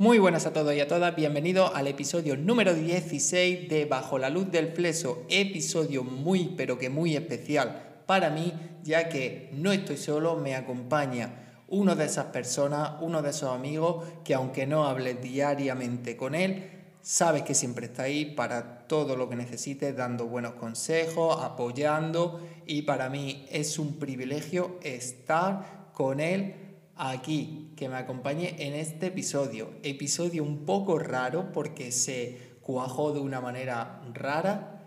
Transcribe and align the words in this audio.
Muy 0.00 0.20
buenas 0.20 0.46
a 0.46 0.52
todos 0.52 0.72
y 0.76 0.78
a 0.78 0.86
todas, 0.86 1.16
bienvenidos 1.16 1.72
al 1.74 1.88
episodio 1.88 2.36
número 2.36 2.72
16 2.72 3.68
de 3.68 3.84
Bajo 3.84 4.16
la 4.16 4.30
Luz 4.30 4.48
del 4.48 4.68
Fleso, 4.68 5.24
episodio 5.28 6.04
muy 6.04 6.54
pero 6.56 6.78
que 6.78 6.88
muy 6.88 7.16
especial 7.16 8.02
para 8.06 8.30
mí, 8.30 8.52
ya 8.84 9.08
que 9.08 9.50
no 9.54 9.72
estoy 9.72 9.96
solo, 9.96 10.36
me 10.36 10.54
acompaña 10.54 11.64
uno 11.66 11.96
de 11.96 12.04
esas 12.04 12.26
personas, 12.26 12.92
uno 13.00 13.22
de 13.22 13.30
esos 13.30 13.52
amigos 13.52 14.06
que 14.22 14.34
aunque 14.34 14.68
no 14.68 14.84
hables 14.84 15.20
diariamente 15.20 16.16
con 16.16 16.36
él, 16.36 16.70
sabes 17.02 17.42
que 17.42 17.54
siempre 17.54 17.86
está 17.86 18.04
ahí 18.04 18.24
para 18.24 18.86
todo 18.86 19.16
lo 19.16 19.28
que 19.28 19.34
necesites, 19.34 19.96
dando 19.96 20.26
buenos 20.26 20.52
consejos, 20.52 21.42
apoyando. 21.42 22.40
Y 22.66 22.82
para 22.82 23.08
mí 23.08 23.48
es 23.50 23.80
un 23.80 23.98
privilegio 23.98 24.78
estar 24.80 25.90
con 25.92 26.20
él 26.20 26.67
aquí, 26.98 27.72
que 27.76 27.88
me 27.88 27.96
acompañe 27.96 28.56
en 28.58 28.74
este 28.74 29.06
episodio. 29.06 29.70
Episodio 29.82 30.42
un 30.42 30.66
poco 30.66 30.98
raro 30.98 31.52
porque 31.52 31.92
se 31.92 32.38
cuajó 32.60 33.12
de 33.12 33.20
una 33.20 33.40
manera 33.40 34.02
rara. 34.12 34.82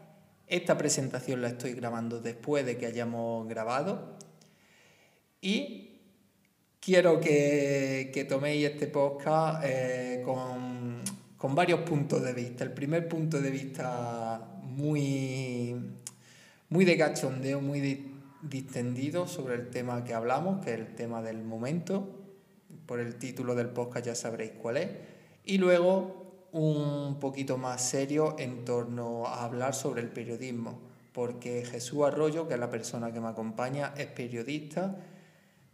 Esta 0.48 0.78
presentación 0.78 1.42
la 1.42 1.48
estoy 1.48 1.74
grabando 1.74 2.20
después 2.20 2.66
de 2.66 2.78
que 2.78 2.86
hayamos 2.86 3.48
grabado. 3.48 4.18
Y 5.40 6.02
quiero 6.82 7.22
que, 7.22 8.26
toméis 8.28 8.70
este 8.70 8.88
podcast 8.88 9.64
eh, 9.66 10.22
con, 10.26 11.02
con 11.38 11.56
varios 11.56 11.80
puntos 11.82 12.22
de 12.22 12.34
vista. 12.34 12.66
El 12.66 12.74
primer 12.74 13.08
punto 13.08 13.40
de 13.42 13.50
vista 13.50 14.60
muy, 14.64 15.76
muy 16.68 16.84
de 16.86 16.98
cachondeo, 16.98 17.62
muy 17.62 17.80
de 17.80 18.11
distendido 18.42 19.28
sobre 19.28 19.56
el 19.56 19.70
tema 19.70 20.04
que 20.04 20.14
hablamos, 20.14 20.64
que 20.64 20.74
es 20.74 20.80
el 20.80 20.96
tema 20.96 21.22
del 21.22 21.44
momento. 21.44 22.18
Por 22.86 23.00
el 23.00 23.16
título 23.16 23.56
del 23.56 23.70
podcast 23.70 24.06
ya 24.06 24.16
sabréis 24.16 24.52
cuál 24.62 24.78
es. 24.78 24.90
Y 25.46 25.58
luego 25.58 26.48
un 26.52 27.20
poquito 27.20 27.58
más 27.58 27.82
serio 27.82 28.36
en 28.38 28.66
torno 28.66 29.26
a 29.26 29.44
hablar 29.44 29.74
sobre 29.74 30.02
el 30.02 30.10
periodismo, 30.10 30.80
porque 31.14 31.64
Jesús 31.66 32.04
Arroyo, 32.04 32.48
que 32.48 32.56
es 32.56 32.60
la 32.60 32.70
persona 32.70 33.14
que 33.14 33.22
me 33.22 33.30
acompaña, 33.30 33.94
es 33.98 34.08
periodista. 34.08 34.98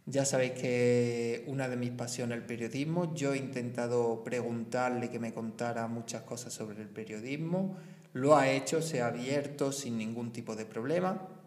Ya 0.06 0.24
sabéis 0.24 0.52
que 0.52 1.44
una 1.48 1.68
de 1.68 1.76
mis 1.76 1.90
pasiones 1.90 2.36
es 2.36 2.42
el 2.42 2.46
periodismo. 2.46 3.14
Yo 3.14 3.34
he 3.34 3.38
intentado 3.38 4.24
preguntarle 4.24 5.10
que 5.10 5.18
me 5.18 5.34
contara 5.34 5.86
muchas 5.86 6.22
cosas 6.22 6.52
sobre 6.52 6.80
el 6.80 6.88
periodismo. 6.88 7.76
Lo 8.14 8.36
ha 8.36 8.48
hecho, 8.50 8.80
se 8.80 9.02
ha 9.02 9.08
abierto 9.08 9.70
sin 9.70 9.98
ningún 9.98 10.32
tipo 10.32 10.56
de 10.56 10.64
problema 10.64 11.37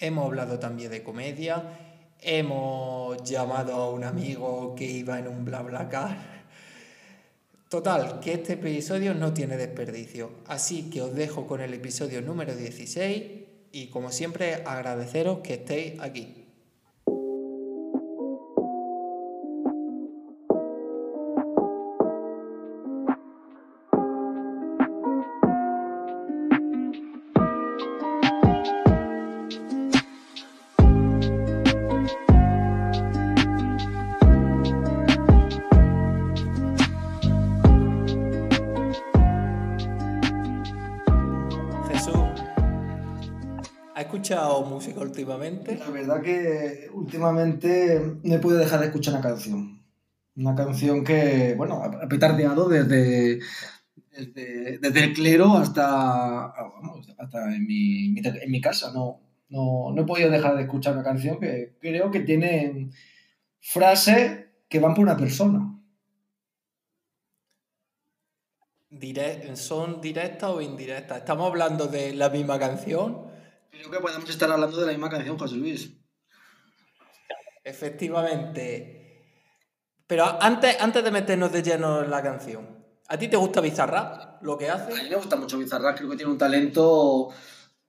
hemos 0.00 0.24
hablado 0.24 0.58
también 0.58 0.90
de 0.90 1.02
comedia, 1.02 1.62
hemos 2.20 3.22
llamado 3.22 3.74
a 3.74 3.90
un 3.90 4.04
amigo 4.04 4.74
que 4.74 4.84
iba 4.84 5.18
en 5.18 5.28
un 5.28 5.44
BlaBlaCar. 5.44 6.40
Total, 7.68 8.18
que 8.18 8.32
este 8.32 8.54
episodio 8.54 9.14
no 9.14 9.32
tiene 9.32 9.56
desperdicio. 9.56 10.32
Así 10.46 10.90
que 10.90 11.02
os 11.02 11.14
dejo 11.14 11.46
con 11.46 11.60
el 11.60 11.72
episodio 11.72 12.20
número 12.20 12.56
16 12.56 13.22
y 13.72 13.86
como 13.86 14.10
siempre 14.10 14.64
agradeceros 14.66 15.38
que 15.38 15.54
estéis 15.54 16.00
aquí. 16.00 16.39
Escuchado 44.60 44.74
música 44.74 45.00
últimamente? 45.00 45.76
La 45.76 45.90
verdad 45.90 46.22
que 46.22 46.88
últimamente 46.92 48.18
no 48.22 48.34
he 48.34 48.38
podido 48.38 48.60
dejar 48.60 48.80
de 48.80 48.86
escuchar 48.86 49.14
una 49.14 49.22
canción. 49.22 49.82
Una 50.36 50.54
canción 50.54 51.04
que, 51.04 51.54
bueno, 51.56 51.82
ha 51.82 52.08
petardeado 52.08 52.68
desde, 52.68 53.40
desde, 54.12 55.04
el 55.04 55.12
clero 55.12 55.54
hasta, 55.54 56.46
hasta 57.18 57.54
en, 57.54 57.66
mi, 57.66 58.16
en 58.18 58.50
mi 58.50 58.60
casa. 58.60 58.92
No, 58.92 59.20
no, 59.48 59.92
no 59.92 60.02
he 60.02 60.06
podido 60.06 60.30
dejar 60.30 60.56
de 60.56 60.62
escuchar 60.62 60.94
una 60.94 61.02
canción 61.02 61.38
que 61.40 61.76
creo 61.80 62.10
que 62.10 62.20
tiene 62.20 62.90
frases 63.60 64.46
que 64.68 64.78
van 64.78 64.94
por 64.94 65.04
una 65.04 65.16
persona. 65.16 65.76
¿Son 69.54 70.00
directas 70.00 70.50
o 70.50 70.60
indirectas? 70.60 71.18
¿Estamos 71.18 71.46
hablando 71.46 71.86
de 71.86 72.12
la 72.12 72.28
misma 72.28 72.58
canción? 72.58 73.29
Creo 73.80 73.92
que 73.92 74.00
podemos 74.00 74.28
estar 74.28 74.50
hablando 74.50 74.78
de 74.78 74.86
la 74.86 74.92
misma 74.92 75.08
canción, 75.08 75.38
José 75.38 75.56
Luis. 75.56 75.90
Efectivamente. 77.64 79.24
Pero 80.06 80.24
antes, 80.42 80.76
antes 80.80 81.02
de 81.02 81.10
meternos 81.10 81.50
de 81.50 81.62
lleno 81.62 82.04
en 82.04 82.10
la 82.10 82.22
canción, 82.22 82.84
¿a 83.08 83.16
ti 83.16 83.28
te 83.28 83.38
gusta 83.38 83.62
Bizarra? 83.62 84.38
¿Lo 84.42 84.58
que 84.58 84.68
hace? 84.68 84.92
A 84.92 85.02
mí 85.02 85.08
me 85.08 85.16
gusta 85.16 85.36
mucho 85.36 85.58
Bizarra, 85.58 85.94
creo 85.94 86.10
que 86.10 86.16
tiene 86.16 86.30
un 86.30 86.36
talento. 86.36 87.30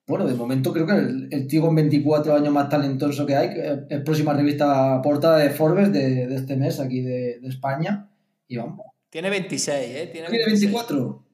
Bueno, 0.07 0.25
de 0.25 0.33
momento 0.33 0.71
creo 0.71 0.85
que 0.85 0.93
el, 0.93 1.27
el 1.29 1.47
tío 1.47 1.61
con 1.61 1.75
24 1.75 2.35
años 2.35 2.53
más 2.53 2.69
talentoso 2.69 3.25
que 3.25 3.35
hay, 3.35 3.49
que 3.49 3.85
es 3.89 4.01
próxima 4.01 4.33
revista 4.33 5.01
portada 5.01 5.39
de 5.39 5.49
Forbes 5.49 5.91
de, 5.91 6.33
este 6.33 6.55
mes 6.55 6.79
aquí 6.79 7.01
de, 7.01 7.39
España. 7.43 8.09
Y 8.47 8.55
vamos. 8.55 8.85
Tiene 9.09 9.29
26, 9.29 9.89
¿eh? 9.89 10.09
Tiene, 10.11 10.29
¿Tiene 10.29 10.45
24 10.45 11.30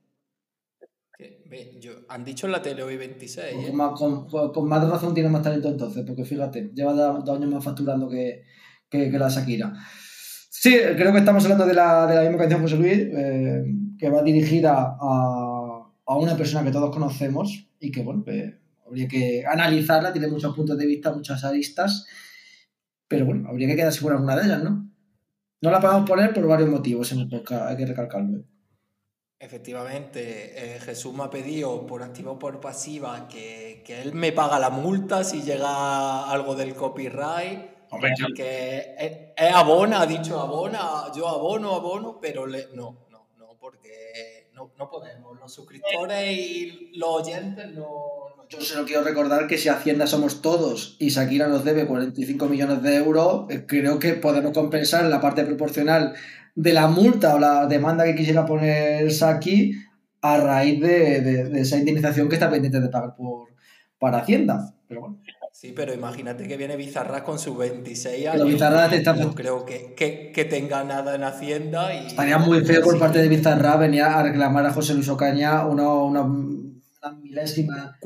han 2.10 2.24
dicho 2.24 2.46
en 2.46 2.52
la 2.52 2.62
tele 2.62 2.84
hoy 2.84 2.98
26. 2.98 3.68
¿eh? 3.68 3.74
Con, 3.74 4.68
más, 4.68 4.90
razón 4.90 5.14
tiene 5.14 5.30
más 5.30 5.42
talento 5.42 5.70
entonces, 5.70 6.04
porque 6.06 6.26
fíjate, 6.26 6.72
lleva 6.74 6.94
dos 6.94 7.38
años 7.38 7.52
más 7.52 7.64
facturando 7.64 8.10
que, 8.10 8.44
la 8.92 9.30
Shakira. 9.30 9.74
Sí, 10.50 10.76
creo 10.96 11.12
que 11.12 11.20
estamos 11.20 11.44
hablando 11.44 11.66
de 11.66 11.74
la, 11.74 12.08
de 12.08 12.16
la 12.16 12.22
misma 12.22 12.38
canción 12.38 12.62
José 12.62 12.78
Luis, 12.78 12.98
eh, 12.98 13.64
que 13.98 14.10
va 14.10 14.24
dirigida 14.24 14.98
a, 15.00 15.92
a, 16.06 16.18
una 16.18 16.36
persona 16.36 16.64
que 16.64 16.72
todos 16.72 16.92
conocemos 16.92 17.70
y 17.80 17.92
que, 17.92 18.02
bueno, 18.02 18.24
pues, 18.24 18.54
habría 18.86 19.08
que 19.08 19.44
analizarla, 19.46 20.12
tiene 20.12 20.28
muchos 20.28 20.56
puntos 20.56 20.78
de 20.78 20.86
vista, 20.86 21.14
muchas 21.14 21.44
aristas, 21.44 22.08
pero 23.08 23.26
bueno, 23.26 23.50
habría 23.50 23.68
que 23.68 23.76
quedarse 23.76 24.02
con 24.02 24.14
alguna 24.14 24.36
de 24.36 24.46
ellas, 24.46 24.64
¿no? 24.64 24.90
No 25.62 25.72
la 25.72 25.80
podemos 25.80 26.10
poner 26.10 26.34
por 26.34 26.48
varios 26.48 26.70
motivos 26.70 27.12
en 27.12 27.20
el 27.20 27.30
podcast, 27.30 27.70
hay 27.70 27.78
que 27.78 27.86
recalcarlo. 27.86 28.44
Efectivamente, 29.40 30.76
eh, 30.76 30.80
Jesús 30.80 31.14
me 31.14 31.24
ha 31.24 31.30
pedido 31.30 31.86
por 31.86 32.02
activa 32.02 32.32
o 32.32 32.40
por 32.40 32.60
pasiva 32.60 33.28
que, 33.28 33.84
él 33.88 34.14
me 34.14 34.32
paga 34.32 34.58
la 34.58 34.72
multa 34.72 35.24
si 35.24 35.44
llega 35.44 36.28
algo 36.28 36.56
del 36.56 36.74
copyright. 36.74 37.78
Hombre, 37.92 38.14
que 38.36 38.96
es, 39.38 39.54
abona, 39.54 40.02
ha 40.02 40.06
dicho 40.08 40.40
abona, 40.40 41.12
yo 41.16 41.28
abono, 41.28 41.76
abono, 41.76 42.20
pero 42.20 42.48
le, 42.48 42.68
no, 42.74 43.06
no, 43.12 43.28
no, 43.38 43.58
porque 43.60 44.50
no, 44.54 44.90
podemos. 44.90 45.40
Los 45.40 45.54
suscriptores 45.54 46.36
y 46.36 46.92
los 46.96 47.10
oyentes 47.22 47.72
no, 47.74 47.86
Yo 48.50 48.60
solo 48.60 48.86
quiero 48.86 49.04
recordar 49.04 49.48
que 49.48 49.60
si 49.60 49.70
Hacienda 49.70 50.08
somos 50.08 50.42
todos 50.42 50.98
y 51.00 51.10
Shakira 51.10 51.48
nos 51.48 51.64
debe 51.64 51.86
45 51.86 52.48
millones 52.48 52.82
de 52.82 52.96
euros, 52.96 53.46
eh, 53.52 53.66
creo 53.68 54.00
que 54.00 54.14
podemos 54.14 54.52
compensar 54.52 55.06
la 55.06 55.22
parte 55.22 55.46
proporcional 55.46 56.16
de 56.58 56.74
la 56.74 56.88
multa 56.88 57.36
o 57.36 57.40
la 57.40 57.68
demanda 57.68 58.04
que 58.04 58.16
quisiera 58.16 58.44
poner 58.44 59.12
Saki 59.12 59.74
a 60.22 60.38
raíz 60.38 60.82
de, 60.82 61.52
esa 61.62 61.78
indemnización 61.78 62.28
que 62.28 62.36
está 62.36 62.50
pendiente 62.50 62.82
de 62.82 62.90
pagar 62.90 63.16
por, 63.16 63.50
para 64.00 64.18
Hacienda. 64.18 64.74
Pero 64.88 65.02
bueno. 65.02 65.20
Sí, 65.52 65.74
pero 65.76 65.94
imagínate 65.94 66.48
que 66.48 66.58
viene 66.58 66.76
Bizarra 66.76 67.24
con 67.24 67.38
sus 67.38 67.58
26 67.58 68.28
años. 68.28 68.46
Bizarra 68.46 68.88
está... 68.88 69.14
No 69.14 69.36
creo 69.36 69.66
que, 69.66 70.48
tenga 70.50 70.84
nada 70.84 71.14
en 71.16 71.24
Hacienda. 71.24 71.94
Y... 71.94 72.08
Estaría 72.08 72.40
muy 72.40 72.66
feo 72.66 72.82
por 72.82 72.98
parte 72.98 73.20
de 73.20 73.28
Bizarra 73.28 73.76
venir 73.76 74.02
a 74.02 74.24
reclamar 74.24 74.66
a 74.66 74.74
José 74.74 74.96
Luis 74.96 75.10
Ocaña 75.10 75.66
una, 75.68 75.90
una, 75.90 76.26
milésima. 77.22 77.98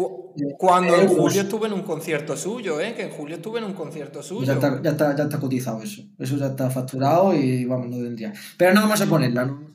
Cuando 0.58 0.96
en 0.96 1.08
julio 1.08 1.42
estuve 1.42 1.68
en 1.68 1.74
un 1.74 1.82
concierto 1.82 2.36
suyo, 2.36 2.80
¿eh? 2.80 2.94
Que 2.94 3.04
en 3.04 3.12
julio 3.12 3.38
estuve 3.38 3.60
en 3.60 3.66
un 3.66 3.74
concierto 3.74 4.22
suyo. 4.22 4.46
Ya 4.46 4.54
está, 4.54 4.82
ya 4.82 4.92
está, 4.92 5.16
ya 5.16 5.24
está 5.24 5.40
cotizado 5.40 5.82
eso. 5.82 6.04
Eso 6.18 6.38
ya 6.38 6.48
está 6.48 6.70
facturado 6.70 7.34
y 7.34 7.66
vamos, 7.66 7.88
no 7.88 7.98
tendría. 7.98 8.34
Pero 8.58 8.74
no 8.74 8.82
vamos 8.82 9.02
a 9.02 9.06
ponerla, 9.06 9.46
¿no? 9.46 9.72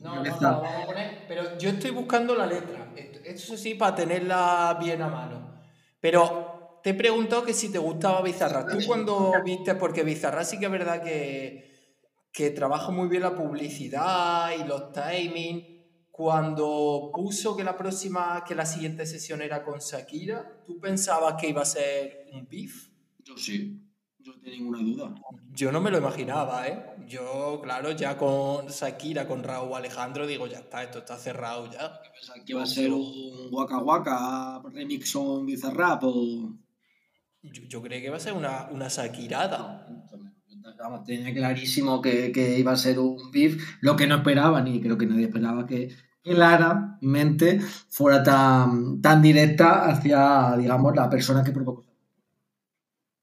No, 0.00 0.22
no, 0.22 0.22
no, 0.22 0.40
vamos 0.40 0.82
a 0.82 0.86
poner, 0.86 1.24
pero 1.26 1.58
yo 1.58 1.70
estoy 1.70 1.90
buscando 1.90 2.34
la 2.36 2.46
letra. 2.46 2.92
Eso 3.24 3.56
sí, 3.56 3.74
para 3.74 3.96
tenerla 3.96 4.78
bien 4.80 5.02
a 5.02 5.08
mano. 5.08 5.54
Pero 6.00 6.80
te 6.82 6.90
he 6.90 6.94
preguntado 6.94 7.44
que 7.44 7.52
si 7.52 7.72
te 7.72 7.78
gustaba 7.78 8.22
Bizarra. 8.22 8.64
Tú 8.64 8.78
cuando 8.86 9.32
viste, 9.44 9.74
porque 9.74 10.04
Bizarra 10.04 10.44
sí 10.44 10.58
que 10.60 10.66
es 10.66 10.70
verdad 10.70 11.02
que, 11.02 11.98
que 12.32 12.50
trabaja 12.50 12.92
muy 12.92 13.08
bien 13.08 13.22
la 13.22 13.34
publicidad 13.34 14.52
y 14.56 14.64
los 14.68 14.92
timings 14.92 15.75
cuando 16.16 17.10
puso 17.12 17.54
que 17.54 17.62
la 17.62 17.76
próxima, 17.76 18.42
que 18.42 18.54
la 18.54 18.64
siguiente 18.64 19.04
sesión 19.04 19.42
era 19.42 19.62
con 19.62 19.80
Shakira, 19.80 20.62
¿tú 20.66 20.80
pensabas 20.80 21.34
que 21.38 21.50
iba 21.50 21.60
a 21.60 21.66
ser 21.66 22.24
un 22.32 22.48
beef? 22.48 22.88
Yo 23.22 23.36
sí. 23.36 23.82
No 24.24 24.32
tiene 24.40 24.56
ninguna 24.56 24.78
duda. 24.78 25.14
Yo 25.52 25.70
no 25.70 25.82
me 25.82 25.90
lo 25.90 25.98
imaginaba, 25.98 26.66
¿eh? 26.66 26.82
Yo, 27.06 27.60
claro, 27.62 27.90
ya 27.90 28.16
con 28.16 28.66
Shakira, 28.68 29.28
con 29.28 29.42
Raúl 29.42 29.74
Alejandro, 29.74 30.26
digo, 30.26 30.46
ya 30.46 30.60
está, 30.60 30.82
esto 30.84 31.00
está 31.00 31.18
cerrado 31.18 31.70
ya. 31.70 32.00
que 32.46 32.54
va 32.54 32.62
a 32.62 32.66
ser 32.66 32.92
un 32.92 33.48
Waka 33.52 33.78
Waka 33.80 34.62
remix 34.72 35.14
on 35.16 35.44
Bizarrap 35.44 36.02
o...? 36.02 36.56
Yo, 37.42 37.62
yo 37.68 37.82
creo 37.82 38.00
que 38.00 38.08
va 38.08 38.16
a 38.16 38.20
ser 38.20 38.32
una, 38.32 38.70
una 38.70 38.88
Shakirada. 38.88 39.86
Tenía 41.04 41.34
clarísimo 41.34 42.00
que, 42.00 42.32
que, 42.32 42.58
iba 42.58 42.72
a 42.72 42.76
ser 42.76 42.98
un 42.98 43.30
beef, 43.30 43.62
lo 43.82 43.96
que 43.96 44.06
no 44.06 44.16
esperaban 44.16 44.66
y 44.66 44.80
creo 44.80 44.96
que 44.96 45.06
nadie 45.06 45.26
esperaba 45.26 45.66
que, 45.66 45.90
claramente 46.34 47.60
fuera 47.88 48.22
tan, 48.22 49.00
tan 49.00 49.22
directa 49.22 49.86
hacia, 49.86 50.56
digamos, 50.56 50.94
la 50.96 51.08
persona 51.08 51.44
que 51.44 51.52
provocó. 51.52 51.84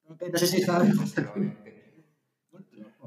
No 0.07 0.37
sé 0.37 0.47
si 0.47 0.61
sabes. 0.61 0.95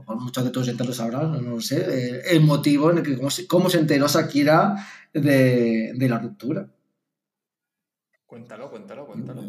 muchos 0.08 0.44
de 0.44 0.50
todos 0.50 0.68
lo 0.68 0.92
sabrán, 0.92 1.32
no, 1.32 1.40
lo 1.40 1.60
sé, 1.60 2.22
el, 2.30 2.42
motivo 2.42 2.90
en 2.90 2.98
el 2.98 3.04
que 3.04 3.46
cómo 3.48 3.70
se, 3.70 3.78
enteró 3.78 4.06
Shakira 4.06 4.76
de, 5.12 5.92
de, 5.94 6.08
la 6.08 6.18
ruptura. 6.18 6.68
Cuéntalo, 8.26 8.70
cuéntalo, 8.70 9.06
cuéntalo. 9.06 9.42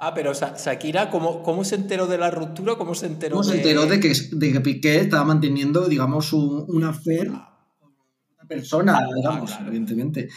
Ah, 0.00 0.14
pero 0.14 0.32
Shakira, 0.32 1.10
¿cómo, 1.10 1.42
¿cómo, 1.42 1.64
se 1.64 1.74
enteró 1.74 2.06
de 2.06 2.18
la 2.18 2.30
ruptura? 2.30 2.76
¿Cómo 2.76 2.94
se 2.94 3.06
enteró, 3.06 3.36
¿Cómo 3.36 3.44
se 3.44 3.56
enteró 3.56 3.86
de, 3.86 4.00
que, 4.00 4.12
de 4.32 4.52
que 4.52 4.60
Piqué 4.60 5.00
estaba 5.00 5.24
manteniendo, 5.24 5.86
digamos, 5.86 6.32
un, 6.32 6.64
una 6.68 6.92
fe 6.94 7.30
persona, 8.48 9.06
digamos, 9.14 9.56
evidentemente. 9.66 10.28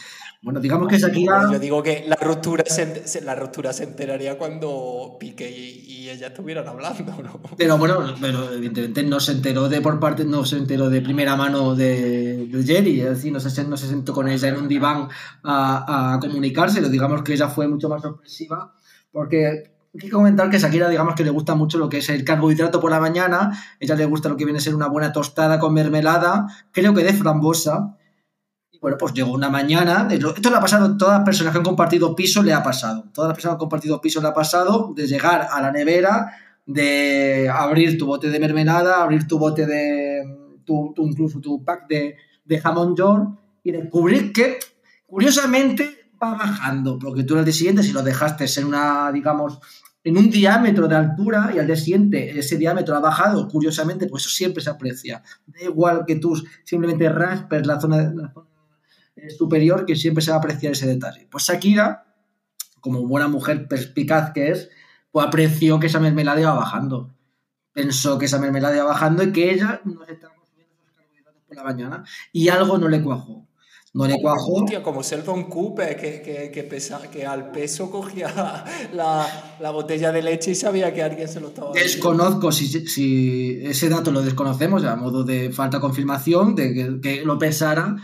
Bueno, 0.42 0.60
digamos 0.60 0.88
que 0.88 0.98
Shakira... 0.98 1.50
Yo 1.50 1.58
digo 1.58 1.82
que 1.82 2.04
la 2.06 2.16
ruptura 2.16 2.64
se, 2.66 3.20
la 3.22 3.34
ruptura 3.34 3.72
se 3.72 3.84
enteraría 3.84 4.36
cuando 4.36 5.16
Piqué 5.18 5.50
y, 5.50 5.92
ella 6.02 6.26
estuvieran 6.26 6.68
hablando, 6.68 7.14
¿no? 7.22 7.40
Pero 7.56 7.78
bueno, 7.78 8.14
pero 8.20 8.52
evidentemente 8.52 9.02
no 9.04 9.18
se 9.18 9.32
enteró 9.32 9.68
de 9.68 9.80
por 9.80 9.98
parte, 9.98 10.24
no 10.24 10.44
se 10.44 10.58
enteró 10.58 10.90
de 10.90 11.00
primera 11.00 11.36
mano 11.36 11.74
de, 11.74 12.48
de 12.48 12.64
Jerry, 12.64 13.00
es 13.00 13.08
decir, 13.08 13.32
no 13.32 13.40
se, 13.40 13.64
no 13.64 13.76
se 13.76 13.86
sentó 13.86 14.12
con 14.12 14.28
ella 14.28 14.48
en 14.48 14.56
un 14.56 14.68
diván 14.68 15.08
a, 15.42 16.14
a 16.14 16.20
comunicárselo, 16.20 16.88
digamos 16.88 17.22
que 17.22 17.32
ella 17.32 17.48
fue 17.48 17.68
mucho 17.68 17.88
más 17.88 18.02
sorpresiva, 18.02 18.74
porque 19.10 19.72
hay 19.94 20.00
que 20.00 20.10
comentar 20.10 20.48
que 20.48 20.58
Shakira, 20.58 20.88
digamos 20.88 21.14
que 21.14 21.22
le 21.22 21.30
gusta 21.30 21.54
mucho 21.54 21.76
lo 21.76 21.88
que 21.88 21.98
es 21.98 22.08
el 22.08 22.24
carbohidrato 22.24 22.80
por 22.80 22.90
la 22.90 22.98
mañana, 22.98 23.52
ella 23.78 23.94
le 23.94 24.06
gusta 24.06 24.30
lo 24.30 24.36
que 24.36 24.44
viene 24.44 24.58
a 24.58 24.62
ser 24.62 24.74
una 24.74 24.88
buena 24.88 25.12
tostada 25.12 25.58
con 25.58 25.74
mermelada, 25.74 26.46
creo 26.72 26.94
que 26.94 27.04
de 27.04 27.12
frambosa, 27.12 27.96
bueno, 28.82 28.98
pues 28.98 29.14
llegó 29.14 29.32
una 29.32 29.48
mañana, 29.48 30.08
esto 30.10 30.50
le 30.50 30.56
ha 30.56 30.60
pasado 30.60 30.86
a 30.86 30.98
todas 30.98 31.18
las 31.18 31.24
personas 31.24 31.52
que 31.52 31.58
han 31.58 31.64
compartido 31.64 32.16
piso, 32.16 32.42
le 32.42 32.52
ha 32.52 32.64
pasado. 32.64 33.04
Todas 33.14 33.28
las 33.28 33.36
personas 33.36 33.52
que 33.52 33.54
han 33.54 33.60
compartido 33.60 34.00
piso 34.00 34.20
le 34.20 34.26
ha 34.26 34.34
pasado 34.34 34.92
de 34.96 35.06
llegar 35.06 35.46
a 35.52 35.62
la 35.62 35.70
nevera, 35.70 36.32
de 36.66 37.48
abrir 37.48 37.96
tu 37.96 38.06
bote 38.06 38.28
de 38.28 38.40
mermelada, 38.40 39.00
abrir 39.00 39.28
tu 39.28 39.38
bote 39.38 39.66
de, 39.66 40.24
tu, 40.64 40.92
incluso 40.96 41.40
tu 41.40 41.64
pack 41.64 41.86
de, 41.88 42.16
de 42.44 42.58
jamón 42.58 42.96
york 42.96 43.38
y 43.62 43.70
descubrir 43.70 44.32
que, 44.32 44.58
curiosamente, 45.06 46.10
va 46.20 46.34
bajando, 46.34 46.98
porque 46.98 47.22
tú 47.22 47.38
al 47.38 47.44
día 47.44 47.54
siguiente, 47.54 47.84
si 47.84 47.92
lo 47.92 48.02
dejaste 48.02 48.46
en 48.56 48.66
una, 48.66 49.12
digamos, 49.12 49.60
en 50.02 50.18
un 50.18 50.28
diámetro 50.28 50.88
de 50.88 50.96
altura 50.96 51.52
y 51.54 51.60
al 51.60 51.68
día 51.68 51.76
siguiente 51.76 52.36
ese 52.36 52.56
diámetro 52.56 52.96
ha 52.96 53.00
bajado, 53.00 53.46
curiosamente, 53.46 54.08
pues 54.08 54.24
eso 54.24 54.34
siempre 54.34 54.60
se 54.60 54.70
aprecia. 54.70 55.22
Da 55.46 55.62
igual 55.62 56.02
que 56.04 56.16
tú 56.16 56.34
simplemente 56.64 57.08
raspes 57.08 57.64
la 57.64 57.80
zona, 57.80 58.12
la 58.12 58.32
zona 58.32 58.51
eh, 59.16 59.30
superior 59.30 59.84
que 59.84 59.96
siempre 59.96 60.22
se 60.22 60.30
va 60.30 60.36
a 60.36 60.40
apreciar 60.40 60.72
ese 60.72 60.86
detalle. 60.86 61.28
Pues 61.30 61.44
Shakira, 61.44 62.06
como 62.80 63.06
buena 63.06 63.28
mujer 63.28 63.68
perspicaz 63.68 64.32
que 64.32 64.50
es, 64.50 64.70
pues 65.10 65.26
apreció 65.26 65.78
que 65.78 65.86
esa 65.86 66.00
mermelada 66.00 66.40
iba 66.40 66.54
bajando. 66.54 67.14
Pensó 67.72 68.18
que 68.18 68.26
esa 68.26 68.38
mermelada 68.38 68.76
iba 68.76 68.84
bajando 68.84 69.22
y 69.22 69.32
que 69.32 69.52
ella 69.52 69.80
no 69.84 70.04
se 70.04 70.12
estaba 70.12 70.34
consumiendo 70.34 70.74
esos 70.74 70.96
carbohidratos 70.96 71.42
por 71.46 71.56
la 71.56 71.64
mañana 71.64 72.04
y 72.32 72.48
algo 72.48 72.78
no 72.78 72.88
le 72.88 73.02
cuajó. 73.02 73.46
No 73.94 74.06
le 74.06 74.18
cuajó. 74.22 74.54
Hostia, 74.54 74.82
como 74.82 75.02
Sheldon 75.02 75.50
Cooper, 75.50 75.94
que, 75.94 76.22
que, 76.22 76.50
que, 76.50 76.62
pesa, 76.62 76.98
que 77.10 77.26
al 77.26 77.50
peso 77.50 77.90
cogía 77.90 78.32
la, 78.94 79.56
la, 79.60 79.70
botella 79.70 80.10
de 80.10 80.22
leche 80.22 80.52
y 80.52 80.54
sabía 80.54 80.94
que 80.94 81.02
alguien 81.02 81.28
se 81.28 81.40
lo 81.40 81.48
estaba 81.48 81.72
Desconozco 81.72 82.50
si, 82.52 82.66
si 82.86 83.60
ese 83.62 83.90
dato 83.90 84.10
lo 84.10 84.22
desconocemos, 84.22 84.82
a 84.84 84.96
modo 84.96 85.24
de 85.24 85.52
falta 85.52 85.78
confirmación, 85.78 86.54
de 86.54 86.72
que, 86.72 87.00
que 87.02 87.24
lo 87.24 87.38
pesara, 87.38 87.96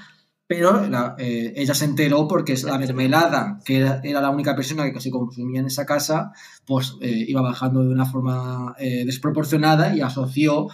pero 0.49 0.83
eh, 1.19 1.53
ella 1.57 1.75
se 1.75 1.85
enteró 1.85 2.27
porque 2.27 2.57
la 2.65 2.79
mermelada, 2.79 3.61
que 3.67 3.77
era, 3.77 4.01
la 4.03 4.31
única 4.31 4.57
persona 4.57 4.91
que 4.91 4.99
se 4.99 5.11
consumía 5.11 5.61
en 5.61 5.67
esa 5.67 5.85
casa, 5.85 6.33
pues 6.67 6.97
eh, 7.03 7.27
iba 7.29 7.43
bajando 7.43 7.85
de 7.85 7.93
una 7.93 8.07
forma 8.07 8.75
eh, 8.79 9.05
desproporcionada 9.05 9.95
y 9.95 10.01
asoció 10.01 10.69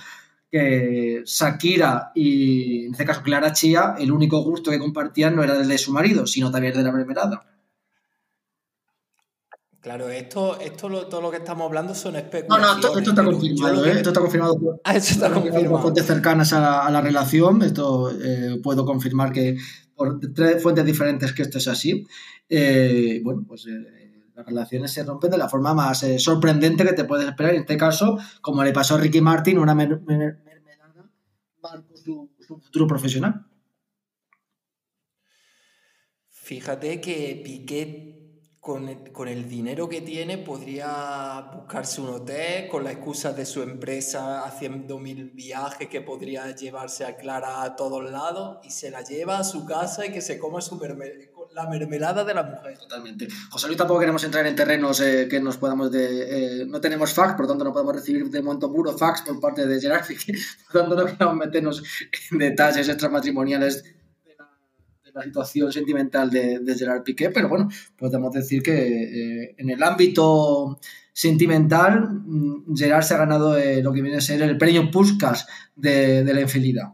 que 0.48 1.22
Shakira 1.26 2.12
y 2.14 2.86
en 2.86 2.92
este 2.92 3.04
caso 3.04 3.22
Clara 3.24 3.52
Chía, 3.52 3.96
el 3.98 4.12
único 4.12 4.40
gusto 4.44 4.70
que 4.70 4.78
compartían 4.78 5.34
no 5.34 5.42
era 5.42 5.56
el 5.56 5.66
de 5.66 5.76
su 5.76 5.92
marido, 5.92 6.24
sino 6.28 6.52
también 6.52 6.74
el 6.74 6.78
de 6.78 6.84
la 6.84 6.92
mermelada. 6.92 7.53
Claro, 9.84 10.08
esto, 10.08 10.58
esto 10.60 10.88
todo 11.08 11.20
lo 11.20 11.30
que 11.30 11.36
estamos 11.36 11.66
hablando 11.66 11.94
son 11.94 12.16
especulaciones. 12.16 12.82
No, 12.82 12.88
no, 12.90 12.98
esto, 12.98 13.10
está 13.10 13.22
confirmado, 13.22 13.84
¿eh? 13.84 13.92
esto 13.92 14.08
está 14.08 14.20
confirmado 14.22 14.58
por, 14.58 14.80
ah, 14.82 14.96
esto 14.96 15.12
está 15.12 15.30
confirmado. 15.30 15.78
fuentes 15.78 16.06
cercanas 16.06 16.54
a, 16.54 16.90
la 16.90 17.02
relación. 17.02 17.60
Esto 17.60 18.10
eh, 18.10 18.58
puedo 18.62 18.86
confirmar 18.86 19.30
que 19.30 19.58
por 19.94 20.20
tres 20.32 20.62
fuentes 20.62 20.86
diferentes 20.86 21.34
que 21.34 21.42
esto 21.42 21.58
es 21.58 21.68
así. 21.68 22.06
Eh, 22.48 23.20
bueno, 23.22 23.44
pues 23.46 23.66
las 24.34 24.46
relaciones 24.46 24.90
se 24.90 25.04
rompen 25.04 25.30
de 25.30 25.36
la 25.36 25.50
forma 25.50 25.74
más 25.74 26.02
sorprendente 26.16 26.82
que 26.82 26.94
te 26.94 27.04
puedes 27.04 27.28
esperar. 27.28 27.52
En 27.52 27.60
este 27.60 27.76
caso, 27.76 28.16
como 28.40 28.64
le 28.64 28.72
pasó 28.72 28.94
a 28.94 28.98
Ricky 29.00 29.20
Martin, 29.20 29.58
una 29.58 29.74
mermelada 29.74 30.40
marcó 31.62 31.94
su, 31.94 32.30
su 32.40 32.58
futuro 32.58 32.86
profesional. 32.86 33.44
Fíjate 36.30 37.02
que 37.02 37.42
Piquet 37.44 38.13
con 38.64 39.28
el, 39.28 39.46
dinero 39.46 39.90
que 39.90 40.00
tiene 40.00 40.38
podría 40.38 41.50
buscarse 41.54 42.00
un 42.00 42.08
hotel 42.08 42.66
con 42.68 42.82
la 42.82 42.92
excusa 42.92 43.34
de 43.34 43.44
su 43.44 43.60
empresa 43.60 44.42
haciendo 44.42 44.98
mil 44.98 45.32
viajes 45.34 45.86
que 45.88 46.00
podría 46.00 46.50
llevarse 46.56 47.04
a 47.04 47.14
Clara 47.14 47.62
a 47.62 47.76
todos 47.76 48.10
lados 48.10 48.60
y 48.64 48.70
se 48.70 48.90
la 48.90 49.02
lleva 49.02 49.38
a 49.38 49.44
su 49.44 49.66
casa 49.66 50.06
y 50.06 50.12
que 50.12 50.22
se 50.22 50.38
coma 50.38 50.62
su 50.62 50.80
la 51.52 51.68
mermelada 51.68 52.24
de 52.24 52.32
la 52.32 52.42
mujer. 52.42 52.78
Totalmente. 52.78 53.28
José 53.50 53.66
Luis 53.66 53.76
tampoco 53.76 54.00
queremos 54.00 54.24
entrar 54.24 54.46
en 54.46 54.56
terrenos 54.56 54.98
eh, 55.02 55.28
que 55.28 55.40
nos 55.40 55.58
podamos 55.58 55.92
de... 55.92 56.62
Eh, 56.62 56.66
no 56.66 56.80
tenemos 56.80 57.12
fax, 57.12 57.34
por 57.34 57.46
tanto 57.46 57.64
no 57.64 57.72
podemos 57.72 57.94
recibir 57.94 58.30
de 58.30 58.42
momento 58.42 58.72
puro 58.72 58.96
fax 58.96 59.22
por 59.22 59.38
parte 59.40 59.66
de 59.66 59.78
Gerard, 59.78 60.06
por 60.72 60.80
tanto 60.80 60.96
no 60.96 61.04
queremos 61.04 61.36
meternos 61.36 61.82
en 62.30 62.38
detalles 62.38 62.88
extramatrimoniales 62.88 63.93
la 65.14 65.22
situación 65.22 65.72
sentimental 65.72 66.30
de, 66.30 66.74
Gerard 66.76 67.02
Piqué, 67.02 67.30
pero 67.30 67.48
bueno, 67.48 67.68
podemos 67.96 68.32
decir 68.32 68.62
que 68.62 68.72
eh, 68.74 69.54
en 69.56 69.70
el 69.70 69.82
ámbito 69.82 70.78
sentimental, 71.12 72.22
mm, 72.26 72.76
Gerard 72.76 73.04
se 73.04 73.14
ha 73.14 73.18
ganado 73.18 73.56
eh, 73.56 73.82
lo 73.82 73.92
que 73.92 74.02
viene 74.02 74.18
a 74.18 74.20
ser 74.20 74.42
el 74.42 74.58
premio 74.58 74.90
Puskas 74.90 75.46
de, 75.76 76.24
la 76.24 76.40
infidelidad. 76.40 76.92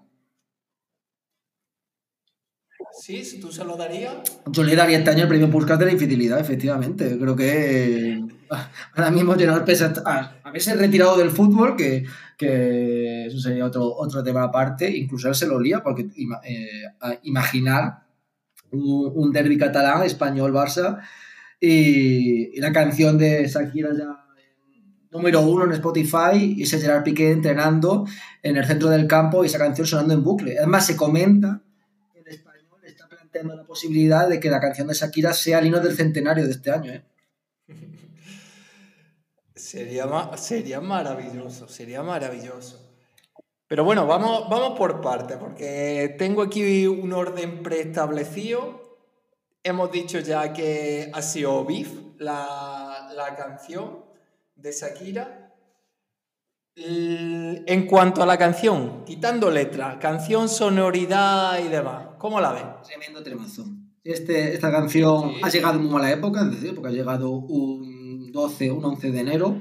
¿Sí? 3.01 3.41
¿Tú 3.41 3.51
se 3.51 3.65
lo 3.65 3.77
darías? 3.77 4.17
Yo 4.47 4.63
le 4.63 4.77
daría 4.77 4.99
este 4.99 5.11
año 5.11 5.23
el 5.23 5.29
premio 5.29 5.51
Puskas 5.51 5.79
de 5.79 5.87
la 5.87 5.93
infidelidad, 5.93 6.39
efectivamente. 6.39 7.17
Creo 7.19 7.35
que 7.35 8.11
eh, 8.13 8.25
ahora 8.95 9.11
mismo 9.11 9.35
Gerard, 9.35 9.65
pese 9.65 9.87
a 10.05 10.41
haberse 10.45 10.75
retirado 10.75 11.17
del 11.17 11.31
fútbol, 11.31 11.77
que, 11.77 12.05
eso 13.27 13.39
sería 13.39 13.65
otro, 13.65 13.95
otro 13.95 14.23
tema 14.23 14.43
aparte, 14.45 14.91
incluso 14.95 15.29
él 15.29 15.35
se 15.35 15.47
lo 15.47 15.59
lía, 15.59 15.83
porque 15.83 16.09
imaginar 17.23 18.10
un, 18.73 19.33
derby 19.33 19.59
catalán, 19.59 20.03
español-Barça, 20.03 21.01
y, 21.61 22.59
la 22.61 22.73
canción 22.73 23.19
de 23.19 23.47
Shakira 23.47 23.91
ya 23.97 24.17
número 25.11 25.41
uno 25.41 25.65
en 25.65 25.73
Spotify 25.73 26.55
y 26.57 26.63
ese 26.63 26.81
Gerard 26.81 27.03
Piqué 27.03 27.33
entrenando 27.33 28.07
en 28.43 28.57
el 28.57 28.65
centro 28.65 28.89
del 28.89 29.07
campo 29.07 29.43
y 29.43 29.47
esa 29.47 29.59
canción 29.59 29.87
sonando 29.87 30.15
en 30.15 30.23
bucle. 30.23 30.57
Además, 30.57 30.87
se 30.87 30.97
comenta 30.97 31.63
que 32.13 32.21
el 32.21 32.29
español 32.29 32.81
está 32.85 33.09
planteando 33.09 33.57
la 33.57 33.65
posibilidad 33.65 34.29
de 34.29 34.39
que 34.39 34.51
la 34.51 34.61
canción 34.61 34.87
de 34.87 34.95
Shakira 34.95 35.33
sea 35.33 35.59
el 35.59 35.67
hino 35.67 35.81
del 35.81 35.97
centenario 35.97 36.45
de 36.45 36.53
este 36.53 36.71
año. 36.71 36.93
¿eh? 36.93 37.05
Sería, 39.55 40.07
sería 40.37 40.81
maravilloso, 40.81 41.69
sería 41.69 42.03
maravilloso. 42.03 42.90
Pero 43.71 43.85
bueno, 43.85 44.05
vamos, 44.05 44.49
vamos 44.51 44.77
por 44.77 45.01
partes, 45.01 45.37
porque 45.37 46.17
tengo 46.19 46.43
aquí 46.43 46.89
un 46.89 47.13
orden 47.13 47.63
preestablecido. 47.63 48.99
Hemos 49.63 49.93
dicho 49.93 50.19
ya 50.19 50.53
que 50.53 51.09
ha 51.15 51.23
sido 51.23 51.65
Beef, 51.65 51.89
la, 52.19 53.13
la 53.15 53.37
canción 53.37 54.01
de 54.57 54.73
Shakira. 54.73 55.55
En 56.75 57.87
cuanto 57.87 58.25
a 58.25 58.27
la 58.27 58.37
canción, 58.37 59.05
quitando 59.05 59.53
letra, 59.53 60.01
canción, 60.01 60.49
sonoridad 60.49 61.65
y 61.65 61.69
demás, 61.69 62.09
¿cómo 62.19 62.41
la 62.41 62.51
ves? 62.51 62.65
Tremendo 62.89 63.23
tremazo. 63.23 63.67
Este, 64.03 64.53
esta 64.53 64.73
canción 64.73 65.35
ha 65.45 65.49
llegado 65.49 65.79
muy 65.79 65.91
mala 65.91 66.11
época, 66.11 66.41
es 66.41 66.51
decir, 66.51 66.75
porque 66.75 66.89
ha 66.89 66.93
llegado 66.93 67.31
un 67.31 68.33
12, 68.33 68.73
un 68.73 68.85
11 68.85 69.13
de 69.13 69.21
enero 69.21 69.61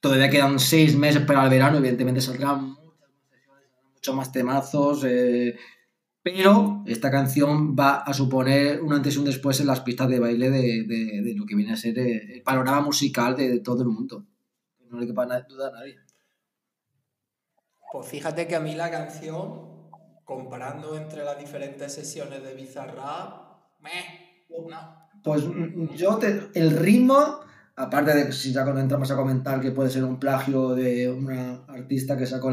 todavía 0.00 0.28
quedan 0.28 0.58
seis 0.58 0.94
meses 0.98 1.22
para 1.22 1.44
el 1.44 1.48
verano, 1.48 1.78
evidentemente 1.78 2.20
saldrán 2.20 2.76
muchas 4.04 4.14
más 4.14 4.32
temazos, 4.32 5.04
eh, 5.04 5.56
pero 6.22 6.82
esta 6.86 7.10
canción 7.10 7.74
va 7.74 7.98
a 7.98 8.12
suponer 8.12 8.82
un 8.82 8.92
antes 8.92 9.14
y 9.14 9.18
un 9.18 9.24
después 9.24 9.60
en 9.60 9.66
las 9.66 9.80
pistas 9.80 10.10
de 10.10 10.20
baile 10.20 10.50
de, 10.50 11.34
lo 11.34 11.46
que 11.46 11.54
viene 11.54 11.72
a 11.72 11.76
ser 11.76 11.98
el 11.98 12.42
panorama 12.42 12.82
musical 12.82 13.34
de, 13.34 13.60
todo 13.60 13.82
el 13.82 13.88
mundo. 13.88 14.26
No 14.90 15.00
le 15.00 15.06
quepa 15.06 15.24
duda 15.48 15.68
a 15.68 15.72
nadie. 15.72 15.96
Pues 17.92 18.06
fíjate 18.08 18.46
que 18.46 18.56
a 18.56 18.60
mí 18.60 18.74
la 18.74 18.90
canción, 18.90 19.88
comparando 20.24 20.96
entre 20.98 21.24
las 21.24 21.38
diferentes 21.38 21.92
sesiones 21.94 22.42
de 22.42 22.54
Bizarrap, 22.54 23.80
me, 23.80 23.90
no. 24.68 25.08
Pues 25.22 25.44
yo 25.96 26.18
te, 26.18 26.50
el 26.54 26.76
ritmo 26.76 27.40
aparte 27.76 28.14
de 28.14 28.32
si 28.32 28.52
ya 28.52 28.62
entramos 28.62 29.10
a 29.10 29.16
comentar 29.16 29.60
que 29.60 29.72
puede 29.72 29.90
ser 29.90 30.04
un 30.04 30.18
plagio 30.18 30.74
de 30.74 31.10
una 31.10 31.64
artista 31.66 32.16
que 32.16 32.26
sacó 32.26 32.50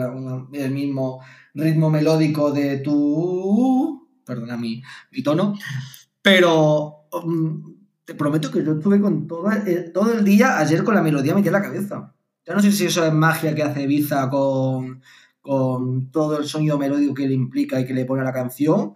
el 0.53 0.71
mismo 0.71 1.21
ritmo 1.53 1.89
melódico 1.89 2.51
de 2.51 2.77
tu... 2.77 4.07
Perdona 4.25 4.57
mi, 4.57 4.81
tono. 5.23 5.55
Pero 6.21 7.07
um, 7.11 7.75
te 8.05 8.15
prometo 8.15 8.51
que 8.51 8.63
yo 8.63 8.73
estuve 8.73 9.01
con 9.01 9.27
todo, 9.27 9.51
el, 9.51 9.91
todo 9.91 10.13
el 10.13 10.23
día 10.23 10.57
ayer 10.57 10.83
con 10.83 10.95
la 10.95 11.01
melodía 11.01 11.35
metida 11.35 11.49
en 11.49 11.63
la 11.63 11.67
cabeza. 11.69 12.13
Ya 12.45 12.53
no 12.53 12.61
sé 12.61 12.71
si 12.71 12.85
eso 12.85 13.05
es 13.05 13.13
magia 13.13 13.53
que 13.53 13.63
hace 13.63 13.83
Ibiza 13.83 14.29
con, 14.29 15.01
con 15.41 16.11
todo 16.11 16.39
el 16.39 16.45
sonido 16.45 16.77
melódico 16.77 17.13
que 17.13 17.27
le 17.27 17.33
implica 17.33 17.79
y 17.79 17.85
que 17.85 17.93
le 17.93 18.05
pone 18.05 18.21
a 18.21 18.25
la 18.25 18.33
canción, 18.33 18.93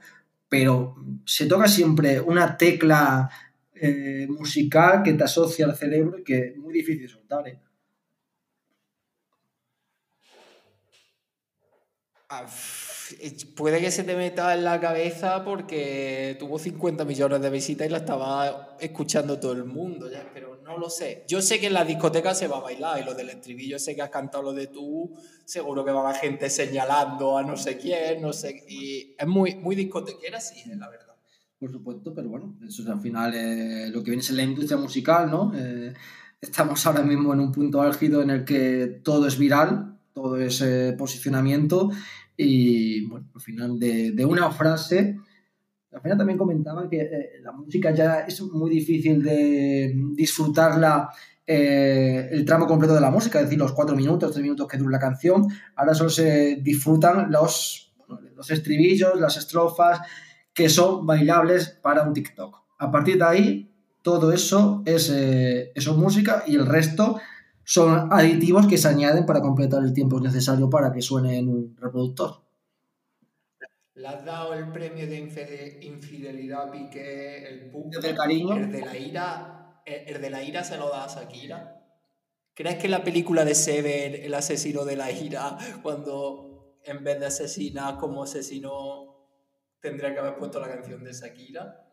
pero 0.48 0.96
se 1.26 1.46
toca 1.48 1.68
siempre 1.68 2.22
una 2.22 2.58
tecla 2.58 3.30
eh, 3.76 4.26
musical 4.30 5.04
que 5.04 5.14
te 5.14 5.24
asocia 5.24 5.66
al 5.66 5.76
cerebro 5.76 6.20
y 6.20 6.24
que 6.24 6.38
es 6.40 6.58
muy 6.58 6.74
difícil 6.74 7.10
soltar. 7.10 7.48
¿eh? 7.48 7.60
Ah, 12.30 12.46
puede 13.56 13.80
que 13.80 13.92
se 13.92 14.04
te 14.04 14.16
meta 14.16 14.54
en 14.54 14.64
la 14.64 14.80
cabeza 14.80 15.44
porque 15.44 16.36
tuvo 16.40 16.58
50 16.58 17.06
millones 17.06 17.42
de 17.42 17.50
visitas 17.50 17.88
y 17.88 17.90
la 17.92 17.98
estaba 17.98 18.78
escuchando 18.80 19.40
todo 19.40 19.52
el 19.52 19.66
mundo, 19.66 20.10
ya, 20.10 20.28
pero 20.34 20.58
no 20.64 20.78
lo 20.78 20.90
sé. 20.90 21.24
Yo 21.28 21.42
sé 21.42 21.60
que 21.60 21.68
en 21.68 21.74
la 21.74 21.86
discoteca 21.86 22.34
se 22.34 22.48
va 22.48 22.58
a 22.58 22.62
bailar 22.62 23.00
y 23.00 23.04
lo 23.04 23.14
del 23.14 23.30
estribillo, 23.30 23.78
sé 23.78 23.96
que 23.96 24.02
has 24.02 24.10
cantado 24.10 24.44
lo 24.44 24.54
de 24.54 24.68
tú, 24.68 25.14
seguro 25.46 25.86
que 25.86 25.92
va 25.92 26.02
a 26.02 26.10
haber 26.10 26.22
gente 26.22 26.50
señalando 26.50 27.38
a 27.38 27.44
no 27.44 27.56
sé 27.58 27.78
quién, 27.78 28.22
no 28.22 28.34
sé. 28.34 28.64
Y 28.68 29.16
es 29.18 29.28
muy, 29.28 29.56
muy 29.56 29.76
discotequera, 29.76 30.42
sí, 30.42 30.64
la 30.76 30.90
verdad 30.90 31.05
por 31.60 31.72
supuesto, 31.72 32.14
pero 32.14 32.30
bueno, 32.30 32.58
eso 32.68 32.82
es 32.82 32.88
al 32.90 33.00
final 33.00 33.34
eh, 33.34 33.90
lo 33.90 34.04
que 34.04 34.12
viene 34.12 34.22
es 34.22 34.32
la 34.32 34.44
industria 34.44 34.78
musical, 34.78 35.30
¿no? 35.30 35.54
Eh, 35.56 35.94
estamos 36.42 36.86
ahora 36.86 37.02
mismo 37.02 37.34
en 37.34 37.40
un 37.40 37.52
punto 37.52 37.82
álgido 37.82 38.22
en 38.22 38.30
el 38.30 38.44
que 38.44 39.00
todo 39.04 39.28
es 39.28 39.38
viral, 39.38 39.98
todo 40.14 40.38
es 40.38 40.62
eh, 40.62 40.94
posicionamiento 40.98 41.90
y, 42.36 43.06
bueno, 43.08 43.28
al 43.34 43.42
final 43.42 43.80
de, 43.80 44.26
una 44.26 44.52
frase, 44.52 45.18
al 45.92 46.02
final 46.02 46.18
también 46.18 46.38
comentaba 46.38 46.90
que 46.90 47.40
la 47.42 47.54
música 47.54 47.92
ya 47.92 48.22
es 48.22 48.42
muy 48.42 48.70
difícil 48.70 49.24
de 49.24 49.94
disfrutarla 50.14 51.10
el 51.48 52.44
tramo 52.44 52.66
completo 52.66 52.96
de 52.96 53.02
la 53.02 53.12
música, 53.12 53.40
es 53.40 53.46
decir, 53.46 53.60
los 53.60 53.72
cuatro 53.72 53.96
minutos, 53.96 54.32
tres 54.32 54.42
minutos 54.42 54.68
que 54.68 54.78
dura 54.78 54.92
la 54.92 55.00
canción, 55.00 55.48
ahora 55.76 55.94
solo 55.94 56.10
se 56.10 56.58
disfrutan 56.58 57.32
los, 57.32 57.94
los 58.36 58.52
estribillos, 58.52 59.20
las 59.20 59.38
estrofas, 59.38 60.02
que 60.56 60.70
son 60.70 61.06
bailables 61.06 61.78
para 61.84 62.04
un 62.04 62.14
TikTok. 62.14 62.64
A 62.80 62.90
partir 62.90 63.18
de 63.18 63.26
ahí, 63.26 63.72
todo 64.02 64.32
eso 64.32 64.82
es, 64.86 65.12
eh, 65.14 65.74
música 65.96 66.44
y 66.48 66.56
el 66.56 66.66
resto 66.66 67.20
son 67.64 68.12
aditivos 68.12 68.66
que 68.66 68.78
se 68.78 68.88
añaden 68.88 69.26
para 69.26 69.42
completar 69.42 69.84
el 69.84 69.94
tiempo 69.94 70.20
necesario 70.20 70.70
para 70.70 70.92
que 70.94 71.02
suene 71.02 71.38
en 71.38 71.50
un 71.50 71.76
reproductor. 71.78 72.42
¿Le 73.96 74.08
has 74.08 74.24
dado 74.24 74.54
el 74.54 74.72
premio 74.72 75.08
de 75.08 75.80
infidelidad 75.82 76.70
a 76.70 76.72
Piqué, 76.72 77.48
el 77.48 77.72
punto? 77.72 78.00
del 78.00 78.16
cariño? 78.16 78.56
El 78.56 78.72
de 78.72 78.82
la 78.82 78.98
ira, 78.98 79.82
el 79.86 80.22
de 80.22 80.30
la 80.30 80.44
ira 80.44 80.64
se 80.64 80.78
lo 80.78 80.90
da 80.90 81.06
a 81.06 81.08
Shakira. 81.08 81.82
¿Crees 82.54 82.76
que 82.78 82.86
en 82.86 82.92
la 82.92 83.04
película 83.04 83.44
de 83.44 83.56
Seven, 83.56 84.16
el 84.16 84.34
asesino 84.34 84.86
de 84.86 84.96
la 84.96 85.12
ira, 85.12 85.58
cuando 85.84 86.78
en 86.84 87.04
vez 87.04 87.20
de 87.20 87.26
asesinar 87.26 87.98
como 87.98 88.24
asesinó 88.24 89.15
tendría 89.86 90.12
que 90.14 90.20
haber 90.20 90.36
puesto 90.36 90.60
la 90.60 90.68
canción 90.68 91.04
de 91.04 91.14
Shakira. 91.14 91.86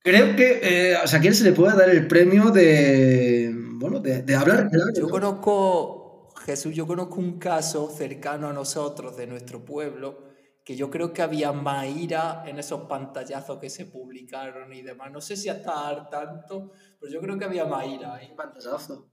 Creo 0.00 0.36
que 0.36 0.60
eh, 0.62 0.96
a 0.96 1.06
Shakira 1.06 1.32
se 1.32 1.44
le 1.44 1.52
puede 1.52 1.76
dar 1.76 1.88
el 1.88 2.06
premio 2.06 2.50
de, 2.50 3.54
bueno, 3.56 4.00
de, 4.00 4.34
hablar. 4.34 4.70
Yo 4.94 5.08
conozco, 5.08 6.28
Jesús, 6.44 6.74
yo 6.74 6.86
conozco 6.86 7.16
un 7.16 7.38
caso 7.38 7.90
cercano 7.90 8.48
a 8.48 8.52
nosotros, 8.52 9.16
de 9.16 9.26
nuestro 9.26 9.64
pueblo, 9.64 10.24
que 10.62 10.76
yo 10.76 10.90
creo 10.90 11.14
que 11.14 11.22
había 11.22 11.52
más 11.52 11.86
ira 11.86 12.44
en 12.46 12.58
esos 12.58 12.82
pantallazos 12.82 13.58
que 13.58 13.70
se 13.70 13.86
publicaron 13.86 14.70
y 14.74 14.82
demás. 14.82 15.10
No 15.10 15.22
sé 15.22 15.36
si 15.38 15.48
hasta 15.48 16.10
tanto, 16.10 16.72
pero 17.00 17.10
yo 17.10 17.20
creo 17.22 17.38
que 17.38 17.46
había 17.46 17.64
más 17.64 17.86
ira 17.86 18.14
ahí. 18.14 18.34
Pantallazo. 18.36 19.10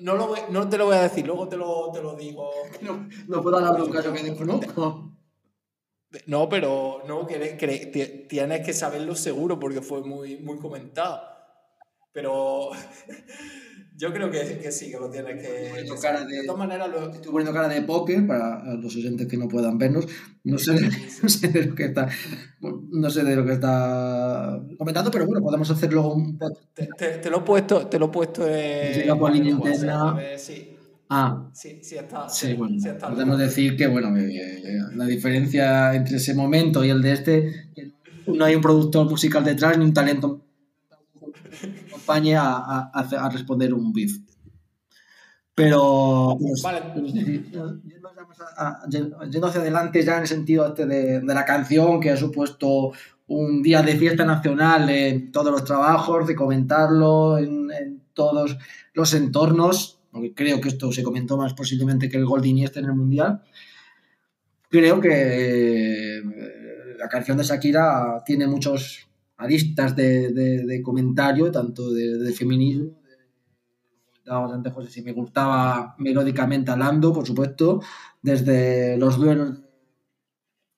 No, 0.00 0.14
lo 0.14 0.34
no 0.50 0.68
te 0.68 0.78
lo 0.78 0.86
voy 0.86 0.96
a 0.96 1.02
decir, 1.02 1.26
luego 1.26 1.48
te 1.48 1.58
lo, 1.58 1.90
te 1.92 2.00
lo 2.00 2.16
digo. 2.16 2.50
No, 2.80 3.08
no 3.28 3.42
puedo 3.42 3.58
hablar 3.58 3.76
de 3.76 3.82
un 3.82 3.90
caso 3.90 4.10
que 4.12 4.22
desconozco. 4.22 5.13
No, 6.26 6.48
pero 6.48 7.02
no, 7.06 7.26
que, 7.26 8.26
tienes 8.28 8.66
que 8.66 8.72
saberlo 8.72 9.14
seguro 9.14 9.58
porque 9.58 9.80
fue 9.80 10.02
muy, 10.02 10.36
muy 10.36 10.58
comentado. 10.58 11.22
Pero 12.12 12.70
yo 13.96 14.12
creo 14.12 14.30
que, 14.30 14.58
que, 14.58 14.70
sí, 14.70 14.90
que 14.90 14.98
lo 14.98 15.10
tienes 15.10 15.42
que. 15.42 15.82
de, 15.82 16.44
todas 16.46 16.58
maneras, 16.58 16.88
lo... 16.88 17.10
estoy 17.10 17.32
poniendo 17.32 17.52
cara 17.52 17.68
de 17.68 17.82
póker 17.82 18.26
para 18.26 18.74
los 18.74 18.94
oyentes 18.94 19.26
que 19.26 19.36
no 19.36 19.48
puedan 19.48 19.78
vernos. 19.78 20.06
No 20.44 20.58
sé, 20.58 20.74
no 21.22 21.28
sé 21.28 21.48
de 21.48 21.66
lo 21.66 21.74
que 21.74 21.86
está. 21.86 22.08
No 22.60 23.10
sé 23.10 23.24
de 23.24 23.34
lo 23.34 23.44
que 23.44 23.54
está 23.54 24.60
comentando, 24.78 25.10
pero 25.10 25.26
bueno, 25.26 25.42
podemos 25.42 25.68
hacerlo 25.70 26.12
un 26.12 26.38
poco. 26.38 26.60
Te, 26.72 26.86
te, 27.18 27.30
lo 27.30 27.38
he 27.38 27.42
puesto, 27.42 27.86
te 27.88 27.98
lo 27.98 28.06
he 28.06 28.10
puesto 28.10 28.46
en. 28.46 29.18
por 29.18 29.32
línea 29.32 29.50
interna. 29.50 30.16
Sí. 30.36 30.73
Ah, 31.16 31.48
sí, 31.52 31.78
sí 31.80 31.96
está. 31.96 32.28
Sí, 32.28 32.54
bueno, 32.54 32.76
podemos 32.98 33.38
decir 33.38 33.76
que 33.76 33.86
bueno, 33.86 34.12
la 34.96 35.06
diferencia 35.06 35.94
entre 35.94 36.16
ese 36.16 36.34
momento 36.34 36.84
y 36.84 36.90
el 36.90 37.00
de 37.00 37.12
este, 37.12 37.70
no 38.26 38.44
hay 38.44 38.56
un 38.56 38.60
productor 38.60 39.08
musical 39.08 39.44
detrás 39.44 39.78
ni 39.78 39.84
un 39.84 39.94
talento 39.94 40.44
que 41.60 41.84
acompañe 41.88 42.34
a, 42.34 42.90
a, 42.92 43.28
responder 43.30 43.72
un 43.72 43.92
beef. 43.92 44.18
Pero, 45.54 46.36
pues, 46.40 46.62
vale. 46.62 46.82
yendo 49.30 49.46
hacia 49.46 49.60
adelante 49.60 50.02
ya 50.02 50.16
en 50.16 50.22
el 50.22 50.28
sentido 50.28 50.66
este 50.66 50.84
de, 50.86 51.20
de, 51.20 51.34
la 51.34 51.44
canción 51.44 52.00
que 52.00 52.10
ha 52.10 52.16
supuesto 52.16 52.90
un 53.28 53.62
día 53.62 53.82
de 53.82 53.96
fiesta 53.96 54.24
nacional 54.24 54.90
en 54.90 55.30
todos 55.30 55.52
los 55.52 55.62
trabajos, 55.62 56.26
de 56.26 56.34
comentarlo 56.34 57.38
en, 57.38 57.70
en 57.70 58.02
todos 58.14 58.58
los 58.94 59.14
entornos, 59.14 59.93
porque 60.14 60.32
creo 60.32 60.60
que 60.60 60.68
esto 60.68 60.92
se 60.92 61.02
comentó 61.02 61.36
más 61.36 61.54
posiblemente 61.54 62.08
que 62.08 62.16
el 62.16 62.24
gol 62.24 62.40
de 62.40 62.46
Iniesta 62.46 62.78
en 62.78 62.86
el 62.86 62.94
Mundial, 62.94 63.42
creo 64.70 65.00
que 65.00 66.18
eh, 66.18 66.22
la 66.96 67.08
canción 67.08 67.36
de 67.36 67.42
Shakira 67.42 68.22
tiene 68.24 68.46
muchos 68.46 69.08
aristas 69.36 69.96
de, 69.96 70.32
de, 70.32 70.82
comentario, 70.82 71.50
tanto 71.50 71.90
de, 71.90 72.32
feminismo, 72.32 72.92
antes 74.24 74.72
José, 74.72 74.88
si 74.88 75.02
me 75.02 75.12
gustaba 75.12 75.96
melódicamente 75.98 76.70
hablando, 76.70 77.12
por 77.12 77.26
supuesto, 77.26 77.82
desde 78.22 78.96
los 78.96 79.18
duelos, 79.18 79.62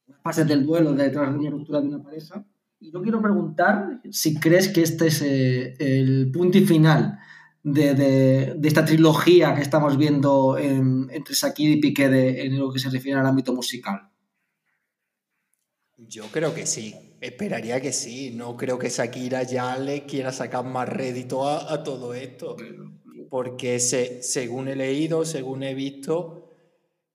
las 0.07 0.21
fases 0.23 0.49
del 0.49 0.65
duelo 0.65 0.95
detrás 0.95 1.31
de 1.31 1.39
una 1.39 1.51
ruptura 1.51 1.83
de 1.83 1.89
una 1.89 2.03
pareja. 2.03 2.43
Y 2.81 2.91
yo 2.91 3.03
quiero 3.03 3.21
preguntar 3.21 4.01
si 4.11 4.41
crees 4.41 4.71
que 4.71 4.81
este 4.81 5.09
es 5.09 5.21
eh, 5.21 5.75
el 5.79 6.31
punto 6.33 6.57
y 6.57 6.65
final 6.65 7.19
de, 7.67 8.57
esta 8.63 8.85
trilogía 8.85 9.55
que 9.55 9.63
estamos 9.63 9.97
viendo 9.97 10.57
entre 10.57 11.35
Shakira 11.35 11.73
y 11.73 11.81
Piqué 11.81 12.45
en 12.45 12.59
lo 12.59 12.73
que 12.73 12.79
se 12.79 12.91
refiere 12.91 13.19
al 13.19 13.27
ámbito 13.27 13.53
musical? 13.53 14.09
Yo 15.97 16.27
creo 16.27 16.55
que 16.55 16.67
sí, 16.67 16.95
esperaría 17.21 17.81
que 17.81 17.93
sí. 17.93 18.31
No 18.31 18.57
creo 18.57 18.79
que 18.79 18.89
Shakira 18.89 19.43
ya 19.43 19.77
le 19.79 20.05
quiera 20.05 20.31
sacar 20.31 20.65
más 20.65 20.89
rédito 20.89 21.49
a, 21.49 21.83
todo 21.83 22.15
esto. 22.15 22.57
Porque 23.29 23.81
se, 23.81 24.23
según 24.23 24.69
he 24.69 24.77
leído, 24.77 25.25
según 25.25 25.65
he 25.65 25.75
visto, 25.75 26.53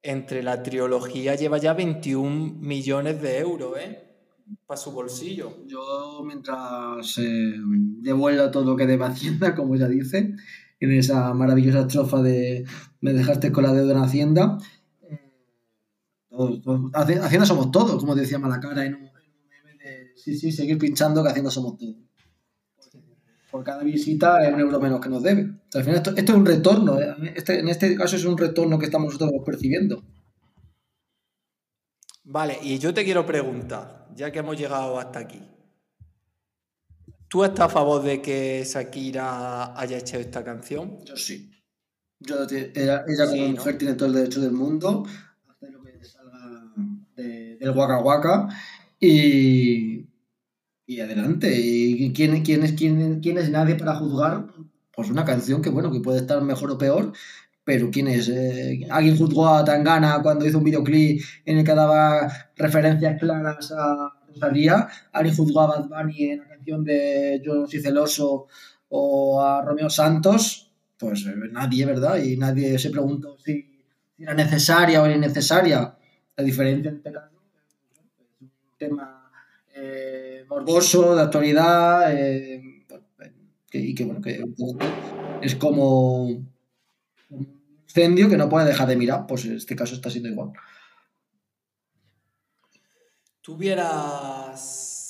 entre 0.01 0.43
la 0.43 0.62
trilogía 0.63 1.36
lleva 1.36 1.60
ya 1.60 1.74
21 1.74 2.55
millones 2.60 3.22
de 3.22 3.38
euros, 3.38 3.77
¿eh? 3.79 4.11
Para 4.65 4.77
su 4.77 4.91
bolsillo. 4.91 5.65
Yo, 5.67 6.24
mientras 6.25 7.17
eh, 7.17 7.53
devuelva 8.01 8.51
todo 8.51 8.65
lo 8.65 8.75
que 8.75 8.88
debe 8.88 9.05
Hacienda, 9.05 9.55
como 9.55 9.75
ella 9.75 9.88
dice, 9.88 10.36
en 10.79 10.91
esa 10.91 11.34
maravillosa 11.34 11.81
estrofa 11.81 12.22
de 12.22 12.65
Me 13.01 13.13
dejaste 13.13 13.51
con 13.51 13.63
la 13.63 13.74
deuda 13.74 13.93
en 13.93 14.03
Hacienda, 14.03 14.58
Hacienda 16.93 17.46
somos 17.46 17.72
todos, 17.72 18.00
como 18.00 18.15
decía 18.15 18.39
Malacara 18.39 18.86
en 18.86 18.96
un, 18.96 19.01
meme 19.01 19.77
de 19.84 20.13
sí, 20.15 20.38
sí, 20.38 20.51
seguir 20.51 20.77
pinchando 20.77 21.22
que 21.22 21.29
Hacienda 21.29 21.51
somos 21.51 21.77
todos. 21.77 21.96
por 23.51 23.63
cada 23.63 23.84
visita 23.84 24.41
es 24.48 24.53
un 24.53 24.62
euro 24.62 24.79
menos 24.79 25.01
que 25.01 25.10
nos 25.10 25.22
debe. 25.22 25.51
al 25.74 25.84
final 25.84 25.98
esto, 25.98 26.13
es 26.15 26.29
un 26.29 26.46
retorno, 26.46 27.00
¿eh? 27.00 27.34
este, 27.36 27.60
en 27.60 27.67
este 27.67 27.96
caso 27.96 28.15
es 28.15 28.24
un 28.24 28.38
retorno 28.38 28.79
que 28.79 28.86
estamos 28.86 29.13
nosotros 29.13 29.41
percibiendo. 29.46 30.01
Vale, 32.24 32.60
y 32.63 32.79
yo 32.79 32.93
te 32.93 33.03
quiero 33.03 33.25
preguntar, 33.25 34.00
ya 34.15 34.32
que 34.32 34.39
hemos 34.39 34.58
llegado 34.58 35.00
hasta 35.00 35.20
aquí. 35.20 35.41
¿Tú 37.27 37.44
estás 37.46 37.68
a 37.68 37.70
favor 37.70 38.03
de 38.03 38.22
que 38.22 38.63
Shakira 38.65 39.80
haya 39.80 39.98
hecho 39.98 40.18
esta 40.18 40.44
canción? 40.44 40.98
Yo 41.06 41.15
sí. 41.15 41.50
Yo, 42.20 42.36
ella, 42.50 43.06
como 43.30 43.48
mujer 43.48 43.77
tiene 43.77 43.96
todo 43.96 44.10
el 44.10 44.15
derecho 44.15 44.41
del 44.41 44.51
mundo 44.51 45.08
a 45.48 45.51
hacer 45.51 45.72
lo 45.72 45.82
que 45.82 46.03
salga 46.03 46.74
del 47.15 47.70
Waka 47.72 48.00
Waka 48.00 48.50
y, 49.00 50.08
y 50.86 51.00
adelante. 51.00 51.51
¿Y 51.58 52.12
quién, 52.13 52.44
quién, 52.44 52.63
es, 52.63 52.74
quién, 52.74 53.22
quién 53.22 53.38
es 53.38 53.50
nadie 53.50 53.75
para 53.75 53.96
juzgar? 53.96 54.48
Pues 54.94 55.10
una 55.10 55.24
canción 55.25 55.62
que, 55.62 55.70
bueno, 55.70 55.91
que 55.91 56.01
puede 56.01 56.20
estar 56.20 56.41
mejor 56.41 56.72
o 56.72 56.77
peor, 56.77 57.13
pero 57.72 57.90
¿quién 57.90 58.10
es? 58.10 58.28
Eh, 58.28 58.86
¿Alguien 58.90 59.18
juzgó 59.18 59.48
a 59.48 59.63
Tangana 59.63 60.20
cuando 60.22 60.46
hizo 60.46 60.58
un 60.58 60.66
videoclip 60.66 61.22
en 61.46 61.60
el 61.60 61.63
que 61.63 61.74
daba 61.74 62.30
referencias 62.58 63.18
claras 63.18 63.72
a 63.72 64.12
Rosalía? 64.28 64.90
¿Alguien 65.13 65.34
juzgó 65.34 65.62
a 65.62 65.68
Bad 65.68 66.10
en 66.18 66.40
la 66.40 66.48
canción 66.50 66.84
de 66.84 67.42
Yo 67.42 67.66
soy 67.66 67.80
celoso 67.80 68.48
o 68.90 69.42
a 69.42 69.62
Romeo 69.62 69.90
Santos? 69.90 70.70
Pues 70.98 71.25
eh, 71.25 71.34
nadie, 71.50 71.86
¿verdad? 71.86 72.22
Y 72.22 72.36
nadie 72.36 72.78
se 72.78 72.90
preguntó 72.90 73.38
si 73.40 73.66
era 74.20 74.34
necesaria 74.34 75.01
o 75.01 75.10
innecesaria. 75.10 75.96
La 76.36 76.44
diferencia 76.44 76.92
entre 76.92 77.13
caso 77.13 77.38
es 78.36 78.42
un 78.42 78.51
tema 78.78 79.32
eh, 79.74 80.44
morboso, 80.50 81.16
de 81.16 81.22
actualidad, 81.22 82.13
y 83.72 83.96
que, 83.96 84.04
bueno, 84.04 84.20
que 84.20 84.44
es 85.42 85.56
como 85.56 86.50
incendio 87.91 88.29
que 88.29 88.38
no 88.38 88.48
puede 88.50 88.67
dejar 88.67 88.88
de 88.88 88.95
mirar, 88.95 89.25
pues 89.27 89.45
en 89.45 89.57
este 89.57 89.75
caso 89.75 89.95
está 89.95 90.10
siendo 90.10 90.29
igual. 90.29 90.51
¿Tú 93.41 93.53
hubieras 93.55 95.01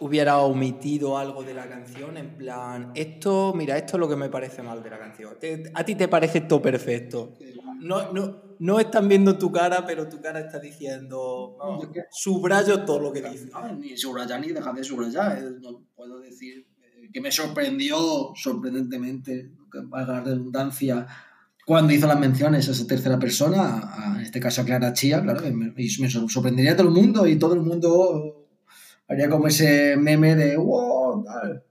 hubiera 0.00 0.38
omitido 0.38 1.16
algo 1.16 1.42
de 1.42 1.54
la 1.54 1.68
canción? 1.68 2.16
En 2.16 2.36
plan, 2.36 2.92
esto, 2.94 3.52
mira, 3.54 3.78
esto 3.78 3.96
es 3.96 4.00
lo 4.00 4.08
que 4.08 4.16
me 4.16 4.28
parece 4.28 4.62
mal 4.62 4.82
de 4.82 4.90
la 4.90 4.98
canción. 4.98 5.36
¿A 5.74 5.84
ti 5.84 5.94
te 5.94 6.08
parece 6.08 6.42
todo 6.42 6.60
perfecto? 6.60 7.38
No, 7.80 8.12
no, 8.12 8.56
no 8.58 8.78
están 8.78 9.08
viendo 9.08 9.38
tu 9.38 9.50
cara, 9.50 9.84
pero 9.86 10.08
tu 10.08 10.20
cara 10.20 10.40
está 10.40 10.58
diciendo, 10.58 11.56
subrayo 12.10 12.84
todo 12.84 13.00
lo 13.00 13.12
que 13.12 13.22
dice. 13.22 13.50
ni 13.78 13.96
subrayar 13.96 14.40
ni 14.40 14.48
dejar 14.48 14.74
de 14.74 14.84
subrayar. 14.84 15.38
Eh, 15.38 15.58
no 15.60 15.84
puedo 15.94 16.20
decir 16.20 16.66
eh, 16.80 17.10
que 17.12 17.20
me 17.20 17.32
sorprendió 17.32 18.32
sorprendentemente, 18.34 19.52
que 19.70 19.80
valga 19.84 20.14
la 20.14 20.20
redundancia, 20.20 21.06
cuando 21.64 21.92
hizo 21.92 22.06
las 22.06 22.18
menciones 22.18 22.68
a 22.68 22.72
esa 22.72 22.86
tercera 22.86 23.18
persona, 23.18 24.14
en 24.16 24.22
este 24.22 24.40
caso 24.40 24.62
a 24.62 24.64
Clara 24.64 24.92
Chía, 24.92 25.22
claro, 25.22 25.40
me, 25.52 25.72
me 25.72 26.10
sorprendería 26.10 26.72
a 26.72 26.76
todo 26.76 26.88
el 26.88 26.94
mundo 26.94 27.26
y 27.26 27.36
todo 27.36 27.54
el 27.54 27.60
mundo 27.60 28.46
haría 29.08 29.28
como 29.28 29.46
ese 29.46 29.96
meme 29.96 30.34
de 30.34 30.56
wow, 30.56 31.24
tal, 31.24 31.64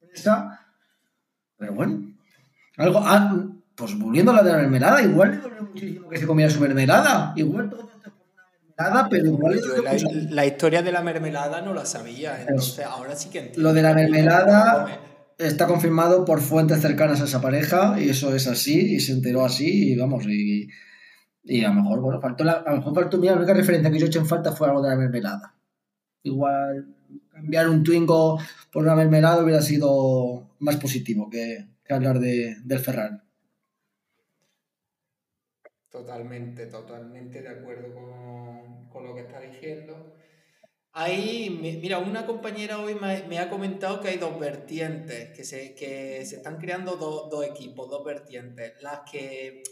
sorpresa. 0.00 0.66
Pero 1.58 1.74
bueno, 1.74 2.14
algo, 2.78 3.00
ah, 3.02 3.46
pues 3.74 3.98
volviendo 3.98 4.32
a 4.32 4.36
la 4.36 4.42
de 4.42 4.52
la 4.52 4.58
mermelada, 4.58 5.02
igual 5.02 5.32
le 5.32 5.36
dolió 5.38 5.62
muchísimo 5.62 6.08
que 6.08 6.18
se 6.18 6.26
comiera 6.26 6.50
su 6.50 6.60
mermelada. 6.60 7.32
Igual 7.36 7.68
todo 7.68 7.90
pero 9.10 9.26
igual. 9.26 9.60
la, 9.84 9.92
la, 10.30 10.46
historia 10.46 10.82
de 10.82 10.92
la 10.92 11.02
mermelada 11.02 11.60
no 11.60 11.74
la 11.74 11.84
sabía, 11.84 12.40
entonces 12.40 12.84
ahora 12.84 13.14
sí 13.14 13.28
que 13.28 13.40
entiendo. 13.40 13.68
Lo 13.68 13.74
de 13.74 13.82
la 13.82 13.94
mermelada 13.94 15.00
está 15.40 15.66
confirmado 15.66 16.24
por 16.24 16.40
fuentes 16.40 16.80
cercanas 16.80 17.20
a 17.20 17.24
esa 17.24 17.40
pareja 17.40 18.00
y 18.00 18.10
eso 18.10 18.34
es 18.34 18.46
así 18.46 18.94
y 18.94 19.00
se 19.00 19.12
enteró 19.12 19.44
así 19.44 19.92
y 19.92 19.96
vamos, 19.96 20.26
y, 20.26 20.68
a 21.64 21.68
lo 21.68 21.74
mejor, 21.74 22.00
bueno, 22.00 22.20
faltó 22.20 22.44
la, 22.44 22.52
a 22.52 22.70
lo 22.70 22.76
mejor 22.78 22.94
faltó, 22.94 23.18
mira, 23.18 23.34
única 23.34 23.54
referencia 23.54 23.90
que 23.90 23.98
yo 23.98 24.06
he 24.06 24.08
hecho 24.08 24.20
en 24.20 24.26
falta 24.26 24.52
fue 24.52 24.68
algo 24.68 24.82
de 24.82 24.90
la 24.90 24.96
mermelada. 24.96 25.54
Igual 26.22 26.94
cambiar 27.30 27.68
un 27.68 27.82
Twingo 27.82 28.38
por 28.70 28.82
una 28.82 28.94
mermelada 28.94 29.42
hubiera 29.42 29.62
sido 29.62 30.50
más 30.58 30.76
positivo 30.76 31.30
que, 31.30 31.66
hablar 31.88 32.20
de, 32.20 32.56
del 32.62 32.78
Ferrari. 32.78 33.16
Totalmente, 35.88 36.66
totalmente 36.66 37.42
de 37.42 37.48
acuerdo 37.48 37.92
con, 37.92 38.88
con 38.90 39.04
lo 39.04 39.14
que 39.14 39.22
está 39.22 39.40
diciendo. 39.40 40.14
Ahí, 40.92 41.50
mira, 41.50 41.98
una 41.98 42.26
compañera 42.26 42.80
hoy 42.80 42.96
me, 42.96 43.38
ha 43.38 43.48
comentado 43.48 44.00
que 44.00 44.08
hay 44.08 44.18
dos 44.18 44.38
vertientes, 44.40 45.30
que 45.36 45.44
se, 45.44 45.74
que 45.74 46.24
se 46.26 46.36
están 46.36 46.58
creando 46.58 46.96
dos 46.96 47.44
equipos, 47.44 47.88
dos 47.88 48.04
vertientes. 48.04 48.74
Las 48.82 49.08
que 49.10 49.62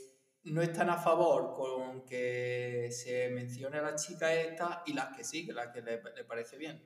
no 0.45 0.63
están 0.63 0.91
a 0.91 0.97
favor 0.97 1.55
con 1.55 2.05
que 2.05 2.89
se 2.93 3.31
mencione 3.31 3.79
a 3.79 3.83
la 3.83 3.97
chica 3.97 4.33
esta 4.35 4.83
y 4.87 4.93
las 4.93 5.17
que 5.17 5.25
sí, 5.25 5.45
que 5.45 5.53
las 5.53 5.69
que 5.69 5.83
le, 5.83 5.99
parece 6.25 6.57
bien. 6.57 6.81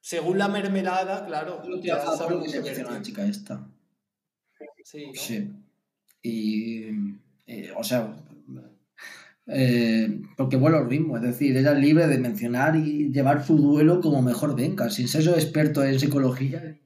Según 0.00 0.38
la 0.38 0.48
mermelada, 0.48 1.26
claro. 1.26 1.62
ya 1.82 2.02
que 2.02 2.48
se 2.48 2.60
menciona 2.60 2.90
a 2.90 2.92
la 2.94 3.02
chica 3.02 3.24
esta. 3.24 3.66
Sí, 4.82 5.12
Sí. 5.14 5.50
Y, 6.22 6.88
eh, 7.46 7.72
o 7.76 7.84
sea, 7.84 8.14
eh, 9.46 10.20
porque 10.36 10.56
vuelvo 10.56 10.78
al 10.78 10.88
mismo, 10.88 11.16
es 11.16 11.22
decir, 11.22 11.56
ella 11.56 11.72
es 11.72 11.78
libre 11.78 12.06
de 12.06 12.18
mencionar 12.18 12.76
y 12.76 13.10
llevar 13.10 13.44
su 13.44 13.56
duelo 13.56 14.00
como 14.00 14.22
mejor 14.22 14.56
venga, 14.56 14.90
sin 14.90 15.08
ser 15.08 15.22
yo 15.22 15.34
experto 15.34 15.84
en 15.84 15.98
psicología 15.98 16.76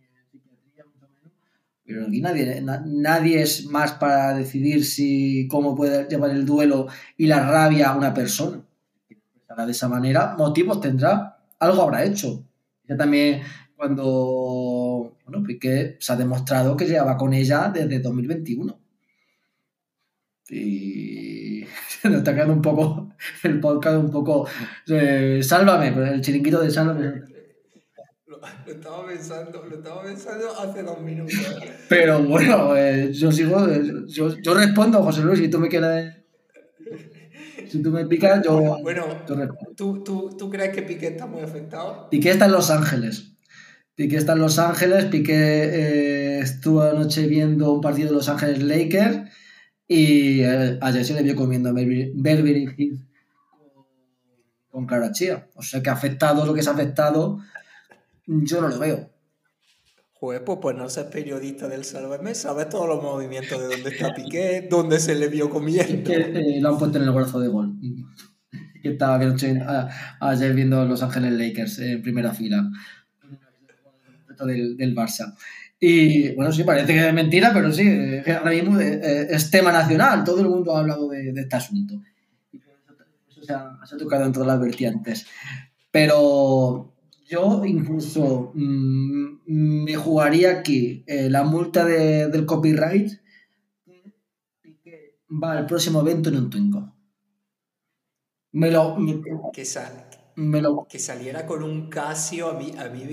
pero 1.88 2.06
aquí 2.06 2.20
nadie, 2.20 2.62
nadie 2.84 3.40
es 3.40 3.64
más 3.64 3.92
para 3.92 4.34
decidir 4.34 4.84
si 4.84 5.48
cómo 5.48 5.74
puede 5.74 6.06
llevar 6.06 6.32
el 6.32 6.44
duelo 6.44 6.86
y 7.16 7.26
la 7.26 7.48
rabia 7.48 7.88
a 7.88 7.96
una 7.96 8.12
persona. 8.12 8.62
De 9.56 9.72
esa 9.72 9.88
manera, 9.88 10.36
motivos 10.36 10.82
tendrá, 10.82 11.38
algo 11.58 11.80
habrá 11.80 12.04
hecho. 12.04 12.44
Ya 12.86 12.94
también 12.94 13.40
cuando 13.74 15.16
bueno, 15.24 15.42
Piqué 15.42 15.96
se 15.98 16.12
ha 16.12 16.16
demostrado 16.16 16.76
que 16.76 16.84
llevaba 16.84 17.16
con 17.16 17.32
ella 17.32 17.70
desde 17.72 18.00
2021. 18.00 18.78
Y 20.50 21.47
se 22.00 22.08
nos 22.08 22.18
está 22.18 22.34
quedando 22.34 22.54
un 22.54 22.62
poco 22.62 23.08
el 23.42 23.60
podcast 23.60 23.96
un 23.96 24.10
poco. 24.10 24.48
Eh, 24.86 25.40
sálvame, 25.42 25.88
el 25.88 26.20
chiringuito 26.20 26.60
de 26.60 26.70
Sálvame. 26.70 27.22
Lo, 28.26 28.40
estaba 28.66 29.06
pensando, 29.06 29.64
lo 29.64 29.76
estaba 29.76 30.02
pensando 30.02 30.58
hace 30.58 30.82
dos 30.82 31.00
minutos. 31.00 31.34
Pero 31.88 32.22
bueno, 32.22 32.76
eh, 32.76 33.12
yo 33.12 33.32
sigo. 33.32 33.66
Eh, 33.68 34.04
yo, 34.06 34.36
yo, 34.40 34.54
respondo, 34.54 35.02
José 35.02 35.22
Luis, 35.22 35.40
si 35.40 35.48
tú 35.48 35.58
me 35.58 35.68
quieres. 35.68 36.14
Si 37.68 37.82
tú 37.82 37.90
me 37.90 38.06
picas, 38.06 38.42
yo. 38.44 38.78
Bueno, 38.82 39.04
¿tú, 39.76 40.02
tú, 40.02 40.36
tú 40.38 40.50
crees 40.50 40.74
que 40.74 40.82
Piqué 40.82 41.08
está 41.08 41.26
muy 41.26 41.42
afectado? 41.42 42.08
Piqué 42.10 42.30
está 42.30 42.46
en 42.46 42.52
Los 42.52 42.70
Ángeles. 42.70 43.34
Piqué 43.94 44.16
está 44.16 44.32
en 44.32 44.38
Los 44.38 44.58
Ángeles. 44.58 45.06
Piqué 45.06 46.38
estuvo 46.38 46.82
anoche 46.82 47.26
viendo 47.26 47.72
un 47.72 47.80
partido 47.80 48.08
de 48.08 48.14
Los 48.14 48.28
Ángeles 48.28 48.62
Lakers 48.62 49.28
y 49.88 50.42
eh, 50.42 50.78
ayer 50.82 51.04
se 51.04 51.14
le 51.14 51.22
vio 51.22 51.34
comiendo 51.34 51.72
Beverly 51.72 52.68
Hills 52.76 53.00
con 54.70 54.86
Clara 54.86 55.10
Chía. 55.12 55.48
O 55.54 55.62
sea 55.62 55.82
que 55.82 55.88
ha 55.88 55.94
afectado 55.94 56.44
lo 56.44 56.52
que 56.52 56.62
se 56.62 56.68
ha 56.68 56.74
afectado, 56.74 57.38
yo 58.26 58.60
no 58.60 58.68
lo 58.68 58.78
veo. 58.78 59.10
Joder, 60.12 60.44
pues, 60.44 60.58
pues 60.60 60.76
no 60.76 60.88
seas 60.90 61.06
periodista 61.06 61.68
del 61.68 61.84
Salvame, 61.84 62.34
sabes 62.34 62.68
todos 62.68 62.88
los 62.88 63.02
movimientos 63.02 63.58
de 63.60 63.68
dónde 63.68 63.90
está 63.90 64.12
Piqué, 64.14 64.66
dónde 64.68 64.98
se 64.98 65.14
le 65.14 65.28
vio 65.28 65.48
comiendo. 65.48 66.04
Que 66.04 66.16
eh, 66.16 66.60
lo 66.60 66.70
han 66.70 66.78
puesto 66.78 66.98
en 66.98 67.04
el 67.04 67.10
brazo 67.10 67.40
de 67.40 67.48
gol. 67.48 67.74
Que 68.80 68.90
estaba 68.90 69.18
ayer 70.20 70.54
viendo 70.54 70.84
Los 70.84 71.02
Ángeles 71.02 71.32
Lakers 71.32 71.80
en 71.80 72.00
primera 72.00 72.32
fila. 72.32 72.70
Del, 74.46 74.76
del 74.76 74.94
Barça. 74.94 75.34
Y 75.80 76.34
bueno, 76.34 76.52
sí, 76.52 76.64
parece 76.64 76.92
que 76.92 77.06
es 77.08 77.14
mentira, 77.14 77.52
pero 77.52 77.72
sí, 77.72 77.88
ahora 78.26 78.50
mismo 78.50 78.80
es 78.80 79.50
tema 79.50 79.70
nacional, 79.70 80.24
todo 80.24 80.40
el 80.40 80.48
mundo 80.48 80.76
ha 80.76 80.80
hablado 80.80 81.08
de, 81.08 81.30
este 81.30 81.56
asunto. 81.56 81.94
Eso 83.28 83.42
se 83.44 83.52
ha, 83.52 83.78
tocado 83.98 84.24
en 84.26 84.32
todas 84.32 84.48
las 84.48 84.60
vertientes. 84.60 85.26
Pero 85.90 86.94
yo 87.28 87.64
incluso 87.64 88.52
mm, 88.54 89.38
me 89.46 89.94
jugaría 89.94 90.50
aquí 90.50 91.04
eh, 91.06 91.30
la 91.30 91.44
multa 91.44 91.84
del 91.84 92.44
copyright 92.44 93.12
va 95.30 95.52
al 95.52 95.66
próximo 95.66 96.00
evento 96.00 96.30
en 96.30 96.36
un 96.36 96.50
Twingo. 96.50 96.92
Me 98.52 98.70
lo. 98.70 98.96
Que, 100.86 100.92
que 100.92 100.98
saliera 100.98 101.44
con 101.46 101.62
un 101.62 101.88
Casio 101.90 102.50
a 102.50 102.54
mí, 102.58 102.72
a 102.78 102.88
mí 102.88 103.04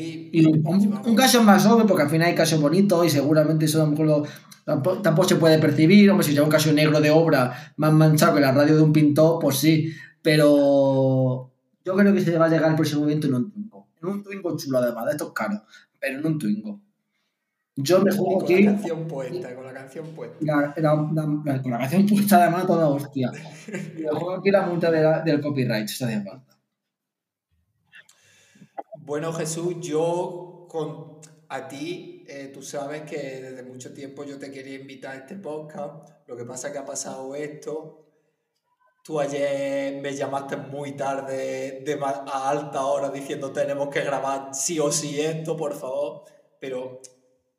un, 1.05 1.15
Casio 1.15 1.41
más 1.43 1.65
obvio 1.65 1.85
porque 1.87 2.03
al 2.03 2.09
final 2.09 2.27
hay 2.27 2.35
Casio 2.35 2.59
bonito 2.59 3.03
y 3.03 3.09
seguramente 3.09 3.65
eso 3.65 3.79
tampoco, 3.79 5.23
se 5.27 5.35
puede 5.35 5.57
percibir 5.59 6.09
hombre 6.11 6.25
si 6.25 6.33
lleva 6.33 6.45
un 6.45 6.51
Casio 6.51 6.73
negro 6.73 6.99
de 7.01 7.09
obra 7.11 7.73
más 7.77 7.93
manchado 7.93 8.35
que 8.35 8.41
la 8.41 8.51
radio 8.51 8.75
de 8.75 8.81
un 8.81 8.93
pintor 8.93 9.39
pues 9.39 9.57
sí 9.57 9.91
pero 10.21 11.51
yo 11.83 11.95
creo 11.95 12.13
que 12.13 12.21
se 12.21 12.37
va 12.37 12.45
a 12.45 12.49
llegar 12.49 12.69
el 12.69 12.75
próximo 12.75 13.01
momento 13.01 13.27
en 13.27 13.33
un 13.35 13.51
Twingo 13.51 13.87
en 14.01 14.07
un 14.07 14.23
Twingo 14.23 14.57
chulo 14.57 14.77
además 14.79 15.05
de 15.05 15.11
estos 15.11 15.33
caros 15.33 15.61
pero 15.99 16.19
en 16.19 16.25
un 16.25 16.37
Twingo 16.39 16.79
Yo 17.75 18.01
me 18.01 18.11
juego 18.11 18.35
con 18.39 18.43
aquí. 18.45 18.63
la 18.63 18.71
canción 18.71 19.07
puesta, 19.07 19.55
con 19.55 19.65
la 19.65 19.73
canción 19.73 20.05
puesta. 20.15 20.37
La, 20.41 20.73
la- 20.77 21.41
la- 21.45 21.61
con 21.61 21.71
la 21.71 21.77
canción 21.79 22.05
puesta 22.05 22.41
además 22.43 22.65
toda 22.67 22.87
hostia. 22.87 23.31
Me 23.99 24.07
juego 24.09 24.31
aquí 24.35 24.49
la 24.49 24.61
multa 24.65 24.89
de 24.89 25.23
del 25.29 25.41
copyright, 25.41 25.85
si 25.87 26.03
hace 26.05 26.21
falta. 26.21 26.54
Bueno, 29.05 29.31
Jesús, 29.33 29.75
yo 29.81 30.65
con 30.67 31.19
a 31.49 31.67
ti, 31.67 32.25
eh, 32.27 32.49
tú 32.51 32.63
sabes 32.63 33.03
que 33.03 33.39
desde 33.39 33.61
mucho 33.61 33.93
tiempo 33.93 34.23
yo 34.23 34.39
te 34.39 34.49
quería 34.49 34.79
invitar 34.79 35.11
a 35.15 35.19
este 35.19 35.35
podcast. 35.35 36.09
Lo 36.25 36.35
que 36.35 36.43
pasa 36.43 36.67
es 36.67 36.73
que 36.73 36.79
ha 36.79 36.85
pasado 36.85 37.35
esto. 37.35 38.03
Tú 39.03 39.19
ayer 39.19 40.01
me 40.01 40.15
llamaste 40.15 40.57
muy 40.57 40.93
tarde, 40.93 41.83
de 41.85 41.99
a 42.03 42.49
alta 42.49 42.83
hora, 42.87 43.11
diciendo 43.11 43.51
tenemos 43.51 43.89
que 43.89 44.01
grabar 44.01 44.55
sí 44.55 44.79
o 44.79 44.91
sí 44.91 45.21
esto, 45.21 45.55
por 45.55 45.75
favor. 45.75 46.23
Pero 46.59 46.99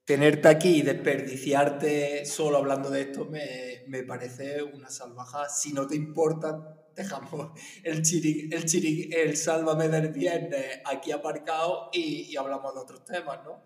tenerte 0.04 0.48
aquí 0.48 0.78
y 0.78 0.82
desperdiciarte 0.82 2.26
solo 2.26 2.56
hablando 2.56 2.90
de 2.90 3.02
esto 3.02 3.24
me, 3.24 3.84
me 3.86 4.02
parece 4.02 4.64
una 4.64 4.90
salvajada. 4.90 5.48
Si 5.48 5.72
no 5.72 5.86
te 5.86 5.94
importa, 5.94 6.76
dejamos 6.96 7.52
el 7.84 8.02
chiri, 8.02 8.48
el 8.52 8.64
chiri, 8.64 9.10
el 9.12 9.36
sálvame 9.36 9.88
del 9.88 10.08
viernes 10.08 10.80
aquí 10.84 11.12
aparcado 11.12 11.90
y, 11.92 12.22
y 12.32 12.36
hablamos 12.36 12.74
de 12.74 12.80
otros 12.80 13.04
temas, 13.04 13.40
¿no? 13.44 13.62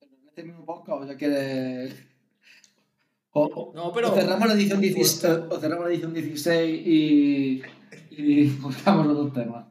¿En 0.00 0.26
este 0.26 0.42
mismo 0.42 0.64
podcast 0.64 1.02
o 1.02 1.06
ya 1.06 1.16
quieres.? 1.16 1.94
O, 3.32 3.44
o- 3.44 3.72
No, 3.74 3.92
pero- 3.92 4.10
o 4.10 4.14
cerramos 4.14 4.48
la 4.48 4.54
edición 4.54 4.80
16, 4.80 5.24
o 5.50 5.60
cerramos 5.60 5.84
la 5.86 5.92
edición 5.92 6.14
16 6.14 6.86
y, 6.86 7.62
y 8.10 8.46
buscamos 8.56 9.06
los 9.06 9.16
dos 9.16 9.32
temas. 9.34 9.66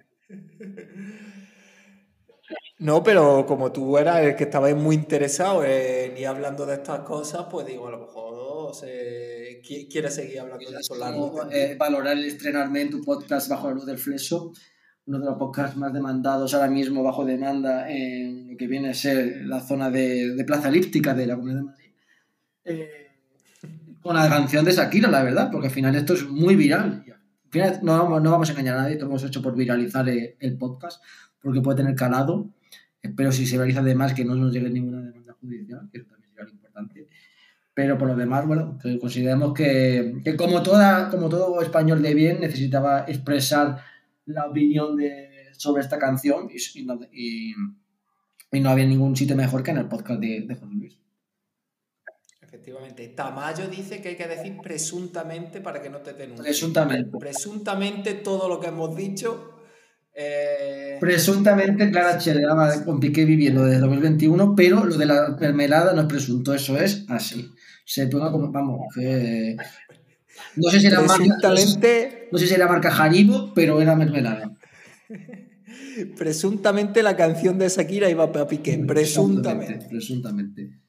No, 2.80 3.02
pero 3.04 3.45
como 3.47 3.71
tú 3.71 3.97
eras 3.97 4.21
el 4.23 4.36
que 4.36 4.43
estabas 4.43 4.76
muy 4.76 4.95
interesado 4.95 5.63
en 5.65 6.15
ir 6.15 6.28
hablando 6.28 6.65
de 6.67 6.76
estas 6.76 7.00
cosas, 7.00 7.47
pues 7.50 7.65
digo, 7.65 7.88
a 7.88 7.91
lo 7.91 7.97
mejor 8.00 8.26
se... 8.73 9.62
qui- 9.63 9.88
quieres 9.89 10.15
seguir 10.15 10.39
hablando 10.39 10.69
de. 10.69 10.77
Como, 10.88 11.51
eh, 11.51 11.75
valorar 11.77 12.17
el 12.17 12.25
estrenarme 12.25 12.82
en 12.82 12.89
tu 12.89 13.01
podcast 13.03 13.49
Bajo 13.49 13.67
la 13.69 13.75
Luz 13.75 13.86
del 13.86 13.97
Fleso, 13.97 14.53
uno 15.06 15.19
de 15.19 15.25
los 15.25 15.38
podcasts 15.38 15.77
más 15.77 15.93
demandados 15.93 16.53
ahora 16.53 16.69
mismo 16.69 17.03
bajo 17.03 17.25
demanda 17.25 17.89
en 17.89 18.51
lo 18.51 18.58
que 18.58 18.67
viene 18.67 18.89
a 18.89 18.93
ser 18.93 19.45
la 19.45 19.62
zona 19.62 19.89
de, 19.89 20.36
de 20.36 20.43
Plaza 20.43 20.69
Elíptica 20.69 21.13
de 21.13 21.27
la 21.27 21.36
Comunidad 21.36 21.60
de 21.60 21.65
Madrid. 21.65 21.91
Eh, 22.65 23.08
con 24.01 24.15
la 24.15 24.30
canción 24.30 24.63
de 24.65 24.71
Shakira, 24.71 25.10
la 25.10 25.23
verdad, 25.23 25.49
porque 25.51 25.67
al 25.67 25.73
final 25.73 25.95
esto 25.95 26.13
es 26.13 26.27
muy 26.27 26.56
viral. 26.56 27.03
Al 27.45 27.51
final 27.51 27.80
no 27.84 27.97
vamos, 27.97 28.21
no 28.21 28.32
vamos 28.32 28.49
a 28.49 28.51
engañar 28.51 28.77
a 28.77 28.82
nadie, 28.82 28.93
esto 28.93 29.06
lo 29.06 29.12
hemos 29.12 29.23
hecho 29.23 29.41
por 29.41 29.56
viralizar 29.56 30.08
el, 30.10 30.36
el 30.39 30.58
podcast, 30.58 31.01
porque 31.41 31.62
puede 31.62 31.77
tener 31.77 31.95
calado. 31.95 32.49
Espero 33.01 33.32
si 33.32 33.45
se 33.45 33.56
viraliza 33.56 33.80
además 33.80 34.13
que 34.13 34.25
no 34.25 34.36
nos 34.36 34.51
llegue 34.51 34.69
ninguna 34.69 35.01
demanda 35.01 35.34
judicial, 35.39 35.88
que 35.91 35.99
eso 35.99 36.08
también 36.08 36.30
sería 36.30 36.43
lo 36.43 36.51
importante. 36.51 37.06
Pero 37.77 37.95
por 37.95 38.07
lo 38.07 38.15
demás, 38.15 38.47
bueno, 38.47 38.79
que 38.81 38.97
consideramos 38.97 39.53
que, 39.53 40.19
que 40.23 40.35
como, 40.35 40.63
toda, 40.63 41.09
como 41.11 41.29
todo 41.29 41.61
español 41.61 42.01
de 42.01 42.15
bien 42.15 42.39
necesitaba 42.39 43.05
expresar 43.07 43.77
la 44.25 44.47
opinión 44.47 44.97
de, 44.97 45.29
sobre 45.55 45.83
esta 45.83 45.99
canción 45.99 46.49
y, 46.51 46.79
y 46.79 46.83
no, 46.85 46.99
y- 47.11 47.53
y 48.51 48.59
no 48.61 48.69
había 48.71 48.85
ningún 48.85 49.15
sitio 49.15 49.35
mejor 49.35 49.61
que 49.61 49.69
en 49.71 49.77
el 49.77 49.87
podcast 49.87 50.19
de, 50.19 50.41
de 50.47 50.55
José 50.55 50.73
Luis. 50.73 50.97
Efectivamente. 52.41 53.09
Tamayo 53.09 53.67
dice 53.67 54.01
que 54.01 54.09
hay 54.09 54.15
que 54.15 54.27
decir 54.27 54.57
presuntamente 54.63 55.61
para 55.61 55.79
que 55.79 55.91
no 55.91 55.99
te 55.99 56.13
denuncien. 56.13 56.45
Presuntamente. 56.45 57.17
Presuntamente 57.19 58.13
todo 58.15 58.49
lo 58.49 58.59
que 58.59 58.67
hemos 58.69 58.95
dicho. 58.95 59.56
Eh, 60.19 60.97
Presuntamente 60.99 61.91
Clara 61.91 62.17
Chelera 62.17 62.56
con 62.84 62.99
Piqué 62.99 63.23
viviendo 63.23 63.63
desde 63.63 63.80
2021, 63.82 64.56
pero 64.56 64.84
lo 64.84 64.97
de 64.97 65.06
la 65.06 65.38
mermelada 65.39 65.93
no 65.93 66.01
es 66.01 66.08
presunto, 66.08 66.56
eso 66.56 66.75
es 66.75 67.06
así. 67.08 67.51
Se 67.86 68.08
toma 68.08 68.32
como, 68.32 68.51
vamos, 68.51 68.88
que... 68.95 69.56
No 70.56 70.71
sé 70.71 70.80
si 70.80 70.88
era 70.88 71.01
marca, 71.01 71.49
no 71.49 72.38
sé, 72.38 72.47
si 72.47 72.53
era 72.53 72.67
marca 72.67 72.89
Haribo, 72.89 73.53
pero 73.53 73.80
era 73.80 73.95
mermelada. 73.95 74.58
presuntamente 76.17 77.03
la 77.03 77.15
canción 77.15 77.60
de 77.60 77.69
Shakira 77.69 78.10
iba 78.10 78.32
para 78.32 78.47
Piqué. 78.47 78.84
Presuntamente. 78.88 79.86
Presuntamente. 79.88 80.82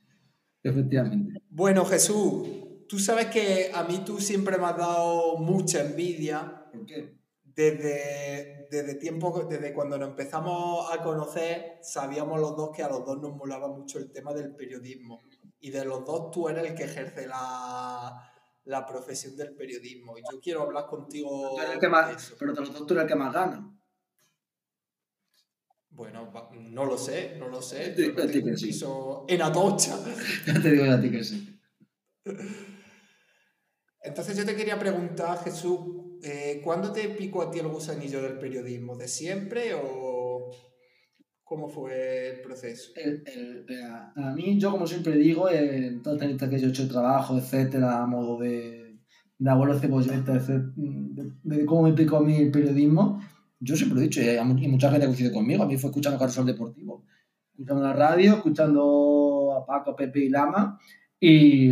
Efectivamente. 0.63 1.41
Bueno, 1.51 1.85
Jesús, 1.85 2.49
tú 2.89 2.99
sabes 2.99 3.27
que 3.27 3.71
a 3.75 3.85
mí 3.85 4.03
tú 4.07 4.21
siempre 4.21 4.57
me 4.57 4.65
has 4.65 4.77
dado 4.77 5.39
mucha 5.39 5.83
envidia 5.83 6.65
¿Por 6.73 6.87
qué? 6.87 7.19
desde, 7.45 8.58
desde 8.71 8.95
tiempo, 8.95 9.47
desde 9.49 9.73
cuando 9.73 9.99
nos 9.99 10.11
empezamos 10.11 10.93
a 10.93 11.03
conocer, 11.03 11.79
sabíamos 11.83 12.41
los 12.41 12.57
dos 12.57 12.71
que 12.75 12.83
a 12.83 12.89
los 12.89 13.05
dos 13.05 13.21
nos 13.21 13.35
molaba 13.35 13.69
mucho 13.69 13.99
el 13.99 14.11
tema 14.11 14.33
del 14.33 14.55
periodismo. 14.55 15.21
Y 15.61 15.71
de 15.71 15.85
los 15.85 16.05
dos 16.05 16.31
tú 16.31 16.49
eres 16.49 16.71
el 16.71 16.75
que 16.75 16.85
ejerce 16.85 17.27
la, 17.27 18.33
la 18.65 18.87
profesión 18.87 19.37
del 19.37 19.55
periodismo. 19.55 20.17
Y 20.17 20.23
yo 20.31 20.41
quiero 20.41 20.63
hablar 20.63 20.87
contigo 20.87 21.61
eres 21.61 21.75
el 21.75 21.81
que 21.81 21.89
más, 21.89 22.35
pero 22.39 22.53
de 22.53 22.61
los 22.61 22.73
dos 22.73 22.87
tú 22.87 22.95
eres 22.95 23.03
el 23.05 23.09
que 23.09 23.17
más 23.17 23.33
gana. 23.33 23.75
Bueno, 25.91 26.31
no 26.53 26.85
lo 26.85 26.97
sé, 26.97 27.37
no 27.39 27.49
lo 27.49 27.61
sé. 27.61 27.95
Yo 27.97 28.13
no 28.13 28.27
tengo 28.31 28.49
un 28.49 28.55
piso 28.55 29.25
en 29.29 29.43
Atocha. 29.43 29.99
Ya 30.47 30.63
te 30.63 30.71
digo 30.71 30.93
a 30.93 31.01
ti 31.01 31.11
que 31.11 31.25
sí. 31.25 31.61
Entonces 34.01 34.37
yo 34.37 34.47
te 34.47 34.55
quería 34.55 34.79
preguntar, 34.79 35.43
Jesús, 35.43 35.81
eh, 36.23 36.61
¿cuándo 36.65 36.93
te 36.93 37.09
picó 37.11 37.43
a 37.43 37.51
ti 37.51 37.59
el 37.59 37.69
gusanillo 37.69 38.23
del 38.23 38.39
periodismo? 38.39 38.97
¿De 38.97 39.09
siempre 39.09 39.73
o 39.75 40.51
cómo 41.45 41.69
fue 41.69 42.35
el 42.37 42.41
proceso? 42.43 42.93
El- 42.97 43.23
el- 43.27 43.83
a, 43.85 44.13
a 44.17 44.35
mí, 44.35 44.59
yo 44.59 44.71
como 44.71 44.87
siempre 44.87 45.17
digo, 45.17 45.49
en 45.51 46.03
todas 46.03 46.21
las 46.21 46.31
entrevistas 46.31 46.51
que 46.51 46.59
yo 46.61 46.67
he 46.67 46.71
hecho 46.71 46.83
de 46.85 46.91
trabajo, 46.91 47.37
etcétera, 47.39 48.03
a 48.03 48.07
modo 48.07 48.39
de, 48.39 48.99
de 49.39 49.51
abuelo 49.51 49.79
cebolleta, 49.79 50.35
etcétera, 50.35 50.73
de, 50.77 51.33
de 51.43 51.67
cómo 51.67 51.83
me 51.83 51.93
picó 51.95 52.19
a 52.19 52.23
mí 52.23 52.37
el 52.37 52.51
periodismo, 52.51 53.21
yo 53.61 53.77
siempre 53.77 53.97
lo 53.97 54.01
he 54.03 54.05
dicho, 54.05 54.21
y, 54.21 54.69
mucha 54.69 54.91
gente 54.91 55.05
ha 55.05 55.09
coincidido 55.09 55.35
conmigo, 55.35 55.63
a 55.63 55.67
mí 55.67 55.77
fue 55.79 55.91
escuchando 55.91 56.19
Carrusel 56.19 56.47
Deportivo, 56.47 57.05
escuchando 57.53 57.83
la 57.83 57.93
radio, 57.93 58.35
escuchando 58.35 59.55
a 59.57 59.67
Paco, 59.67 59.97
Pepe 59.97 60.21
y 60.21 60.29
Lama, 60.29 60.79
y 61.19 61.71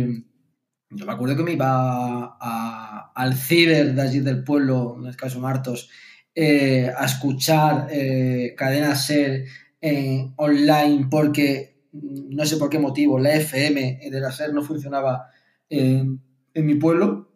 yo 0.89 1.05
me 1.05 1.11
acuerdo 1.13 1.35
que 1.37 1.43
me 1.43 1.53
iba 1.53 2.37
a- 2.39 2.86
al 3.17 3.33
ciber 3.33 3.95
de 3.95 4.01
allí 4.03 4.19
del 4.19 4.43
pueblo, 4.43 4.95
en 4.99 5.07
el 5.07 5.15
caso 5.15 5.39
Martos, 5.39 5.89
eh, 6.35 6.91
a 6.95 7.05
escuchar 7.05 7.87
eh, 7.89 8.53
Cadena 8.55 8.93
Ser 8.95 9.45
eh, 9.81 10.31
online 10.35 11.07
porque 11.09 11.81
mm, 11.93 12.35
no 12.35 12.45
sé 12.45 12.57
por 12.57 12.69
qué 12.69 12.77
motivo 12.77 13.17
la 13.17 13.33
FM 13.33 14.01
de 14.11 14.19
la 14.19 14.31
SER 14.31 14.53
no 14.53 14.61
funcionaba 14.61 15.31
en, 15.67 16.21
en 16.53 16.65
mi 16.65 16.75
pueblo. 16.75 17.31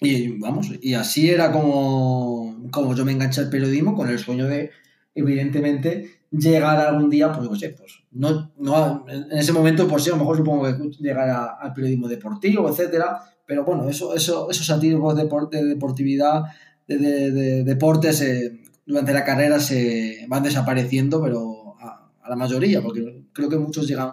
Y 0.00 0.36
vamos, 0.38 0.72
y 0.82 0.94
así 0.94 1.30
era 1.30 1.52
como, 1.52 2.68
como 2.72 2.96
yo 2.96 3.04
me 3.04 3.12
enganché 3.12 3.42
al 3.42 3.50
periodismo 3.50 3.94
con 3.94 4.08
el 4.08 4.18
sueño 4.18 4.48
de 4.48 4.70
evidentemente 5.14 6.19
llegar 6.30 6.78
algún 6.78 7.10
día, 7.10 7.32
pues 7.32 7.48
yo 7.48 7.56
sé, 7.56 7.70
pues 7.70 7.92
no, 8.12 8.52
no 8.58 9.04
en 9.08 9.32
ese 9.36 9.52
momento 9.52 9.88
por 9.88 10.00
sí 10.00 10.10
a 10.10 10.12
lo 10.12 10.18
mejor 10.20 10.36
supongo 10.36 10.64
que 10.64 10.90
llegar 11.02 11.28
a- 11.28 11.56
al 11.60 11.72
periodismo 11.74 12.06
deportivo, 12.08 12.68
etcétera, 12.68 13.20
pero 13.46 13.64
bueno, 13.64 13.88
eso, 13.88 14.14
eso, 14.14 14.48
esos 14.50 14.70
atisbos 14.70 15.16
de, 15.16 15.28
de 15.50 15.64
deportividad, 15.64 16.42
de, 16.86 16.98
de- 16.98 17.30
de 17.32 17.64
deportes 17.64 18.20
eh, 18.20 18.60
durante 18.86 19.12
la 19.12 19.24
carrera 19.24 19.58
se 19.60 20.24
van 20.28 20.42
desapareciendo, 20.44 21.20
pero 21.22 21.74
a, 21.80 22.10
a 22.22 22.28
la 22.30 22.36
mayoría, 22.36 22.80
porque 22.82 23.24
creo 23.32 23.48
que 23.48 23.58
muchos 23.58 23.88
llegan 23.88 24.12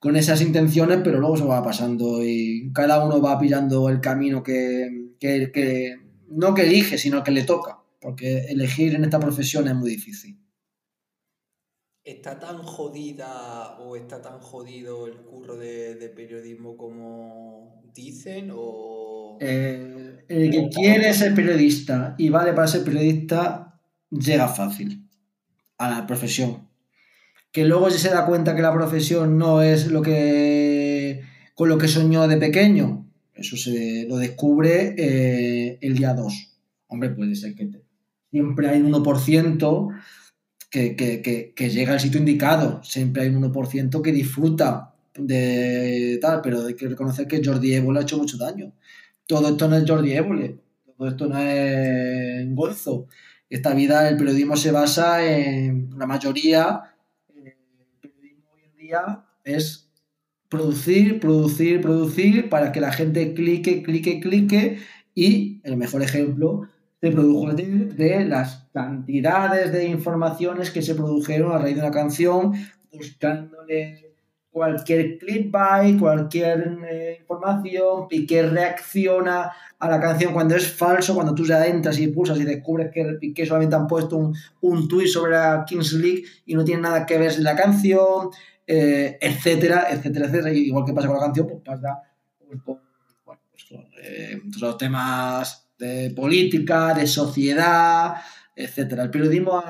con 0.00 0.16
esas 0.16 0.40
intenciones, 0.40 1.00
pero 1.04 1.20
luego 1.20 1.36
se 1.36 1.44
va 1.44 1.62
pasando 1.62 2.24
y 2.24 2.70
cada 2.72 3.04
uno 3.04 3.20
va 3.20 3.38
pillando 3.38 3.88
el 3.88 4.00
camino 4.00 4.42
que, 4.42 5.10
que, 5.20 5.52
que 5.52 5.96
no 6.30 6.54
que 6.54 6.62
elige, 6.62 6.96
sino 6.98 7.22
que 7.22 7.30
le 7.32 7.44
toca, 7.44 7.78
porque 8.00 8.46
elegir 8.48 8.94
en 8.94 9.04
esta 9.04 9.20
profesión 9.20 9.68
es 9.68 9.74
muy 9.74 9.90
difícil. 9.90 10.38
¿Está 12.10 12.40
tan 12.40 12.58
jodida 12.58 13.78
o 13.78 13.94
está 13.94 14.20
tan 14.20 14.40
jodido 14.40 15.06
el 15.06 15.14
curro 15.18 15.56
de, 15.56 15.94
de 15.94 16.08
periodismo 16.08 16.76
como 16.76 17.84
dicen? 17.94 18.50
O... 18.52 19.38
Eh, 19.40 20.24
el 20.28 20.50
que 20.50 20.68
quiere 20.70 21.14
ser 21.14 21.36
periodista 21.36 22.16
y 22.18 22.28
vale 22.28 22.52
para 22.52 22.66
ser 22.66 22.82
periodista, 22.82 23.80
llega 24.10 24.48
fácil 24.48 25.08
a 25.78 25.88
la 25.88 26.04
profesión. 26.08 26.68
Que 27.52 27.64
luego 27.64 27.88
se 27.90 28.10
da 28.10 28.26
cuenta 28.26 28.56
que 28.56 28.62
la 28.62 28.74
profesión 28.74 29.38
no 29.38 29.62
es 29.62 29.86
lo 29.86 30.02
que 30.02 31.20
con 31.54 31.68
lo 31.68 31.78
que 31.78 31.86
soñó 31.86 32.26
de 32.26 32.38
pequeño. 32.38 33.08
Eso 33.34 33.56
se 33.56 34.06
lo 34.08 34.16
descubre 34.16 34.96
eh, 34.98 35.78
el 35.80 35.96
día 35.96 36.14
2. 36.14 36.58
Hombre, 36.88 37.10
puede 37.10 37.36
ser 37.36 37.54
que 37.54 37.70
siempre 38.32 38.68
hay 38.68 38.80
un 38.80 38.92
1% 38.92 40.00
que, 40.70 40.94
que, 40.96 41.52
que, 41.54 41.70
llega 41.70 41.92
al 41.92 42.00
sitio 42.00 42.20
indicado. 42.20 42.82
Siempre 42.84 43.22
hay 43.22 43.28
un 43.28 43.42
1% 43.42 44.02
que 44.02 44.12
disfruta 44.12 44.94
de 45.18 46.18
tal, 46.22 46.40
pero 46.40 46.64
hay 46.64 46.74
que 46.74 46.88
reconocer 46.88 47.26
que 47.26 47.42
Jordi 47.44 47.74
Evo 47.74 47.92
le 47.92 47.98
ha 47.98 48.02
hecho 48.02 48.18
mucho 48.18 48.38
daño. 48.38 48.72
Todo 49.26 49.48
esto 49.48 49.68
no 49.68 49.76
es 49.76 49.88
Jordi 49.88 50.12
Évole, 50.12 50.58
todo 50.96 51.08
esto 51.08 51.26
no 51.26 51.38
es 51.38 52.54
gozo. 52.54 53.06
Esta 53.48 53.74
vida, 53.74 54.08
el 54.08 54.16
periodismo 54.16 54.56
se 54.56 54.70
basa 54.70 55.26
en 55.26 55.90
la 55.98 56.06
mayoría, 56.06 56.94
el 57.34 57.54
periodismo 58.00 58.50
hoy 58.54 58.62
en 58.64 58.76
día 58.76 59.24
es 59.44 59.90
producir, 60.48 61.18
producir, 61.18 61.80
producir 61.80 62.48
para 62.48 62.70
que 62.70 62.80
la 62.80 62.92
gente 62.92 63.34
clique, 63.34 63.82
clique, 63.82 64.20
clique 64.20 64.78
y 65.14 65.60
el 65.64 65.76
mejor 65.76 66.02
ejemplo 66.02 66.68
se 67.00 67.10
produjo 67.10 67.52
de 67.54 68.24
las 68.26 68.68
cantidades 68.72 69.72
de 69.72 69.86
informaciones 69.86 70.70
que 70.70 70.82
se 70.82 70.94
produjeron 70.94 71.52
a 71.52 71.58
raíz 71.58 71.76
de 71.76 71.82
una 71.82 71.90
canción 71.90 72.52
buscándole 72.92 74.10
cualquier 74.50 75.16
clickbait, 75.18 75.98
cualquier 75.98 76.78
eh, 76.90 77.18
información, 77.20 78.08
que 78.08 78.42
reacciona 78.42 79.52
a 79.78 79.88
la 79.88 80.00
canción 80.00 80.32
cuando 80.32 80.56
es 80.56 80.70
falso, 80.70 81.14
cuando 81.14 81.34
tú 81.34 81.46
ya 81.46 81.64
entras 81.66 81.98
y 81.98 82.08
pulsas 82.08 82.38
y 82.40 82.44
descubres 82.44 82.90
que 82.92 83.04
Piqué 83.20 83.46
solamente 83.46 83.76
han 83.76 83.86
puesto 83.86 84.16
un, 84.16 84.36
un 84.62 84.88
tweet 84.88 85.06
sobre 85.06 85.32
la 85.32 85.64
Kings 85.66 85.92
League 85.92 86.24
y 86.46 86.54
no 86.54 86.64
tiene 86.64 86.82
nada 86.82 87.06
que 87.06 87.16
ver 87.16 87.38
la 87.38 87.54
canción, 87.54 88.30
eh, 88.66 89.18
etcétera, 89.20 89.86
etcétera, 89.90 90.26
etcétera. 90.26 90.52
igual 90.52 90.84
que 90.84 90.92
pasa 90.92 91.06
con 91.06 91.16
la 91.16 91.22
canción, 91.22 91.46
pues 91.46 91.60
pasa 91.64 92.02
pues, 92.46 92.60
con 92.64 92.80
bueno, 93.24 93.40
eh, 94.02 94.42
los 94.60 94.76
temas 94.76 95.69
de 95.80 96.12
política, 96.14 96.94
de 96.94 97.06
sociedad, 97.06 98.14
etcétera. 98.54 99.04
El 99.04 99.10
periodismo, 99.10 99.62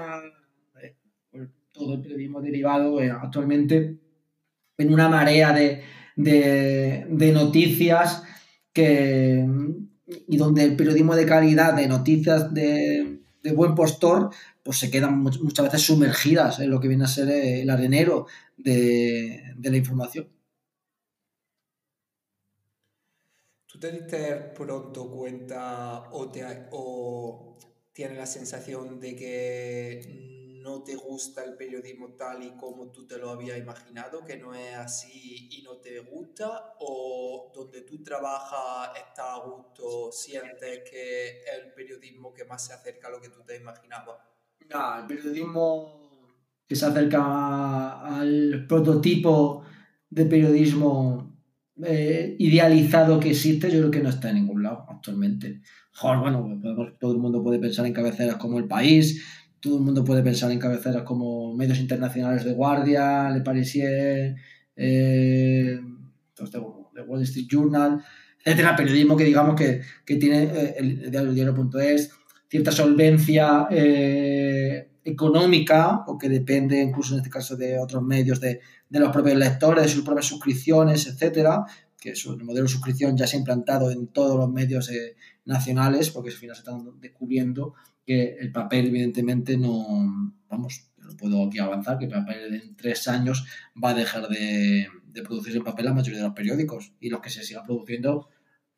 todo 1.73 1.95
el 1.95 2.03
periodismo 2.03 2.43
derivado 2.43 2.99
actualmente 2.99 3.99
en 4.81 4.93
una 4.93 5.09
marea 5.09 5.53
de, 6.17 7.07
noticias 7.33 8.23
que, 8.73 9.47
y 10.29 10.37
donde 10.37 10.65
el 10.65 10.77
periodismo 10.77 11.15
de 11.15 11.27
calidad, 11.27 11.75
de 11.75 11.87
noticias 11.87 12.53
de, 12.53 13.21
buen 13.55 13.75
postor, 13.75 14.31
pues 14.63 14.79
se 14.79 14.91
quedan 14.91 15.19
muchas 15.21 15.65
veces 15.65 15.83
sumergidas 15.83 16.61
en 16.61 16.71
lo 16.71 16.81
que 16.81 16.89
viene 16.89 17.05
a 17.05 17.09
ser 17.09 17.31
el 17.31 17.71
arenero 17.71 18.27
de, 18.57 19.55
la 19.63 19.77
información. 19.77 20.29
¿Tú 23.67 23.70
te 23.81 23.91
diste 23.93 24.35
pronto 24.55 25.11
cuenta 25.11 26.11
o, 26.13 26.31
te, 26.31 26.45
o 26.71 27.57
tienes 27.93 28.19
la 28.19 28.27
sensación 28.27 29.01
de 29.01 29.17
que 29.17 30.61
no 30.63 30.83
te 30.83 30.95
gusta 30.95 31.43
el 31.43 31.57
periodismo 31.57 32.15
tal 32.15 32.43
y 32.43 32.51
como 32.57 32.91
tú 32.93 33.07
te 33.07 33.17
lo 33.17 33.31
habías 33.31 33.57
imaginado, 33.59 34.23
que 34.25 34.37
no 34.37 34.55
es 34.55 34.77
así 34.77 35.49
y 35.51 35.63
no 35.63 35.79
te 35.79 35.99
gusta, 36.01 36.75
o 36.81 37.51
donde 37.55 37.81
tú 37.81 38.03
trabajas 38.03 38.91
está 38.99 39.35
a 39.35 39.39
gusto, 39.39 40.13
sientes 40.13 40.83
que 40.89 41.41
es 41.41 41.47
el 41.59 41.73
periodismo 41.73 42.35
que 42.35 42.45
más 42.45 42.67
se 42.67 42.75
acerca 42.75 43.09
a 43.09 43.13
lo 43.13 43.21
que 43.21 43.31
tú 43.31 43.43
te 43.43 43.57
imaginabas? 43.57 44.19
No, 44.69 44.99
el 45.01 45.07
periodismo 45.07 46.29
que 46.67 46.77
se 46.77 46.85
acerca 46.85 48.01
al 48.01 48.67
prototipo 48.69 49.65
de 50.11 50.27
periodismo 50.27 51.40
eh, 51.87 52.37
idealizado 52.39 53.21
que 53.21 53.31
existe, 53.31 53.71
yo 53.71 53.79
creo 53.79 53.91
que 53.91 54.01
no 54.01 54.09
está 54.09 54.31
en 54.31 54.37
ningún 54.37 54.63
lado 54.63 54.87
actualmente. 54.89 55.61
Joder, 55.93 56.19
bueno, 56.19 56.61
todo 56.99 57.13
el 57.13 57.19
mundo 57.19 57.43
puede 57.43 57.59
pensar 57.59 57.87
en 57.87 57.93
cabeceras 57.93 58.37
como 58.37 58.59
El 58.59 58.67
País, 58.67 59.25
todo 59.61 59.77
el 59.77 59.85
mundo 59.85 60.05
puede 60.05 60.23
pensar 60.23 60.51
en 60.51 60.59
cabeceras 60.59 61.03
como 61.03 61.55
medios 61.55 61.79
internacionales 61.79 62.45
de 62.45 62.53
Guardia, 62.53 63.31
Le 63.31 63.41
Parisien, 63.41 64.37
eh, 64.77 65.79
The 66.35 67.03
Wall 67.07 67.23
Street 67.23 67.47
Journal, 67.51 68.03
etcétera, 68.45 68.77
periodismo 68.77 69.17
que 69.17 69.25
digamos 69.25 69.55
que, 69.55 69.83
tiene 70.17 70.45
eh, 70.45 70.75
el 70.79 71.35
diario.es 71.35 72.11
cierta 72.51 72.73
solvencia 72.73 73.69
eh, 73.71 74.90
económica 75.05 76.05
o 76.07 76.19
que 76.19 76.29
depende 76.29 76.81
incluso 76.81 77.15
en 77.15 77.21
este 77.21 77.31
caso 77.31 77.57
de 77.57 77.79
otros 77.79 78.03
medios, 78.03 78.41
de, 78.41 78.61
los 78.91 79.11
propios 79.11 79.37
lectores, 79.37 79.85
de 79.85 79.89
sus 79.89 80.05
propias 80.05 80.27
suscripciones, 80.27 81.07
etcétera, 81.07 81.65
que 81.99 82.11
es 82.11 82.27
el 82.27 82.43
modelo 82.45 82.65
de 82.65 82.73
suscripción 82.73 83.17
ya 83.17 83.27
se 83.27 83.37
ha 83.37 83.41
implantado 83.41 83.91
en 83.91 84.09
todos 84.09 84.37
los 84.37 84.51
medios 84.51 84.91
nacionales 85.45 86.11
porque 86.11 86.31
al 86.31 86.37
final 86.37 86.57
se 86.57 86.61
están 86.61 87.01
descubriendo 87.01 87.75
que 88.07 88.37
el 88.41 88.51
papel 88.53 88.87
evidentemente 88.87 89.57
no, 89.57 90.35
vamos, 90.49 90.87
lo 90.99 91.17
puedo 91.17 91.47
aquí 91.47 91.59
avanzar, 91.59 91.99
que 91.99 92.07
el 92.07 92.11
papel 92.11 92.55
en 92.55 92.77
tres 92.77 93.07
años 93.09 93.47
va 93.83 93.91
a 93.91 93.95
dejar 93.95 94.29
de, 94.29 94.89
de 95.13 95.23
producirse 95.23 95.59
en 95.59 95.65
papel 95.65 95.85
la 95.87 95.95
mayoría 95.95 96.19
de 96.19 96.27
los 96.27 96.35
periódicos 96.35 96.93
y 97.01 97.11
los 97.11 97.21
que 97.21 97.31
se 97.31 97.43
sigan 97.43 97.65
produciendo 97.65 98.29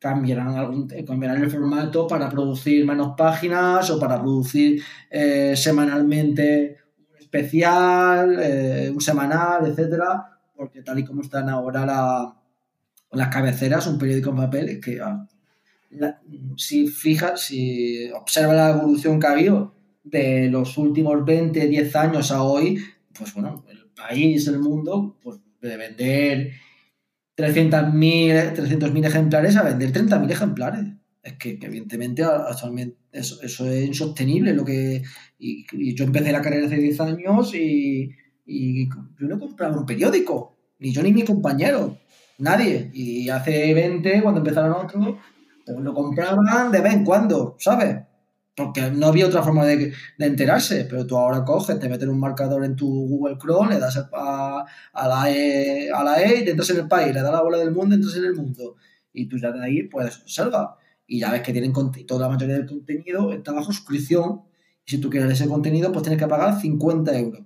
cambiarán, 0.03 0.49
algún, 0.49 0.87
cambiarán 1.07 1.41
el 1.41 1.49
formato 1.49 2.05
para 2.05 2.29
producir 2.29 2.85
menos 2.85 3.13
páginas 3.17 3.89
o 3.89 3.97
para 3.97 4.19
producir 4.19 4.83
eh, 5.09 5.53
semanalmente 5.55 6.75
un 7.09 7.17
especial, 7.19 8.37
eh, 8.37 8.91
un 8.93 8.99
semanal, 8.99 9.65
etcétera, 9.65 10.25
porque 10.57 10.81
tal 10.81 10.99
y 10.99 11.05
como 11.05 11.21
están 11.21 11.47
ahora 11.47 11.85
la, 11.85 12.35
las 13.13 13.27
cabeceras, 13.29 13.87
un 13.87 13.97
periódico 13.97 14.31
en 14.31 14.35
papel, 14.35 14.67
es 14.67 14.79
que 14.79 14.99
ah, 14.99 15.25
si 16.57 16.87
fijas, 16.87 17.39
si 17.39 18.11
observa 18.11 18.53
la 18.53 18.71
evolución 18.71 19.21
que 19.21 19.27
ha 19.27 19.31
habido 19.31 19.73
de 20.03 20.49
los 20.49 20.77
últimos 20.77 21.23
20, 21.23 21.65
10 21.65 21.95
años 21.95 22.29
a 22.33 22.43
hoy, 22.43 22.77
pues 23.17 23.33
bueno, 23.33 23.63
el 23.69 23.85
país, 23.95 24.45
el 24.49 24.59
mundo, 24.59 25.15
pues 25.23 25.39
de 25.61 25.77
vender 25.77 26.51
300.000 27.37 28.53
300 28.53 28.95
ejemplares 29.05 29.55
a 29.57 29.63
vender 29.63 29.91
30.000 29.91 30.31
ejemplares. 30.31 30.85
Es 31.21 31.33
que, 31.37 31.57
evidentemente 31.61 32.23
actualmente 32.23 32.97
eso, 33.11 33.41
eso, 33.41 33.67
es 33.69 33.87
insostenible. 33.87 34.53
Lo 34.53 34.65
que, 34.65 35.01
y, 35.39 35.95
yo 35.95 36.05
empecé 36.05 36.31
la 36.31 36.41
carrera 36.41 36.67
hace 36.67 36.75
10 36.75 36.99
años 37.01 37.55
y, 37.55 38.11
y 38.45 38.89
yo 38.89 39.27
no 39.27 39.39
compraba 39.39 39.77
un 39.77 39.85
periódico, 39.85 40.57
ni 40.79 40.91
yo 40.91 41.01
ni 41.01 41.13
mi 41.13 41.23
compañero, 41.23 41.97
nadie. 42.39 42.91
Y 42.93 43.29
hace 43.29 43.73
20, 43.73 44.21
cuando 44.21 44.41
empezaron 44.41 44.85
otros, 44.85 45.17
pues 45.65 45.77
lo 45.79 45.93
compraban 45.93 46.71
de 46.71 46.81
vez 46.81 46.93
en 46.93 47.05
cuando, 47.05 47.55
¿sabes? 47.57 47.97
Porque 48.55 48.91
no 48.91 49.07
había 49.07 49.25
otra 49.25 49.41
forma 49.41 49.65
de, 49.65 49.93
enterarse, 50.19 50.85
pero 50.87 51.07
tú 51.07 51.17
ahora 51.17 51.43
coges, 51.43 51.79
te 51.79 51.89
metes 51.89 52.07
un 52.07 52.19
marcador 52.19 52.63
en 52.63 52.75
tu 52.75 52.87
Google 52.87 53.37
Chrome, 53.39 53.73
le 53.73 53.79
das 53.79 53.97
a, 53.97 54.65
la 54.93 55.31
E, 55.31 55.89
a 55.91 56.03
la 56.03 56.21
E 56.21 56.43
y 56.45 56.49
entras 56.49 56.69
en 56.69 56.77
el 56.77 56.87
país, 56.87 57.13
le 57.13 57.21
das 57.21 57.31
la 57.31 57.41
bola 57.41 57.57
del 57.57 57.71
mundo, 57.71 57.95
entras 57.95 58.15
en 58.15 58.25
el 58.25 58.35
mundo. 58.35 58.75
Y 59.11 59.27
tú 59.27 59.37
ya 59.37 59.51
de 59.51 59.63
ahí, 59.63 59.83
pues, 59.83 60.21
observa. 60.21 60.77
Y 61.07 61.19
ya 61.19 61.31
ves 61.31 61.41
que 61.41 61.51
tienen 61.51 61.73
toda 62.07 62.21
la 62.21 62.29
mayoría 62.29 62.55
del 62.55 62.67
contenido 62.67 63.33
está 63.33 63.51
bajo 63.51 63.71
suscripción. 63.71 64.43
Y 64.85 64.91
si 64.91 64.97
tú 64.99 65.09
quieres 65.09 65.31
ese 65.31 65.47
contenido, 65.47 65.91
pues 65.91 66.03
tienes 66.03 66.19
que 66.19 66.27
pagar 66.27 66.59
50 66.59 67.17
euros. 67.19 67.41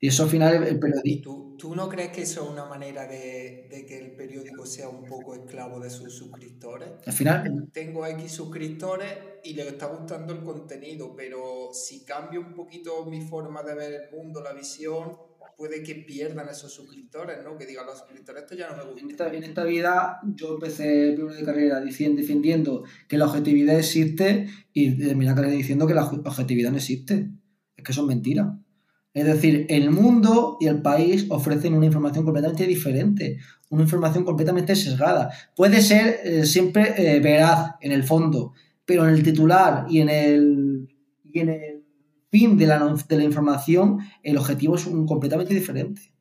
Y 0.00 0.08
eso 0.08 0.24
al 0.24 0.30
final 0.30 0.64
el 0.64 0.78
periodismo. 0.78 1.47
¿Tú 1.58 1.74
no 1.74 1.88
crees 1.88 2.10
que 2.10 2.22
eso 2.22 2.44
es 2.44 2.50
una 2.50 2.66
manera 2.66 3.06
de, 3.08 3.84
que 3.86 3.98
el 3.98 4.12
periódico 4.12 4.64
sea 4.64 4.88
un 4.88 5.04
poco 5.04 5.34
esclavo 5.34 5.80
de 5.80 5.90
sus 5.90 6.14
suscriptores? 6.14 6.88
Al 7.04 7.12
final... 7.12 7.68
Tengo 7.72 8.06
X 8.06 8.30
suscriptores 8.30 9.12
y 9.42 9.54
les 9.54 9.66
está 9.66 9.86
gustando 9.86 10.32
el 10.32 10.44
contenido, 10.44 11.14
pero 11.16 11.70
si 11.72 12.04
cambio 12.04 12.40
un 12.40 12.54
poquito 12.54 13.04
mi 13.06 13.22
forma 13.22 13.64
de 13.64 13.74
ver 13.74 13.92
el 13.92 14.16
mundo, 14.16 14.40
la 14.40 14.52
visión, 14.52 15.16
puede 15.56 15.82
que 15.82 15.96
pierdan 15.96 16.48
esos 16.48 16.72
suscriptores, 16.72 17.38
¿no? 17.42 17.58
Que 17.58 17.66
digan 17.66 17.84
los 17.86 17.98
suscriptores, 17.98 18.44
esto 18.44 18.54
ya 18.54 18.70
no 18.70 18.76
me 18.76 18.84
gusta. 18.84 19.28
En 19.34 19.42
esta, 19.42 19.64
vida 19.64 20.20
yo 20.36 20.54
empecé 20.54 21.12
primero 21.14 21.34
de 21.34 21.44
carrera 21.44 21.80
defendiendo 21.80 22.84
que 23.08 23.18
la 23.18 23.26
objetividad 23.26 23.76
existe 23.76 24.48
y 24.72 24.96
terminé 24.96 25.32
la 25.32 25.34
carrera 25.34 25.54
diciendo 25.54 25.88
que 25.88 25.94
la 25.94 26.04
objetividad 26.04 26.70
no 26.70 26.76
existe. 26.76 27.30
Es 27.76 27.82
que 27.82 27.92
son 27.92 28.06
mentiras. 28.06 28.46
Es 29.18 29.26
decir, 29.26 29.66
el 29.68 29.90
mundo 29.90 30.58
y 30.60 30.68
el 30.68 30.80
país 30.80 31.26
ofrecen 31.28 31.74
una 31.74 31.86
información 31.86 32.24
completamente 32.24 32.68
diferente, 32.68 33.38
una 33.68 33.82
información 33.82 34.24
completamente 34.24 34.76
sesgada. 34.76 35.32
Puede 35.56 35.82
ser 35.82 36.20
eh, 36.22 36.46
siempre 36.46 36.94
eh, 36.96 37.18
veraz 37.18 37.72
en 37.80 37.90
el 37.90 38.04
fondo, 38.04 38.52
pero 38.84 39.08
en 39.08 39.14
el 39.14 39.24
titular 39.24 39.86
y 39.90 40.02
en 40.02 40.08
el, 40.08 40.88
fin 42.30 42.56
de 42.56 42.68
la, 42.68 42.94
de 43.08 43.16
la 43.16 43.24
información, 43.24 43.98
el 44.22 44.36
objetivo 44.36 44.76
es 44.76 44.86
un 44.86 45.04
completamente 45.04 45.52
diferente. 45.52 46.14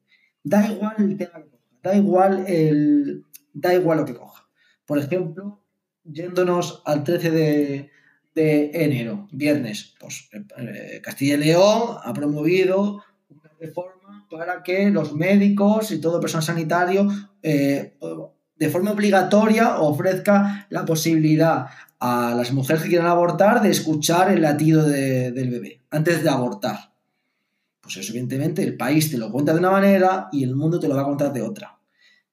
Da 0.44 0.68
igual 0.68 0.96
el 0.98 1.18
tema 1.18 1.34
que 1.44 1.50
coja, 1.52 1.80
da 1.84 1.96
igual, 1.96 2.46
el, 2.48 3.26
da 3.54 3.76
igual 3.76 4.00
lo 4.00 4.06
que 4.06 4.16
coja. 4.16 4.50
Por 4.88 4.98
ejemplo, 4.98 5.62
yéndonos 6.04 6.82
al 6.84 7.04
13 7.04 7.30
de, 7.30 7.92
de 8.38 8.70
enero, 8.72 9.28
viernes, 9.32 9.96
pues 10.00 10.30
eh, 10.32 11.02
Castilla 11.02 11.34
y 11.34 11.38
León 11.38 11.98
ha 12.04 12.14
promovido 12.14 13.04
una 13.30 13.52
reforma 13.60 14.28
para 14.30 14.62
que 14.62 14.92
los 14.92 15.16
médicos 15.16 15.90
y 15.90 16.00
todo 16.00 16.22
personal 16.22 16.44
sanitario 16.44 17.10
eh, 17.42 17.98
de 18.56 18.70
forma 18.70 18.92
obligatoria 18.92 19.80
ofrezca 19.80 20.68
la 20.70 20.86
posibilidad 20.86 21.66
a 22.00 22.36
las 22.38 22.54
mujeres 22.54 22.84
que 22.84 22.90
quieran 22.90 23.08
abortar 23.08 23.64
de 23.64 23.72
escuchar 23.72 24.32
el 24.32 24.44
latido 24.44 24.86
del 24.86 25.50
bebé 25.50 25.82
antes 25.90 26.24
de 26.24 26.30
abortar. 26.30 26.94
Pues 27.82 27.98
eso, 27.98 28.12
evidentemente, 28.12 28.62
el 28.62 28.78
país 28.78 29.10
te 29.10 29.18
lo 29.18 29.32
cuenta 29.32 29.54
de 29.54 29.60
una 29.60 29.72
manera 29.72 30.30
y 30.32 30.44
el 30.44 30.56
mundo 30.56 30.80
te 30.80 30.88
lo 30.88 30.96
va 30.96 31.02
a 31.02 31.06
contar 31.06 31.34
de 31.34 31.42
otra. 31.42 31.80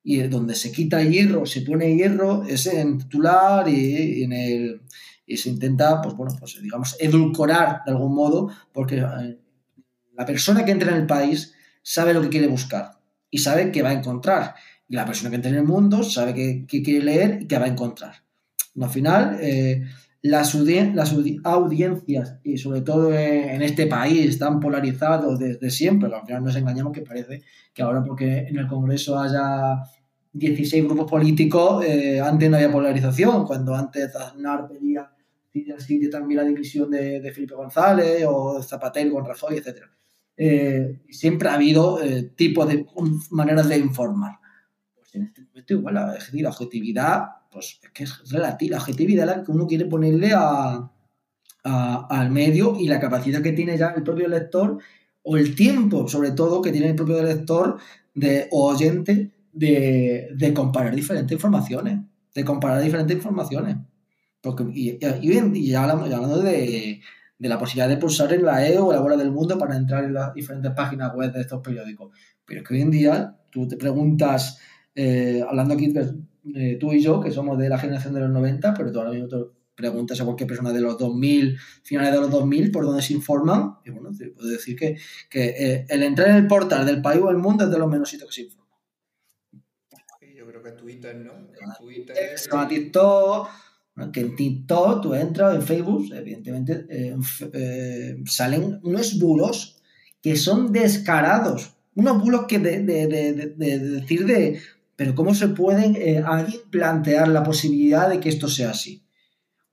Y 0.02 0.18
donde 0.24 0.54
se 0.54 0.70
quita 0.70 1.02
hierro, 1.02 1.46
se 1.46 1.62
pone 1.62 1.96
hierro, 1.96 2.44
es 2.44 2.66
en 2.66 2.98
titular 2.98 3.66
y 3.66 4.24
en 4.24 4.32
el, 4.34 4.82
y 5.26 5.37
se 5.37 5.48
intenta, 5.48 6.00
pues 6.02 6.14
bueno, 6.14 6.34
pues 6.38 6.60
digamos, 6.60 6.96
edulcorar 7.00 7.82
de 7.84 7.92
algún 7.92 8.14
modo, 8.14 8.50
porque 8.72 8.98
eh, 8.98 9.38
la 10.14 10.26
persona 10.26 10.64
que 10.64 10.72
entra 10.72 10.90
en 10.90 11.02
el 11.02 11.06
país 11.06 11.54
sabe 11.82 12.14
lo 12.14 12.22
que 12.22 12.28
quiere 12.28 12.46
buscar 12.46 12.92
y 13.30 13.38
sabe 13.38 13.72
que 13.72 13.82
va 13.82 13.90
a 13.90 13.94
encontrar. 13.94 14.54
Y 14.88 14.96
la 14.96 15.06
persona 15.06 15.30
que 15.30 15.37
entra 15.37 15.50
en 15.50 15.56
el 15.56 15.64
mundo 15.64 16.02
sabe 16.02 16.34
que, 16.34 16.66
quiere 16.82 17.04
leer 17.04 17.42
y 17.42 17.46
que 17.46 17.58
va 17.58 17.64
a 17.64 17.68
encontrar. 17.68 18.14
al 18.80 18.90
final, 18.90 19.38
eh, 19.40 19.82
las, 20.24 20.54
audiencias, 21.44 22.38
y 22.42 22.56
sobre 22.56 22.80
todo 22.80 23.12
en 23.12 23.60
este 23.60 23.87
país 23.87 24.26
están 24.26 24.58
polarizados 24.58 25.38
desde 25.38 25.70
siempre, 25.70 26.14
al 26.14 26.24
final 26.24 26.42
nos 26.42 26.56
engañamos 26.56 26.94
que 26.94 27.02
parece 27.02 27.42
que 27.74 27.82
ahora 27.82 28.02
porque 28.02 28.38
en 28.48 28.56
el 28.56 28.66
Congreso 28.66 29.18
haya 29.18 29.82
16 30.32 30.84
grupos 30.84 31.10
políticos, 31.10 31.84
eh, 31.84 32.20
antes 32.20 32.48
no 32.48 32.56
había 32.56 32.72
polarización, 32.72 33.46
cuando 33.46 33.74
antes 33.74 34.16
Aznar 34.16 34.66
pedía 34.66 35.10
también 36.10 36.40
la 36.40 36.46
división 36.46 36.90
de, 36.90 37.32
Felipe 37.32 37.54
González 37.54 38.24
o 38.26 38.62
Zapatero 38.62 39.12
con 39.12 39.24
Rajoy, 39.24 39.58
etc. 39.58 39.84
Eh, 40.36 41.02
siempre 41.10 41.48
ha 41.48 41.54
habido 41.54 42.02
eh, 42.02 42.32
tipos 42.36 42.66
de 42.68 42.86
maneras 43.30 43.68
de 43.68 43.78
informar. 43.78 44.38
Pues 44.94 45.14
en 45.14 45.22
este 45.24 45.42
momento 45.42 45.74
igual 45.74 45.94
la, 45.94 46.18
la 46.32 46.48
objetividad, 46.48 47.22
pues 47.50 47.78
es 47.82 47.90
que 47.90 48.04
es 48.04 48.30
relativa, 48.30 48.76
la 48.76 48.82
objetividad 48.82 49.28
es 49.28 49.36
la 49.36 49.44
que 49.44 49.52
uno 49.52 49.66
quiere 49.66 49.86
ponerle 49.86 50.32
a, 50.34 50.90
al 51.62 52.30
medio 52.30 52.76
y 52.78 52.88
la 52.88 53.00
capacidad 53.00 53.42
que 53.42 53.52
tiene 53.52 53.78
ya 53.78 53.90
el 53.96 54.02
propio 54.02 54.28
lector 54.28 54.78
o 55.22 55.36
el 55.38 55.54
tiempo, 55.54 56.06
sobre 56.08 56.32
todo, 56.32 56.60
que 56.60 56.72
tiene 56.72 56.88
el 56.88 56.94
propio 56.94 57.22
lector 57.22 57.78
de, 58.14 58.48
o 58.50 58.70
oyente 58.70 59.30
de, 59.52 60.28
de 60.34 60.52
comparar 60.52 60.94
diferentes 60.94 61.32
informaciones, 61.32 62.00
de 62.34 62.44
comparar 62.44 62.82
diferentes 62.82 63.16
informaciones. 63.16 63.76
Porque, 64.44 64.64
y, 64.74 64.98
ya 64.98 65.90
hablando, 65.90 66.42
de, 66.42 67.00
la 67.38 67.59
posibilidad 67.59 67.88
de 67.88 67.96
pulsar 67.96 68.30
en 68.35 68.44
la 68.44 68.68
E 68.68 68.76
o 68.76 68.92
la 68.92 69.00
Bola 69.00 69.16
del 69.16 69.30
Mundo 69.30 69.57
para 69.57 69.74
entrar 69.74 70.04
en 70.04 70.12
las 70.12 70.35
diferentes 70.35 70.70
páginas 70.72 71.14
web 71.14 71.33
de 71.33 71.40
estos 71.40 71.62
periódicos. 71.62 72.14
Pero 72.44 72.61
es 72.61 72.68
que 72.68 72.74
hoy 72.74 72.83
en 72.83 72.90
día 72.90 73.38
tú 73.50 73.66
te 73.66 73.78
preguntas, 73.78 74.59
eh, 74.94 75.42
hablando 75.48 75.72
aquí 75.72 75.90
de, 75.92 76.76
tú 76.76 76.92
y 76.92 77.00
yo, 77.00 77.22
que 77.22 77.30
somos 77.30 77.59
de 77.59 77.70
la 77.70 77.78
generación 77.78 78.12
de 78.12 78.20
los 78.20 78.28
90, 78.28 78.74
pero 78.74 78.92
tú 78.92 78.98
ahora 78.98 79.12
mismo 79.12 79.28
te 79.28 79.37
preguntas 79.74 80.20
a 80.20 80.24
cualquier 80.24 80.46
persona 80.46 80.74
de 80.74 80.83
los 80.83 80.98
2000, 80.98 81.59
finales 81.83 82.12
de 82.12 82.20
los 82.20 82.30
2000, 82.30 82.70
por 82.70 82.85
dónde 82.85 83.00
se 83.00 83.14
informan, 83.14 83.76
y 83.83 83.90
bueno, 83.92 84.11
te 84.16 84.26
puedo 84.26 84.50
decir 84.50 84.76
que, 84.76 84.98
eh, 85.33 85.87
el 85.88 86.02
entrar 86.02 86.28
en 86.28 86.37
el 86.37 86.46
portal 86.46 86.85
del 86.85 87.00
país 87.00 87.22
o 87.22 87.30
el 87.30 87.38
mundo 87.38 87.64
es 87.64 87.70
de 87.70 87.78
los 87.78 87.90
menos 87.90 88.11
sitios 88.11 88.28
que 88.28 88.35
se 88.35 88.42
informa. 88.42 88.64
Yo 90.37 90.46
creo 90.46 90.62
que 90.62 90.72
Twitter, 90.72 91.16
¿no? 91.16 91.33
Twitter. 91.78 92.14
TikTok 92.68 93.48
que 94.12 94.20
en 94.20 94.35
TikTok 94.37 95.02
tú 95.02 95.14
entras, 95.14 95.54
en 95.54 95.62
Facebook, 95.62 96.11
evidentemente, 96.12 96.87
eh, 96.88 97.16
eh, 97.52 98.16
salen 98.26 98.80
unos 98.83 99.18
bulos 99.18 99.76
que 100.20 100.37
son 100.37 100.72
descarados. 100.72 101.74
Unos 101.94 102.20
bulos 102.20 102.46
que 102.48 102.59
de, 102.59 102.83
decir 102.83 104.26
de, 104.26 104.61
pero 104.96 105.14
¿cómo 105.14 105.33
se 105.35 105.48
pueden 105.48 105.94
eh, 105.94 106.22
alguien 106.26 106.61
plantear 106.70 107.28
la 107.28 107.44
posibilidad 107.44 108.09
de 108.09 108.18
que 108.18 108.30
esto 108.30 108.48
sea 108.48 108.70
así? 108.70 109.04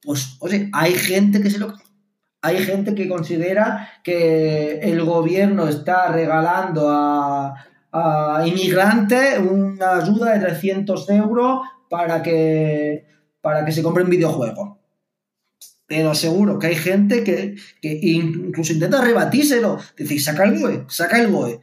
Pues, 0.04 0.38
oye, 0.40 0.70
hay 0.74 0.94
gente 0.94 1.42
que 1.42 1.50
se 1.50 1.60
lo... 1.60 1.74
Hay 2.44 2.58
gente 2.58 2.96
que 2.96 3.08
considera 3.08 3.88
que 4.04 4.80
el 4.80 5.04
gobierno 5.04 5.68
está 5.68 6.12
regalando 6.12 6.90
a, 6.90 7.54
a 7.92 8.44
inmigrantes 8.48 9.38
una 9.38 9.98
ayuda 9.98 10.34
de 10.34 10.40
300 10.40 11.08
euros 11.12 11.60
para 11.88 12.24
que 12.24 13.06
para 13.42 13.66
que 13.66 13.72
se 13.72 13.84
compren 13.84 14.10
videojuegos. 14.10 14.78
Pero 15.88 16.16
seguro 16.16 16.58
que 16.58 16.68
hay 16.68 16.76
gente 16.76 17.24
que, 17.24 17.56
incluso 17.82 18.72
intenta 18.72 19.02
rebatírselo. 19.02 19.78
Decir, 19.98 20.22
saca 20.22 20.46
el 20.46 20.58
BOE, 20.58 20.86
saca 20.88 21.22
el 21.22 21.28
BOE. 21.28 21.60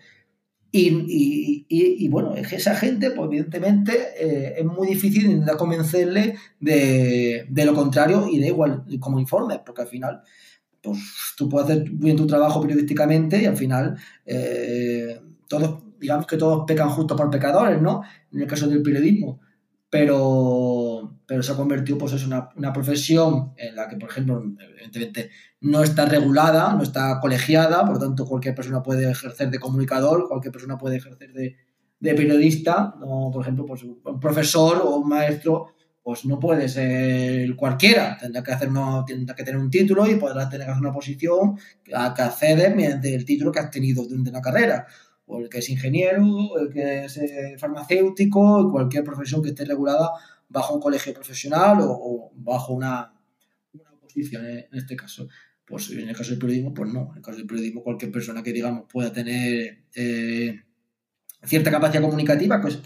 Y, 0.71 2.09
bueno, 2.09 2.35
es 2.35 2.47
que 2.47 2.57
esa 2.57 2.75
gente, 2.75 3.11
pues 3.13 3.27
evidentemente, 3.29 3.97
eh, 4.19 4.55
es 4.59 4.65
muy 4.67 4.87
difícil 4.89 5.25
intentar 5.25 5.57
convencerle 5.57 6.37
de, 6.61 7.47
lo 7.65 7.75
contrario 7.75 8.29
y 8.31 8.39
da 8.39 8.49
igual 8.49 8.85
como 9.01 9.19
informe, 9.19 9.63
porque 9.65 9.83
al 9.83 9.89
final, 9.89 10.21
pues 10.83 10.99
tú 11.37 11.49
puedes 11.49 11.71
hacer 11.71 11.89
bien 11.91 12.17
tu 12.17 12.27
trabajo 12.27 12.61
periodísticamente 12.61 13.41
y 13.43 13.47
al 13.47 13.57
final 13.57 13.97
eh, 14.27 15.21
todos, 15.49 15.83
digamos 15.99 16.27
que 16.27 16.37
todos 16.37 16.65
pecan 16.67 16.91
justo 16.91 17.17
por 17.17 17.31
pecadores, 17.31 17.81
¿no? 17.81 18.03
En 18.31 18.43
el 18.43 18.47
caso 18.47 18.69
del 18.69 18.83
periodismo. 18.83 19.41
Pero, 19.89 21.18
pero 21.29 21.43
se 21.43 21.53
ha 21.53 21.57
convertido 21.57 21.99
pues, 21.99 22.15
en 22.15 22.25
una, 22.25 22.49
una, 22.57 22.73
profesión 22.73 23.53
en 23.59 23.77
la 23.77 23.87
que, 23.87 23.97
por 23.97 24.09
ejemplo, 24.09 24.43
evidentemente 24.59 25.31
no 25.61 25.83
está 25.83 26.07
regulada, 26.07 26.73
no 26.73 26.83
está 26.83 27.21
colegiada, 27.21 27.85
por 27.85 27.97
lo 27.97 28.01
tanto 28.01 28.25
cualquier 28.25 28.55
persona 28.55 28.83
puede 28.83 29.11
ejercer 29.11 29.51
de 29.51 29.59
comunicador, 29.59 30.27
cualquier 30.27 30.53
persona 30.53 30.79
puede 30.79 30.97
ejercer 30.97 31.35
de, 31.35 31.57
de 32.01 32.15
periodista, 32.15 32.95
no, 32.99 33.31
por 33.31 33.43
ejemplo, 33.43 33.67
pues, 33.67 33.83
un 33.83 34.19
profesor 34.19 34.81
o 34.83 34.97
un 34.97 35.09
maestro 35.11 35.75
pues 36.03 36.25
no 36.25 36.41
puede 36.41 36.67
ser 36.71 37.55
cualquiera, 37.57 38.17
tendrá 38.19 38.43
que, 38.43 38.53
hacer 38.53 38.71
tendrá 39.07 39.35
que 39.35 39.45
tener 39.45 39.61
un 39.61 39.69
título 39.69 40.09
y 40.09 40.15
podrá 40.15 40.49
tener 40.49 40.65
que 40.65 40.71
hacer 40.71 40.81
una 40.81 40.95
posición 40.95 41.59
a 41.95 42.15
que 42.15 42.23
accede 42.23 42.75
mediante 42.75 43.15
el 43.15 43.27
título 43.27 43.53
que 43.53 43.59
has 43.59 43.71
tenido 43.71 44.03
durante 44.05 44.31
la 44.31 44.41
carrera. 44.41 44.87
O 45.27 45.41
el 45.41 45.51
que 45.51 45.59
es 45.59 45.69
ingeniero, 45.69 46.59
el 46.59 46.73
que 46.73 47.05
es 47.05 47.19
eh, 47.19 47.57
farmacéutico, 47.59 48.71
cualquier 48.73 49.05
profesión 49.05 49.43
que 49.43 49.51
esté 49.51 49.67
regulada 49.67 50.13
bajo 50.49 50.75
un 50.75 50.81
colegio 50.81 51.13
profesional 51.13 51.79
o, 51.81 52.31
bajo 52.35 52.73
una, 52.73 53.13
una 53.73 53.91
posición 54.01 54.47
en 54.47 54.67
este 54.73 54.97
caso. 54.97 55.29
Pues 55.65 55.91
en 55.91 56.09
el 56.09 56.17
caso 56.17 56.31
del 56.31 56.39
periodismo, 56.39 56.73
pues 56.73 56.91
no. 56.93 57.11
En 57.11 57.19
el 57.19 57.23
caso 57.23 57.39
del 57.39 57.47
periodismo, 57.47 57.83
cualquier 57.83 58.11
persona 58.11 58.43
que, 58.43 58.53
digamos, 58.53 58.87
pueda 58.91 59.13
tener 59.13 59.85
eh, 59.95 60.63
cierta 61.45 61.71
capacidad 61.71 62.03
comunicativa, 62.03 62.61
cosa, 62.61 62.81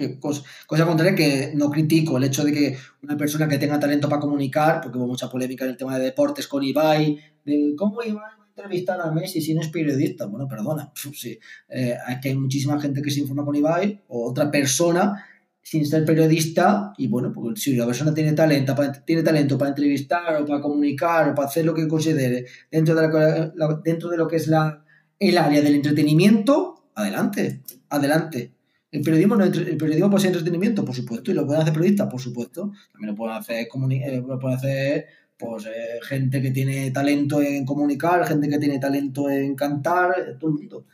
cosa 0.67 0.87
contraria 0.87 1.15
que 1.15 1.53
no 1.55 1.71
critico 1.71 2.19
el 2.19 2.25
hecho 2.25 2.45
de 2.45 2.53
que 2.53 2.77
una 3.03 3.17
persona 3.17 3.49
que 3.49 3.59
tenga 3.59 3.79
talento 3.79 4.09
para 4.09 4.21
comunicar, 4.21 4.81
porque 4.81 4.99
hubo 4.99 5.07
mucha 5.07 5.31
polémica 5.31 5.65
en 5.65 5.71
el 5.71 5.77
tema 5.77 5.97
de 5.99 6.07
deportes 6.07 6.49
con 6.49 6.63
Ibai, 6.63 7.19
de 7.45 7.75
cómo 7.77 8.03
Ibai 8.03 8.17
va 8.17 8.27
a 8.27 8.49
entrevistar 8.49 9.01
a 9.01 9.11
Messi 9.11 9.41
si 9.41 9.55
no 9.55 9.63
es 9.63 9.69
periodista. 9.69 10.27
Bueno, 10.27 10.47
perdona, 10.49 10.93
sí, 10.95 11.39
eh, 11.69 11.97
aquí 12.07 12.29
hay 12.29 12.35
muchísima 12.37 12.81
gente 12.81 13.01
que 13.01 13.11
se 13.11 13.21
informa 13.21 13.45
con 13.45 13.55
Ibai, 13.55 14.03
o 14.09 14.29
otra 14.29 14.51
persona 14.51 15.25
sin 15.63 15.87
ser 15.87 16.05
periodista, 16.05 16.93
y 16.99 17.07
bueno, 17.07 17.33
pues 17.33 17.63
si 17.63 17.77
la 17.77 17.87
persona 17.87 18.13
tiene 18.13 18.33
talento, 18.33 18.75
para, 18.75 18.93
tiene 18.93 19.23
talento 19.23 19.57
para 19.57 19.71
entrevistar 19.71 20.43
o 20.43 20.45
para 20.45 20.61
comunicar 20.61 21.29
o 21.29 21.35
para 21.35 21.49
hacer 21.49 21.65
lo 21.65 21.73
que 21.73 21.87
considere 21.87 22.47
dentro 22.71 22.95
de, 22.95 23.53
dentro 23.85 24.11
de 24.11 24.17
lo 24.17 24.27
que 24.27 24.37
es 24.37 24.49
la, 24.49 24.85
el 25.19 25.39
área 25.39 25.63
del 25.63 25.77
entretenimiento, 25.77 26.91
adelante, 26.95 27.63
adelante. 27.89 28.53
El 28.91 29.03
periodismo, 29.03 29.37
no, 29.37 29.45
el 29.45 29.77
periodismo 29.77 30.11
puede 30.11 30.23
ser 30.23 30.33
entretenimiento, 30.33 30.85
por 30.85 30.95
supuesto, 30.95 31.31
y 31.31 31.35
lo 31.35 31.47
pueden 31.47 31.63
hacer 31.63 31.73
periodistas, 31.73 32.09
por 32.11 32.21
supuesto. 32.21 32.73
También 32.93 33.13
lo 33.13 33.17
pueden 33.17 33.37
hacer, 33.37 33.67
eh, 33.67 34.23
lo 34.27 34.39
puede 34.39 34.55
hacer 34.55 35.07
pues, 35.39 35.65
eh, 35.67 36.01
gente 36.03 36.43
que 36.43 36.51
tiene 36.51 36.91
talento 36.91 37.41
en 37.41 37.65
comunicar, 37.65 38.27
gente 38.27 38.49
que 38.49 38.59
tiene 38.59 38.79
talento 38.79 39.31
en 39.31 39.55
cantar, 39.55 40.37
todo 40.39 40.51
el 40.51 40.57
mundo. 40.57 40.87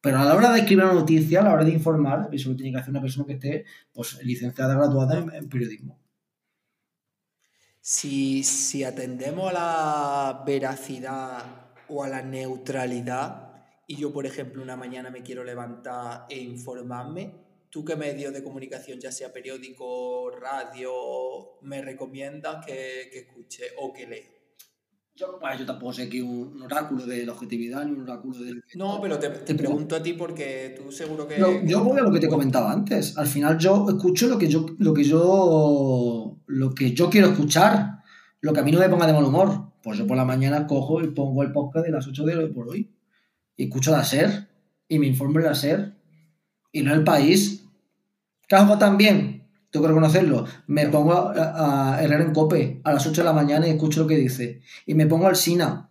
Pero 0.00 0.18
a 0.18 0.24
la 0.24 0.34
hora 0.34 0.52
de 0.52 0.60
escribir 0.60 0.84
una 0.84 0.94
noticia, 0.94 1.40
a 1.40 1.44
la 1.44 1.52
hora 1.52 1.64
de 1.64 1.72
informar, 1.72 2.30
eso 2.32 2.50
lo 2.50 2.56
tiene 2.56 2.72
que 2.72 2.78
hacer 2.78 2.90
una 2.90 3.02
persona 3.02 3.26
que 3.26 3.34
esté 3.34 3.64
pues, 3.92 4.22
licenciada, 4.24 4.74
graduada 4.74 5.18
en, 5.18 5.48
periodismo. 5.48 5.98
Si, 7.82 8.42
si, 8.42 8.82
atendemos 8.82 9.50
a 9.50 9.52
la 9.52 10.42
veracidad 10.46 11.44
o 11.88 12.02
a 12.02 12.08
la 12.08 12.22
neutralidad, 12.22 13.52
y 13.86 13.96
yo, 13.96 14.12
por 14.12 14.24
ejemplo, 14.24 14.62
una 14.62 14.76
mañana 14.76 15.10
me 15.10 15.22
quiero 15.22 15.44
levantar 15.44 16.26
e 16.30 16.38
informarme, 16.38 17.34
¿tú 17.68 17.84
qué 17.84 17.96
medio 17.96 18.32
de 18.32 18.42
comunicación, 18.42 19.00
ya 19.00 19.12
sea 19.12 19.32
periódico, 19.32 20.30
radio, 20.30 21.58
me 21.62 21.82
recomiendas 21.82 22.64
que, 22.64 23.10
que 23.12 23.18
escuche 23.20 23.64
o 23.78 23.92
que 23.92 24.06
lea? 24.06 24.39
Yo, 25.20 25.66
tampoco 25.66 25.92
sé 25.92 26.08
que 26.08 26.22
un, 26.22 26.62
oráculo 26.62 27.04
de 27.04 27.26
la 27.26 27.32
objetividad 27.32 27.84
ni 27.84 27.92
un 27.92 28.00
oráculo 28.00 28.38
del... 28.38 28.64
No, 28.74 29.00
pero 29.02 29.18
te, 29.18 29.54
pregunto 29.54 29.94
a 29.94 30.02
ti 30.02 30.14
porque 30.14 30.74
tú 30.74 30.90
seguro 30.90 31.28
que... 31.28 31.38
yo 31.66 31.84
voy 31.84 31.98
a 31.98 32.02
lo 32.02 32.10
que 32.10 32.20
te 32.20 32.28
comentaba 32.28 32.72
antes. 32.72 33.18
Al 33.18 33.26
final 33.26 33.58
yo 33.58 33.86
escucho 33.86 34.28
lo 34.28 34.38
que 34.38 34.48
yo, 34.48 34.64
lo 34.78 34.94
que 34.94 35.04
yo, 35.04 36.38
lo 36.46 36.74
que 36.74 36.94
yo 36.94 37.10
quiero 37.10 37.28
escuchar. 37.28 38.00
Lo 38.40 38.54
que 38.54 38.60
a 38.60 38.62
mí 38.62 38.72
no 38.72 38.78
me 38.78 38.88
ponga 38.88 39.06
de 39.06 39.12
mal 39.12 39.24
humor. 39.24 39.72
Pues 39.82 39.98
yo 39.98 40.06
por 40.06 40.16
la 40.16 40.24
mañana 40.24 40.66
cojo 40.66 41.02
y 41.02 41.08
pongo 41.08 41.42
el 41.42 41.52
podcast 41.52 41.84
de 41.84 41.92
las 41.92 42.06
8 42.06 42.24
de 42.24 42.36
hoy 42.36 42.52
por 42.54 42.70
hoy. 42.70 42.90
Y 43.56 43.64
escucho 43.64 43.90
la 43.90 44.04
SER. 44.04 44.48
Y 44.88 44.98
me 44.98 45.06
informo 45.06 45.38
en 45.38 45.44
la 45.44 45.54
SER. 45.54 45.92
Y 46.72 46.80
no 46.80 46.94
el 46.94 47.04
país. 47.04 47.66
¿Qué 48.48 48.56
hago 48.56 48.78
también? 48.78 49.29
Tengo 49.70 49.84
que 49.84 49.88
reconocerlo, 49.88 50.44
me 50.66 50.88
pongo 50.88 51.12
a, 51.12 51.96
a 51.96 52.04
en 52.04 52.32
Cope 52.32 52.80
a 52.82 52.92
las 52.92 53.06
8 53.06 53.20
de 53.20 53.24
la 53.24 53.32
mañana 53.32 53.66
y 53.66 53.70
escucho 53.70 54.02
lo 54.02 54.06
que 54.06 54.16
dice. 54.16 54.60
Y 54.86 54.94
me 54.94 55.06
pongo 55.06 55.26
al 55.26 55.36
Sina. 55.36 55.90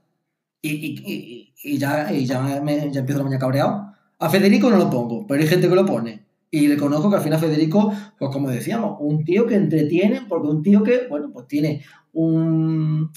Y, 0.61 1.53
ya, 1.77 2.11
ya, 2.11 2.61
me, 2.61 2.91
ya 2.91 2.99
empiezo 2.99 3.19
la 3.19 3.23
mañana 3.23 3.39
cabreado. 3.39 3.93
A 4.19 4.29
Federico 4.29 4.69
no 4.69 4.77
lo 4.77 4.89
pongo, 4.89 5.25
pero 5.25 5.41
hay 5.41 5.47
gente 5.47 5.69
que 5.69 5.75
lo 5.75 5.85
pone. 5.85 6.25
Y 6.51 6.67
le 6.67 6.77
conozco 6.77 7.09
que 7.09 7.17
al 7.17 7.21
final 7.21 7.39
Federico, 7.39 7.93
pues 8.17 8.31
como 8.31 8.49
decíamos, 8.49 8.97
un 8.99 9.23
tío 9.23 9.45
que 9.47 9.55
entretiene, 9.55 10.23
porque 10.27 10.47
un 10.47 10.61
tío 10.63 10.83
que, 10.83 11.07
bueno, 11.07 11.29
pues 11.31 11.47
tiene 11.47 11.83
un, 12.11 13.11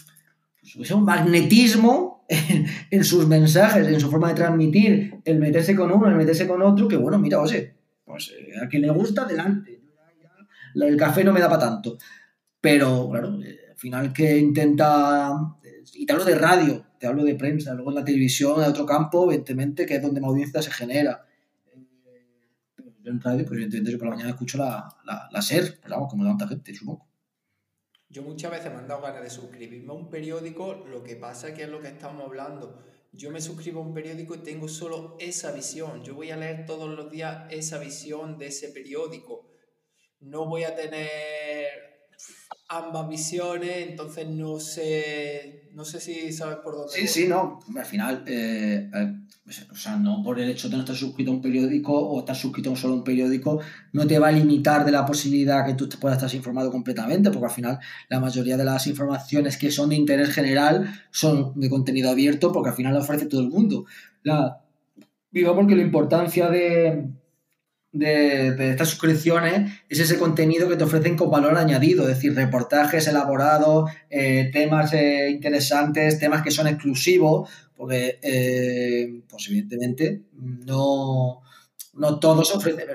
pues, 0.77 0.91
un 0.91 1.05
magnetismo 1.05 2.25
en, 2.29 2.67
en, 2.91 3.05
sus 3.05 3.27
mensajes, 3.27 3.89
en 3.89 3.99
su 3.99 4.11
forma 4.11 4.29
de 4.29 4.35
transmitir, 4.35 5.21
el 5.25 5.39
meterse 5.39 5.75
con 5.75 5.91
uno, 5.91 6.09
el 6.09 6.15
meterse 6.15 6.47
con 6.47 6.63
otro, 6.63 6.87
que 6.87 6.97
bueno, 6.97 7.19
mira, 7.19 7.41
oye, 7.41 7.75
pues 8.05 8.33
eh, 8.39 8.53
a 8.63 8.69
quien 8.69 8.83
le 8.83 8.91
gusta, 8.91 9.23
adelante. 9.23 9.72
El 10.75 10.97
café 10.97 11.25
no 11.25 11.33
me 11.33 11.41
da 11.41 11.49
para 11.49 11.71
tanto. 11.71 11.99
Pero, 12.61 13.09
claro, 13.11 13.43
eh, 13.43 13.59
al 13.71 13.77
final 13.77 14.13
que 14.13 14.39
intenta. 14.39 15.33
Y 15.95 16.07
te 16.07 16.13
hablo 16.13 16.25
de 16.25 16.37
radio, 16.37 16.87
te 16.99 17.07
hablo 17.07 17.25
de 17.25 17.35
prensa, 17.35 17.75
luego 17.75 17.91
en 17.91 17.97
la 17.97 18.05
televisión, 18.05 18.63
en 18.63 18.71
otro 18.71 18.87
campo, 18.87 19.25
evidentemente, 19.25 19.85
que 19.85 19.97
es 19.97 20.03
donde 20.03 20.21
más 20.21 20.31
audiencia 20.31 20.63
se 20.63 20.71
genera. 20.71 21.27
Yo 23.03 23.11
en 23.11 23.21
radio, 23.21 23.45
pues 23.45 23.53
evidentemente 23.53 23.91
yo 23.91 23.99
por 23.99 24.07
la 24.07 24.15
mañana 24.15 24.31
escucho 24.31 24.59
la, 24.59 24.89
la, 25.05 25.43
SER, 25.43 25.81
pues 25.81 25.91
vamos, 25.91 26.09
como 26.09 26.25
tanta 26.25 26.47
gente, 26.47 26.73
supongo. 26.73 27.09
Yo 28.09 28.23
muchas 28.23 28.53
veces 28.53 28.71
me 28.71 28.79
han 28.79 28.87
dado 28.87 29.03
ganas 29.03 29.23
de 29.23 29.31
suscribirme 29.31 29.91
a 29.91 29.97
un 29.97 30.09
periódico, 30.09 30.85
lo 30.89 31.03
que 31.03 31.17
pasa 31.17 31.53
que 31.53 31.65
es 31.65 31.69
lo 31.69 31.81
que 31.81 31.89
estamos 31.89 32.25
hablando. 32.25 32.79
Yo 33.11 33.31
me 33.31 33.41
suscribo 33.41 33.81
a 33.81 33.87
un 33.87 33.93
periódico 33.93 34.37
y 34.37 34.39
tengo 34.39 34.69
solo 34.69 35.17
esa 35.19 35.51
visión. 35.51 36.05
Yo 36.05 36.15
voy 36.15 36.31
a 36.31 36.37
leer 36.37 36.65
todos 36.65 36.89
los 36.89 37.11
días 37.11 37.47
esa 37.51 37.79
visión 37.79 38.39
de 38.39 38.47
ese 38.47 38.69
periódico. 38.69 39.52
No 40.23 40.47
voy 40.47 40.65
a 40.65 40.75
tener 40.75 41.69
ambas 42.69 43.09
visiones, 43.09 43.89
entonces 43.89 44.27
no 44.29 44.59
sé, 44.59 45.69
no 45.75 45.85
sé 45.85 46.01
si 46.01 46.33
sabes 46.33 46.59
por 46.59 46.75
dónde. 46.75 46.93
Sí, 46.93 47.07
sí, 47.07 47.29
no. 47.29 47.61
Al 47.77 47.85
final, 47.85 48.25
eh, 48.27 48.89
eh, 48.95 49.13
o 49.71 49.75
sea, 49.75 49.97
no 49.97 50.23
por 50.23 50.41
el 50.41 50.49
hecho 50.51 50.69
de 50.69 50.77
no 50.77 50.83
estar 50.83 50.97
suscrito 50.97 51.31
a 51.31 51.35
un 51.35 51.43
periódico 51.43 51.93
o 51.93 52.21
estar 52.21 52.37
suscrito 52.37 52.75
solo 52.77 52.95
a 52.95 52.97
un 52.99 53.05
periódico, 53.05 53.61
no 53.93 54.07
te 54.07 54.19
va 54.19 54.29
a 54.29 54.33
limitar 54.33 54.85
de 54.85 54.93
la 54.93 55.05
posibilidad 55.05 55.67
que 55.67 55.75
tú 55.75 55.89
te 55.89 55.99
puedas 55.99 56.17
estar 56.17 56.35
informado 56.35 56.71
completamente, 56.71 57.31
porque 57.31 57.47
al 57.47 57.53
final 57.53 57.79
la 58.09 58.21
mayoría 58.21 58.57
de 58.57 58.65
las 58.65 58.87
informaciones 58.87 59.59
que 59.59 59.71
son 59.71 59.91
de 59.91 59.97
interés 59.97 60.31
general 60.31 61.07
son 61.11 61.59
de 61.59 61.69
contenido 61.69 62.11
abierto, 62.11 62.53
porque 62.53 62.71
al 62.71 62.77
final 62.77 62.95
lo 62.95 63.01
ofrece 63.01 63.27
todo 63.27 63.43
el 63.43 63.49
mundo. 63.49 63.85
La, 64.23 64.63
digamos 65.31 65.67
que 65.67 65.77
la 65.77 65.83
importancia 65.83 66.49
de 66.49 67.11
de, 67.93 68.71
estas 68.71 68.89
suscripciones 68.89 69.71
es 69.89 70.01
ese 70.01 70.19
contenido 70.19 70.69
que 70.69 70.77
te 70.77 70.85
ofrecen 70.85 71.17
con 71.17 71.31
valor 71.31 71.57
añadido, 71.57 72.03
es 72.09 72.17
decir, 72.17 72.35
reportajes 72.35 73.07
elaborados, 73.07 73.91
eh, 74.09 74.51
temas 74.53 74.93
eh, 74.95 75.31
interesantes, 75.31 76.19
temas 76.19 76.43
que 76.43 76.51
son 76.51 76.67
exclusivos, 76.67 77.51
porque, 77.77 78.19
eh, 78.23 79.23
pues 79.29 79.49
evidentemente, 79.49 80.23
no, 80.33 81.43
no 81.95 82.19
todos 82.19 82.55
ofrecen. 82.55 82.87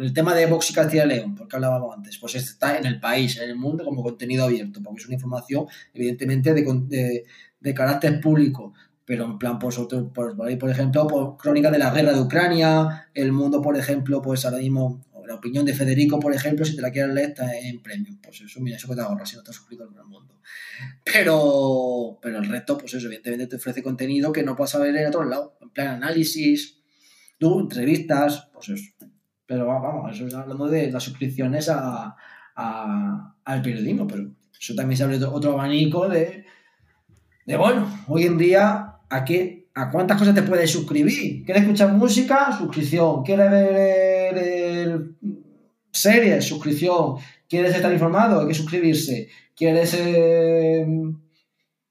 El 0.00 0.12
tema 0.12 0.34
de 0.34 0.46
Vox 0.46 0.70
y 0.70 0.74
Castilla 0.74 1.04
y 1.04 1.08
León, 1.08 1.34
porque 1.34 1.56
hablábamos 1.56 1.94
antes, 1.96 2.18
pues 2.18 2.34
está 2.36 2.78
en 2.78 2.86
el 2.86 2.98
país, 2.98 3.36
en 3.38 3.50
el 3.50 3.56
mundo, 3.56 3.84
como 3.84 4.02
contenido 4.02 4.44
abierto, 4.44 4.80
porque 4.82 5.00
es 5.00 5.06
una 5.06 5.14
información, 5.14 5.66
evidentemente, 5.92 6.52
de, 6.52 6.62
de, 6.62 7.24
de 7.60 7.74
carácter 7.74 8.20
público 8.20 8.72
pero 9.04 9.24
en 9.24 9.38
plan, 9.38 9.58
pues, 9.58 9.78
otro, 9.78 10.12
por, 10.12 10.36
por 10.36 10.70
ejemplo, 10.70 11.06
por 11.06 11.36
crónica 11.36 11.70
de 11.70 11.78
la 11.78 11.90
guerra 11.90 12.12
de 12.12 12.20
Ucrania, 12.20 13.08
El 13.12 13.32
Mundo, 13.32 13.60
por 13.60 13.76
ejemplo, 13.76 14.22
pues 14.22 14.44
ahora 14.44 14.58
mismo, 14.58 15.04
la 15.26 15.34
opinión 15.34 15.64
de 15.64 15.74
Federico, 15.74 16.18
por 16.18 16.34
ejemplo, 16.34 16.64
si 16.64 16.76
te 16.76 16.82
la 16.82 16.90
quieres 16.90 17.14
leer, 17.14 17.30
está 17.30 17.56
en 17.56 17.82
premium. 17.82 18.18
Pues 18.22 18.40
eso, 18.40 18.60
mira, 18.60 18.76
eso 18.76 18.88
que 18.88 18.94
te 18.94 19.00
ahorras 19.00 19.28
si 19.28 19.36
no 19.36 19.42
estás 19.42 19.56
suscrito 19.56 19.84
al 19.84 20.06
Mundo. 20.06 20.40
Pero, 21.04 22.18
pero 22.20 22.38
el 22.38 22.48
resto, 22.48 22.78
pues 22.78 22.94
eso, 22.94 23.06
evidentemente 23.06 23.46
te 23.46 23.56
ofrece 23.56 23.82
contenido 23.82 24.32
que 24.32 24.42
no 24.42 24.56
puedas 24.56 24.78
ver 24.80 24.96
en 24.96 25.06
otro 25.06 25.24
lado, 25.24 25.56
en 25.60 25.70
plan 25.70 25.88
análisis, 25.88 26.80
tú, 27.38 27.60
entrevistas, 27.60 28.48
pues 28.52 28.70
eso. 28.70 28.92
Pero 29.46 29.66
vamos, 29.66 30.14
eso 30.14 30.26
es 30.26 30.34
hablando 30.34 30.66
de 30.68 30.90
las 30.90 31.02
suscripciones 31.02 31.68
a, 31.68 32.16
a, 32.56 33.36
al 33.44 33.62
periodismo, 33.62 34.06
pero 34.06 34.30
eso 34.58 34.74
también 34.74 34.96
se 34.96 35.04
abre 35.04 35.22
otro 35.22 35.52
abanico 35.52 36.08
de, 36.08 36.46
de 37.44 37.56
bueno, 37.56 38.04
hoy 38.08 38.24
en 38.24 38.38
día 38.38 38.93
¿a, 39.14 39.24
qué, 39.24 39.68
¿a 39.74 39.90
cuántas 39.90 40.18
cosas 40.18 40.34
te 40.34 40.42
puedes 40.42 40.70
suscribir? 40.70 41.44
¿Quieres 41.44 41.62
escuchar 41.62 41.92
música? 41.92 42.56
Suscripción. 42.56 43.22
¿Quieres 43.22 43.50
ver 43.50 45.10
series? 45.92 46.44
Suscripción. 46.44 47.16
¿Quieres 47.48 47.74
estar 47.76 47.92
informado? 47.92 48.40
Hay 48.40 48.48
que 48.48 48.54
suscribirse. 48.54 49.28
¿Quieres 49.54 49.94
eh, 49.94 50.84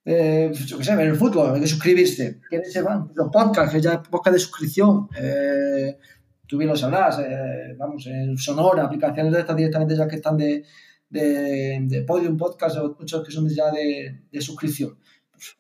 eh, 0.04 0.52
ver 0.98 1.08
el 1.08 1.16
fútbol? 1.16 1.56
Hay 1.56 1.62
que 1.62 1.68
suscribirse. 1.68 2.42
¿Quieres 2.50 2.78
los 3.16 3.30
podcasts? 3.32 3.82
Ya 3.82 4.04
podcast 4.04 4.34
de 4.34 4.40
suscripción. 4.40 5.08
Eh, 5.18 5.98
tú 6.46 6.58
bien 6.58 6.70
lo 6.70 6.76
sabrás. 6.76 7.20
Eh, 7.20 7.76
vamos, 7.78 8.06
Sonora, 8.36 8.84
aplicaciones 8.84 9.32
de 9.32 9.40
estas 9.40 9.56
directamente 9.56 9.96
ya 9.96 10.10
que 10.10 10.18
están 10.18 10.36
de, 10.36 10.66
de, 11.10 11.80
de 11.84 12.02
Podium 12.02 12.36
Podcast, 12.36 12.78
muchos 13.00 13.26
que 13.26 13.32
son 13.32 13.48
ya 13.48 13.72
de, 13.72 14.24
de 14.30 14.42
suscripción. 14.42 14.98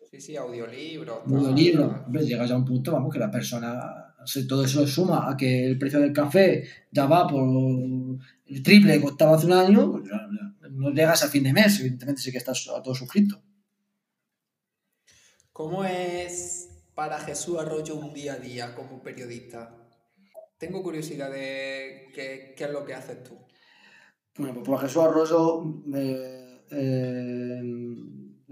Sí, 0.10 0.22
sí, 0.22 0.36
audiolibro. 0.36 1.24
Audiolibro. 1.26 2.04
Hombre, 2.06 2.26
llegas 2.26 2.52
a 2.52 2.56
un 2.56 2.66
punto, 2.66 2.92
vamos, 2.92 3.12
que 3.12 3.20
la 3.20 3.32
persona, 3.32 4.16
todo 4.48 4.64
eso 4.64 4.88
suma 4.88 5.30
a 5.30 5.36
que 5.36 5.66
el 5.66 5.78
precio 5.78 6.00
del 6.00 6.14
café 6.14 6.64
ya 6.92 7.06
va 7.06 7.28
por 7.28 7.44
el 8.46 8.64
triple 8.64 8.94
que 8.94 9.02
costaba 9.02 9.36
hace 9.36 9.48
un 9.48 9.54
año, 9.54 9.92
pues 9.92 10.72
no 10.72 10.92
llegas 10.92 11.24
a 11.24 11.28
fin 11.28 11.44
de 11.44 11.54
mes, 11.54 11.80
evidentemente 11.80 12.22
sí 12.22 12.32
que 12.32 12.38
estás 12.38 12.68
a 12.70 12.82
todo 12.82 12.96
suscrito. 12.96 13.42
¿Cómo 15.52 15.84
es 15.84 16.70
para 16.96 17.20
Jesús 17.20 17.60
Arroyo 17.60 17.96
un 17.96 18.14
día 18.14 18.34
a 18.34 18.38
día 18.38 18.74
como 18.76 19.02
periodista? 19.04 19.76
Tengo 20.58 20.82
curiosidad 20.82 21.30
de 21.30 22.10
qué, 22.14 22.56
es 22.58 22.72
lo 22.72 22.86
que 22.86 22.94
haces 22.94 23.24
tú. 23.24 23.38
Bueno, 24.38 24.56
pues 24.56 24.68
para 24.68 24.82
Jesús 24.88 25.04
Arroyo... 25.04 25.84
Eh, 25.94 26.40
eh, 26.72 27.62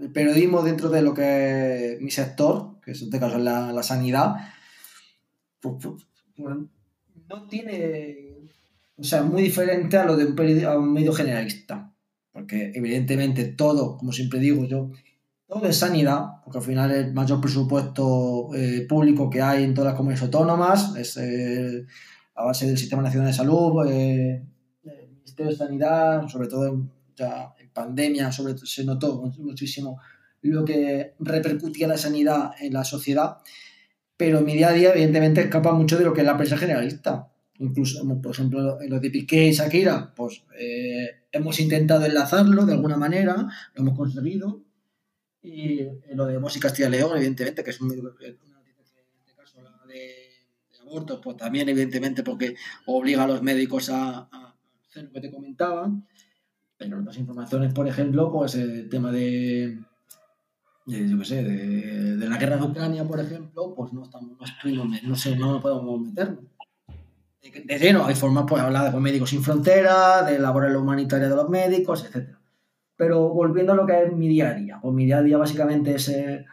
el 0.02 0.10
periodismo 0.10 0.62
dentro 0.62 0.88
de 0.90 1.00
lo 1.00 1.14
que 1.14 1.94
es 1.94 2.00
mi 2.00 2.10
sector, 2.10 2.80
que 2.84 2.90
es 2.90 3.02
este 3.02 3.20
caso 3.20 3.36
es 3.36 3.42
la, 3.42 3.82
sanidad, 3.82 4.34
pues, 5.60 5.76
pues, 5.80 6.56
no 7.28 7.46
tiene, 7.48 8.48
o 8.96 9.04
sea, 9.04 9.22
muy 9.22 9.42
diferente 9.42 9.96
a 9.96 10.04
lo 10.04 10.16
de 10.16 10.26
un, 10.26 10.64
a 10.64 10.76
un 10.76 10.92
medio 10.92 11.12
generalista, 11.12 11.94
porque 12.32 12.72
evidentemente 12.74 13.44
todo, 13.44 13.96
como 13.96 14.10
siempre 14.10 14.40
digo 14.40 14.64
yo, 14.64 14.90
todo 15.46 15.66
es 15.66 15.76
sanidad, 15.76 16.42
porque 16.42 16.58
al 16.58 16.64
final 16.64 16.90
el 16.90 17.12
mayor 17.12 17.40
presupuesto 17.40 18.52
eh, 18.56 18.84
público 18.88 19.30
que 19.30 19.40
hay 19.40 19.62
en 19.62 19.74
todas 19.74 19.92
las 19.92 19.96
comunidades 19.96 20.24
autónomas 20.24 20.96
es 20.96 21.16
eh, 21.18 21.86
a 22.34 22.44
base 22.44 22.66
del 22.66 22.78
Sistema 22.78 23.02
Nacional 23.02 23.28
de 23.28 23.34
Salud, 23.34 23.86
eh, 23.88 24.42
Ministerio 25.14 25.52
de 25.52 25.56
Sanidad, 25.56 26.26
sobre 26.26 26.48
todo 26.48 26.88
ya 27.14 27.54
pandemia 27.72 28.32
sobre 28.32 28.54
todo, 28.54 28.66
se 28.66 28.84
notó 28.84 29.22
muchísimo 29.38 30.00
lo 30.42 30.64
que 30.64 31.14
repercutía 31.20 31.86
la 31.86 31.96
sanidad 31.96 32.52
en 32.60 32.72
la 32.72 32.84
sociedad, 32.84 33.38
pero 34.16 34.40
mi 34.40 34.54
día 34.54 34.68
a 34.68 34.72
día 34.72 34.90
evidentemente 34.90 35.40
escapa 35.40 35.72
mucho 35.72 35.98
de 35.98 36.04
lo 36.04 36.12
que 36.12 36.20
es 36.20 36.26
la 36.26 36.36
prensa 36.36 36.56
generalista. 36.56 37.28
Incluso, 37.58 38.04
por 38.20 38.32
ejemplo, 38.32 38.80
en 38.80 38.90
lo 38.90 38.98
de 38.98 39.10
Piqué 39.10 39.46
y 39.46 39.52
Shakira, 39.52 40.12
pues 40.16 40.42
eh, 40.58 41.26
hemos 41.30 41.60
intentado 41.60 42.04
enlazarlo 42.04 42.66
de 42.66 42.72
alguna 42.72 42.96
manera, 42.96 43.46
lo 43.74 43.82
hemos 43.82 43.96
conseguido. 43.96 44.62
Y 45.42 45.80
en 45.80 46.16
lo 46.16 46.26
de 46.26 46.38
música 46.38 46.68
Castilla 46.68 46.88
León, 46.88 47.16
evidentemente, 47.16 47.62
que 47.62 47.70
es 47.70 47.80
una 47.80 47.94
noticia 47.94 48.20
en 48.20 49.20
este 49.20 49.34
caso 49.36 49.60
la 49.62 49.86
de, 49.86 49.94
de 49.94 50.78
abortos, 50.80 51.20
pues 51.22 51.36
también, 51.36 51.68
evidentemente, 51.68 52.22
porque 52.22 52.56
obliga 52.86 53.24
a 53.24 53.28
los 53.28 53.42
médicos 53.42 53.90
a, 53.90 54.28
a 54.30 54.56
hacer 54.88 55.04
lo 55.04 55.12
que 55.12 55.20
te 55.20 55.30
comentaba. 55.30 55.90
Pero 56.88 57.00
otras 57.00 57.18
informaciones, 57.18 57.72
por 57.72 57.88
ejemplo, 57.88 58.30
pues 58.32 58.54
el 58.54 58.88
tema 58.88 59.10
de, 59.12 59.78
yo 60.86 61.18
qué 61.18 61.24
sé, 61.24 61.42
de, 61.42 62.28
la 62.28 62.36
guerra 62.36 62.56
de 62.56 62.64
Ucrania, 62.64 63.04
por 63.04 63.20
ejemplo, 63.20 63.74
pues 63.74 63.92
no 63.92 64.02
estamos, 64.02 64.36
no, 64.64 64.84
no 64.84 65.16
sé, 65.16 65.36
no 65.36 65.60
podemos 65.60 66.00
meternos. 66.00 66.44
De, 67.42 67.96
hay 68.04 68.14
formas, 68.14 68.44
pues 68.48 68.62
hablar 68.62 68.92
de 68.92 69.00
Médicos 69.00 69.30
Sin 69.30 69.42
Fronteras, 69.42 70.26
de 70.26 70.36
elaborar 70.36 70.70
la 70.70 70.78
humanitaria 70.78 71.28
de 71.28 71.36
los 71.36 71.48
médicos, 71.48 72.04
etc. 72.04 72.36
Pero 72.96 73.30
volviendo 73.30 73.72
a 73.72 73.76
lo 73.76 73.86
que 73.86 74.04
es 74.04 74.12
mi 74.12 74.28
día 74.28 74.50
a 74.50 74.54
día, 74.54 74.78
pues 74.80 74.94
mi 74.94 75.06
día 75.06 75.18
a 75.18 75.22
día 75.22 75.38
básicamente 75.38 75.94
es 75.96 76.08
eh, 76.08 76.44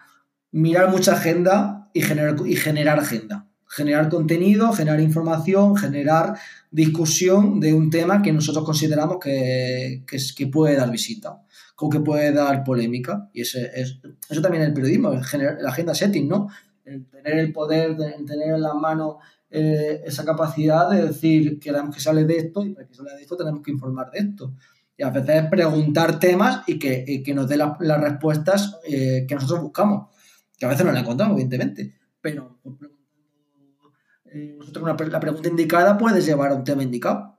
mirar 0.51 0.89
mucha 0.89 1.13
agenda 1.13 1.89
y 1.93 2.01
generar, 2.01 2.35
y 2.45 2.55
generar 2.55 2.99
agenda 2.99 3.48
generar 3.69 4.09
contenido, 4.09 4.73
generar 4.73 4.99
información, 4.99 5.75
generar 5.75 6.33
discusión 6.71 7.59
de 7.59 7.73
un 7.73 7.89
tema 7.89 8.21
que 8.21 8.33
nosotros 8.33 8.65
consideramos 8.65 9.17
que, 9.19 10.03
que, 10.07 10.47
puede 10.47 10.75
dar 10.75 10.89
visita, 10.89 11.43
o 11.77 11.89
que 11.89 11.99
puede 11.99 12.33
dar 12.33 12.63
polémica. 12.63 13.29
Y 13.31 13.41
ese, 13.41 13.69
es, 13.75 13.99
eso 14.27 14.41
también 14.41 14.63
es 14.63 14.69
el 14.69 14.73
periodismo, 14.73 15.11
la 15.11 15.69
agenda 15.69 15.93
setting, 15.93 16.27
¿no? 16.27 16.49
El 16.83 17.05
tener 17.05 17.37
el 17.37 17.53
poder, 17.53 17.91
el 17.91 18.25
tener 18.25 18.55
en 18.55 18.61
las 18.61 18.73
manos 18.73 19.17
eh, 19.51 20.01
esa 20.03 20.25
capacidad 20.25 20.89
de 20.89 21.05
decir, 21.05 21.59
queremos 21.59 21.93
que 21.93 22.01
sale 22.01 22.25
de 22.25 22.37
esto 22.37 22.65
y 22.65 22.71
para 22.71 22.87
que 22.87 22.95
salga 22.95 23.15
de 23.15 23.21
esto 23.21 23.37
tenemos 23.37 23.61
que 23.61 23.71
informar 23.71 24.09
de 24.09 24.19
esto. 24.19 24.55
Y 24.97 25.03
a 25.03 25.11
veces 25.11 25.45
preguntar 25.49 26.19
temas 26.19 26.63
y 26.67 26.79
que, 26.79 27.21
que 27.23 27.33
nos 27.35 27.47
dé 27.47 27.55
las 27.55 28.01
respuestas 28.01 28.79
eh, 28.83 29.25
que 29.27 29.35
nosotros 29.35 29.61
buscamos, 29.61 30.09
que 30.57 30.65
a 30.65 30.69
veces 30.69 30.85
no 30.85 30.91
las 30.91 31.03
encontramos, 31.03 31.35
evidentemente. 31.35 31.93
Pero 32.19 32.59
eh, 34.33 34.55
nosotros 34.57 34.85
la 34.85 35.19
pregunta 35.19 35.49
indicada 35.49 35.97
puedes 35.97 36.25
llevar 36.25 36.51
a 36.51 36.55
un 36.55 36.63
tema 36.63 36.83
indicado. 36.83 37.37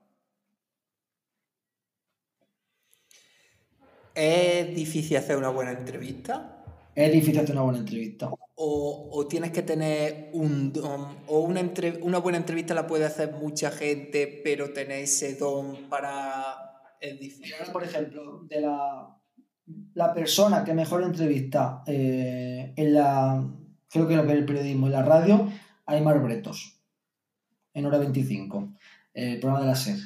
¿Es 4.14 4.74
difícil 4.74 5.16
hacer 5.16 5.36
una 5.36 5.50
buena 5.50 5.72
entrevista? 5.72 6.64
Es 6.94 7.12
difícil 7.12 7.38
hacer 7.38 7.52
una 7.52 7.62
buena 7.62 7.78
entrevista. 7.78 8.28
o, 8.56 9.26
tienes 9.28 9.52
que 9.52 9.62
tener 9.62 10.30
un 10.34 10.72
don, 10.72 11.16
o 11.28 11.40
una, 11.40 11.62
una 12.02 12.18
buena 12.18 12.38
entrevista 12.38 12.74
la 12.74 12.86
puede 12.86 13.06
hacer 13.06 13.32
mucha 13.32 13.70
gente, 13.70 14.40
pero 14.44 14.72
tener 14.72 14.98
ese 14.98 15.36
don 15.36 15.88
para 15.88 16.96
edificar. 17.00 17.72
Por 17.72 17.84
ejemplo, 17.84 18.42
de 18.48 18.60
la, 18.60 19.16
la 19.94 20.12
persona 20.12 20.64
que 20.64 20.74
mejor 20.74 21.02
entrevista 21.02 21.82
eh, 21.86 22.74
en 22.76 22.94
la, 22.94 23.42
creo 23.88 24.06
que 24.06 24.14
en 24.14 24.28
el 24.28 24.44
periodismo, 24.44 24.86
en 24.86 24.92
la 24.92 25.02
radio, 25.02 25.48
Aymar 25.86 26.20
Bretos, 26.22 26.79
en 27.80 27.86
hora 27.86 27.98
25, 27.98 28.72
el 29.14 29.40
programa 29.40 29.60
de 29.60 29.66
la 29.66 29.76
SER. 29.76 29.98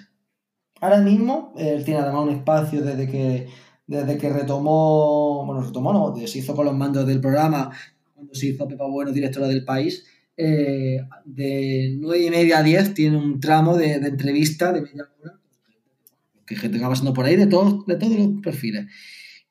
Ahora 0.80 1.00
mismo, 1.00 1.52
él 1.56 1.84
tiene 1.84 2.00
además 2.00 2.24
un 2.24 2.30
espacio 2.30 2.82
desde 2.82 3.08
que, 3.08 3.48
desde 3.86 4.18
que 4.18 4.30
retomó, 4.30 5.44
bueno, 5.46 5.62
retomó, 5.62 5.92
no, 5.92 6.26
se 6.26 6.38
hizo 6.38 6.54
con 6.54 6.64
los 6.64 6.74
mandos 6.74 7.06
del 7.06 7.20
programa 7.20 7.70
cuando 8.14 8.34
se 8.34 8.48
hizo 8.48 8.66
Pepa 8.66 8.86
Bueno 8.86 9.12
directora 9.12 9.46
del 9.48 9.64
país, 9.64 10.06
eh, 10.36 11.00
de 11.24 11.96
9 11.98 12.26
y 12.26 12.30
media 12.30 12.58
a 12.58 12.62
10 12.62 12.94
tiene 12.94 13.16
un 13.16 13.40
tramo 13.40 13.76
de, 13.76 13.94
entrevista 13.94 14.72
de 14.72 14.82
media 14.82 15.08
hora, 15.20 15.38
que 16.46 16.56
gente 16.56 16.78
va 16.78 16.88
pasando 16.88 17.12
por 17.12 17.26
ahí 17.26 17.36
de 17.36 17.46
todos, 17.46 17.86
de 17.86 17.96
todos 17.96 18.16
los 18.16 18.40
perfiles. 18.42 18.86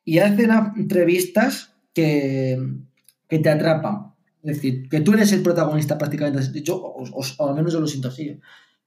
Y 0.05 0.19
hace 0.19 0.47
entrevistas 0.75 1.73
que, 1.93 2.57
que 3.29 3.39
te 3.39 3.49
atrapan. 3.49 4.12
Es 4.43 4.55
decir, 4.55 4.89
que 4.89 5.01
tú 5.01 5.13
eres 5.13 5.31
el 5.31 5.41
protagonista 5.41 5.97
prácticamente, 5.97 6.61
yo, 6.61 6.75
o, 6.75 7.47
al 7.47 7.55
menos 7.55 7.73
yo 7.73 7.79
lo 7.79 7.87
siento 7.87 8.09
así, 8.09 8.39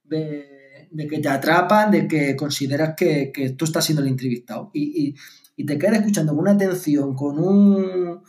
de, 0.04 0.88
de, 0.90 1.06
que 1.08 1.18
te 1.18 1.28
atrapan, 1.28 1.90
de 1.90 2.06
que 2.06 2.36
consideras 2.36 2.94
que, 2.96 3.54
tú 3.56 3.64
estás 3.64 3.84
siendo 3.84 4.02
el 4.02 4.08
entrevistado. 4.08 4.70
Y, 4.74 5.08
y, 5.08 5.14
y 5.56 5.64
te 5.64 5.78
quedas 5.78 5.98
escuchando 5.98 6.32
con 6.32 6.42
una 6.42 6.52
atención, 6.52 7.14
con 7.14 7.38
un 7.38 8.22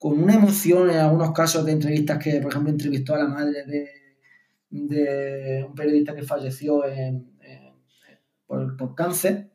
con 0.00 0.18
una 0.18 0.32
emoción 0.32 0.88
en 0.88 0.96
algunos 0.96 1.32
casos 1.32 1.62
de 1.66 1.72
entrevistas 1.72 2.18
que, 2.24 2.40
por 2.40 2.50
ejemplo, 2.50 2.72
entrevistó 2.72 3.14
a 3.14 3.18
la 3.18 3.28
madre 3.28 3.66
de, 4.70 5.62
un 5.62 5.74
periodista 5.74 6.16
que 6.16 6.22
falleció 6.22 6.82
por, 8.46 8.94
cáncer 8.94 9.50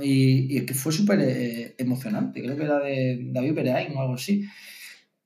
y, 0.00 0.64
que 0.64 0.72
fue 0.72 0.92
súper 0.92 1.18
eh, 1.22 1.74
emocionante, 1.78 2.40
creo 2.40 2.56
que 2.56 2.62
era 2.62 2.78
de 2.78 3.30
David 3.32 3.54
Pereain 3.56 3.96
o 3.96 4.00
algo 4.02 4.14
así. 4.14 4.44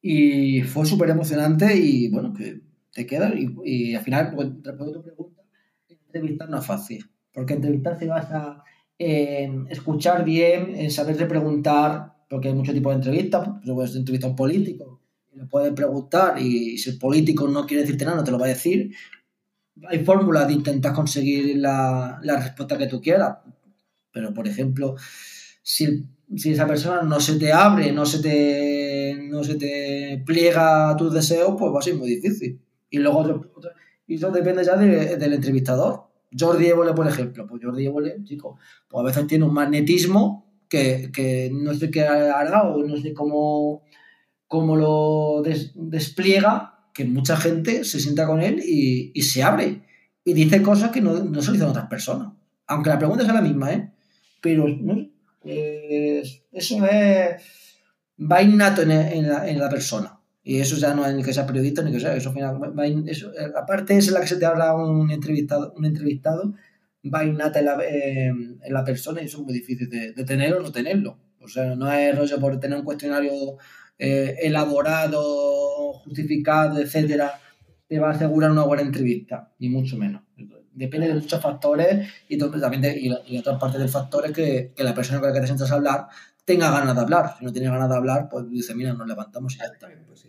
Y 0.07 0.61
fue 0.61 0.85
súper 0.85 1.09
emocionante 1.09 1.75
y 1.75 2.11
bueno, 2.11 2.35
que 2.35 2.61
te 2.93 3.07
queda 3.07 3.33
y, 3.35 3.95
al 3.95 4.05
final, 4.05 4.33
pues, 4.35 4.49
respondiendo 4.63 5.01
a 5.01 5.03
tu 5.03 5.03
pregunta, 5.03 5.43
entrevistar 5.89 6.51
no 6.51 6.59
es 6.59 6.67
fácil, 6.67 7.07
porque 7.33 7.55
entrevistar 7.55 7.99
se 7.99 8.07
basa 8.07 8.63
en 8.99 9.67
escuchar 9.71 10.23
bien, 10.23 10.75
en 10.75 10.91
saber 10.91 11.27
preguntar, 11.27 12.17
porque 12.29 12.49
hay 12.49 12.55
muchos 12.55 12.75
tipos 12.75 12.93
de 12.93 12.97
entrevistas, 12.97 13.49
pues 13.49 13.75
puedes 13.75 13.97
entrevistar 13.97 14.29
a 14.29 14.33
un 14.33 14.37
político 14.37 15.01
y 15.33 15.39
le 15.39 15.47
puedes 15.47 15.73
preguntar 15.73 16.39
y 16.39 16.77
si 16.77 16.91
el 16.91 16.99
político 16.99 17.49
no 17.49 17.65
quiere 17.65 17.85
decirte 17.85 18.05
nada, 18.05 18.19
no 18.19 18.25
te 18.25 18.31
lo 18.31 18.39
va 18.39 18.45
a 18.45 18.51
decir. 18.51 18.95
Hay 19.89 20.05
fórmulas 20.05 20.49
de 20.49 20.53
intentar 20.53 20.93
conseguir 20.93 21.57
la, 21.57 22.21
la 22.23 22.43
respuesta 22.43 22.77
que 22.77 22.89
tú 22.89 23.01
quieras, 23.01 23.39
pero 24.13 24.35
por 24.35 24.47
ejemplo, 24.47 24.97
si, 25.63 26.05
si, 26.37 26.53
esa 26.53 26.67
persona 26.67 27.01
no 27.01 27.19
se 27.21 27.39
te 27.39 27.55
abre, 27.55 27.91
no 27.91 28.05
se 28.05 28.19
te, 28.21 28.84
no 29.35 29.45
se 29.45 29.57
te 29.57 30.23
pliega 30.25 30.95
tus 30.97 31.13
deseos, 31.13 31.55
pues 31.59 31.73
va 31.73 31.81
a 31.81 31.83
ser 31.83 31.97
muy 31.97 32.09
difícil. 32.09 32.61
Y 32.89 32.99
luego 32.99 33.45
y 34.07 34.15
eso 34.17 34.31
depende 34.31 34.65
ya 34.65 34.77
del 34.77 35.33
entrevistador. 35.33 36.05
Jordi 36.39 36.67
Évole, 36.67 36.93
por 36.93 37.07
ejemplo, 37.07 37.47
pues 37.47 37.63
Jordi 37.63 37.87
Évole, 37.87 38.23
chico, 38.25 38.59
pues 38.89 39.01
a 39.01 39.05
veces 39.05 39.27
tiene 39.27 39.45
un 39.45 39.55
magnetismo 39.55 40.45
que, 40.69 41.51
no 41.53 41.73
sé 41.75 41.91
qué 41.91 42.03
hará 42.03 42.63
o 42.65 42.83
no 42.85 42.97
sé 42.97 43.15
cómo, 43.15 43.85
cómo 44.49 44.77
lo 44.77 45.43
despliega, 45.75 46.89
que 46.93 47.05
mucha 47.05 47.37
gente 47.37 47.85
se 47.85 48.01
sienta 48.01 48.27
con 48.27 48.41
él 48.41 48.61
y, 48.65 49.21
se 49.23 49.43
abre 49.43 49.83
y 50.25 50.33
dice 50.33 50.63
cosas 50.63 50.91
que 50.91 51.01
no, 51.01 51.25
no 51.25 51.43
se 51.43 51.53
dicen 51.53 51.69
otras 51.69 51.87
personas. 51.87 52.33
Aunque 52.67 52.91
la 52.91 52.99
pregunta 52.99 53.25
sea 53.25 53.35
la 53.35 53.43
misma, 53.43 53.73
¿eh? 53.73 53.91
Pero 54.41 54.67
eso 56.53 56.87
es, 56.87 57.64
va 58.19 58.43
innato 58.43 58.83
en, 58.83 59.59
la, 59.59 59.69
persona. 59.69 60.19
Y 60.43 60.59
eso 60.59 60.77
ya 60.77 60.95
no 60.95 61.07
es 61.07 61.15
ni 61.15 61.23
que 61.23 61.33
sea 61.33 61.47
periodista 61.47 61.83
ni 61.83 61.93
que 61.93 62.01
sea. 62.01 62.15
Eso, 62.15 62.33
eso, 63.07 63.33
aparte 63.57 63.97
es 63.97 64.11
la 64.11 64.21
que 64.21 64.27
se 64.27 64.37
te 64.37 64.47
habla 64.47 64.75
un 64.75 65.11
entrevistado, 65.11 65.73
un 65.77 65.85
entrevistado 65.85 66.55
va 67.13 67.25
innata 67.25 67.59
en 67.59 67.65
la, 67.67 67.79
en 67.83 68.73
la 68.73 68.85
persona 68.85 69.21
y 69.21 69.27
eso 69.27 69.39
es 69.39 69.45
muy 69.45 69.53
difícil 69.53 69.89
de, 69.89 70.13
de, 70.13 70.25
tener 70.25 70.55
o 70.55 70.63
no 70.63 70.73
tenerlo. 70.73 71.19
O 71.41 71.49
sea, 71.49 71.75
no 71.75 71.93
es 71.93 72.17
rollo 72.17 72.41
por 72.41 72.59
tener 72.59 72.79
un 72.79 72.85
cuestionario 72.85 73.59
eh, 73.99 74.37
elaborado, 74.43 75.93
justificado, 76.05 76.81
etcétera, 76.81 77.39
te 77.87 77.99
va 77.99 78.09
a 78.09 78.13
asegurar 78.13 78.51
una 78.51 78.65
buena 78.65 78.83
entrevista, 78.83 79.53
ni 79.59 79.69
mucho 79.69 79.97
menos. 79.97 80.23
Depende 80.73 81.07
de 81.07 81.15
muchos 81.15 81.41
factores 81.41 82.09
y, 82.29 82.37
también 82.37 82.83
de, 82.83 82.99
y, 82.99 83.13
y 83.27 83.39
otra 83.39 83.59
parte 83.59 83.79
del 83.79 83.89
factor 83.89 84.27
es 84.27 84.33
que, 84.33 84.73
que, 84.75 84.83
la 84.83 84.95
persona 84.95 85.21
con 85.21 85.29
la 85.29 85.35
que 85.35 85.41
te 85.41 85.47
sientas 85.47 85.71
a 85.71 85.75
hablar 85.77 86.07
tenga 86.45 86.71
ganas 86.71 86.95
de 86.95 87.01
hablar. 87.01 87.35
Si 87.39 87.45
no 87.45 87.53
tiene 87.53 87.69
ganas 87.69 87.89
de 87.89 87.97
hablar, 87.97 88.29
pues 88.31 88.49
dice, 88.49 88.75
mira, 88.75 88.93
nos 88.93 89.07
levantamos 89.07 89.55
y 89.55 89.59
ya 89.59 89.65
está. 89.65 89.89
Pues 90.07 90.29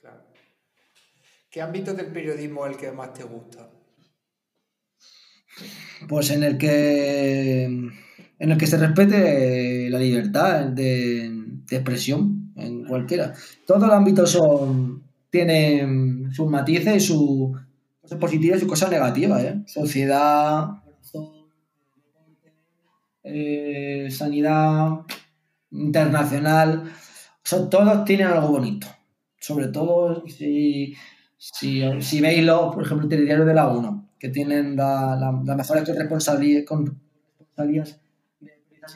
claro. 0.00 0.22
¿Qué 1.50 1.62
ámbito 1.62 1.94
del 1.94 2.06
periodismo 2.06 2.66
es 2.66 2.72
el 2.72 2.78
que 2.78 2.92
más 2.92 3.12
te 3.12 3.24
gusta? 3.24 3.68
Pues 6.08 6.30
en 6.30 6.42
el 6.42 6.56
que 6.56 7.64
en 8.40 8.50
el 8.50 8.56
que 8.56 8.66
se 8.66 8.78
respete 8.78 9.90
la 9.90 9.98
libertad 9.98 10.66
de, 10.66 11.30
expresión 11.70 12.52
en 12.56 12.84
cualquiera. 12.84 13.34
Todos 13.66 13.82
los 13.82 13.92
ámbitos 13.92 14.30
son 14.30 15.04
tienen 15.30 16.32
sus 16.32 16.48
matices 16.48 16.96
y 16.96 17.00
sus 17.00 17.56
cosas 18.00 18.18
positivas 18.18 18.56
y 18.56 18.60
sus 18.60 18.68
cosas 18.68 18.90
negativas, 18.90 19.44
¿eh? 19.44 19.62
Sociedad, 19.66 20.79
eh, 23.22 24.08
sanidad, 24.10 25.00
internacional. 25.70 26.90
todos 27.48 28.04
tienen 28.04 28.28
algo 28.28 28.48
bonito. 28.48 28.86
Sobre 29.38 29.68
todo 29.68 30.24
si, 30.26 30.94
si, 31.36 32.20
veis, 32.20 32.44
los, 32.44 32.74
por 32.74 32.84
ejemplo, 32.84 33.04
el 33.04 33.10
telediario 33.10 33.44
de 33.44 33.54
la 33.54 33.68
1 33.68 34.10
que 34.18 34.28
tienen 34.28 34.76
la, 34.76 35.16
la, 35.16 35.32
mejores 35.32 35.88
responsabilidades, 35.88 36.66
con 36.66 37.00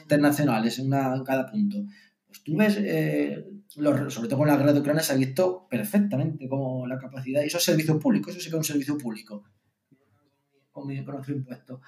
internacionales 0.01 0.79
en, 0.79 0.87
una, 0.87 1.23
cada 1.23 1.49
punto. 1.49 1.83
Pues 2.27 2.43
tú 2.43 2.55
ves, 2.55 2.77
eh, 2.79 3.43
sobre 3.67 4.29
todo 4.29 4.37
con 4.37 4.47
la 4.47 4.57
guerra 4.57 4.73
de 4.73 4.79
Ucrania, 4.79 5.01
se 5.01 5.13
ha 5.13 5.17
visto 5.17 5.67
perfectamente 5.69 6.47
como 6.47 6.85
la 6.87 6.97
capacidad, 6.97 7.41
y 7.41 7.47
eso 7.47 7.57
es 7.57 7.63
servicio 7.63 7.99
público, 7.99 8.29
eso 8.29 8.39
sí 8.39 8.45
que 8.45 8.55
es 8.55 8.59
un 8.59 8.63
servicio 8.63 8.97
público, 8.97 9.43
con, 10.71 10.87
nuestro 10.87 11.35
impuesto, 11.35 11.81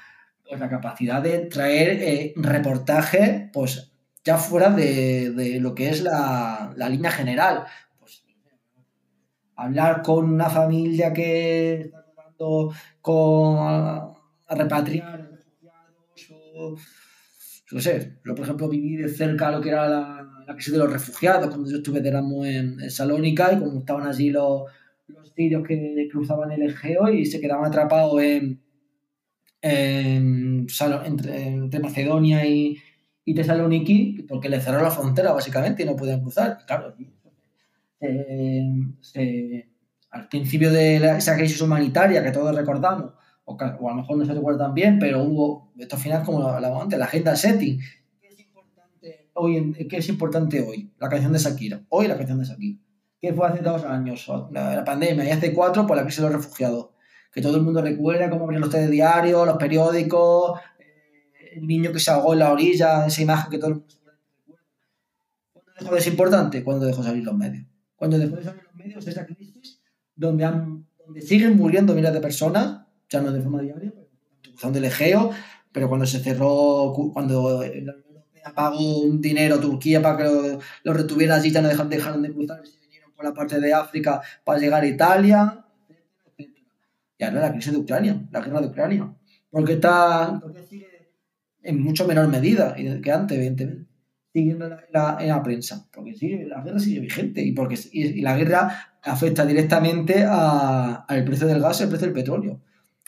pues 0.48 0.60
la 0.60 0.70
capacidad 0.70 1.22
de 1.22 1.39
traer 1.39 2.02
eh, 2.02 2.34
reportajes, 2.36 3.50
pues 3.52 3.91
ya 4.24 4.38
fuera 4.38 4.70
de, 4.70 5.32
de 5.32 5.60
lo 5.60 5.74
que 5.76 5.89
es 5.89 6.02
la, 6.02 6.74
la, 6.76 6.89
línea 6.89 7.12
general. 7.12 7.66
Pues, 8.00 8.26
hablar 9.56 10.02
con 10.02 10.30
una 10.34 10.50
familia 10.50 11.14
que 11.14 11.91
con, 13.02 13.58
a, 13.60 14.14
repatriar 14.50 15.30
refugiados 15.30 16.80
no 17.72 17.82
sé, 17.82 18.14
yo 18.26 18.34
por 18.34 18.45
ejemplo 18.45 18.70
viví 18.70 18.95
de 18.95 19.10
cerca 19.10 19.52
lo 19.52 19.60
que 19.60 19.70
era 19.70 19.89
la, 19.89 20.28
la 20.48 20.54
crisis 20.54 20.72
de 20.72 20.80
los 20.80 20.91
refugiados 20.91 21.48
cuando 21.50 21.70
yo 21.70 21.78
estuve 21.78 22.00
de 22.00 22.10
Erasmus 22.10 22.48
en, 22.48 22.89
Salónica 22.89 23.52
y 23.52 23.60
como 23.60 23.80
estaban 23.80 24.08
allí 24.08 24.30
los, 24.30 24.64
los 25.08 25.34
que 25.34 26.08
cruzaban 26.10 26.52
el 26.52 26.62
Egeo 26.62 27.10
y 27.10 27.26
se 27.26 27.41
quedaban 27.41 27.66
atrapados 27.66 28.22
en, 28.22 28.62
en, 29.68 30.68
entre, 31.05 31.80
Macedonia 31.80 32.45
y, 32.45 32.78
y 33.26 33.34
Tesaloniki 33.34 34.26
porque 34.28 34.49
le 34.49 34.59
cerraron 34.61 34.86
la 34.86 34.91
frontera 34.91 35.34
básicamente 35.34 35.84
y 35.84 35.86
no 35.86 35.95
podían 35.95 36.22
cruzar. 36.22 36.59
Claro, 36.65 36.95
eh, 37.99 38.63
se, 39.01 39.70
al 40.11 40.28
principio 40.28 40.72
de 40.72 40.97
esa 40.97 41.36
crisis 41.36 41.61
humanitaria 41.61 42.24
que 42.24 42.32
todos 42.32 42.55
recordamos, 42.55 43.13
o, 43.45 43.57
a 43.59 43.78
lo 43.80 43.95
mejor 43.95 44.18
no 44.18 44.26
se 44.26 44.34
recuerdan 44.34 44.74
bien, 44.74 44.99
pero 44.99 45.24
hubo, 45.24 45.72
esto 45.78 45.95
al 45.95 46.01
final, 46.01 46.24
como 46.24 46.47
hablábamos 46.47 46.84
antes, 46.84 46.99
la 46.99 47.05
agenda 47.05 47.36
setting. 47.36 47.80
¿Qué 48.20 48.28
es 48.28 48.39
importante 48.39 49.30
hoy? 49.34 49.88
¿Qué 49.88 49.97
es 49.97 50.09
importante 50.09 50.61
hoy? 50.61 50.91
La 50.99 51.09
canción 51.09 51.32
de 51.32 51.39
Shakira. 51.39 51.82
Hoy 51.89 52.07
la 52.07 52.18
canción 52.18 52.39
de 52.39 52.45
Shakira. 52.45 52.80
¿Qué 53.22 53.34
fue 53.34 53.47
hace 53.47 53.61
dos 53.61 53.84
años? 53.84 54.30
La, 54.51 54.84
pandemia. 54.84 55.26
Y 55.26 55.30
hace 55.30 55.53
cuatro, 55.53 55.88
pues 55.88 55.97
la 55.97 56.03
crisis 56.03 56.22
de 56.22 56.30
los 56.30 56.43
refugiados. 56.43 56.89
Que 57.38 57.44
todo 57.44 57.56
el 57.56 57.62
mundo 57.62 57.84
recuerda 57.84 58.32
cómo 58.32 58.46
abrían 58.46 58.62
los 58.62 58.72
telediarios, 58.72 59.46
los 59.46 59.58
periódicos, 59.58 60.60
eh, 60.80 61.52
el 61.58 61.68
niño 61.68 61.94
que 61.94 62.00
se 62.00 62.10
ahogó 62.10 62.34
en 62.34 62.40
la 62.40 62.52
orilla, 62.52 63.06
esa 63.06 63.22
imagen 63.22 63.52
que 63.52 63.60
todo 63.60 63.68
el 63.68 63.76
mundo 63.76 63.94
recuerda. 63.94 64.64
¿Cuándo 65.54 65.82
dejó 65.82 65.94
de 65.94 66.02
ser 66.02 66.14
importante? 66.14 66.64
Cuando 66.64 66.88
dejó 66.88 67.04
de 67.04 67.10
salir 67.10 67.24
los 67.24 67.38
medios. 67.38 67.68
Cuando 67.96 68.18
dejó 68.18 68.38
de 68.38 68.44
salir 68.44 68.64
los 68.64 68.74
medios, 68.74 69.08
esa 69.08 69.24
crisis 69.28 69.80
donde, 70.16 70.46
han, 70.46 70.88
donde 70.98 71.22
siguen 71.22 71.58
muriendo 71.58 71.94
miles 71.94 72.12
de 72.12 72.22
personas, 72.22 72.88
ya 73.08 73.22
no 73.22 73.32
de 73.32 73.40
forma 73.40 73.62
diaria, 73.62 73.94
cruzando 74.42 74.80
el 74.80 74.86
Egeo, 74.86 75.30
pero 75.72 75.90
cuando 75.90 76.08
se 76.08 76.20
cerró, 76.20 76.92
cuando 77.14 77.62
la 77.62 77.68
Unión 77.68 78.04
Europea 78.08 78.52
pagó 78.56 79.02
un 79.02 79.22
dinero 79.22 79.58
a 79.58 79.62
Turquía 79.62 80.02
para 80.02 80.18
que 80.18 80.58
lo, 80.82 80.94
retuviera 80.94 81.36
allí, 81.36 81.52
ya 81.52 81.62
no 81.62 81.68
dejaron, 81.68 81.92
dejaron 81.92 82.24
de 82.24 82.34
cruzar, 82.34 82.66
se 82.66 82.80
vinieron 82.80 83.14
por 83.14 83.26
la 83.26 83.34
parte 83.36 83.60
de 83.60 83.74
África 83.76 84.24
para 84.44 84.58
llegar 84.58 84.82
a 84.82 84.88
Italia, 84.88 85.64
y 87.18 87.24
ahora 87.24 87.41
la 87.41 87.51
crisis 87.51 87.72
de 87.72 87.80
Ucrania, 87.80 88.28
la 88.32 88.41
guerra 88.41 88.61
de 88.61 88.68
Ucrania. 88.68 89.13
Porque 89.49 89.74
está 89.74 90.39
en 91.63 91.82
mucho 91.82 92.07
menor 92.07 92.28
medida 92.28 92.76
que 92.76 93.11
antes, 93.11 93.38
evidentemente. 93.38 93.88
Siguiendo 94.34 94.65
en 94.65 95.30
la, 95.30 95.41
prensa. 95.43 95.88
Porque 95.91 96.13
sigue, 96.13 96.45
la 96.45 96.61
guerra 96.61 96.80
sigue 96.80 96.99
vigente 96.99 97.41
y, 97.41 97.53
porque, 97.53 97.80
y, 97.91 98.22
la 98.22 98.38
guerra 98.38 98.93
afecta 99.01 99.45
directamente 99.45 100.24
al 100.24 101.26
precio 101.26 101.47
del 101.47 101.59
gas 101.59 101.80
y 101.80 101.84
al 101.84 101.89
precio 101.89 102.05
del 102.05 102.13
petróleo. 102.13 102.61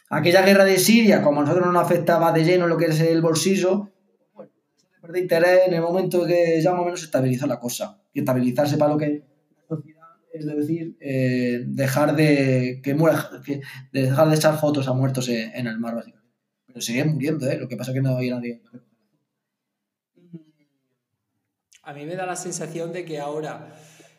Aquella 0.09 0.41
guerra 0.41 0.65
de 0.65 0.79
Siria, 0.79 1.21
como 1.21 1.41
a 1.41 1.43
nosotros 1.43 1.67
no 1.67 1.71
nos 1.71 1.83
afectaba 1.83 2.31
de 2.31 2.43
lleno 2.43 2.65
lo 2.65 2.77
que 2.77 2.85
es 2.85 2.99
el 2.99 3.21
bolsillo, 3.21 3.91
bueno, 4.33 4.51
de 5.07 5.19
interés 5.19 5.67
en 5.67 5.73
el 5.75 5.81
momento 5.81 6.25
que 6.25 6.59
ya 6.59 6.71
más 6.71 6.81
o 6.81 6.85
menos 6.85 6.99
se 7.01 7.05
estabiliza 7.05 7.45
la 7.45 7.59
cosa. 7.59 8.01
Y 8.11 8.19
estabilizarse 8.21 8.77
para 8.77 8.93
lo 8.93 8.97
que 8.97 9.28
es 10.33 10.45
decir, 10.45 10.97
eh, 10.99 11.63
dejar 11.67 12.15
de 12.15 12.81
que 12.83 12.93
muera, 12.93 13.29
dejar 13.91 14.29
de 14.29 14.35
echar 14.35 14.59
fotos 14.59 14.87
a 14.87 14.93
muertos 14.93 15.27
en, 15.29 15.67
el 15.67 15.79
mar, 15.79 15.95
básicamente. 15.95 16.35
Pero 16.65 16.81
siguen 16.81 17.13
muriendo, 17.13 17.49
¿eh? 17.49 17.57
Lo 17.57 17.67
que 17.67 17.77
pasa 17.77 17.91
es 17.91 17.95
que 17.95 18.01
no 18.01 18.17
hay 18.17 18.29
nadie. 18.29 18.61
A 21.83 21.93
mí 21.93 22.05
me 22.05 22.15
da 22.15 22.25
la 22.25 22.35
sensación 22.35 22.93
de 22.93 23.03
que 23.03 23.19
ahora 23.19 23.75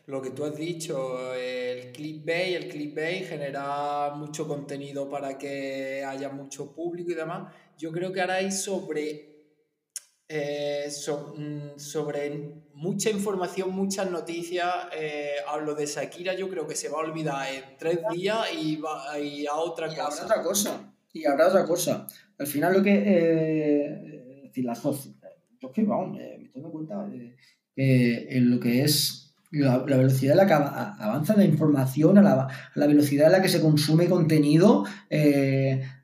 lo 0.07 0.21
que 0.21 0.31
tú 0.31 0.43
has 0.43 0.57
dicho, 0.57 1.33
el 1.33 1.93
clickbait, 1.93 2.55
el 2.55 2.67
clickbait 2.67 3.25
genera 3.25 4.13
mucho 4.15 4.45
contenido 4.47 5.09
para 5.09 5.37
que 5.37 6.03
haya 6.03 6.29
mucho 6.29 6.75
público 6.75 7.11
y 7.11 7.15
demás. 7.15 7.53
Yo 7.77 7.91
creo 7.91 8.11
que 8.11 8.19
ahora 8.19 8.35
hay 8.35 8.51
sobre 8.51 9.30
eh, 10.33 10.87
mm, 10.87 11.77
sobre 11.77 12.53
mucha 12.73 13.09
información, 13.09 13.71
muchas 13.71 14.09
noticias. 14.09 14.65
Eh, 14.97 15.31
hablo 15.45 15.75
de 15.75 15.85
Shakira, 15.85 16.33
yo 16.35 16.49
creo 16.49 16.65
que 16.65 16.75
se 16.75 16.87
va 16.87 16.99
a 16.99 17.01
olvidar 17.01 17.53
en 17.53 17.77
tres 17.77 17.99
días 18.13 18.47
y 18.57 18.77
va 18.77 19.19
y 19.19 19.45
a 19.45 19.55
otra 19.55 19.87
y 19.87 19.95
cosa. 19.95 20.23
Habrá 20.23 20.23
otra 20.23 20.41
cosa. 20.41 20.93
Y 21.11 21.25
habrá 21.25 21.47
otra 21.49 21.65
cosa. 21.65 22.07
Al 22.39 22.47
final 22.47 22.73
lo 22.73 22.81
que... 22.81 22.93
Eh, 22.93 24.41
decir, 24.43 24.63
las 24.63 24.81
dos. 24.81 25.09
Yo 25.59 25.69
que, 25.69 25.83
vamos, 25.83 26.17
me, 26.17 26.45
estoy 26.45 26.61
dando 26.61 26.71
cuenta 26.71 27.09
que 27.75 28.27
en 28.29 28.51
lo 28.51 28.59
que 28.59 28.83
es 28.83 29.35
la, 29.51 29.79
velocidad 29.79 30.31
en 30.31 30.37
la 30.37 30.47
que 30.47 30.53
avanza 30.53 31.35
la 31.35 31.43
información, 31.43 32.17
a 32.17 32.21
la, 32.21 32.47
la, 32.75 32.87
velocidad 32.87 33.25
en 33.25 33.33
la 33.33 33.41
que 33.41 33.49
se 33.49 33.59
consume 33.59 34.07
contenido. 34.07 34.85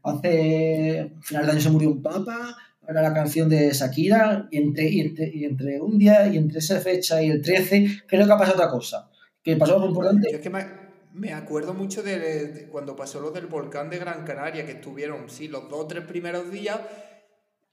hace 0.04 1.14
final 1.22 1.46
de 1.46 1.52
año 1.54 1.62
se 1.62 1.70
murió 1.70 1.90
un 1.92 2.02
papa, 2.02 2.58
era 2.88 3.02
la 3.02 3.14
canción 3.14 3.50
de 3.50 3.72
Shakira, 3.72 4.48
y 4.50 4.58
entre, 4.58 4.90
y 4.90 5.46
entre, 5.46 5.82
un 5.82 5.98
día 5.98 6.28
y 6.28 6.38
entre 6.38 6.60
esa 6.60 6.80
fecha 6.80 7.22
y 7.22 7.30
el 7.30 7.42
13, 7.42 8.04
creo 8.08 8.26
que 8.26 8.32
ha 8.32 8.38
pasado 8.38 8.56
otra 8.56 8.70
cosa. 8.70 9.10
Que 9.44 9.58
pasó 9.58 9.76
algo 9.76 9.88
importante. 9.88 10.30
Yo 10.32 10.38
es 10.38 10.44
que 10.44 10.50
me, 10.50 11.34
acuerdo 11.34 11.74
mucho 11.74 12.02
de, 12.02 12.68
cuando 12.72 12.96
pasó 12.96 13.20
lo 13.20 13.32
del 13.32 13.48
volcán 13.48 13.90
de 13.90 14.00
Gran 14.00 14.24
Canaria, 14.24 14.66
que 14.66 14.74
estuvieron, 14.74 15.30
sí, 15.30 15.48
los 15.48 15.70
dos 15.70 15.82
o 15.82 15.88
tres 15.88 16.06
primeros 16.06 16.50
días, 16.50 16.80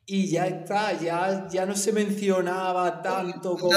y 0.06 0.28
ya 0.28 0.46
está, 0.46 0.92
ya, 1.00 1.48
ya 1.48 1.64
no 1.64 1.74
se 1.76 1.92
mencionaba 1.92 3.00
tanto 3.00 3.56
como. 3.56 3.72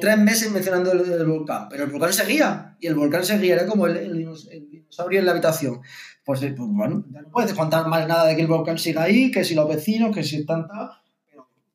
tres 0.00 0.18
meses 0.18 0.52
mencionando 0.52 0.92
el, 0.92 1.26
volcán, 1.26 1.68
pero 1.68 1.84
el 1.84 1.90
volcán 1.90 2.12
seguía, 2.12 2.76
y 2.78 2.86
el 2.86 2.94
volcán 2.94 3.24
seguía, 3.24 3.54
era 3.54 3.66
como 3.66 3.86
el, 3.86 3.96
el 3.96 4.70
dinosaurio 4.70 5.18
en 5.18 5.24
la 5.26 5.32
habitación. 5.32 5.80
Pues, 6.24 6.40
pues, 6.40 6.54
bueno, 6.56 7.04
ya 7.10 7.20
no 7.20 7.30
puedes 7.30 7.52
contar 7.52 7.86
más 7.86 8.08
nada 8.08 8.26
de 8.26 8.34
que 8.34 8.42
el 8.42 8.48
volcán 8.48 8.78
siga 8.78 9.02
ahí, 9.02 9.30
que 9.30 9.44
si 9.44 9.54
los 9.54 9.68
vecinos, 9.68 10.14
que 10.14 10.22
si 10.22 10.36
están 10.36 10.66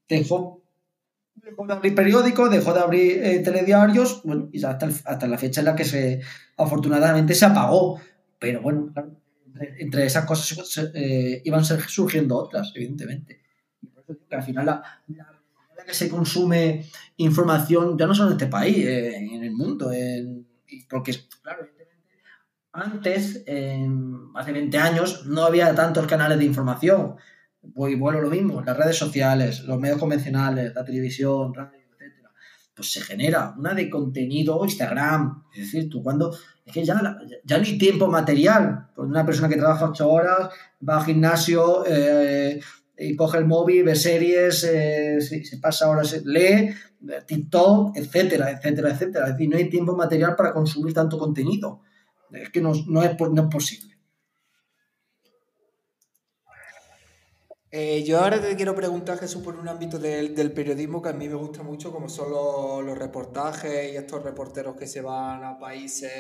dejó, 0.08 0.62
dejó 1.36 1.68
de 1.68 1.74
abrir 1.74 1.94
periódicos, 1.94 2.50
dejó 2.50 2.74
de 2.74 2.80
abrir 2.80 3.24
eh, 3.24 3.40
telediarios, 3.40 4.24
bueno, 4.24 4.50
y 4.52 4.64
hasta, 4.64 4.88
hasta 4.88 5.28
la 5.28 5.38
fecha 5.38 5.62
en 5.62 5.66
la 5.66 5.76
que 5.76 5.86
se 5.86 6.22
afortunadamente 6.58 7.36
se 7.36 7.46
apagó. 7.46 8.02
Pero 8.40 8.62
bueno, 8.62 8.92
entre, 9.78 10.06
esas 10.06 10.26
cosas 10.26 10.92
eh, 10.96 11.42
iban 11.46 11.64
surgiendo 11.64 12.38
otras, 12.38 12.72
evidentemente. 12.76 13.42
Y 13.84 13.88
por 13.88 14.04
eso 14.04 14.18
que 14.28 14.36
al 14.36 14.44
final 14.44 14.66
la, 14.66 14.82
la, 15.10 15.86
que 15.86 15.94
se 15.94 16.10
consume 16.10 16.86
información 17.18 17.98
ya 17.98 18.08
no 18.08 18.16
solo 18.16 18.30
en 18.30 18.38
este 18.38 18.48
país, 18.48 18.78
eh, 18.78 19.16
en 19.16 19.44
el 19.44 19.52
mundo, 19.52 19.92
en, 19.92 20.48
porque 20.90 21.14
claro, 21.42 21.68
antes, 22.72 23.44
hace 24.36 24.52
20 24.52 24.78
años, 24.78 25.26
no 25.26 25.44
había 25.44 25.74
tantos 25.76 26.06
canales 26.08 26.38
de 26.38 26.46
información. 26.46 27.16
Pues 27.74 27.98
bueno, 28.00 28.22
lo 28.22 28.30
mismo, 28.30 28.62
las 28.62 28.78
redes 28.78 28.98
sociales, 28.98 29.64
los 29.66 29.80
medios 29.80 30.00
convencionales, 30.00 30.74
la 30.74 30.86
televisión, 30.86 31.54
radio, 31.54 31.80
etcétera. 31.92 32.32
Pues 32.74 32.92
se 32.92 33.02
genera 33.02 33.54
una 33.58 33.74
de 33.74 33.90
contenido, 33.90 34.64
Instagram. 34.64 35.44
Es 35.54 35.66
decir, 35.66 35.90
tú 35.90 36.02
cuando. 36.02 36.34
Es 36.66 36.74
que 36.74 36.86
ya, 36.86 37.18
ya 37.44 37.58
no 37.58 37.64
hay 37.64 37.78
tiempo 37.78 38.08
material. 38.08 38.88
Pues 38.96 39.10
una 39.10 39.26
persona 39.26 39.50
que 39.50 39.58
trabaja 39.58 39.90
ocho 39.90 40.10
horas, 40.10 40.50
va 40.88 41.00
al 41.00 41.06
gimnasio, 41.06 41.84
eh, 41.86 42.62
y 43.00 43.16
coge 43.16 43.38
el 43.38 43.46
móvil, 43.46 43.84
ve 43.84 43.96
series, 43.96 44.64
eh, 44.66 45.20
se, 45.22 45.58
pasa 45.58 45.90
horas, 45.90 46.22
lee, 46.26 46.70
TikTok, 47.26 47.96
etcétera, 47.96 48.52
etcétera, 48.52 48.92
etcétera. 48.92 49.26
Es 49.28 49.32
decir, 49.34 49.50
no 49.50 49.58
hay 49.58 49.70
tiempo 49.70 49.96
material 49.96 50.36
para 50.36 50.54
consumir 50.54 50.94
tanto 50.94 51.18
contenido. 51.18 51.82
Es 52.32 52.50
que 52.50 52.62
no, 52.62 52.74
no, 52.88 53.04
es, 53.04 53.16
posible. 53.52 53.98
Eh, 57.72 58.04
yo 58.04 58.20
ahora 58.20 58.42
te 58.42 58.56
quiero 58.56 58.76
preguntar, 58.76 59.20
Jesús, 59.20 59.44
por 59.44 59.56
un 59.56 59.68
ámbito 59.68 60.00
del, 60.00 60.52
periodismo 60.54 61.02
que 61.02 61.10
a 61.10 61.14
mí 61.14 61.28
me 61.28 61.36
gusta 61.36 61.62
mucho, 61.62 61.92
como 61.92 62.10
son 62.10 62.32
los, 62.86 62.98
reportajes 62.98 63.94
y 63.94 63.96
estos 63.96 64.24
reporteros 64.24 64.76
que 64.76 64.88
se 64.88 65.02
van 65.02 65.44
a 65.44 65.60
países 65.60 66.12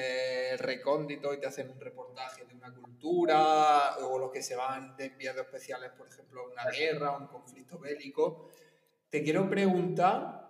recónditos 0.59 1.35
y 1.35 1.39
te 1.39 1.47
hacen 1.47 1.69
un 1.71 1.79
reportaje 1.79 2.45
de 2.45 2.55
una 2.55 2.73
cultura, 2.73 3.97
o 3.97 4.19
los 4.19 4.31
que 4.31 4.43
se 4.43 4.55
van 4.55 4.95
de 4.95 5.05
enviados 5.05 5.41
especiales, 5.41 5.91
por 5.97 6.07
ejemplo, 6.07 6.41
a 6.41 6.51
una 6.51 6.71
guerra, 6.71 7.17
un 7.17 7.27
conflicto 7.27 7.79
bélico. 7.79 8.49
Te 9.09 9.23
quiero 9.23 9.49
preguntar 9.49 10.48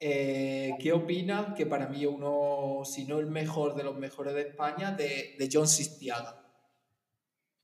eh, 0.00 0.72
¿Qué 0.80 0.92
opinas? 0.92 1.54
Que 1.54 1.66
para 1.66 1.86
mí 1.86 2.06
uno, 2.06 2.82
si 2.84 3.04
no 3.04 3.18
el 3.18 3.26
mejor 3.26 3.74
de 3.74 3.84
los 3.84 3.98
mejores 3.98 4.34
de 4.34 4.40
España, 4.42 4.92
de, 4.92 5.36
de 5.38 5.48
John 5.52 5.68
Sistiaga. 5.68 6.42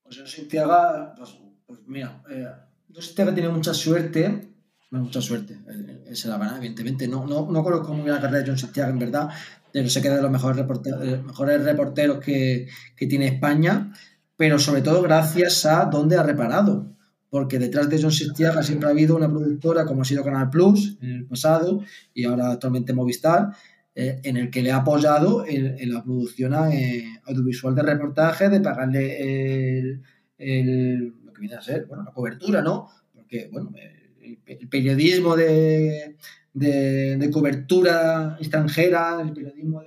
Pues 0.03 0.19
John 0.19 0.27
Sistiaga, 0.27 1.15
pues, 1.17 1.39
pues 1.67 1.81
mira, 1.87 2.23
eh, 2.31 2.47
John 2.93 3.03
Sistiaga 3.03 3.33
tiene 3.33 3.49
mucha 3.49 3.73
suerte, 3.73 4.51
mucha 4.91 5.23
suerte, 5.23 5.59
él, 5.67 6.15
se 6.15 6.29
la 6.29 6.37
gana, 6.37 6.59
evidentemente. 6.59 7.09
No, 7.09 7.27
no, 7.27 7.51
no 7.51 7.65
conozco 7.65 7.95
muy 7.95 8.03
bien 8.03 8.15
la 8.15 8.21
carrera 8.21 8.41
de 8.41 8.49
John 8.49 8.59
Sistiaga, 8.59 8.91
en 8.91 8.99
verdad, 8.99 9.31
pero 9.73 9.89
sé 9.89 10.03
que 10.03 10.09
es 10.09 10.15
de 10.15 10.23
los 10.23 10.31
mejores 10.31 10.59
reporteros, 10.59 11.25
mejores 11.25 11.65
reporteros 11.65 12.19
que, 12.23 12.69
que 12.95 13.07
tiene 13.07 13.29
España, 13.29 13.95
pero 14.37 14.59
sobre 14.59 14.83
todo 14.83 15.01
gracias 15.01 15.65
a 15.65 15.87
dónde 15.87 16.19
ha 16.19 16.23
reparado 16.23 16.96
porque 17.37 17.59
detrás 17.59 17.91
de 17.91 18.01
John 18.01 18.13
Sistiaga 18.13 18.63
siempre 18.63 18.89
ha 18.89 18.93
habido 18.93 19.15
una 19.15 19.29
productora 19.29 19.85
como 19.85 20.01
ha 20.01 20.05
sido 20.07 20.25
Canal 20.25 20.49
Plus 20.49 20.97
en 21.03 21.11
el 21.11 21.27
pasado 21.27 21.83
y 22.15 22.25
ahora 22.25 22.53
actualmente 22.53 22.95
Movistar, 22.95 23.51
eh, 23.95 24.23
en 24.25 24.39
el 24.39 24.51
que 24.51 24.63
le 24.63 24.73
ha 24.73 24.79
apoyado 24.79 25.45
en, 25.47 25.77
la 25.93 26.03
producción 26.03 26.55
eh, 26.73 27.21
audiovisual 27.27 27.75
de 27.75 27.83
reportaje, 27.83 28.49
de 28.49 28.61
pagarle 28.61 29.91
el, 30.39 31.13
lo 31.27 31.33
que 31.35 31.41
viene 31.43 31.57
a 31.57 31.61
ser, 31.61 31.85
bueno, 31.85 32.05
la 32.05 32.13
cobertura, 32.13 32.63
¿no? 32.63 32.89
Porque, 33.15 33.51
bueno, 33.53 33.71
el, 33.77 34.69
periodismo 34.71 35.37
de, 35.37 36.17
de, 36.55 37.31
cobertura 37.31 38.39
extranjera, 38.41 39.21
el 39.21 39.35
periodismo 39.35 39.83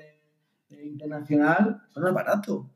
internacional, 0.84 1.82
son 1.91 2.04
un 2.04 2.10
aparato, 2.10 2.70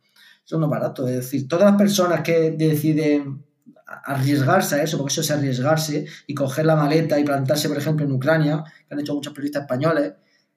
son 0.44 0.64
un 0.64 0.66
aparato. 0.66 1.08
Es 1.08 1.18
decir, 1.18 1.48
todas 1.48 1.70
las 1.70 1.78
personas 1.78 2.22
que 2.22 2.50
deciden 2.50 3.53
arriesgarse 3.86 4.76
a 4.76 4.84
eso, 4.84 4.98
porque 4.98 5.12
eso 5.12 5.22
es 5.22 5.32
arriesgarse, 5.32 6.06
y 6.28 6.34
coger 6.34 6.66
la 6.66 6.76
maleta 6.76 7.20
y 7.20 7.24
plantarse, 7.24 7.68
por 7.68 7.78
ejemplo, 7.78 8.06
en 8.06 8.12
Ucrania, 8.12 8.64
que 8.88 8.94
han 8.94 9.00
hecho 9.00 9.14
muchos 9.14 9.34
periodistas 9.34 9.64
españoles, 9.64 10.14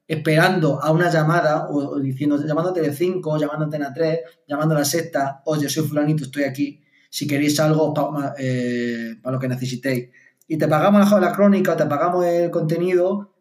esperando 0.06 0.80
a 0.80 0.90
una 0.92 1.10
llamada, 1.10 1.68
o, 1.68 1.98
diciendo, 1.98 2.38
llamando 2.44 2.70
a 2.70 2.74
Telecinco, 2.74 3.36
llamando 3.38 3.62
a 3.62 3.66
Antena 3.66 3.92
3, 3.92 4.20
llamando 4.46 4.74
a 4.74 4.78
la 4.78 4.84
sexta, 4.84 5.42
oye, 5.44 5.68
soy 5.68 5.86
fulanito, 5.86 6.24
estoy 6.24 6.44
aquí, 6.44 6.82
si 7.10 7.26
queréis 7.26 7.58
algo 7.60 7.92
para 7.92 8.34
eh, 8.38 9.16
lo 9.24 9.38
que 9.38 9.48
necesitéis. 9.48 10.10
Y 10.48 10.56
te 10.58 10.68
pagamos 10.68 11.10
la, 11.10 11.20
la 11.20 11.32
crónica, 11.32 11.76
te 11.76 11.86
pagamos 11.86 12.24
el 12.24 12.50
contenido, 12.50 13.34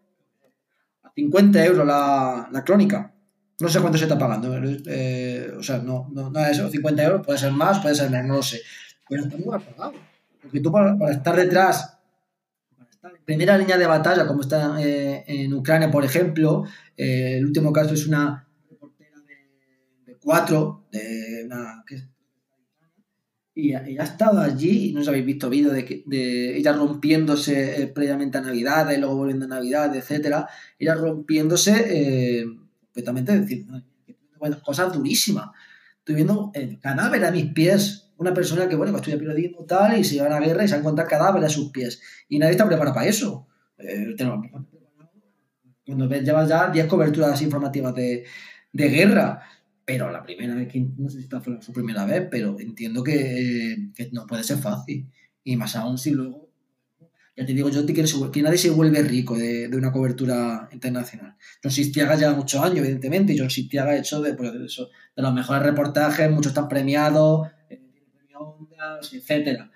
a 1.04 1.12
50 1.14 1.66
euros 1.66 1.86
la, 1.86 2.50
la 2.52 2.64
crónica. 2.64 3.12
No 3.60 3.70
sé 3.70 3.80
cuánto 3.80 3.98
se 3.98 4.04
está 4.04 4.18
pagando, 4.18 4.54
eh, 4.88 5.54
o 5.58 5.64
sea, 5.64 5.78
no, 5.78 6.10
no, 6.12 6.30
no 6.30 6.40
es 6.42 6.58
eso, 6.58 6.70
50 6.70 7.04
euros, 7.04 7.26
puede 7.26 7.40
ser 7.40 7.54
más, 7.54 7.80
puede 7.80 7.96
ser 7.96 8.10
menos, 8.10 8.28
no 8.28 8.36
lo 8.36 8.44
sé 8.44 8.60
pero 9.10 9.24
está 9.24 9.38
muy 9.38 9.56
apagado. 9.56 9.94
Porque 10.42 10.60
tú 10.60 10.72
para, 10.72 10.96
estar 11.12 11.36
detrás, 11.36 11.98
para 12.78 12.90
estar 12.90 13.12
en 13.12 13.24
primera 13.24 13.58
línea 13.58 13.78
de 13.78 13.88
batalla, 13.88 14.28
como 14.28 14.42
está 14.42 14.82
eh, 14.82 15.24
en 15.28 15.54
Ucrania, 15.54 15.90
por 15.90 16.06
ejemplo, 16.06 16.66
eh, 16.96 17.38
el 17.38 17.46
último 17.46 17.74
caso 17.74 17.94
es 17.94 18.08
una 18.08 18.48
reportera 18.70 19.20
de, 20.06 20.18
cuatro, 20.22 20.86
de 20.92 21.44
una... 21.46 21.84
y, 23.56 23.74
ha 23.74 24.04
estado 24.04 24.40
allí, 24.40 24.90
y 24.90 24.94
no 24.94 25.02
os 25.02 25.08
habéis 25.08 25.26
visto 25.26 25.50
vídeos 25.50 25.74
de, 25.74 26.04
de 26.06 26.58
ella 26.58 26.74
rompiéndose 26.74 27.82
eh, 27.82 27.88
previamente 27.88 28.38
a 28.38 28.42
Navidad, 28.42 28.92
y 28.92 28.98
luego 28.98 29.16
volviendo 29.16 29.46
a 29.46 29.50
Navidad, 29.50 29.96
etcétera, 29.96 30.48
ella 30.78 30.96
rompiéndose 30.96 32.46
completamente, 32.96 33.34
es 33.34 33.42
decir, 33.42 33.66
cosas 34.64 34.94
durísimas. 34.94 35.50
Estoy 36.00 36.16
viendo 36.16 36.52
el 36.54 36.80
cadáver 36.80 37.26
a 37.26 37.32
mis 37.32 37.52
pies. 37.52 38.05
Una 38.18 38.34
persona 38.34 38.68
que, 38.70 38.76
bueno, 38.76 38.94
que 38.94 38.98
estudia 38.98 39.18
periodismo 39.18 39.66
tal 39.66 39.98
y 39.98 40.04
se 40.04 40.20
va 40.22 40.28
a 40.28 40.40
la 40.40 40.40
guerra 40.40 40.64
y 40.64 40.68
se 40.68 40.74
va 40.74 40.78
a 40.78 40.82
encontrar 40.82 41.08
cadáveres 41.08 41.48
a 41.48 41.54
sus 41.54 41.72
pies. 41.72 42.02
Y 42.30 42.40
nadie 42.40 42.52
está 42.52 42.66
preparado 42.66 42.96
para 42.96 43.08
eso. 43.08 43.48
Eh, 43.78 44.16
cuando 45.86 46.08
ves, 46.08 46.24
llevas 46.24 46.50
ya 46.50 46.70
10 46.70 46.88
coberturas 46.88 47.42
informativas 47.42 47.94
de, 47.94 48.26
de 48.72 48.90
guerra 48.90 49.42
pero 49.86 50.12
la 50.12 50.24
primera 50.24 50.56
vez 50.56 50.68
que, 50.68 50.80
no 50.98 51.08
sé 51.10 51.18
si 51.18 51.24
esta 51.26 51.40
fue 51.40 51.62
su 51.62 51.72
primera 51.72 52.06
vez, 52.06 52.28
pero 52.32 52.60
entiendo 52.60 53.04
que, 53.04 53.92
que, 53.94 54.10
no 54.12 54.26
puede 54.26 54.44
ser 54.44 54.58
fácil. 54.58 55.08
Y 55.44 55.56
más 55.58 55.76
aún 55.76 56.00
si 56.00 56.10
luego 56.10 56.46
ya 57.38 57.46
te 57.46 57.54
digo 57.54 57.70
yo 57.70 57.86
que, 57.86 58.42
nadie 58.42 58.58
se 58.58 58.70
vuelve 58.70 59.02
rico 59.04 59.38
de, 59.38 59.70
una 59.74 59.92
cobertura 59.92 60.70
internacional. 60.72 61.36
John 61.62 61.72
Sistiaga 61.72 62.16
lleva 62.16 62.34
muchos 62.34 62.64
años, 62.64 62.80
evidentemente, 62.80 63.34
y 63.34 63.38
John 63.38 63.50
Sistiaga 63.50 63.92
ha 63.92 63.98
hecho 63.98 64.24
pues, 64.38 64.54
de, 64.54 65.22
los 65.22 65.34
mejores 65.34 65.62
reportajes, 65.62 66.32
muchos 66.32 66.52
están 66.52 66.70
premiados, 66.70 67.50
eh, 68.72 69.18
etcétera. 69.18 69.72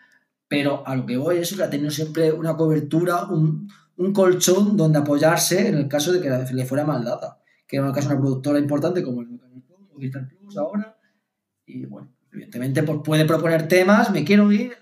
Pero 0.47 0.85
a 0.87 0.95
lo 0.95 1.05
que 1.05 1.17
voy 1.17 1.37
es 1.37 1.55
que 1.55 1.63
ha 1.63 1.69
tenido 1.69 1.91
siempre 1.91 2.31
una 2.31 2.55
cobertura, 2.55 3.25
un, 3.25 3.69
colchón 4.13 4.77
donde 4.77 4.99
apoyarse 4.99 5.67
en 5.67 5.75
el 5.75 5.87
caso 5.87 6.13
de 6.13 6.21
que 6.21 6.53
le 6.53 6.65
fuera 6.65 6.85
mal 6.85 7.03
dada. 7.03 7.39
Que 7.67 7.77
el 7.77 7.91
caso 7.91 8.09
de 8.09 8.15
una 8.15 8.21
productora 8.21 8.59
importante 8.59 9.03
como 9.03 9.21
el 9.21 9.39
Plus 10.39 10.57
ahora. 10.57 10.97
Y 11.65 11.85
bueno, 11.85 12.09
evidentemente 12.31 12.83
pues 12.83 12.99
puede 13.03 13.25
proponer 13.25 13.67
temas, 13.67 14.09
me 14.11 14.23
quiero 14.23 14.51
ir 14.51 14.73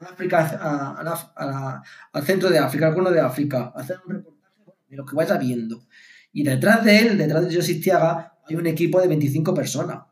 África, 0.00 1.82
al 2.12 2.24
centro 2.24 2.50
de 2.50 2.58
África, 2.58 2.88
al 2.88 2.94
cono 2.94 3.10
de 3.10 3.20
África, 3.20 3.72
hacer 3.74 3.98
un 4.06 4.14
reportaje 4.14 4.54
de 4.88 4.96
lo 4.96 5.06
que 5.06 5.16
vaya 5.16 5.36
viendo. 5.38 5.86
Y 6.32 6.44
detrás 6.44 6.84
de 6.84 6.98
él, 6.98 7.18
detrás 7.18 7.48
de 7.48 7.54
José 7.54 7.76
Tiaga, 7.76 8.34
hay 8.46 8.56
un 8.56 8.66
equipo 8.66 9.00
de 9.00 9.08
25 9.08 9.54
personas. 9.54 10.04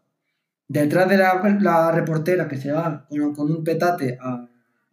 Detrás 0.67 1.09
de 1.09 1.19
la, 1.19 1.93
reportera 1.93 2.49
que 2.49 2.57
se 2.57 2.73
va 2.73 3.07
con, 3.09 3.51
un 3.51 3.63
petate 3.63 4.19
a 4.21 4.49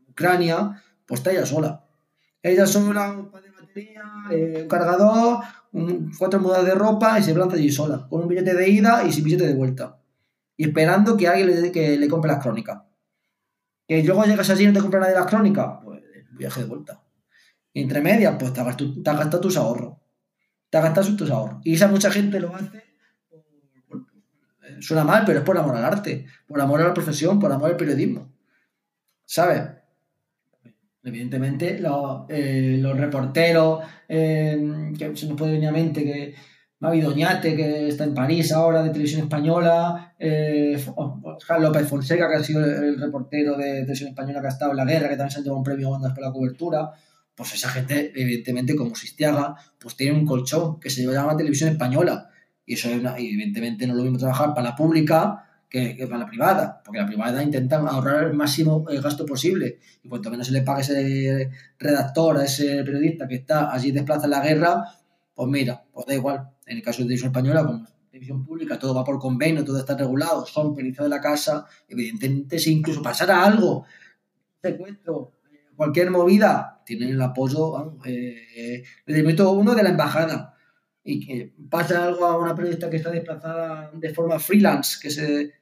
Ucrania, 0.10 0.82
pues 1.06 1.20
está 1.20 1.32
ella 1.32 1.46
sola. 1.46 1.86
Ella 2.44 2.66
sola, 2.66 3.12
un 3.12 3.32
par 3.32 3.44
de 3.44 3.52
batería, 3.52 4.04
eh, 4.32 4.60
un 4.64 4.68
cargador, 4.68 5.40
cuatro 6.18 6.40
mudas 6.40 6.66
de 6.66 6.76
ropa 6.76 7.20
y 7.20 7.24
se 7.24 7.34
planta 7.34 7.56
allí 7.56 7.72
sola, 7.72 8.08
con 8.10 8.22
un 8.22 8.28
billete 8.28 8.54
de 8.54 8.70
ida 8.70 9.04
y 9.04 9.12
sin 9.14 9.24
billete 9.24 9.48
de 9.48 9.56
vuelta. 9.56 10.00
Y 10.58 10.66
esperando 10.66 11.16
que 11.16 11.28
alguien 11.28 11.62
le, 11.62 11.72
que 11.72 11.98
le 11.98 12.08
compre 12.08 12.32
las 12.32 12.42
crónicas. 12.42 12.82
Que 13.88 14.04
luego 14.04 14.24
llegas 14.26 14.50
allí 14.50 14.64
y 14.64 14.68
no 14.68 14.74
te 14.74 14.82
compra 14.82 15.00
nadie 15.00 15.16
las 15.16 15.26
crónicas, 15.26 15.80
pues 15.84 16.02
viaje 16.32 16.62
de 16.62 16.68
vuelta. 16.68 17.04
Y 17.74 17.82
entre 17.82 18.02
medias, 18.02 18.36
pues 18.38 18.52
te 18.54 18.60
has, 18.60 18.68
gastado, 18.68 19.40
tus 19.40 19.56
ahorros. 19.58 19.98
Te 20.70 20.78
has 20.78 20.84
gastado 20.84 21.16
tus 21.16 21.32
ahorros. 21.32 21.62
Y 21.64 21.76
esa 21.76 21.88
mucha 21.88 22.12
gente 22.12 22.40
lo 22.40 22.54
hace. 22.54 22.84
Suena 24.82 25.04
mal, 25.04 25.24
pero 25.26 25.40
es 25.40 25.46
por 25.46 25.58
amor 25.58 25.76
al 25.78 25.86
arte, 25.86 26.26
por 26.48 26.60
amor 26.60 26.82
a 26.82 26.88
la 26.88 26.94
profesión, 26.94 27.40
por 27.40 27.52
amor 27.52 27.72
al 27.72 27.78
periodismo. 27.78 28.32
¿Sabes? 29.26 29.62
Evidentemente, 31.04 31.80
los, 31.80 32.24
eh, 32.30 32.84
reporteros, 32.96 33.84
eh, 34.08 34.92
que 34.98 35.16
se 35.16 35.28
nos 35.28 35.38
puede 35.38 35.54
venir 35.54 35.70
a 35.70 35.72
mente 35.72 36.04
que 36.04 36.36
Mavi 36.80 37.00
Doñate, 37.00 37.56
que 37.56 37.88
está 37.90 38.04
en 38.06 38.16
París 38.16 38.52
ahora, 38.52 38.82
de 38.82 38.90
televisión 38.90 39.22
española, 39.22 40.16
eh, 40.18 40.84
López 41.60 41.88
Fonseca, 41.88 42.28
que 42.28 42.36
ha 42.36 42.44
sido 42.44 42.66
el, 42.66 43.00
reportero 43.00 43.56
de 43.56 43.82
televisión 43.82 44.10
española 44.10 44.42
que 44.42 44.48
ha 44.48 44.50
estado 44.50 44.72
en 44.72 44.78
la 44.78 44.86
guerra, 44.86 45.08
que 45.10 45.16
también 45.16 45.32
se 45.32 45.38
han 45.38 45.44
llevado 45.44 45.60
un 45.60 45.64
premio 45.64 45.90
Ondas 45.92 46.14
por 46.14 46.24
la 46.24 46.32
cobertura, 46.32 46.92
pues 47.36 47.54
esa 47.54 47.70
gente, 47.70 48.12
evidentemente, 48.16 48.76
como 48.76 48.96
Sistiaga, 48.96 49.56
pues 49.78 49.96
tiene 49.96 50.18
un 50.18 50.26
colchón 50.26 50.80
que 50.80 50.90
se 50.90 51.04
llama 51.04 51.38
televisión 51.38 51.70
española. 51.70 52.31
Y 52.72 52.76
eso, 52.76 52.90
es 52.90 53.02
una, 53.02 53.18
evidentemente, 53.18 53.86
no 53.86 53.94
lo 53.96 54.04
mismo 54.04 54.18
trabajar 54.18 54.54
para 54.54 54.70
la 54.70 54.76
pública 54.78 55.44
que, 55.68 55.94
para 56.08 56.20
la 56.20 56.26
privada, 56.26 56.82
porque 56.82 57.02
la 57.02 57.06
privada 57.06 57.44
intentan 57.44 57.86
ahorrar 57.86 58.28
el 58.28 58.34
máximo 58.34 58.86
eh, 58.90 59.02
gasto 59.02 59.26
posible. 59.26 59.80
Y 60.02 60.08
cuanto 60.08 60.32
menos 60.32 60.48
se 60.48 60.54
le 60.54 60.62
pague 60.62 60.80
ese 60.80 61.50
redactor, 61.78 62.38
a 62.38 62.46
ese 62.46 62.82
periodista 62.86 63.28
que 63.28 63.36
está 63.36 63.74
allí 63.74 63.92
desplaza 63.92 64.24
en 64.24 64.32
la 64.32 64.42
guerra, 64.42 64.86
pues 65.36 65.50
mira, 65.50 65.84
pues 65.92 66.06
da 66.06 66.14
igual. 66.14 66.50
En 66.66 66.78
el 66.78 66.82
caso 66.82 67.00
de 67.00 67.04
televisión 67.08 67.32
española, 67.32 67.66
como 67.66 67.86
televisión 68.10 68.46
pública, 68.46 68.80
todo 68.80 68.96
va 68.96 69.04
por 69.04 69.20
convenio, 69.20 69.66
todo 69.66 69.78
está 69.78 69.98
regulado, 69.98 70.46
son 70.46 70.74
pericia 70.74 71.04
de 71.04 71.10
la 71.10 71.20
casa, 71.20 71.66
evidentemente 71.90 72.58
si 72.58 72.72
incluso 72.72 73.02
pasara 73.02 73.44
algo, 73.44 73.84
secuestro, 74.62 75.34
cualquier 75.76 76.10
movida, 76.10 76.82
tienen 76.86 77.10
el 77.10 77.22
apoyo, 77.22 78.00
eh, 78.06 78.82
le 79.08 79.44
uno 79.44 79.76
de 79.76 79.84
la 79.84 79.90
embajada 79.90 80.56
y 81.04 81.26
que 81.26 81.54
pasa 81.70 82.06
algo 82.06 82.26
a 82.26 82.38
una 82.38 82.56
periodista 82.56 82.90
que 82.90 82.98
está 82.98 83.10
desplazada 83.12 83.92
de 83.94 84.14
forma 84.14 84.40
freelance, 84.40 85.00
que 85.02 85.10
se, 85.10 85.54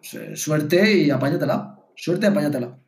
se 0.00 0.36
suerte 0.36 0.92
y 0.92 1.10
apáñatela, 1.10 1.84
suerte 1.94 2.26
y 2.26 2.28
apáñatela. 2.30 2.78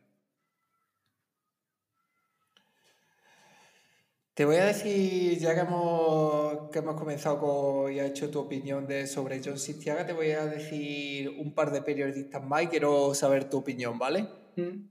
Te 4.33 4.45
voy 4.45 4.55
a 4.55 4.65
decir, 4.65 5.37
ya 5.37 5.53
que 5.53 5.59
hemos, 5.61 6.71
que 6.71 6.79
hemos 6.79 6.95
comenzado 6.95 7.39
con, 7.39 7.93
y 7.93 7.99
has 7.99 8.09
hecho 8.09 8.31
tu 8.31 8.39
opinión 8.39 8.87
de, 8.87 9.05
sobre 9.05 9.39
John 9.45 9.59
Sistiaga, 9.59 10.07
te 10.07 10.13
voy 10.13 10.31
a 10.31 10.47
decir 10.47 11.29
un 11.37 11.53
par 11.53 11.71
de 11.71 11.83
periodistas 11.83 12.43
más 12.43 12.63
y 12.63 12.67
quiero 12.67 13.13
saber 13.13 13.47
tu 13.47 13.57
opinión, 13.57 13.99
¿vale? 13.99 14.27
Mm. 14.55 14.89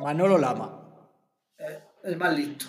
Manolo 0.00 0.36
Lama. 0.36 1.08
el 2.02 2.16
más 2.16 2.36
listo. 2.36 2.66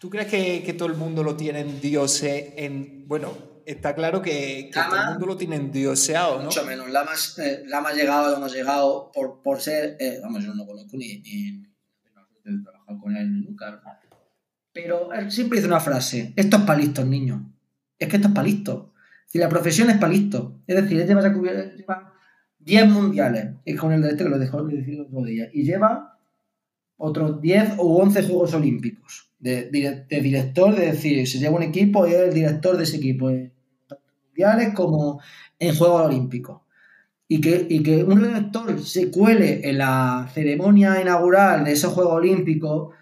¿Tú 0.00 0.08
crees 0.08 0.28
que, 0.28 0.74
todo 0.78 0.88
el 0.88 0.94
mundo 0.94 1.22
lo 1.22 1.36
tiene 1.36 1.60
en 1.60 1.78
Dios? 1.78 2.22
En, 2.22 3.06
bueno, 3.06 3.34
está 3.66 3.94
claro 3.94 4.22
que, 4.22 4.70
todo 4.72 4.96
el 4.96 5.10
mundo 5.10 5.26
lo 5.26 5.36
tiene 5.36 5.56
en 5.56 5.70
dioseado, 5.70 6.38
¿no? 6.38 6.44
Mucho 6.44 6.64
menos. 6.64 6.88
Lama, 6.88 7.10
eh, 7.36 7.64
Lama 7.66 7.90
ha 7.90 7.92
llegado, 7.92 8.32
Lama 8.32 8.46
ha 8.46 8.48
llegado 8.48 9.12
por, 9.12 9.42
por 9.42 9.60
ser. 9.60 9.98
Eh, 10.00 10.18
vamos, 10.22 10.42
yo 10.42 10.54
no 10.54 10.64
lo 10.64 10.66
conozco 10.66 10.96
ni 10.96 11.20
de 11.20 12.62
trabajar 12.64 12.98
con 12.98 13.14
él 13.14 13.44
nunca. 13.44 13.82
Pero 14.72 15.12
él 15.12 15.30
siempre 15.30 15.58
dice 15.58 15.68
una 15.68 15.80
frase, 15.80 16.32
esto 16.34 16.56
es 16.56 16.62
palistos, 16.62 17.04
niños. 17.04 17.42
Es 17.98 18.08
que 18.08 18.16
esto 18.16 18.28
es 18.28 18.34
palistos. 18.34 18.86
Si 19.26 19.36
la 19.36 19.50
profesión 19.50 19.90
es 19.90 19.98
palisto. 19.98 20.62
Es 20.66 20.76
decir, 20.76 20.98
él 20.98 21.06
lleva, 21.06 21.20
lleva 21.76 22.14
10 22.58 22.88
mundiales, 22.88 23.50
es 23.66 23.78
con 23.78 23.92
el 23.92 24.00
de 24.00 24.08
este 24.08 24.24
que 24.24 24.30
lo 24.30 24.38
dejó 24.38 24.62
decir 24.64 24.94
el 24.94 25.02
otro 25.02 25.22
día, 25.24 25.50
y 25.52 25.64
lleva 25.64 26.09
otros 27.00 27.40
10 27.40 27.74
o 27.78 27.96
11 28.02 28.22
Juegos 28.24 28.54
Olímpicos 28.54 29.32
de, 29.38 29.70
director, 30.10 30.74
de 30.76 30.86
decir, 30.86 31.26
se 31.26 31.38
lleva 31.38 31.56
un 31.56 31.62
equipo 31.62 32.06
y 32.06 32.12
es 32.12 32.20
el 32.20 32.34
director 32.34 32.76
de 32.76 32.84
ese 32.84 32.98
equipo, 32.98 33.30
en 33.30 33.52
mundiales 34.26 34.74
como 34.74 35.20
en 35.58 35.74
Juegos 35.74 36.02
Olímpicos 36.02 36.60
y 37.26 37.40
que, 37.40 37.66
y 37.68 37.82
que 37.82 38.04
un 38.04 38.20
redactor 38.20 38.80
se 38.82 39.10
cuele 39.10 39.68
en 39.68 39.78
la 39.78 40.28
ceremonia 40.34 41.00
inaugural 41.00 41.64
de 41.64 41.72
esos 41.72 41.92
Juegos 41.92 42.14
Olímpicos, 42.14 42.94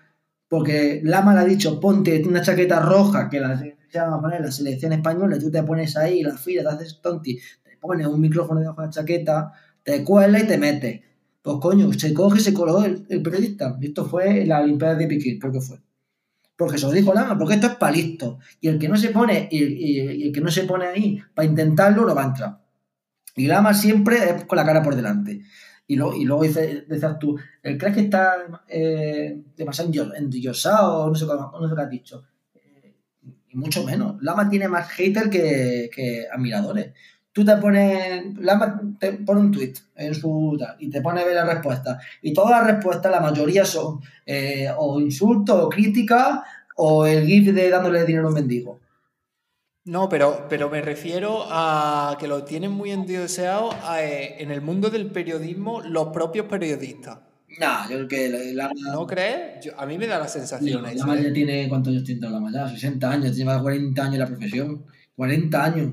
porque 0.48 1.00
Lama 1.02 1.34
le 1.34 1.40
ha 1.40 1.44
dicho, 1.44 1.80
ponte 1.80 2.22
una 2.26 2.42
chaqueta 2.42 2.80
roja, 2.80 3.28
que 3.28 3.40
la, 3.40 3.58
se 3.58 3.98
a 3.98 4.20
poner 4.20 4.42
la 4.42 4.52
selección 4.52 4.92
española, 4.92 5.38
tú 5.38 5.50
te 5.50 5.62
pones 5.62 5.96
ahí, 5.96 6.22
la 6.22 6.36
fila, 6.36 6.62
te 6.62 6.68
haces 6.68 7.00
tonti, 7.00 7.38
te 7.64 7.76
pones 7.80 8.06
un 8.06 8.20
micrófono 8.20 8.60
debajo 8.60 8.82
de 8.82 8.88
la 8.88 8.92
chaqueta, 8.92 9.52
te 9.82 10.04
cuela 10.04 10.38
y 10.38 10.46
te 10.46 10.58
metes. 10.58 11.00
Pues 11.42 11.56
coño, 11.60 11.92
se 11.92 12.12
coge 12.12 12.40
y 12.40 12.42
se 12.42 12.52
coló 12.52 12.84
el, 12.84 13.22
periodista. 13.22 13.76
Esto 13.80 14.04
fue 14.04 14.44
la 14.44 14.60
Olimpiada 14.60 14.96
de 14.96 15.06
Pekín, 15.06 15.38
creo 15.38 15.52
que 15.52 15.60
fue. 15.60 15.78
Porque 16.56 16.78
se 16.78 16.86
lo 16.86 16.92
dijo 16.92 17.14
Lama, 17.14 17.38
porque 17.38 17.54
esto 17.54 17.68
es 17.68 17.76
palisto. 17.76 18.38
Y 18.60 18.68
el 18.68 18.78
que 18.78 18.88
no 18.88 18.96
se 18.96 19.10
pone, 19.10 19.48
y, 19.50 20.00
el 20.26 20.32
que 20.32 20.40
no 20.40 20.50
se 20.50 20.64
pone 20.64 20.86
ahí 20.86 21.22
para 21.34 21.46
intentarlo, 21.46 22.04
no 22.04 22.14
va 22.14 22.24
a 22.24 22.26
entrar. 22.26 22.58
Y 23.36 23.46
Lama 23.46 23.72
siempre 23.72 24.16
es 24.16 24.44
con 24.44 24.56
la 24.56 24.66
cara 24.66 24.82
por 24.82 24.96
delante. 24.96 25.42
Y, 25.86 25.96
luego, 25.96 26.16
y 26.16 26.24
luego 26.24 26.42
dices, 26.42 26.84
tú, 27.20 27.38
¿el 27.62 27.78
que 27.78 27.86
está 28.00 28.62
eh, 28.68 29.40
demasiado 29.56 30.14
endiosado? 30.14 31.08
No 31.08 31.14
sé, 31.14 31.24
no 31.24 31.68
sé 31.68 31.74
qué 31.74 31.80
has 31.80 31.90
dicho. 31.90 32.24
Eh, 32.54 32.94
y 33.48 33.56
mucho 33.56 33.84
menos. 33.84 34.20
Lama 34.20 34.50
tiene 34.50 34.68
más 34.68 34.90
hater 34.90 35.30
que, 35.30 35.88
que 35.94 36.26
admiradores. 36.30 36.92
Tú 37.38 37.44
te 37.44 37.56
pones, 37.58 38.24
te 38.98 39.12
pone 39.12 39.40
un 39.40 39.52
tweet 39.52 39.74
en 39.94 40.12
su 40.12 40.58
y 40.80 40.90
te 40.90 41.00
pone 41.00 41.20
a 41.20 41.24
ver 41.24 41.36
la 41.36 41.44
respuesta. 41.44 41.96
Y 42.20 42.32
todas 42.32 42.50
las 42.50 42.66
respuestas, 42.66 43.12
la 43.12 43.20
mayoría 43.20 43.64
son 43.64 44.00
eh, 44.26 44.66
o 44.76 44.98
insultos 44.98 45.56
o 45.56 45.68
críticas 45.68 46.40
o 46.74 47.06
el 47.06 47.24
gif 47.24 47.54
de 47.54 47.70
dándole 47.70 48.04
dinero 48.04 48.26
a 48.26 48.30
un 48.30 48.34
mendigo. 48.34 48.80
No, 49.84 50.08
pero, 50.08 50.48
pero 50.50 50.68
me 50.68 50.82
refiero 50.82 51.44
a 51.48 52.16
que 52.18 52.26
lo 52.26 52.42
tienen 52.42 52.72
muy 52.72 52.90
endioseado 52.90 53.70
eh, 54.00 54.34
en 54.40 54.50
el 54.50 54.60
mundo 54.60 54.90
del 54.90 55.06
periodismo 55.06 55.80
los 55.82 56.08
propios 56.08 56.46
periodistas. 56.46 57.20
No, 57.60 57.88
yo 57.88 57.98
creo 57.98 58.08
que 58.08 58.52
la, 58.52 58.68
¿No 58.92 59.06
crees? 59.06 59.72
a 59.76 59.86
mí 59.86 59.96
me 59.96 60.08
da 60.08 60.18
la 60.18 60.26
sensación. 60.26 60.82
la 60.82 60.92
ya 60.92 61.04
¿eh? 61.14 61.30
tiene, 61.30 61.68
¿cuántos 61.68 61.92
años 61.92 62.02
tiene 62.02 62.28
la 62.28 62.50
ya? 62.52 62.68
60 62.68 63.08
años, 63.08 63.36
tiene 63.36 63.60
40 63.60 64.02
años 64.02 64.14
en 64.14 64.18
la 64.18 64.26
profesión. 64.26 64.84
40 65.18 65.64
años. 65.64 65.92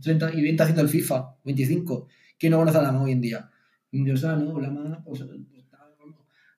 30, 0.00 0.34
y 0.34 0.42
20 0.42 0.62
haciendo 0.62 0.82
el 0.82 0.88
FIFA, 0.88 1.36
25. 1.44 2.08
¿Quién 2.38 2.52
no 2.52 2.58
conoce 2.58 2.78
a 2.78 2.82
Lama 2.82 3.02
hoy 3.02 3.12
en 3.12 3.20
día? 3.20 3.50
Indiosa, 3.90 4.36
¿no? 4.36 4.60
Lama, 4.60 5.02
pues, 5.04 5.24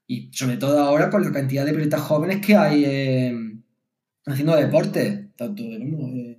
y 0.07 0.29
sobre 0.33 0.57
todo 0.57 0.81
ahora 0.81 1.09
con 1.09 1.23
la 1.23 1.31
cantidad 1.31 1.65
de 1.65 1.71
periodistas 1.71 2.01
jóvenes 2.01 2.45
que 2.45 2.57
hay 2.57 2.85
haciendo 4.27 4.57
deporte, 4.57 5.31
tanto 5.37 5.63
eh, 5.63 6.39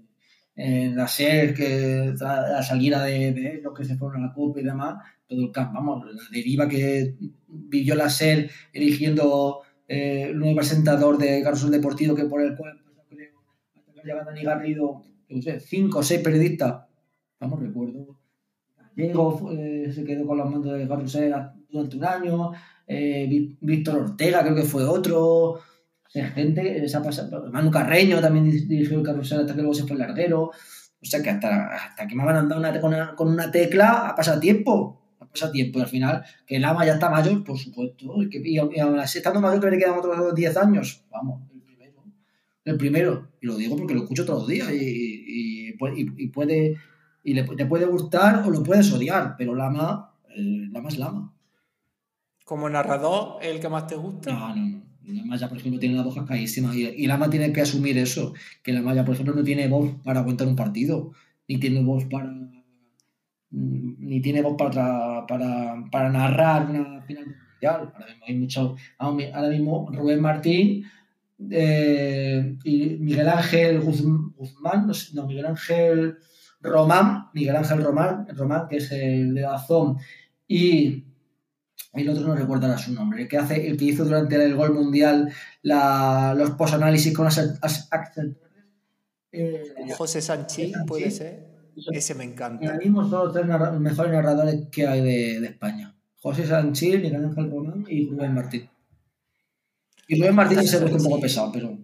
en 0.55 0.95
la 0.95 1.07
SER, 1.07 1.53
que 1.53 2.13
la 2.19 2.61
salida 2.63 3.03
de, 3.03 3.61
los 3.63 3.73
que 3.73 3.85
se 3.85 3.95
fueron 3.95 4.23
a 4.23 4.27
la 4.27 4.33
Copa 4.33 4.59
y 4.59 4.63
demás, 4.63 5.01
todo 5.27 5.41
el 5.41 5.51
campo, 5.51 5.75
vamos, 5.75 6.05
la 6.05 6.21
deriva 6.31 6.67
que 6.67 7.15
vivió 7.47 7.95
la 7.95 8.09
SER 8.09 8.49
eligiendo 8.73 9.61
eh, 9.87 10.27
el 10.29 10.37
nuevo 10.37 10.57
presentador 10.57 11.17
de 11.17 11.41
Carlos 11.41 11.71
Deportivo, 11.71 12.15
que 12.15 12.25
por 12.25 12.41
el 12.41 12.55
cual, 12.55 12.81
creo, 13.09 13.39
hasta 13.75 13.93
que 13.93 14.07
llega 14.07 14.23
Dani 14.23 14.43
Garrido, 14.43 15.03
no 15.29 15.41
sé, 15.41 15.59
cinco 15.59 15.99
o 15.99 16.03
seis 16.03 16.21
periodistas, 16.21 16.83
vamos, 17.41 17.59
recuerdo, 17.59 18.15
Diego 18.95 19.51
eh, 19.51 19.91
se 19.93 20.05
quedó 20.05 20.25
con 20.25 20.37
los 20.37 20.49
mandos 20.49 20.77
de 20.77 20.87
Carrusel 20.87 21.33
durante 21.69 21.97
un 21.97 22.05
año, 22.05 22.51
eh, 22.87 23.55
Víctor 23.59 24.01
Ortega 24.01 24.43
creo 24.43 24.55
que 24.55 24.63
fue 24.63 24.83
otro, 24.83 25.59
gente, 26.09 26.83
esa 26.85 27.01
Manu 27.51 27.71
Carreño 27.71 28.21
también 28.21 28.49
dirigió 28.67 28.99
el 28.99 29.05
carrusel 29.05 29.41
hasta 29.41 29.53
que 29.53 29.61
luego 29.61 29.73
se 29.73 29.83
fue 29.83 29.93
el 29.93 29.99
larguero, 29.99 30.43
o 30.43 31.05
sea 31.05 31.23
que 31.23 31.31
hasta, 31.31 31.73
hasta 31.73 32.07
que 32.07 32.15
me 32.15 32.23
van 32.23 32.35
a 32.35 32.39
andar 32.39 32.79
con, 32.79 32.93
una, 32.93 33.15
con 33.15 33.29
una 33.29 33.49
tecla 33.49 34.09
ha 34.09 34.15
pasado 34.15 34.39
tiempo, 34.39 35.01
ha 35.19 35.25
pasado 35.25 35.51
tiempo. 35.51 35.79
Y 35.79 35.81
al 35.81 35.87
final 35.87 36.23
que 36.45 36.57
el 36.57 36.65
ama 36.65 36.85
ya 36.85 36.93
está 36.93 37.09
mayor, 37.09 37.43
por 37.43 37.57
supuesto, 37.57 38.21
y, 38.21 38.29
que, 38.29 38.41
y, 38.43 38.57
aún 38.57 38.99
así 38.99 39.17
estando 39.17 39.41
mayor 39.41 39.61
que 39.61 39.71
le 39.71 39.77
quedan 39.79 39.97
otros 39.97 40.35
10 40.35 40.57
años, 40.57 41.05
vamos, 41.09 41.41
el 41.53 41.61
primero, 41.61 42.03
el 42.65 42.77
primero, 42.77 43.29
y 43.41 43.47
lo 43.47 43.55
digo 43.55 43.77
porque 43.77 43.95
lo 43.95 44.03
escucho 44.03 44.25
todos 44.25 44.41
los 44.41 44.49
días 44.49 44.69
y, 44.71 45.73
y 45.79 46.27
puede 46.27 46.77
y 47.23 47.33
le, 47.33 47.43
te 47.43 47.65
puede 47.65 47.85
gustar 47.85 48.43
o 48.45 48.49
lo 48.49 48.63
puedes 48.63 48.91
odiar, 48.91 49.35
pero 49.37 49.55
Lama, 49.55 50.13
Lama 50.35 50.89
es 50.89 50.97
Lama. 50.97 51.33
¿Como 52.45 52.69
narrador 52.69 53.43
el 53.43 53.59
que 53.59 53.69
más 53.69 53.87
te 53.87 53.95
gusta? 53.95 54.33
No, 54.33 54.55
no, 54.55 54.65
no. 54.67 54.81
Lama 55.03 55.35
ya, 55.35 55.49
por 55.49 55.57
ejemplo, 55.57 55.79
tiene 55.79 55.95
la 55.95 56.03
voz 56.03 56.15
cascadísima 56.15 56.75
y, 56.75 56.85
y 56.85 57.07
Lama 57.07 57.29
tiene 57.29 57.51
que 57.51 57.61
asumir 57.61 57.97
eso, 57.97 58.33
que 58.63 58.71
Lama 58.71 58.93
ya, 58.93 59.03
por 59.03 59.15
ejemplo, 59.15 59.33
no 59.33 59.43
tiene 59.43 59.67
voz 59.67 59.91
para 60.03 60.19
aguantar 60.19 60.47
un 60.47 60.55
partido, 60.55 61.11
ni 61.47 61.59
tiene 61.59 61.83
voz 61.83 62.05
para 62.05 62.31
ni 63.51 64.21
tiene 64.21 64.41
voz 64.41 64.55
para, 64.57 65.25
para, 65.27 65.83
para 65.91 66.09
narrar 66.09 66.69
una 66.69 67.01
final 67.01 67.25
mundial. 67.25 67.91
Ahora 67.93 68.05
mismo 68.07 68.25
hay 68.27 68.35
mucho, 68.35 68.75
ahora 68.97 69.49
mismo 69.49 69.89
Rubén 69.91 70.21
Martín 70.21 70.85
eh, 71.49 72.57
y 72.63 72.97
Miguel 72.99 73.27
Ángel 73.27 73.81
Guzmán, 73.81 74.87
no, 75.13 75.27
Miguel 75.27 75.45
Ángel 75.45 76.17
Román, 76.61 77.29
Miguel 77.33 77.55
Ángel 77.55 77.83
Román, 77.83 78.27
Román, 78.35 78.67
que 78.67 78.77
es 78.77 78.91
el 78.91 79.33
de 79.33 79.45
Azón, 79.45 79.97
y 80.47 81.05
el 81.93 82.09
otro 82.09 82.27
no 82.27 82.35
recuerda 82.35 82.77
su 82.77 82.93
nombre, 82.93 83.23
el 83.23 83.27
que, 83.27 83.37
hace, 83.37 83.67
el 83.67 83.77
que 83.77 83.85
hizo 83.85 84.05
durante 84.05 84.35
el 84.35 84.55
gol 84.55 84.73
mundial 84.73 85.31
la, 85.61 86.33
los 86.37 86.51
posanálisis 86.51 87.15
con 87.15 87.27
accent. 87.27 88.37
Eh, 89.31 89.73
José 89.97 90.21
Sanchi, 90.21 90.71
puede 90.85 91.11
ser. 91.11 91.51
Ese 91.91 92.15
me 92.15 92.25
encanta. 92.25 92.65
Ahora 92.65 92.77
mismo 92.77 93.09
son 93.09 93.25
los 93.25 93.33
tres 93.33 93.45
mejores 93.79 94.11
narradores 94.11 94.67
que 94.71 94.85
hay 94.85 95.01
de, 95.01 95.39
de 95.39 95.47
España. 95.47 95.95
José 96.21 96.45
Sanchi, 96.45 96.97
Miguel 96.97 97.25
Ángel 97.25 97.49
Román 97.49 97.85
y 97.87 98.09
Rubén 98.09 98.33
Martín. 98.33 98.69
Y 100.07 100.19
Rubén 100.19 100.35
Martín 100.35 100.63
se 100.63 100.79
ve 100.79 100.93
un 100.93 101.03
poco 101.03 101.19
pesado, 101.19 101.51
pero... 101.51 101.77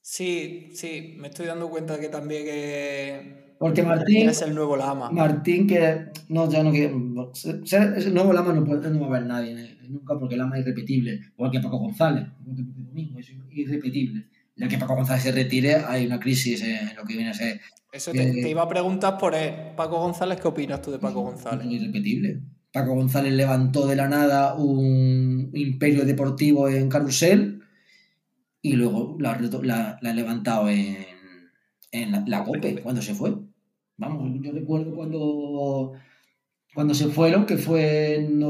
Sí, 0.00 0.70
sí, 0.74 1.14
me 1.18 1.28
estoy 1.28 1.46
dando 1.46 1.70
cuenta 1.70 2.00
que 2.00 2.08
también 2.08 2.44
que 2.44 3.51
porque 3.62 3.84
Martín. 3.84 4.28
Es 4.28 4.42
el 4.42 4.56
nuevo 4.56 4.76
Lama. 4.76 5.08
Martín, 5.12 5.68
que 5.68 6.06
no, 6.30 6.50
ya 6.50 6.64
no 6.64 6.72
quiere. 6.72 6.92
Ser, 7.32 7.94
el 7.96 8.12
nuevo 8.12 8.32
Lama 8.32 8.52
no, 8.52 8.64
puede, 8.64 8.90
no 8.90 8.98
va 8.98 9.06
a 9.06 9.08
haber 9.10 9.26
nadie 9.26 9.78
nunca 9.88 10.18
porque 10.18 10.34
el 10.34 10.40
Lama 10.40 10.58
es 10.58 10.62
irrepetible. 10.62 11.20
Igual 11.36 11.52
que 11.52 11.60
Paco 11.60 11.78
González. 11.78 12.26
Domingo, 12.40 13.20
es 13.20 13.32
irrepetible. 13.52 14.26
Ya 14.56 14.66
que 14.66 14.78
Paco 14.78 14.96
González 14.96 15.22
se 15.22 15.30
retire, 15.30 15.76
hay 15.76 16.04
una 16.06 16.18
crisis 16.18 16.60
en 16.60 16.96
lo 16.96 17.04
que 17.04 17.14
viene 17.14 17.30
a 17.30 17.34
ser. 17.34 17.60
Eso 17.92 18.10
te, 18.10 18.32
te 18.32 18.48
iba 18.48 18.62
a 18.62 18.68
preguntar 18.68 19.16
por 19.16 19.32
él. 19.32 19.54
Paco 19.76 20.00
González, 20.00 20.40
¿qué 20.40 20.48
opinas 20.48 20.82
tú 20.82 20.90
de 20.90 20.98
Paco 20.98 21.20
González? 21.22 21.64
Es 21.64 21.72
irrepetible. 21.72 22.40
Paco 22.72 22.96
González 22.96 23.32
levantó 23.32 23.86
de 23.86 23.94
la 23.94 24.08
nada 24.08 24.56
un 24.56 25.52
imperio 25.54 26.04
deportivo 26.04 26.68
en 26.68 26.88
Carrusel 26.88 27.62
y 28.60 28.72
luego 28.72 29.16
la, 29.20 29.34
ha 30.02 30.12
levantado 30.12 30.68
en, 30.68 30.96
en 31.92 32.10
la, 32.10 32.24
la 32.26 32.42
COPE 32.42 32.82
cuando 32.82 33.00
se 33.00 33.14
fue. 33.14 33.51
Vamos, 34.02 34.36
yo 34.40 34.50
recuerdo 34.50 34.92
cuando, 34.96 35.92
cuando 36.74 36.92
se 36.92 37.06
fueron, 37.06 37.46
que 37.46 37.56
fue 37.56 38.16
en, 38.16 38.42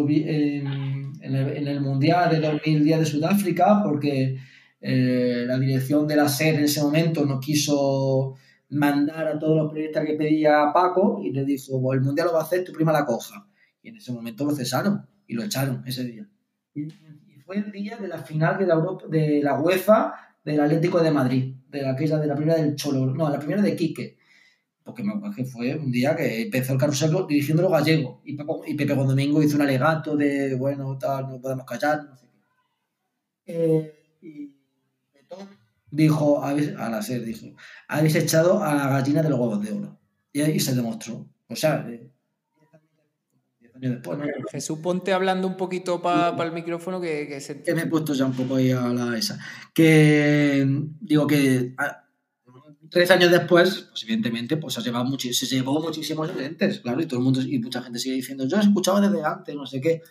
el, 1.21 1.81
Mundial 1.83 2.31
de 2.31 2.41
2010 2.41 3.01
de 3.01 3.05
Sudáfrica, 3.05 3.83
porque 3.85 4.39
eh, 4.81 5.45
la 5.47 5.59
dirección 5.59 6.09
de 6.09 6.17
la 6.17 6.27
SER 6.27 6.55
en 6.55 6.65
ese 6.65 6.83
momento 6.83 7.27
no 7.27 7.39
quiso 7.39 8.35
mandar 8.71 9.29
a 9.29 9.39
todos 9.39 9.59
los 9.59 9.71
periodistas 9.71 10.07
que 10.07 10.15
pedía 10.15 10.71
Paco 10.73 11.21
y 11.23 11.33
le 11.33 11.45
dijo, 11.45 11.93
el 11.93 12.01
Mundial 12.01 12.29
lo 12.29 12.33
va 12.33 12.41
a 12.41 12.45
hacer, 12.45 12.65
tu 12.65 12.73
prima 12.73 12.91
la 12.91 13.05
coja. 13.05 13.47
Y 13.83 13.91
en 13.91 13.97
ese 13.97 14.11
momento 14.11 14.47
lo 14.47 14.53
cesaron 14.53 15.07
y 15.27 15.35
lo 15.35 15.43
echaron 15.43 15.83
ese 15.87 16.05
día. 16.05 16.27
Y, 16.75 16.89
fue 17.45 17.59
el 17.59 17.71
día 17.73 17.99
de 17.99 18.09
la 18.09 18.19
final 18.19 18.57
de 18.57 18.67
la, 18.67 18.75
Europa, 18.75 19.05
de 19.07 19.43
la 19.43 19.61
UEFA 19.61 20.15
del 20.43 20.61
Atlético 20.61 21.03
de 21.03 21.11
Madrid, 21.11 21.57
de 21.69 21.83
la, 21.83 21.93
de 21.93 22.27
la 22.27 22.37
primera 22.37 22.57
del 22.57 22.75
Cholo, 22.75 23.05
no, 23.07 23.29
la 23.29 23.39
primera 23.39 23.61
de 23.61 23.77
Quique 23.77 24.22
porque 24.85 25.05
que 25.37 25.45
fue 25.45 25.75
un 25.77 25.91
día 25.91 26.17
que 26.17 26.43
empezó 26.43 26.73
el 26.73 26.79
carrusel 26.79 27.27
dirigiéndolo 27.29 27.71
gallego 27.71 28.21
y, 28.25 28.33
y 28.67 28.75
Pepe 28.75 28.95
Domingo 28.95 29.43
hizo 29.43 29.57
un 29.57 29.63
alegato 29.63 30.17
de, 30.17 30.55
bueno, 30.57 30.99
tal, 30.99 31.29
no 31.29 31.41
podemos 31.41 31.65
callar, 31.65 32.05
no 32.05 32.17
sé 32.17 32.27
qué. 32.27 33.55
Eh, 33.55 34.19
y 34.23 34.55
dijo, 35.91 36.43
a 36.43 36.53
la 36.53 37.03
SER 37.03 37.25
dijo, 37.25 37.47
habéis 37.89 38.15
echado 38.17 38.63
a 38.63 38.75
la 38.75 38.89
gallina 38.89 39.23
de 39.23 39.31
los 39.31 39.39
huevos 39.39 39.63
de 39.63 39.73
oro. 39.73 39.99
Y 40.33 40.41
ahí 40.41 40.59
se 40.59 40.75
demostró. 40.75 41.29
O 41.49 41.57
sea, 41.57 41.87
eh, 41.89 42.13
Después, 43.75 44.17
Jesús, 44.53 44.79
ponte 44.79 45.13
hablando 45.13 45.49
un 45.49 45.57
poquito 45.57 46.01
para 46.01 46.45
el 46.45 46.53
micrófono 46.53 47.01
que, 47.01 47.27
que 47.27 47.41
se... 47.41 47.63
Que 47.65 47.75
me 47.75 47.83
he 47.83 47.87
puesto 47.87 48.15
ya 48.15 48.27
un 48.27 48.33
poco 48.33 48.55
ahí 48.55 48.71
a 48.71 48.81
la 48.81 49.19
esa. 49.19 49.41
Que 49.75 50.65
digo 51.01 51.27
que 51.27 51.75
tres 52.93 53.11
años 53.11 53.31
después, 53.31 53.89
pues 53.91 54.03
evidentemente, 54.05 54.57
pues 54.59 54.75
se, 54.75 54.83
llevado 54.83 55.19
se 55.19 55.47
llevó 55.47 55.81
muchísimos 55.81 56.31
oyentes, 56.31 56.81
claro, 56.81 57.01
y 57.01 57.07
todo 57.07 57.19
el 57.19 57.25
mundo, 57.25 57.41
y 57.41 57.59
mucha 57.59 57.83
gente 57.83 57.99
sigue 57.99 58.17
diciendo, 58.17 58.47
yo 58.47 58.59
escuchaba 58.59 59.01
desde 59.01 59.25
antes, 59.25 59.55
no 59.57 59.67
sé 59.67 59.81
qué. 59.81 60.03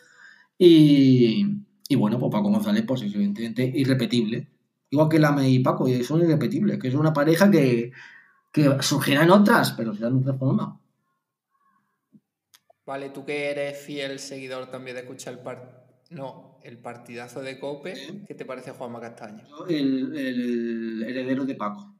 Y, 0.57 1.45
y 1.87 1.95
bueno, 1.95 2.19
pues 2.19 2.31
Paco 2.31 2.49
González, 2.49 2.83
pues 2.85 3.03
evidentemente 3.03 3.63
irrepetible. 3.63 4.47
Igual 4.89 5.07
que 5.07 5.19
Lame 5.19 5.49
y 5.49 5.59
Paco, 5.59 5.87
y 5.87 6.03
son 6.03 6.21
irrepetibles, 6.21 6.79
que 6.79 6.87
es 6.89 6.95
una 6.95 7.13
pareja 7.13 7.49
que, 7.49 7.91
que 8.51 8.77
surgirá 8.81 9.23
en 9.23 9.31
otras, 9.31 9.71
pero 9.73 9.93
será 9.93 10.09
de 10.09 10.17
otra 10.17 10.33
forma. 10.33 10.81
Vale, 12.85 13.11
tú 13.11 13.23
que 13.23 13.51
eres 13.51 13.77
fiel 13.77 14.19
seguidor 14.19 14.69
también 14.69 14.95
de 14.95 15.03
escuchar 15.03 15.33
el 15.33 15.39
par... 15.39 15.79
No, 16.09 16.59
el 16.63 16.77
partidazo 16.77 17.41
de 17.41 17.57
Cope, 17.57 17.93
¿qué 18.27 18.35
te 18.35 18.43
parece 18.43 18.71
Juanma 18.71 18.99
Castaño? 18.99 19.45
el, 19.69 20.13
el 20.17 21.03
heredero 21.03 21.45
de 21.45 21.55
Paco. 21.55 21.90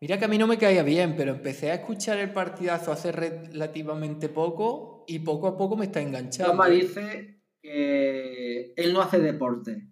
Mira 0.00 0.18
que 0.18 0.26
a 0.26 0.28
mí 0.28 0.36
no 0.36 0.46
me 0.46 0.58
caía 0.58 0.82
bien, 0.82 1.14
pero 1.16 1.32
empecé 1.32 1.70
a 1.70 1.74
escuchar 1.74 2.18
el 2.18 2.30
partidazo 2.30 2.92
hace 2.92 3.12
relativamente 3.12 4.28
poco 4.28 5.04
y 5.08 5.20
poco 5.20 5.48
a 5.48 5.56
poco 5.56 5.76
me 5.76 5.86
está 5.86 6.00
enganchando. 6.00 6.52
Toma 6.52 6.68
dice 6.68 7.40
que 7.62 8.74
él 8.76 8.92
no 8.92 9.00
hace 9.00 9.18
deporte. 9.18 9.86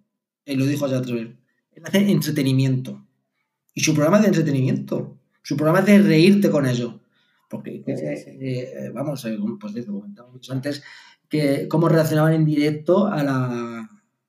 Él 0.44 0.58
lo 0.58 0.66
dijo 0.66 0.86
ya 0.86 0.98
otra 0.98 1.14
vez. 1.14 1.28
Él 1.72 1.82
hace 1.84 2.10
entretenimiento. 2.10 3.02
Y 3.72 3.80
su 3.80 3.94
programa 3.94 4.18
es 4.18 4.22
de 4.22 4.28
entretenimiento. 4.28 5.18
Su 5.42 5.56
programa 5.56 5.80
es 5.80 5.86
de 5.86 5.98
reírte 5.98 6.50
con 6.50 6.66
eso. 6.66 7.00
Porque, 7.48 7.82
eh, 7.86 8.38
eh, 8.40 8.90
vamos, 8.92 9.24
eh, 9.24 9.38
pues 9.60 9.74
lo 9.86 10.00
comentamos 10.00 10.50
antes, 10.50 10.82
que 11.28 11.66
cómo 11.68 11.88
reaccionaban 11.88 12.34
en 12.34 12.44
directo 12.44 13.06
a 13.06 13.22
la, 13.22 13.83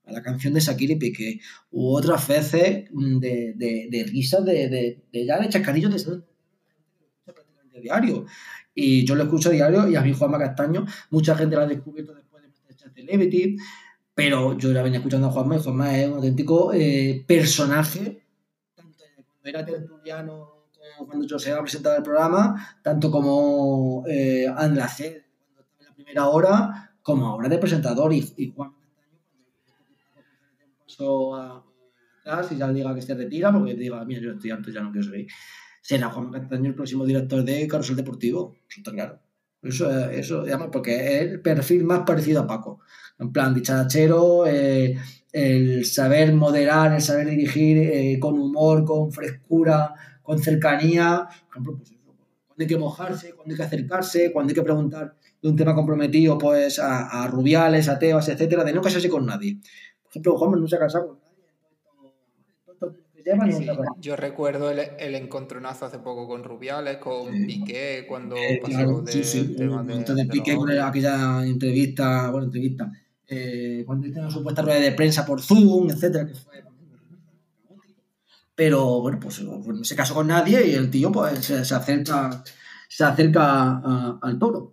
a 0.05 0.11
la 0.11 0.21
canción 0.21 0.53
de 0.53 0.59
Shakira 0.59 0.93
y 0.93 0.97
Piqué, 0.97 1.39
u 1.71 1.95
otras 1.95 2.27
veces 2.27 2.85
mm, 2.91 3.19
de, 3.19 3.53
de, 3.55 3.87
de 3.89 4.03
risas 4.03 4.45
de, 4.45 4.69
de, 4.69 5.03
de, 5.11 5.25
ya 5.25 5.39
de 5.39 5.49
chascarrillos 5.49 6.05
de, 6.05 6.21
diario. 7.81 8.25
Y 8.73 9.05
yo 9.05 9.15
lo 9.15 9.23
escucho 9.23 9.49
diario 9.49 9.87
y 9.87 9.95
a 9.95 10.01
mí 10.01 10.13
Juanma 10.13 10.39
Castaño, 10.39 10.85
mucha 11.09 11.35
gente 11.35 11.55
lo 11.55 11.63
ha 11.63 11.67
descubierto 11.67 12.13
después 12.13 12.43
de 12.43 12.75
Chat 12.75 12.93
Celebrity, 12.93 13.57
pero 14.13 14.57
yo 14.57 14.71
la 14.71 14.81
venía 14.81 14.99
escuchando 14.99 15.27
a 15.27 15.31
Juanma 15.31 15.57
y 15.57 15.59
Juanma 15.59 15.97
es 15.97 16.07
un 16.07 16.15
auténtico 16.15 16.73
eh, 16.73 17.23
personaje, 17.27 18.23
tanto 18.75 19.03
cuando 19.25 19.49
era 19.49 19.65
tertuliano 19.65 20.55
como 20.97 21.07
cuando 21.07 21.27
yo 21.27 21.37
se 21.37 21.51
había 21.51 21.61
presentado 21.61 21.97
el 21.97 22.03
programa, 22.03 22.79
tanto 22.81 23.11
como 23.11 24.03
eh, 24.07 24.45
cuando 24.47 24.81
estaba 24.81 25.09
en 25.09 25.85
la 25.85 25.93
primera 25.95 26.27
hora, 26.27 26.93
como 27.01 27.27
ahora 27.27 27.49
de 27.49 27.57
presentador 27.57 28.13
y, 28.13 28.33
y 28.37 28.51
Juanma 28.51 28.84
a 30.99 31.63
atrás 32.25 32.51
y 32.51 32.57
ya 32.57 32.71
diga 32.71 32.93
que 32.95 33.01
se 33.01 33.13
retira, 33.13 33.51
porque 33.51 33.75
diga, 33.75 34.03
mira, 34.05 34.21
yo 34.21 34.31
estoy 34.31 34.51
harto, 34.51 34.71
ya 34.71 34.81
no 34.81 34.91
quiero 34.91 35.09
seguir. 35.09 35.27
Será 35.81 36.09
Juan 36.09 36.31
Castaño 36.31 36.69
el 36.69 36.75
próximo 36.75 37.05
director 37.05 37.43
de 37.43 37.67
Carrusel 37.67 37.95
Deportivo, 37.95 38.55
eso 38.67 38.79
está 38.79 38.91
claro. 38.91 39.19
Eso, 39.61 40.09
eso, 40.09 40.43
digamos, 40.43 40.69
porque 40.71 40.95
es 40.95 41.21
el 41.21 41.41
perfil 41.41 41.83
más 41.83 42.01
parecido 42.05 42.41
a 42.41 42.47
Paco. 42.47 42.79
En 43.17 43.31
plan, 43.31 43.53
dicharachero, 43.53 44.45
eh, 44.45 44.95
el 45.31 45.85
saber 45.85 46.33
moderar, 46.33 46.93
el 46.93 47.01
saber 47.01 47.29
dirigir 47.29 47.77
eh, 47.77 48.19
con 48.19 48.37
humor, 48.37 48.83
con 48.83 49.11
frescura, 49.11 49.93
con 50.21 50.39
cercanía. 50.39 51.27
Por 51.47 51.51
ejemplo, 51.51 51.77
pues 51.77 51.95
cuando 52.55 52.61
hay 52.61 52.67
que 52.67 52.77
mojarse, 52.77 53.33
cuando 53.33 53.53
hay 53.53 53.57
que 53.57 53.63
acercarse, 53.63 54.31
cuando 54.31 54.51
hay 54.51 54.55
que 54.55 54.63
preguntar 54.63 55.15
de 55.41 55.49
un 55.49 55.55
tema 55.55 55.75
comprometido 55.75 56.37
pues 56.37 56.79
a, 56.79 57.27
Rubiales, 57.27 57.89
a 57.89 57.99
Tebas, 57.99 58.29
etcétera, 58.29 58.63
de 58.63 58.73
no 58.73 58.81
casarse 58.81 59.09
con 59.09 59.25
nadie. 59.25 59.59
Por 60.19 60.33
ejemplo, 60.33 60.37
Juan 60.37 60.61
no 60.61 60.67
se 60.67 60.75
ha 60.75 60.79
casado 60.79 61.07
con 61.07 61.25
yo 63.99 64.15
recuerdo 64.15 64.69
el, 64.69 65.15
encontronazo 65.15 65.85
hace 65.85 65.97
poco 65.97 66.27
con 66.27 66.43
Rubiales, 66.43 66.97
con 66.97 67.31
Piqué, 67.45 68.05
cuando 68.07 68.35
eh, 68.35 68.59
pasó 68.61 69.01
de, 69.01 69.23
sí, 69.23 69.55
tema 69.57 69.83
de, 69.83 70.25
Piqué 70.25 70.55
con 70.55 70.69
aquella 70.69 71.43
entrevista, 71.43 72.29
bueno, 72.29 72.45
entrevista, 72.45 72.91
eh, 73.27 73.83
cuando 73.85 74.05
hizo 74.05 74.19
una 74.19 74.29
supuesta 74.29 74.61
rueda 74.61 74.79
de 74.79 74.91
prensa 74.91 75.25
por 75.25 75.41
Zoom, 75.41 75.89
etcétera, 75.89 76.27
que 76.27 76.35
fue 76.35 76.63
pero 78.55 79.01
bueno, 79.01 79.19
pues, 79.19 79.43
pues, 79.65 79.77
no 79.77 79.83
se 79.83 79.95
casó 79.95 80.13
con 80.13 80.27
nadie 80.27 80.65
y 80.67 80.75
el 80.75 80.89
tío 80.89 81.11
pues 81.11 81.43
se, 81.45 81.57
acerca 81.57 82.43
se 82.87 83.03
acerca 83.03 84.17
al 84.21 84.39
toro. 84.39 84.71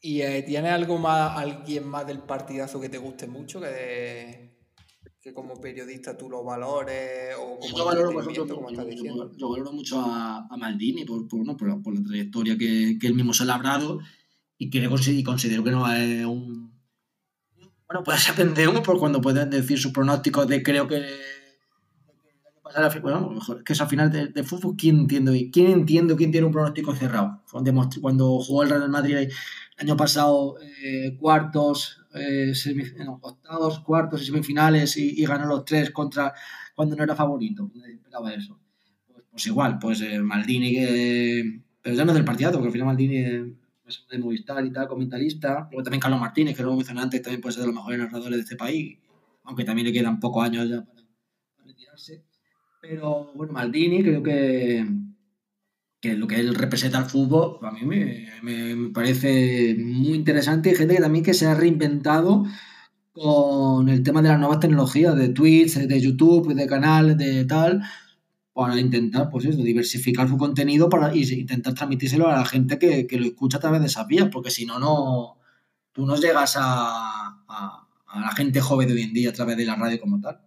¿Y 0.00 0.20
eh, 0.20 0.42
tiene 0.42 0.68
algo 0.68 0.98
más, 0.98 1.36
alguien 1.36 1.86
más 1.86 2.06
del 2.06 2.20
partidazo 2.20 2.80
que 2.80 2.88
te 2.88 2.98
guste 2.98 3.26
mucho? 3.26 3.60
Que, 3.60 4.56
que 5.20 5.32
como 5.32 5.60
periodista 5.60 6.16
tú 6.16 6.30
lo 6.30 6.44
valores 6.44 7.34
o 7.38 7.58
como 7.58 7.76
yo 7.76 7.84
valoro, 7.84 8.12
como 8.54 8.70
estás 8.70 8.86
diciendo. 8.86 9.32
Yo, 9.36 9.50
valoro 9.50 9.72
mucho 9.72 10.00
a, 10.00 10.46
Maldini 10.56 11.04
por, 11.04 11.26
por, 11.26 11.44
¿no? 11.44 11.56
por, 11.56 11.94
la 11.94 12.02
trayectoria 12.04 12.56
que, 12.56 12.96
que, 13.00 13.06
él 13.06 13.14
mismo 13.14 13.34
se 13.34 13.42
ha 13.42 13.46
labrado 13.46 13.98
y 14.58 14.70
que 14.70 14.78
y 14.78 15.24
considero 15.24 15.64
que 15.64 15.70
no 15.70 15.92
es 15.92 16.24
un... 16.24 16.74
Bueno, 17.88 18.02
puede 18.04 18.18
ser 18.18 18.34
pendejo 18.34 18.82
por 18.82 18.98
cuando 18.98 19.20
pueden 19.20 19.50
decir 19.50 19.78
sus 19.78 19.92
pronósticos 19.92 20.46
de 20.48 20.62
creo 20.62 20.88
que 20.88 21.04
bueno, 23.00 23.30
mejor, 23.30 23.64
que 23.64 23.72
es 23.72 23.80
al 23.80 23.88
final 23.88 24.10
de, 24.10 24.42
fútbol, 24.42 24.74
¿quién 24.76 24.98
entiende? 24.98 25.50
¿Quién 25.52 25.70
entiende 25.70 26.16
quién 26.16 26.30
tiene 26.30 26.46
un 26.46 26.52
pronóstico 26.52 26.94
cerrado? 26.94 27.42
Cuando 27.50 28.38
jugó 28.40 28.62
el 28.62 28.70
Real 28.70 28.88
Madrid 28.88 29.16
el 29.16 29.32
año 29.78 29.96
pasado, 29.96 30.56
eh, 30.82 31.16
cuartos, 31.18 32.00
eh, 32.14 32.52
octavos, 33.20 33.80
cuartos 33.80 34.22
y 34.22 34.26
semifinales 34.26 34.96
y, 34.96 35.24
ganó 35.24 35.46
los 35.46 35.64
tres 35.64 35.90
contra 35.90 36.34
cuando 36.74 36.96
no 36.96 37.04
era 37.04 37.14
favorito. 37.14 37.70
esperaba 37.74 38.32
eso. 38.32 38.58
Pues, 39.06 39.24
pues 39.30 39.46
igual, 39.46 39.78
pues 39.78 40.00
eh, 40.00 40.18
Maldini, 40.20 41.60
pero 41.82 41.94
ya 41.94 42.04
no 42.04 42.12
es 42.12 42.16
del 42.16 42.24
partido, 42.24 42.52
porque 42.52 42.66
al 42.66 42.72
final 42.72 42.86
Maldini 42.86 43.18
es 43.18 44.04
de 44.10 44.18
Movistar 44.18 44.64
y 44.64 44.72
tal, 44.72 44.88
comentarista. 44.88 45.68
Luego 45.70 45.82
también 45.82 46.00
Carlos 46.00 46.20
Martínez, 46.20 46.56
que 46.56 46.62
luego 46.62 46.76
mencioné 46.76 47.02
antes, 47.02 47.22
también 47.22 47.40
puede 47.40 47.54
ser 47.54 47.62
de 47.62 47.68
los 47.68 47.76
mejores 47.76 47.98
narradores 47.98 48.36
de 48.36 48.42
este 48.42 48.56
país, 48.56 48.98
aunque 49.44 49.64
también 49.64 49.86
le 49.86 49.92
quedan 49.92 50.18
pocos 50.18 50.44
años 50.44 50.68
ya 50.68 50.82
para 50.82 51.02
retirarse. 51.64 52.24
Pero 52.80 53.32
bueno, 53.34 53.52
Maldini 53.52 54.02
creo 54.02 54.22
que, 54.22 54.86
que 56.00 56.14
lo 56.14 56.26
que 56.26 56.40
él 56.40 56.54
representa 56.54 56.98
al 56.98 57.06
fútbol, 57.06 57.58
a 57.62 57.70
mí 57.70 57.82
me, 57.84 58.90
parece 58.92 59.76
muy 59.78 60.14
interesante. 60.14 60.70
Hay 60.70 60.76
gente 60.76 60.96
que 60.96 61.00
también 61.00 61.24
que 61.24 61.34
se 61.34 61.46
ha 61.46 61.54
reinventado 61.54 62.44
con 63.12 63.88
el 63.88 64.02
tema 64.02 64.22
de 64.22 64.28
las 64.28 64.38
nuevas 64.38 64.60
tecnologías, 64.60 65.16
de 65.16 65.30
Twitch, 65.30 65.74
de 65.74 66.00
YouTube, 66.00 66.54
de 66.54 66.66
canales, 66.66 67.16
de 67.16 67.44
tal, 67.46 67.82
para 68.52 68.78
intentar, 68.78 69.30
pues 69.30 69.46
eso, 69.46 69.62
diversificar 69.62 70.28
su 70.28 70.36
contenido 70.36 70.88
para 70.88 71.14
y 71.14 71.22
intentar 71.22 71.74
transmitírselo 71.74 72.28
a 72.28 72.36
la 72.36 72.44
gente 72.44 72.78
que, 72.78 73.06
lo 73.18 73.26
escucha 73.26 73.58
a 73.58 73.60
través 73.60 73.80
de 73.80 73.86
esas 73.86 74.06
vías, 74.06 74.28
porque 74.30 74.50
si 74.50 74.66
no, 74.66 74.78
no, 74.78 75.38
tú 75.92 76.06
no 76.06 76.16
llegas 76.16 76.56
a, 76.58 77.42
a 78.06 78.20
la 78.20 78.32
gente 78.32 78.60
joven 78.60 78.88
de 78.88 78.94
hoy 78.94 79.02
en 79.02 79.12
día 79.12 79.30
a 79.30 79.32
través 79.32 79.56
de 79.56 79.64
la 79.64 79.76
radio 79.76 80.00
como 80.00 80.20
tal. 80.20 80.40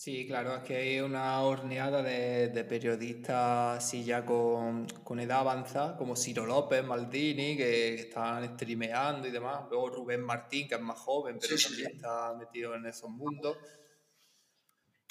Sí, 0.00 0.24
claro, 0.26 0.56
es 0.56 0.62
que 0.62 0.76
hay 0.76 1.00
una 1.00 1.42
horneada 1.42 2.02
de, 2.02 2.64
periodistas 2.66 3.84
así 3.84 4.02
ya 4.02 4.24
con, 4.24 4.86
edad 5.20 5.40
avanzada, 5.40 5.98
como 5.98 6.16
Ciro 6.16 6.46
López, 6.46 6.82
Maldini, 6.82 7.54
que, 7.54 7.96
están 7.96 8.54
streameando 8.54 9.28
y 9.28 9.30
demás. 9.30 9.64
Luego 9.68 9.90
Rubén 9.90 10.22
Martín, 10.22 10.66
que 10.68 10.76
es 10.76 10.80
más 10.80 10.98
joven, 10.98 11.36
pero 11.38 11.54
también 11.54 11.90
está 11.96 12.34
metido 12.34 12.74
en 12.76 12.86
esos 12.86 13.10
mundos. 13.10 13.58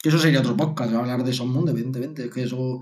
Eso 0.03 0.17
sería 0.17 0.39
otro 0.39 0.57
podcast, 0.57 0.91
hablar 0.91 1.23
de 1.23 1.29
esos 1.29 1.45
mundos, 1.45 1.75
evidentemente. 1.75 2.27
Que 2.27 2.41
eso. 2.41 2.81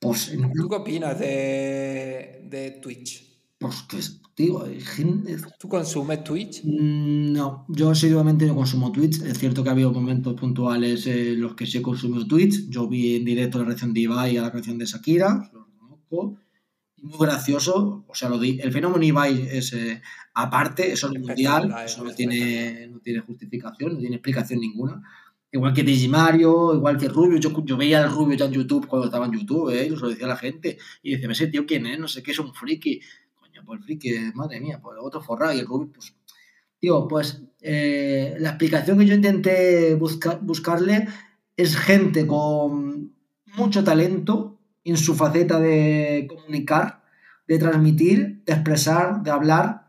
Pues, 0.00 0.32
¿Tú 0.32 0.66
qué 0.66 0.76
opinas 0.76 1.18
de, 1.18 2.40
de 2.44 2.70
Twitch? 2.80 3.38
Pues 3.58 3.82
que, 3.82 3.98
digo, 4.44 4.64
gente... 4.94 5.36
¿Tú 5.58 5.68
consumes 5.68 6.22
Twitch? 6.24 6.62
Mm, 6.64 7.32
no, 7.32 7.66
yo 7.68 7.90
asiduamente 7.90 8.46
no 8.46 8.54
consumo 8.54 8.92
Twitch. 8.92 9.22
Es 9.22 9.38
cierto 9.38 9.62
que 9.62 9.68
ha 9.68 9.72
habido 9.72 9.92
momentos 9.92 10.34
puntuales 10.34 11.06
en 11.06 11.40
los 11.40 11.54
que 11.54 11.66
sí 11.66 11.78
he 11.78 11.82
consumido 11.82 12.26
Twitch. 12.26 12.68
Yo 12.68 12.88
vi 12.88 13.16
en 13.16 13.24
directo 13.24 13.58
la 13.58 13.64
reacción 13.64 13.92
de 13.92 14.00
Ibai 14.00 14.36
a 14.36 14.42
la 14.42 14.52
canción 14.52 14.78
de 14.78 14.86
Shakira, 14.86 15.50
lo 15.52 15.66
conozco. 15.78 16.38
Muy 17.00 17.18
gracioso, 17.18 18.04
o 18.08 18.14
sea, 18.14 18.28
lo 18.28 18.38
di. 18.38 18.58
el 18.60 18.72
fenómeno 18.72 19.04
Ibai 19.04 19.48
es 19.52 19.72
eh, 19.72 20.02
aparte, 20.34 20.90
eso 20.92 21.12
es 21.12 21.20
mundial, 21.20 21.72
eso 21.84 22.02
no 22.02 22.12
tiene, 22.12 22.88
no 22.88 22.98
tiene 22.98 23.20
justificación, 23.20 23.94
no 23.94 23.98
tiene 23.98 24.16
explicación 24.16 24.60
ninguna. 24.60 25.02
Igual 25.50 25.72
que 25.72 25.82
Digimario, 25.82 26.74
igual 26.74 26.98
que 26.98 27.08
Rubio. 27.08 27.38
Yo, 27.38 27.64
yo 27.64 27.76
veía 27.76 28.02
al 28.02 28.10
Rubio 28.10 28.36
ya 28.36 28.46
en 28.46 28.52
YouTube 28.52 28.86
cuando 28.86 29.06
estaba 29.06 29.26
en 29.26 29.32
YouTube, 29.32 29.70
¿eh? 29.70 29.86
y 29.86 29.90
lo 29.90 30.08
decía 30.08 30.26
la 30.26 30.36
gente. 30.36 30.76
Y 31.02 31.12
decía, 31.12 31.30
ese 31.30 31.46
tío 31.46 31.64
quién 31.66 31.86
es, 31.86 31.98
no 31.98 32.06
sé 32.06 32.22
qué, 32.22 32.32
es 32.32 32.38
un 32.38 32.52
friki 32.52 33.00
pues 33.64 33.80
el 33.80 33.84
friki, 33.84 34.14
madre 34.34 34.60
mía, 34.60 34.80
pues 34.82 34.98
otro 35.00 35.20
forrado 35.20 35.52
y 35.52 35.60
el 35.60 35.66
Rubik, 35.66 35.92
pues. 35.92 36.14
Digo, 36.80 37.08
pues 37.08 37.42
eh, 37.60 38.36
la 38.38 38.50
explicación 38.50 38.98
que 38.98 39.06
yo 39.06 39.14
intenté 39.14 39.94
buscarle 39.96 41.08
es 41.56 41.76
gente 41.76 42.26
con 42.26 43.12
mucho 43.56 43.82
talento 43.82 44.60
en 44.84 44.96
su 44.96 45.14
faceta 45.14 45.58
de 45.58 46.26
comunicar, 46.28 47.02
de 47.48 47.58
transmitir, 47.58 48.42
de 48.44 48.52
expresar, 48.52 49.22
de 49.22 49.30
hablar. 49.30 49.88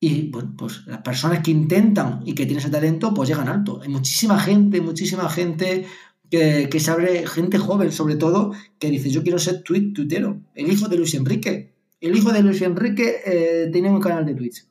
Y 0.00 0.30
bueno, 0.30 0.54
pues 0.58 0.84
las 0.86 1.02
personas 1.02 1.40
que 1.44 1.52
intentan 1.52 2.22
y 2.26 2.34
que 2.34 2.44
tienen 2.44 2.58
ese 2.58 2.70
talento, 2.70 3.14
pues 3.14 3.28
llegan 3.28 3.48
alto. 3.48 3.80
Hay 3.82 3.88
muchísima 3.88 4.40
gente, 4.40 4.80
muchísima 4.80 5.28
gente 5.28 5.86
que, 6.28 6.68
que 6.68 6.80
sabe, 6.80 7.24
gente 7.26 7.58
joven 7.58 7.92
sobre 7.92 8.16
todo, 8.16 8.52
que 8.80 8.90
dice, 8.90 9.10
yo 9.10 9.22
quiero 9.22 9.38
ser 9.38 9.62
tuit, 9.62 9.94
tuitero. 9.94 10.40
El 10.54 10.72
hijo 10.72 10.88
de 10.88 10.96
Luis 10.96 11.14
Enrique, 11.14 11.71
el 12.08 12.16
hijo 12.16 12.32
de 12.32 12.42
Luis 12.42 12.60
Enrique 12.62 13.22
eh, 13.24 13.70
tiene 13.72 13.90
un 13.90 14.00
canal 14.00 14.26
de 14.26 14.34
Twitch. 14.34 14.66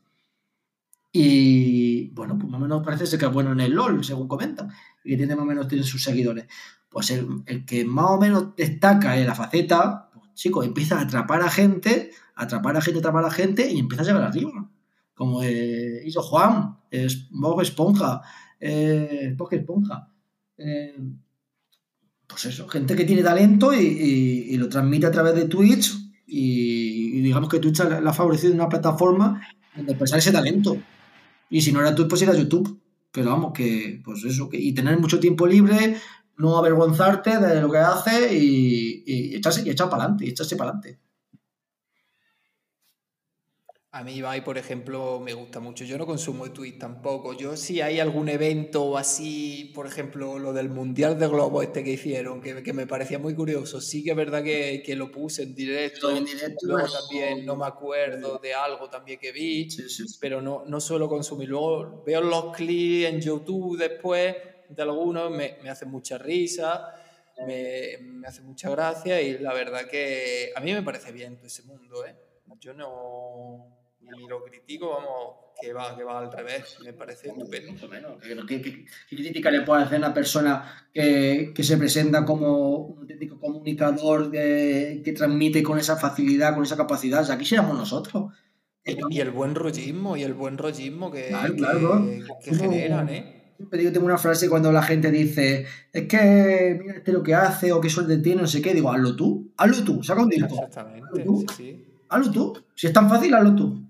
Y 1.13 2.09
bueno, 2.09 2.37
pues 2.37 2.49
más 2.49 2.59
o 2.59 2.63
menos 2.63 2.83
parece 2.83 3.05
ser 3.05 3.19
que 3.19 3.25
es 3.25 3.33
bueno 3.33 3.51
en 3.51 3.59
el 3.59 3.73
LOL, 3.73 4.03
según 4.03 4.27
comentan. 4.27 4.69
Y 5.03 5.11
que 5.11 5.17
tiene 5.17 5.35
más 5.35 5.43
o 5.43 5.47
menos 5.47 5.67
tiene 5.67 5.83
sus 5.83 6.03
seguidores. 6.03 6.45
Pues 6.89 7.11
el, 7.11 7.65
que 7.65 7.85
más 7.85 8.05
o 8.09 8.19
menos 8.19 8.55
destaca 8.55 9.17
en 9.17 9.27
la 9.27 9.35
faceta, 9.35 10.09
pues 10.13 10.33
chicos, 10.33 10.65
empieza 10.65 10.99
a 10.99 11.03
atrapar 11.03 11.41
a 11.41 11.49
gente, 11.49 12.11
atrapar 12.35 12.75
a 12.75 12.81
gente, 12.81 12.99
atrapar 12.99 13.25
a 13.25 13.31
gente 13.31 13.71
y 13.71 13.79
empieza 13.79 14.03
a 14.03 14.05
llegar 14.05 14.23
arriba. 14.23 14.69
Como 15.13 15.43
eh, 15.43 16.01
hizo 16.05 16.21
Juan, 16.21 16.77
es 16.89 17.29
Bob 17.29 17.61
Esponja, 17.61 18.21
eh, 18.59 19.35
Esponja. 19.51 20.09
Eh, 20.57 20.97
pues 22.27 22.45
eso, 22.45 22.67
gente 22.67 22.95
que 22.95 23.03
tiene 23.03 23.23
talento 23.23 23.73
y, 23.73 24.55
lo 24.57 24.69
transmite 24.69 25.07
a 25.07 25.11
través 25.11 25.35
de 25.35 25.45
Twitch 25.45 26.00
y, 26.33 27.19
digamos 27.21 27.49
que 27.49 27.59
Twitch 27.59 27.79
la 27.79 28.09
ha 28.09 28.13
favorecido 28.13 28.53
una 28.53 28.69
plataforma 28.69 29.45
donde 29.75 29.91
expresar 29.91 30.19
ese 30.19 30.31
talento. 30.31 30.77
Y 31.49 31.61
si 31.61 31.73
no 31.73 31.81
era 31.81 31.93
Twitch, 31.93 32.07
pues 32.07 32.21
era 32.21 32.33
YouTube. 32.33 32.79
Pero 33.11 33.31
vamos, 33.31 33.51
que 33.51 34.01
pues 34.05 34.23
eso, 34.23 34.47
que, 34.47 34.57
y 34.57 34.73
tener 34.73 34.97
mucho 34.97 35.19
tiempo 35.19 35.45
libre, 35.45 35.97
no 36.37 36.57
avergonzarte 36.57 37.37
de 37.39 37.61
lo 37.61 37.69
que 37.69 37.79
hace 37.79 38.33
y, 38.33 39.03
y 39.05 39.35
echarse 39.35 39.63
y 39.65 39.69
echar 39.69 39.89
para 39.89 40.03
adelante, 40.03 40.25
y 40.25 40.29
echarse 40.29 40.55
para 40.55 40.71
adelante. 40.71 40.99
A 43.93 44.05
mí 44.05 44.13
Ibai, 44.13 44.41
por 44.41 44.57
ejemplo, 44.57 45.19
me 45.19 45.33
gusta 45.33 45.59
mucho. 45.59 45.83
Yo 45.83 45.97
no 45.97 46.05
consumo 46.05 46.49
Twitch 46.53 46.79
tampoco. 46.79 47.33
Yo 47.33 47.57
si 47.57 47.81
hay 47.81 47.99
algún 47.99 48.29
evento 48.29 48.97
así, 48.97 49.69
por 49.75 49.85
ejemplo, 49.85 50.39
lo 50.39 50.53
del 50.53 50.69
Mundial 50.69 51.19
de 51.19 51.27
Globo 51.27 51.61
este 51.61 51.83
que 51.83 51.91
hicieron, 51.91 52.39
que, 52.39 52.63
que 52.63 52.71
me 52.71 52.87
parecía 52.87 53.19
muy 53.19 53.35
curioso. 53.35 53.81
Sí 53.81 54.01
que 54.01 54.11
es 54.11 54.15
verdad 54.15 54.43
que, 54.43 54.81
que 54.85 54.95
lo 54.95 55.11
puse 55.11 55.43
en 55.43 55.53
directo. 55.53 56.09
En 56.09 56.23
directo 56.23 56.67
Luego 56.67 56.87
también 56.87 57.45
no 57.45 57.57
me 57.57 57.65
acuerdo 57.65 58.37
de 58.37 58.53
algo 58.53 58.89
también 58.89 59.19
que 59.19 59.33
vi, 59.33 59.67
pero 60.21 60.41
no, 60.41 60.63
no 60.65 60.79
suelo 60.79 61.09
consumir. 61.09 61.49
Luego 61.49 62.01
veo 62.05 62.21
los 62.21 62.55
clips 62.55 63.09
en 63.09 63.19
YouTube 63.19 63.77
después 63.77 64.37
de 64.69 64.81
algunos, 64.81 65.29
me, 65.31 65.57
me 65.61 65.69
hace 65.69 65.85
mucha 65.85 66.17
risa. 66.17 66.95
Me, 67.45 67.97
me 68.01 68.27
hace 68.27 68.41
mucha 68.41 68.69
gracia 68.69 69.21
y 69.21 69.37
la 69.39 69.53
verdad 69.53 69.85
que 69.89 70.53
a 70.55 70.61
mí 70.61 70.71
me 70.73 70.83
parece 70.83 71.11
bien 71.11 71.35
todo 71.35 71.47
ese 71.47 71.63
mundo, 71.63 72.05
¿eh? 72.05 72.15
Yo 72.59 72.73
no, 72.75 73.80
ni 74.01 74.27
lo 74.27 74.43
critico, 74.43 74.89
vamos, 74.89 75.35
que 75.61 75.73
va, 75.73 75.95
que 75.95 76.03
va 76.03 76.19
al 76.19 76.31
revés, 76.31 76.77
me 76.83 76.93
parece 76.93 77.29
estupendo. 77.29 78.17
¿Qué, 78.47 78.85
crítica 79.09 79.51
le 79.51 79.61
puede 79.61 79.83
hacer 79.83 79.95
a 79.95 80.07
una 80.07 80.13
persona 80.13 80.87
que, 80.93 81.51
que 81.55 81.63
se 81.63 81.77
presenta 81.77 82.25
como 82.25 82.77
un 82.77 82.99
auténtico 82.99 83.39
comunicador 83.39 84.31
que 84.31 85.13
transmite 85.15 85.63
con 85.63 85.77
esa 85.77 85.97
facilidad, 85.97 86.53
con 86.53 86.63
esa 86.63 86.77
capacidad? 86.77 87.21
O 87.21 87.25
sea, 87.25 87.35
aquí 87.35 87.45
seamos 87.45 87.77
nosotros. 87.77 88.33
Y, 88.83 89.19
el 89.19 89.29
buen 89.29 89.53
rollismo, 89.53 90.17
y 90.17 90.23
el 90.23 90.33
buen 90.33 90.57
rollismo 90.57 91.11
que, 91.11 91.27
claro, 91.55 92.03
que, 92.43 92.55
generan, 92.55 93.09
¿eh? 93.09 93.53
yo 93.59 93.91
tengo 93.91 94.07
una 94.07 94.17
frase 94.17 94.49
cuando 94.49 94.71
la 94.71 94.81
gente 94.81 95.11
dice, 95.11 95.67
es 95.93 96.07
que 96.07 96.79
mira 96.81 96.95
este 96.95 97.11
lo 97.11 97.21
que 97.21 97.35
hace 97.35 97.71
o 97.71 97.79
qué 97.79 97.91
suerte 97.91 98.17
tiene, 98.17 98.41
no 98.41 98.47
sé 98.47 98.59
qué, 98.59 98.73
digo, 98.73 98.91
hazlo 98.91 99.15
tú, 99.15 99.53
hazlo 99.55 99.83
tú, 99.83 100.01
saca 100.01 100.23
un 100.23 100.29
disco. 100.29 100.55
Exactamente, 100.55 101.05
hazlo 101.05 101.23
tú. 101.23 101.45
Sí, 101.55 101.85
Hazlo 102.09 102.31
tú. 102.31 102.57
Si 102.75 102.87
es 102.87 102.93
tan 102.93 103.07
fácil, 103.07 103.33
hazlo 103.33 103.55
tú. 103.55 103.87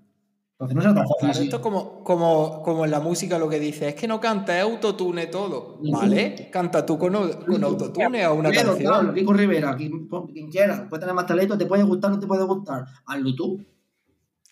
Entonces 0.62 0.76
no 0.76 0.82
sea 0.82 0.94
tan 0.94 1.08
fácil. 1.20 1.44
Esto 1.44 1.56
es 1.56 1.62
como, 1.62 2.04
como, 2.04 2.62
como 2.62 2.84
en 2.84 2.92
la 2.92 3.00
música 3.00 3.36
lo 3.36 3.48
que 3.48 3.58
dice, 3.58 3.88
es 3.88 3.94
que 3.96 4.06
no 4.06 4.20
canta, 4.20 4.56
es 4.56 4.62
autotune 4.62 5.26
todo. 5.26 5.80
¿Vale? 5.82 6.50
Canta 6.52 6.86
tú 6.86 6.96
con, 6.98 7.12
con 7.12 7.64
autotune 7.64 8.24
o 8.28 8.34
una 8.34 8.52
canción. 8.52 8.78
Claro, 8.78 9.12
Kiko 9.12 9.32
Rivera, 9.32 9.74
quien, 9.76 10.08
quien 10.32 10.48
quiera, 10.48 10.88
puede 10.88 11.00
tener 11.00 11.16
más 11.16 11.26
talento, 11.26 11.58
te 11.58 11.66
puede 11.66 11.82
gustar, 11.82 12.12
no 12.12 12.20
te 12.20 12.28
puede 12.28 12.44
gustar. 12.44 12.84
Hazlo 13.06 13.34
tú. 13.34 13.64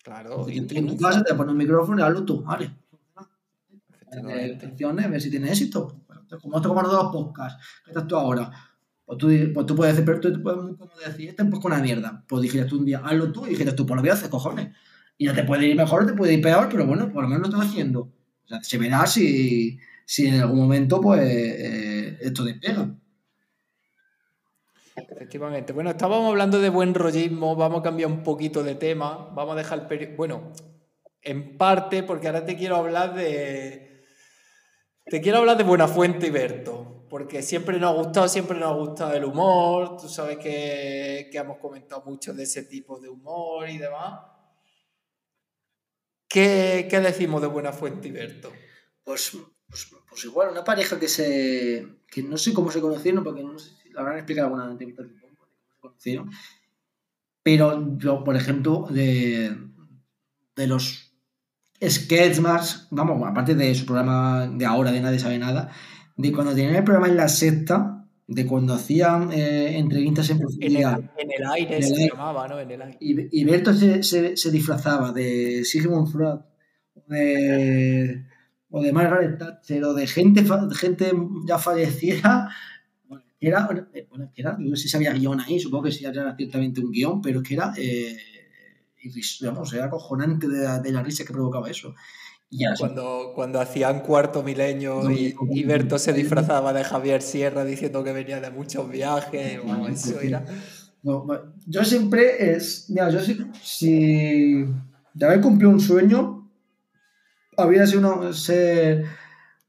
Claro. 0.03 0.45
En 0.49 0.87
tu 0.87 0.97
casa 0.97 1.23
te 1.23 1.33
pones 1.33 1.53
un 1.53 1.57
micrófono 1.57 2.01
y 2.01 2.03
hazlo 2.03 2.25
tú, 2.25 2.43
vale. 2.43 2.75
Atención, 4.11 4.99
a 4.99 5.07
ver 5.07 5.21
si 5.21 5.29
tiene 5.29 5.49
éxito. 5.49 5.95
como 6.41 6.57
esto 6.57 6.67
como 6.67 6.81
los 6.81 7.05
podcasts, 7.05 7.63
¿qué 7.85 7.91
estás 7.91 8.05
tú 8.05 8.17
ahora? 8.17 8.51
Pues 9.05 9.17
tú, 9.17 9.27
pues 9.53 9.65
tú 9.65 9.75
puedes 9.77 9.95
decir, 9.95 10.05
pero 10.05 10.19
tú 10.19 10.43
puedes 10.43 10.59
como 10.77 10.91
decir, 11.05 11.29
este 11.29 11.43
es 11.43 11.49
poco 11.49 11.67
una 11.69 11.79
mierda. 11.79 12.21
Pues 12.27 12.41
dijiste 12.41 12.67
tú 12.67 12.79
un 12.79 12.85
día, 12.85 13.01
hazlo 13.01 13.31
tú, 13.31 13.45
y 13.45 13.51
dijiste 13.51 13.71
tú, 13.71 13.85
pues 13.85 13.95
lo 13.95 14.01
voy 14.01 14.09
a 14.09 14.13
hacer, 14.13 14.29
cojones. 14.29 14.75
Y 15.21 15.25
ya 15.25 15.35
te 15.35 15.43
puede 15.43 15.67
ir 15.67 15.75
mejor 15.75 16.07
te 16.07 16.13
puede 16.13 16.33
ir 16.33 16.41
peor, 16.41 16.67
pero 16.67 16.83
bueno, 16.87 17.13
por 17.13 17.21
lo 17.21 17.29
menos 17.29 17.47
lo 17.47 17.53
estás 17.53 17.69
haciendo. 17.69 18.09
O 18.43 18.47
sea, 18.47 18.63
se 18.63 18.79
verá 18.79 19.05
si, 19.05 19.77
si 20.03 20.25
en 20.25 20.41
algún 20.41 20.57
momento, 20.57 20.99
pues, 20.99 21.21
eh, 21.21 22.17
esto 22.21 22.43
despega. 22.43 22.89
Efectivamente. 24.95 25.73
Bueno, 25.73 25.91
estábamos 25.91 26.27
hablando 26.27 26.59
de 26.59 26.69
buen 26.69 26.95
rollismo, 26.95 27.55
vamos 27.55 27.81
a 27.81 27.83
cambiar 27.83 28.09
un 28.09 28.23
poquito 28.23 28.63
de 28.63 28.73
tema, 28.73 29.29
vamos 29.35 29.53
a 29.53 29.57
dejar 29.57 29.87
el 29.91 30.15
Bueno, 30.15 30.53
en 31.21 31.55
parte, 31.55 32.01
porque 32.01 32.25
ahora 32.25 32.43
te 32.43 32.55
quiero 32.55 32.77
hablar 32.77 33.13
de, 33.13 34.03
te 35.05 35.21
quiero 35.21 35.37
hablar 35.37 35.55
de 35.55 35.63
Buenafuente 35.65 36.25
y 36.25 36.31
Berto, 36.31 37.05
porque 37.11 37.43
siempre 37.43 37.79
nos 37.79 37.91
ha 37.91 38.01
gustado, 38.01 38.27
siempre 38.27 38.57
nos 38.57 38.71
ha 38.71 38.75
gustado 38.75 39.13
el 39.13 39.25
humor, 39.25 39.97
tú 39.97 40.09
sabes 40.09 40.39
que, 40.39 41.29
hemos 41.31 41.59
comentado 41.59 42.01
mucho 42.07 42.33
de 42.33 42.41
ese 42.41 42.63
tipo 42.63 42.99
de 42.99 43.09
humor 43.09 43.69
y 43.69 43.77
demás. 43.77 44.30
¿Qué, 46.31 46.87
decimos 47.03 47.41
de 47.41 47.47
Buenafuente 47.47 48.07
y 48.07 48.11
Berto? 48.11 48.51
Pues, 49.03 49.37
pues, 49.67 49.91
pues, 50.07 50.25
igual, 50.25 50.51
una 50.51 50.63
pareja 50.63 50.99
que 50.99 51.07
se. 51.07 51.85
que 52.07 52.23
no 52.23 52.37
sé 52.37 52.53
cómo 52.53 52.71
se 52.71 52.79
conocieron, 52.79 53.23
porque 53.23 53.43
no 53.43 53.59
sé 53.59 53.71
si 53.83 53.89
la 53.89 54.01
habrán 54.01 54.17
explicado 54.17 54.47
alguna 54.47 54.71
entrevista 54.71 55.03
de 55.03 55.09
cómo 55.09 55.47
se 55.69 55.79
conocieron. 55.79 56.31
Pero 57.43 57.97
yo, 57.97 58.23
por 58.23 58.35
ejemplo, 58.35 58.87
de, 58.89 59.57
de 60.55 60.67
los 60.67 61.11
sketch 61.83 62.39
más, 62.39 62.87
vamos, 62.91 63.21
aparte 63.27 63.55
de 63.55 63.73
su 63.75 63.85
programa 63.85 64.47
de 64.47 64.65
ahora, 64.65 64.91
de 64.91 65.01
Nadie 65.01 65.19
sabe 65.19 65.39
nada, 65.39 65.71
de 66.15 66.31
cuando 66.31 66.53
tenían 66.53 66.75
el 66.75 66.83
programa 66.83 67.07
en 67.07 67.17
la 67.17 67.27
sexta, 67.27 68.00
de 68.31 68.45
cuando 68.45 68.73
hacían 68.73 69.31
eh, 69.33 69.77
entrevistas 69.77 70.29
en 70.29 70.39
profundidad. 70.39 70.99
En 71.17 71.31
el, 71.31 71.45
aire 71.51 71.81
se 71.83 72.07
llamaba, 72.07 72.47
¿no? 72.47 72.59
En 72.59 72.71
el 72.71 72.81
aire. 72.81 72.97
Y, 73.01 73.41
y 73.41 73.43
Berto 73.43 73.73
se, 73.73 74.03
se, 74.03 74.51
disfrazaba 74.51 75.11
de 75.11 75.65
Sigmund 75.65 76.09
Freud, 76.09 76.39
de, 77.07 78.25
o 78.69 78.81
de 78.81 78.93
Margaret 78.93 79.37
Thatcher, 79.37 79.83
o 79.83 79.93
de 79.93 80.07
gente, 80.07 80.45
gente 80.75 81.11
ya 81.45 81.57
fallecida. 81.57 82.49
Bueno, 83.05 83.25
era, 83.37 83.67
bueno, 84.09 84.31
que 84.33 84.41
era, 84.41 84.55
no 84.57 84.75
sé 84.77 84.83
si 84.83 84.89
sabía 84.89 85.11
guion 85.11 85.41
ahí, 85.41 85.59
supongo 85.59 85.83
que 85.83 85.91
sí 85.91 86.05
era 86.05 86.33
ciertamente 86.37 86.79
un 86.79 86.91
guion, 86.91 87.21
pero 87.21 87.41
es 87.41 87.47
que 87.47 87.55
era... 87.55 87.73
Eh, 87.77 88.17
y 89.03 89.45
vamos, 89.45 89.73
era 89.73 89.85
acojonante 89.85 90.47
de 90.47 90.63
la, 90.63 90.79
de 90.79 90.91
la 90.91 91.03
risa 91.03 91.25
que 91.25 91.33
provocaba 91.33 91.69
eso. 91.69 91.95
Cuando, 92.77 93.31
cuando 93.33 93.61
hacían 93.61 94.01
cuarto 94.01 94.43
milenio 94.43 95.09
y, 95.09 95.33
y, 95.51 95.63
Berto 95.63 95.97
se 95.97 96.11
disfrazaba 96.11 96.73
de 96.73 96.83
Javier 96.83 97.21
Sierra 97.21 97.63
diciendo 97.63 98.03
que 98.03 98.11
venía 98.11 98.41
de 98.41 98.51
muchos 98.51 98.89
viajes, 98.89 99.59
eso 99.89 100.19
era... 100.19 100.43
yo 101.65 101.85
siempre 101.85 102.53
es, 102.53 102.89
mira, 102.89 103.09
yo 103.09 103.21
si, 103.21 103.37
si 103.63 104.65
de 105.13 105.25
haber 105.25 105.39
cumplido 105.39 105.71
un 105.71 105.79
sueño, 105.79 106.51
habría 107.55 107.87
sido 107.87 107.99
uno, 107.99 108.33
ser, 108.33 109.05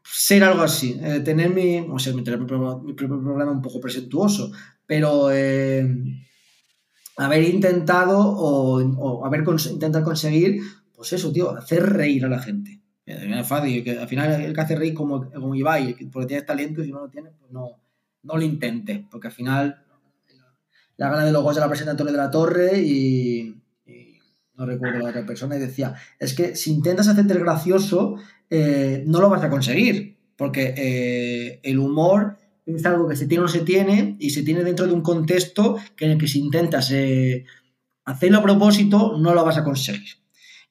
ser 0.03 0.43
algo 0.43 0.63
así, 0.63 0.99
eh, 1.03 1.21
tener 1.21 1.55
mi, 1.55 1.87
o 1.89 2.01
sea, 2.01 2.13
mi, 2.13 2.23
mi, 2.23 2.95
propio 2.95 3.23
programa 3.23 3.53
un 3.53 3.63
poco 3.63 3.81
presentuoso, 3.81 4.51
pero 4.87 5.31
eh, 5.33 5.87
haber 7.17 7.45
intentado 7.45 8.19
o, 8.19 9.25
haber 9.25 9.45
intentado 9.71 10.05
conseguir, 10.05 10.63
pues 11.03 11.15
eso, 11.15 11.33
tío, 11.33 11.51
hacer 11.51 11.83
reír 11.83 12.25
a 12.25 12.29
la 12.29 12.39
gente. 12.39 12.81
Es 13.05 13.49
fácil, 13.49 13.83
que 13.83 13.99
al 13.99 14.07
final 14.07 14.41
el 14.41 14.55
que 14.55 14.61
hace 14.61 14.77
reír 14.77 14.95
como, 14.95 15.29
como 15.33 15.53
Ibai, 15.53 15.97
porque 16.13 16.29
tienes 16.29 16.47
talento 16.47 16.81
y 16.81 16.85
si 16.85 16.93
no 16.93 17.01
lo 17.01 17.09
tienes, 17.09 17.33
pues 17.41 17.51
no, 17.51 17.71
no 18.23 18.37
lo 18.37 18.43
intentes, 18.43 19.01
porque 19.11 19.27
al 19.27 19.33
final 19.33 19.85
la 20.97 21.09
gana 21.09 21.25
de 21.25 21.33
los 21.33 21.43
goles 21.43 21.59
la 21.59 21.69
presenta 21.69 22.05
de 22.05 22.13
la 22.13 22.31
Torre 22.31 22.81
y, 22.81 23.61
no 24.55 24.65
recuerdo 24.65 25.01
la 25.01 25.09
otra 25.09 25.27
persona 25.27 25.57
y 25.57 25.59
decía, 25.59 25.97
es 26.21 26.35
que 26.35 26.55
si 26.55 26.71
intentas 26.71 27.09
hacerte 27.09 27.35
gracioso, 27.35 28.15
eh, 28.49 29.03
no 29.05 29.21
lo 29.21 29.29
vas 29.29 29.43
a 29.43 29.51
conseguir, 29.51 30.19
porque 30.37 30.73
eh, 30.77 31.61
el 31.65 31.81
humor 31.81 32.39
es 32.65 32.87
algo 32.87 33.09
que 33.09 33.17
se 33.17 33.27
tiene 33.27 33.41
o 33.41 33.47
no 33.47 33.53
se 33.53 33.63
tiene 33.63 34.17
y 34.21 34.31
se 34.31 34.45
tiene 34.45 34.63
dentro 34.63 34.87
de 34.87 34.93
un 34.93 35.03
contexto 35.03 35.79
que 35.97 36.05
en 36.05 36.13
el 36.13 36.19
que 36.19 36.29
si 36.29 36.39
intentas 36.39 36.93
eh, 36.93 37.45
hacerlo 38.05 38.39
a 38.39 38.43
propósito 38.45 39.19
no 39.19 39.35
lo 39.35 39.45
vas 39.45 39.59
a 39.59 39.65
conseguir. 39.65 40.22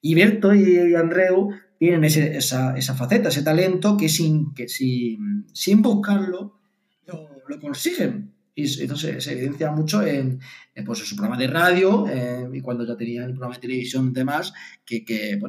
Y 0.01 0.15
Berto 0.15 0.53
y 0.53 0.95
Andreu 0.95 1.51
tienen 1.77 2.03
esa, 2.03 2.75
faceta, 2.95 3.29
ese 3.29 3.41
talento 3.41 3.97
que 3.97 4.09
sin, 4.09 4.53
que 4.53 4.67
sin, 4.67 5.47
sin 5.53 5.81
buscarlo 5.81 6.59
lo, 7.07 7.59
consiguen. 7.59 8.33
Y 8.53 8.81
entonces 8.81 9.23
se 9.23 9.33
evidencia 9.33 9.71
mucho 9.71 10.03
en, 10.03 10.39
pues, 10.85 10.99
su 10.99 11.15
programa 11.15 11.39
de 11.39 11.47
radio 11.47 12.05
eh, 12.07 12.47
y 12.53 12.61
cuando 12.61 12.85
ya 12.85 12.95
tenían 12.95 13.25
el 13.25 13.31
programa 13.31 13.55
de 13.55 13.61
televisión 13.61 14.09
y 14.09 14.13
demás, 14.13 14.53
que, 14.85 15.03
que 15.03 15.39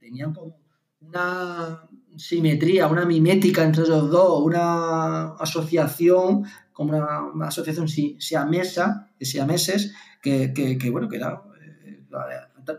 tenían 0.00 0.32
como 0.32 0.58
una, 1.00 1.88
simetría, 2.16 2.86
una 2.86 3.04
mimética 3.04 3.62
entre 3.62 3.86
los 3.86 4.10
dos, 4.10 4.42
una 4.42 5.34
asociación, 5.34 6.44
como 6.72 6.96
una, 6.96 7.46
asociación 7.46 7.88
siamesa, 7.88 9.10
meses 9.46 9.94
que, 10.22 10.52
que, 10.54 10.78
que, 10.78 10.90
bueno, 10.90 11.08
que 11.08 11.16
era, 11.16 11.42
eh, 11.86 12.04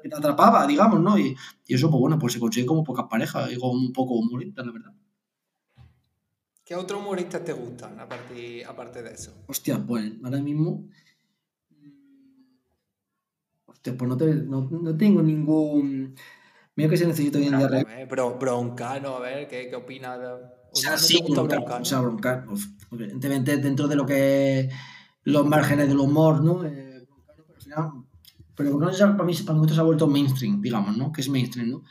que 0.01 0.09
te 0.09 0.15
atrapaba, 0.15 0.65
digamos, 0.67 0.99
¿no? 0.99 1.17
Y, 1.17 1.36
eso, 1.67 1.89
pues 1.89 1.99
bueno, 1.99 2.19
pues 2.19 2.33
se 2.33 2.39
consigue 2.39 2.65
como 2.65 2.83
pocas 2.83 3.05
parejas, 3.09 3.49
digo, 3.49 3.71
un 3.71 3.91
poco 3.93 4.15
humorista, 4.15 4.63
la 4.63 4.71
verdad. 4.71 4.93
¿Qué 6.63 6.75
otros 6.75 6.99
humoristas 6.99 7.43
te 7.43 7.53
gustan, 7.53 7.99
aparte, 7.99 8.65
aparte 8.65 9.03
de 9.03 9.14
eso? 9.14 9.43
Hostia, 9.47 9.77
pues 9.85 10.14
ahora 10.23 10.39
mismo... 10.39 10.88
Hostia, 13.65 13.95
pues 13.95 14.10
no, 14.10 14.18
te, 14.18 14.34
no, 14.34 14.68
no 14.72 14.97
tengo 14.97 15.22
ningún 15.22 16.15
Mira 16.76 16.89
que 16.89 16.97
se 16.97 17.07
necesita 17.07 17.38
hoy 17.38 17.45
en 17.47 17.57
día. 17.57 18.05
Bro, 18.10 18.38
broncano, 18.38 19.15
a 19.15 19.19
ver, 19.19 19.47
¿qué, 19.47 19.69
qué 19.69 19.76
opina? 19.76 20.18
De... 20.18 20.27
O 20.27 20.76
sea, 20.76 20.97
sí, 20.97 21.23
broncano, 21.27 21.81
O 21.81 21.85
sea, 21.85 22.01
broncano. 22.01 22.53
Evidentemente, 22.91 23.57
dentro 23.57 23.88
de 23.88 23.95
lo 23.95 24.05
que 24.05 24.69
los 25.23 25.45
márgenes 25.47 25.88
del 25.88 25.99
humor, 25.99 26.43
¿no? 26.43 26.65
Eh, 26.65 27.07
pero 27.26 27.45
al 27.55 27.61
final. 27.61 27.91
Pero 28.56 28.80
para 28.80 28.91
mí, 28.91 29.34
para 29.45 29.60
mí 29.60 29.69
se 29.69 29.80
ha 29.80 29.84
vuelto 29.84 30.07
mainstream, 30.07 30.61
digamos, 30.61 30.98
¿no? 30.98 31.11
Que 31.11 31.22
es 31.22 31.30
mainstream, 31.30 31.72
¿no? 31.72 31.84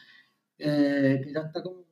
Eh, 0.58 1.20
que 1.22 1.32
ya 1.32 1.40
está 1.40 1.62
como 1.62 1.84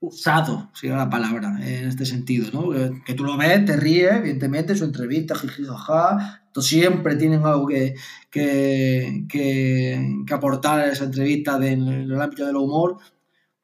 usado, 0.00 0.70
si 0.74 0.88
la 0.88 1.08
palabra, 1.08 1.56
en 1.60 1.88
este 1.88 2.04
sentido, 2.04 2.48
¿no? 2.52 2.70
Que, 3.04 3.14
tú 3.14 3.24
lo 3.24 3.36
ves, 3.36 3.64
te 3.64 3.76
ríes, 3.76 4.12
evidentemente, 4.12 4.74
su 4.74 4.84
entrevista, 4.84 5.36
jiji, 5.36 5.64
jaja, 5.64 6.42
siempre 6.60 7.16
tienen 7.16 7.46
algo 7.46 7.66
que, 7.66 7.94
que, 8.30 9.24
que, 9.28 10.34
aportar 10.34 10.80
a 10.80 10.92
esa 10.92 11.04
entrevista 11.04 11.56
en 11.66 11.86
el 11.86 12.20
ámbito 12.20 12.44
del 12.44 12.56
humor, 12.56 12.98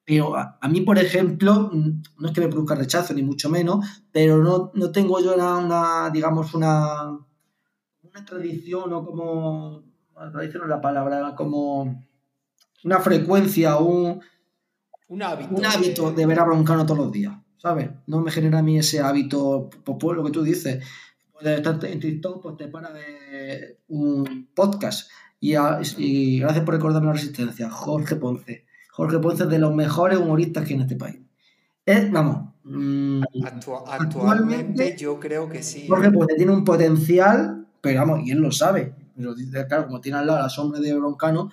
pero 0.05 0.37
a, 0.37 0.69
mí, 0.71 0.81
por 0.83 0.99
ejemplo, 0.99 1.71
no 1.73 2.29
es 2.29 2.33
que 2.33 2.41
me 2.41 2.49
produzca 2.49 2.77
rechazo, 2.77 3.13
ni 3.15 3.23
mucho 3.23 3.51
menos, 3.51 3.85
pero 4.13 4.43
no, 4.43 4.71
no 4.75 4.91
tengo 4.91 5.21
yo 5.21 5.35
una, 5.35 6.09
digamos, 6.11 6.55
una, 6.55 7.19
una 8.19 8.27
tradición 8.27 8.93
o 8.93 9.05
como, 9.05 9.85
tradición 10.33 10.65
es 10.65 10.69
la 10.69 10.81
palabra, 10.81 11.35
como 11.37 12.05
una 12.85 12.99
frecuencia, 13.01 13.77
un 13.77 14.21
un 15.09 15.23
hábito. 15.23 15.55
Un 15.55 15.65
hábito 15.65 16.13
de 16.13 16.27
ver 16.27 16.39
a 16.39 16.45
Broncano 16.45 16.85
todos 16.85 16.99
los 16.99 17.13
días, 17.13 17.35
¿sabes? 17.57 17.91
No 18.07 18.21
me 18.21 18.31
genera 18.31 18.59
a 18.59 18.63
mí 18.63 18.79
ese 18.79 19.01
hábito, 19.01 19.71
pues, 19.85 19.97
pues 19.99 20.17
lo 20.17 20.25
que 20.25 20.31
tú 20.31 20.43
dices. 20.43 20.85
Puedes 21.33 21.57
estar 21.57 21.83
en 21.85 22.01
TikTok, 22.01 22.43
pues 22.43 22.57
te 22.57 22.69
para 22.69 22.93
de 22.93 23.79
un 23.89 24.49
podcast. 24.55 25.11
Y, 25.41 26.41
gracias 26.41 26.65
por 26.65 26.75
recordarme 26.75 27.07
la 27.07 27.13
resistencia, 27.15 27.71
Jorge 27.71 28.17
Ponce. 28.17 28.67
Jorge 28.91 29.19
Ponce 29.19 29.45
es 29.45 29.49
de 29.51 29.59
los 29.59 29.75
mejores 29.75 30.19
humoristas 30.19 30.65
que 30.65 30.75
hay 30.75 30.77
en 30.77 30.83
este 30.83 30.97
país. 30.97 31.21
vamos. 32.11 32.55
Mm, 32.65 33.23
actualmente, 33.87 34.97
yo 34.99 35.19
creo 35.19 35.49
que 35.49 35.63
sí. 35.63 35.87
Jorge 35.89 36.11
Ponce 36.11 36.35
tiene 36.35 36.53
un 36.53 36.65
potencial, 36.65 37.68
pero 37.81 38.01
vamos, 38.01 38.21
y 38.27 38.31
él 38.31 38.39
lo 38.39 38.53
sabe. 38.53 38.95
Claro, 39.69 39.87
como 39.87 40.01
tiene 40.01 40.19
al 40.19 40.27
lado 40.27 40.41
la 40.41 40.49
sombra 40.49 40.81
de 40.81 40.95
Broncano, 40.95 41.51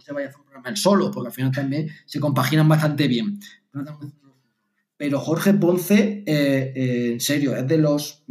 se 0.00 0.12
vaya 0.12 0.26
a 0.26 0.28
hacer 0.30 0.40
un 0.40 0.46
programa 0.46 0.70
él 0.70 0.76
solo, 0.76 1.10
porque 1.10 1.28
al 1.28 1.32
final 1.32 1.52
también 1.52 1.88
se 2.06 2.20
compaginan 2.20 2.68
bastante 2.68 3.06
bien. 3.06 3.38
Pero 4.96 5.20
Jorge 5.20 5.54
Ponce, 5.54 6.24
eh, 6.26 6.72
eh, 6.74 7.12
en 7.12 7.20
serio, 7.20 7.54
es 7.56 7.66
de 7.66 7.78
los 7.78 8.24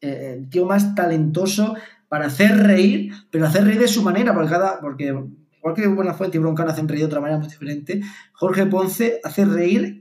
eh, 0.00 0.34
el 0.38 0.48
tío 0.48 0.66
más 0.66 0.94
talentoso 0.94 1.74
para 2.08 2.26
hacer 2.26 2.56
reír, 2.56 3.12
pero 3.30 3.46
hacer 3.46 3.64
reír 3.64 3.80
de 3.80 3.88
su 3.88 4.02
manera, 4.02 4.34
porque 4.34 4.50
cada, 4.50 4.80
porque 4.80 5.04
igual 5.58 5.74
que 5.74 5.86
Buenafuente 5.86 6.36
y 6.36 6.40
Broncano 6.40 6.70
hacen 6.70 6.88
reír 6.88 7.00
de 7.00 7.06
otra 7.06 7.20
manera 7.20 7.38
muy 7.38 7.48
diferente, 7.48 8.00
Jorge 8.32 8.66
Ponce 8.66 9.20
hace 9.22 9.44
reír 9.44 10.00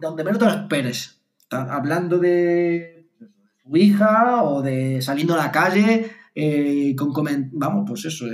donde 0.00 0.24
menos 0.24 0.38
te 0.38 0.44
lo 0.44 0.50
esperes. 0.50 1.20
hablando 1.48 2.18
de 2.18 2.99
su 3.70 3.76
hija 3.76 4.42
o 4.42 4.62
de 4.62 5.00
saliendo 5.00 5.34
a 5.34 5.38
la 5.38 5.52
calle 5.52 6.10
con 6.96 7.12
vamos, 7.52 7.84
pues 7.86 8.04
eso, 8.04 8.26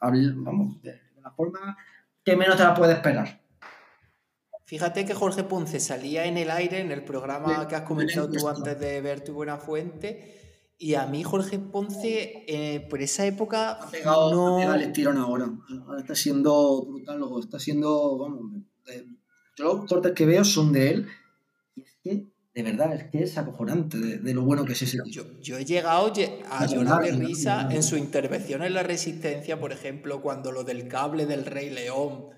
vamos, 0.00 0.82
de 0.82 1.00
la 1.22 1.30
forma 1.30 1.76
que 2.24 2.36
menos 2.36 2.56
te 2.56 2.64
la 2.64 2.74
puedes 2.74 2.96
esperar. 2.96 3.40
Fíjate 4.64 5.06
que 5.06 5.14
Jorge 5.14 5.44
Ponce 5.44 5.80
salía 5.80 6.26
en 6.26 6.36
el 6.36 6.50
aire 6.50 6.80
en 6.80 6.92
el 6.92 7.02
programa 7.02 7.66
que 7.68 7.74
has 7.74 7.82
comentado 7.82 8.30
tú 8.30 8.48
antes 8.48 8.78
de 8.78 9.00
ver 9.00 9.24
tu 9.24 9.32
buena 9.32 9.56
fuente. 9.56 10.34
Y 10.76 10.94
a 10.94 11.06
mí 11.06 11.24
Jorge 11.24 11.58
Ponce, 11.58 12.44
eh, 12.46 12.86
por 12.88 13.00
esa 13.00 13.24
época. 13.24 13.72
Ha 13.72 13.90
pegado, 13.90 14.30
no... 14.30 14.74
el 14.74 14.92
tirón 14.92 15.16
ahora. 15.16 15.50
Ahora 15.86 16.00
está 16.00 16.14
siendo 16.14 16.84
brutal, 16.84 17.20
está 17.40 17.58
siendo. 17.58 18.18
Vamos, 18.18 18.52
yo 19.56 19.64
los 19.64 19.86
cortes 19.86 20.12
que 20.12 20.26
veo 20.26 20.44
son 20.44 20.72
de 20.72 20.90
él. 20.90 21.08
Y 21.74 21.80
es 21.80 21.96
que, 22.02 22.26
de 22.58 22.64
verdad, 22.64 22.92
es 22.92 23.04
que 23.04 23.22
es 23.22 23.38
acojonante 23.38 23.96
de, 23.96 24.34
lo 24.34 24.42
bueno 24.42 24.64
que 24.64 24.72
es 24.72 24.82
ese 24.82 24.98
Yo, 25.06 25.22
yo 25.40 25.58
he 25.58 25.64
llegado 25.64 26.12
a 26.50 26.66
llorar 26.66 27.04
de 27.04 27.12
risa 27.12 27.68
en 27.70 27.84
su 27.84 27.96
intervención 27.96 28.64
en 28.64 28.74
la 28.74 28.82
Resistencia, 28.82 29.60
por 29.60 29.70
ejemplo, 29.70 30.20
cuando 30.20 30.50
lo 30.50 30.64
del 30.64 30.88
cable 30.88 31.26
del 31.26 31.44
Rey 31.44 31.70
León. 31.70 32.30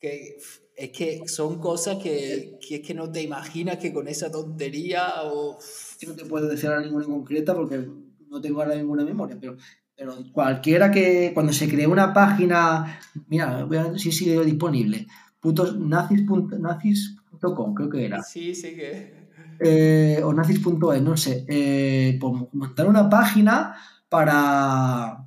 Que 0.00 0.38
es 0.76 0.90
que 0.90 1.28
son 1.28 1.60
cosas 1.60 2.02
que, 2.02 2.58
que, 2.66 2.74
es 2.74 2.80
que 2.84 2.94
no 2.94 3.12
te 3.12 3.22
imaginas 3.22 3.76
que 3.76 3.92
con 3.92 4.08
esa 4.08 4.28
tontería 4.28 5.22
o... 5.22 5.56
Yo 6.00 6.08
no 6.08 6.16
te 6.16 6.24
puedo 6.24 6.48
decir 6.48 6.68
ahora 6.70 6.82
ninguna 6.82 7.04
en 7.04 7.12
concreta 7.12 7.54
porque 7.54 7.88
no 8.28 8.40
tengo 8.40 8.60
ahora 8.60 8.74
ninguna 8.74 9.04
memoria, 9.04 9.38
pero, 9.40 9.56
pero 9.96 10.16
cualquiera 10.32 10.90
que 10.90 11.30
cuando 11.32 11.52
se 11.52 11.68
cree 11.68 11.86
una 11.86 12.12
página, 12.12 12.98
mira, 13.28 13.64
voy 13.66 13.76
a 13.76 13.84
ver 13.84 14.00
si 14.00 14.10
sigue 14.10 14.44
disponible, 14.44 15.06
putos 15.38 15.78
nazis.com, 15.78 17.72
creo 17.72 17.88
que 17.88 18.04
era. 18.04 18.20
Sí, 18.20 18.52
sí 18.52 18.74
que... 18.74 19.23
Eh, 19.60 20.20
o 20.24 20.32
nazis.es, 20.32 21.02
no 21.02 21.16
sé, 21.16 21.44
eh, 21.48 22.18
pues 22.20 22.32
montar 22.52 22.86
una 22.86 23.08
página 23.08 23.76
para, 24.08 25.26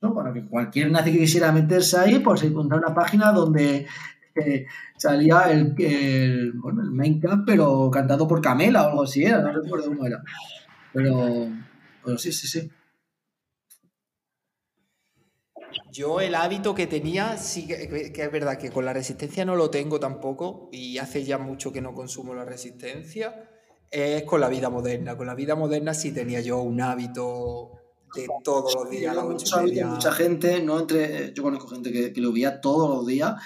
¿no? 0.00 0.14
para 0.14 0.32
que 0.32 0.46
cualquier 0.46 0.90
nazi 0.90 1.12
que 1.12 1.18
quisiera 1.18 1.52
meterse 1.52 1.98
ahí, 1.98 2.18
pues 2.18 2.42
encontrar 2.42 2.80
una 2.80 2.94
página 2.94 3.32
donde 3.32 3.86
salía 4.96 5.50
el, 5.50 5.74
el, 5.78 6.52
bueno, 6.52 6.82
el 6.82 6.90
Minecraft, 6.90 7.42
pero 7.46 7.90
cantado 7.90 8.26
por 8.26 8.40
Camela 8.40 8.82
o 8.82 8.90
algo 8.90 9.02
así 9.04 9.24
era, 9.24 9.40
no 9.40 9.52
recuerdo 9.52 9.88
cómo 9.88 10.06
era. 10.06 10.22
Pero, 10.92 11.48
pero 12.04 12.18
sí, 12.18 12.32
sí, 12.32 12.46
sí. 12.46 12.70
Yo 15.92 16.20
el 16.20 16.34
hábito 16.34 16.74
que 16.74 16.86
tenía, 16.86 17.36
sí 17.36 17.66
que, 17.66 18.12
es 18.14 18.32
verdad 18.32 18.58
que 18.58 18.70
con 18.70 18.84
la 18.84 18.92
resistencia 18.92 19.44
no 19.44 19.56
lo 19.56 19.70
tengo 19.70 19.98
tampoco 19.98 20.68
y 20.72 20.98
hace 20.98 21.24
ya 21.24 21.38
mucho 21.38 21.72
que 21.72 21.80
no 21.80 21.94
consumo 21.94 22.34
la 22.34 22.44
resistencia, 22.44 23.49
es 23.90 24.22
con 24.24 24.40
la 24.40 24.48
vida 24.48 24.70
moderna. 24.70 25.16
Con 25.16 25.26
la 25.26 25.34
vida 25.34 25.54
moderna 25.54 25.94
sí 25.94 26.12
tenía 26.12 26.40
yo 26.40 26.58
un 26.60 26.80
hábito 26.80 27.72
de 28.14 28.26
todos 28.42 28.74
los 28.74 28.90
días. 28.90 29.16
mucha, 29.16 30.12
gente, 30.12 30.62
no 30.62 30.80
entre, 30.80 31.32
yo 31.32 31.42
conozco 31.42 31.68
gente 31.68 31.92
que, 31.92 32.12
que 32.12 32.20
lo 32.20 32.32
veía 32.32 32.60
todos 32.60 32.88
los 32.88 33.06
días 33.06 33.36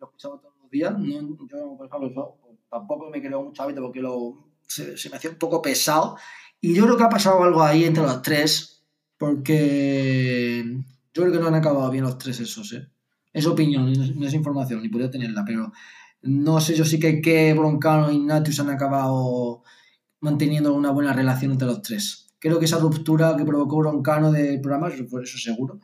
lo 0.00 0.06
escuchaba 0.06 0.40
todos 0.40 0.54
los 0.62 0.70
días. 0.70 0.94
yo, 0.98 1.76
por 1.76 1.86
ejemplo, 1.86 2.38
tampoco 2.70 3.10
me 3.10 3.20
creo 3.20 3.42
mucho 3.42 3.62
hábito 3.62 3.82
porque 3.82 4.00
lo, 4.00 4.52
se, 4.66 5.08
me 5.10 5.16
hacía 5.16 5.30
un 5.30 5.38
poco 5.38 5.62
pesado. 5.62 6.16
Y 6.60 6.74
yo 6.74 6.84
creo 6.84 6.96
que 6.96 7.04
ha 7.04 7.08
pasado 7.08 7.42
algo 7.42 7.62
ahí 7.62 7.84
entre 7.84 8.02
los 8.02 8.22
tres, 8.22 8.84
porque 9.16 10.64
yo 11.14 11.22
creo 11.22 11.32
que 11.32 11.38
no 11.38 11.46
han 11.46 11.54
acabado 11.54 11.90
bien 11.90 12.04
los 12.04 12.18
tres 12.18 12.40
esos, 12.40 12.72
¿eh? 12.72 12.88
Es 13.32 13.46
opinión, 13.46 13.92
no 13.92 14.26
es 14.26 14.34
información, 14.34 14.82
ni 14.82 14.88
podría 14.88 15.10
tenerla, 15.10 15.44
pero 15.46 15.70
no 16.22 16.60
sé, 16.60 16.74
yo 16.74 16.84
sí 16.84 16.98
que, 16.98 17.20
que 17.20 17.54
Broncano 17.54 18.10
y 18.10 18.18
Natius 18.18 18.60
han 18.60 18.70
acabado 18.70 19.62
manteniendo 20.20 20.74
una 20.74 20.90
buena 20.90 21.12
relación 21.12 21.52
entre 21.52 21.68
los 21.68 21.82
tres. 21.82 22.34
Creo 22.38 22.58
que 22.58 22.66
esa 22.66 22.78
ruptura 22.78 23.36
que 23.36 23.44
provocó 23.44 23.78
Broncano 23.78 24.32
del 24.32 24.60
programa, 24.60 24.90
por 25.10 25.22
eso 25.22 25.38
seguro, 25.38 25.80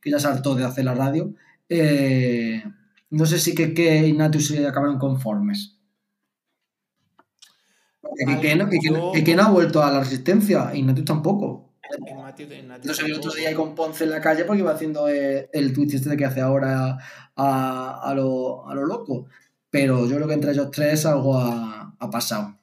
que 0.00 0.10
ya 0.10 0.18
saltó 0.18 0.54
de 0.54 0.64
hacer 0.64 0.84
la 0.84 0.94
radio, 0.94 1.34
eh, 1.68 2.62
no 3.10 3.26
sé 3.26 3.38
si 3.38 3.54
que, 3.54 3.74
que 3.74 4.06
Ignatius 4.06 4.48
se 4.48 4.66
acabaron 4.66 4.98
conformes. 4.98 5.78
Que, 8.16 8.40
que, 9.24 9.36
no, 9.36 9.42
ha 9.42 9.50
vuelto 9.50 9.82
a 9.82 9.90
la 9.90 10.00
resistencia, 10.00 10.74
Ignatius 10.74 11.06
tampoco. 11.06 11.74
No 12.84 12.94
sé, 12.94 13.06
el 13.06 13.14
otro 13.14 13.32
día 13.32 13.54
con 13.54 13.74
Ponce 13.74 14.04
en 14.04 14.10
la 14.10 14.20
calle 14.20 14.44
porque 14.44 14.60
iba 14.60 14.72
haciendo 14.72 15.08
el, 15.08 15.48
el 15.52 15.72
Twitch 15.72 15.94
este 15.94 16.16
que 16.16 16.24
hace 16.24 16.40
ahora 16.40 16.98
a, 17.36 18.00
a, 18.02 18.14
lo, 18.14 18.68
a, 18.68 18.74
lo, 18.74 18.84
loco. 18.86 19.28
Pero 19.70 20.06
yo 20.06 20.16
creo 20.16 20.28
que 20.28 20.34
entre 20.34 20.52
ellos 20.52 20.70
tres 20.70 21.04
algo 21.06 21.38
ha, 21.38 21.94
ha 21.98 22.10
pasado. 22.10 22.56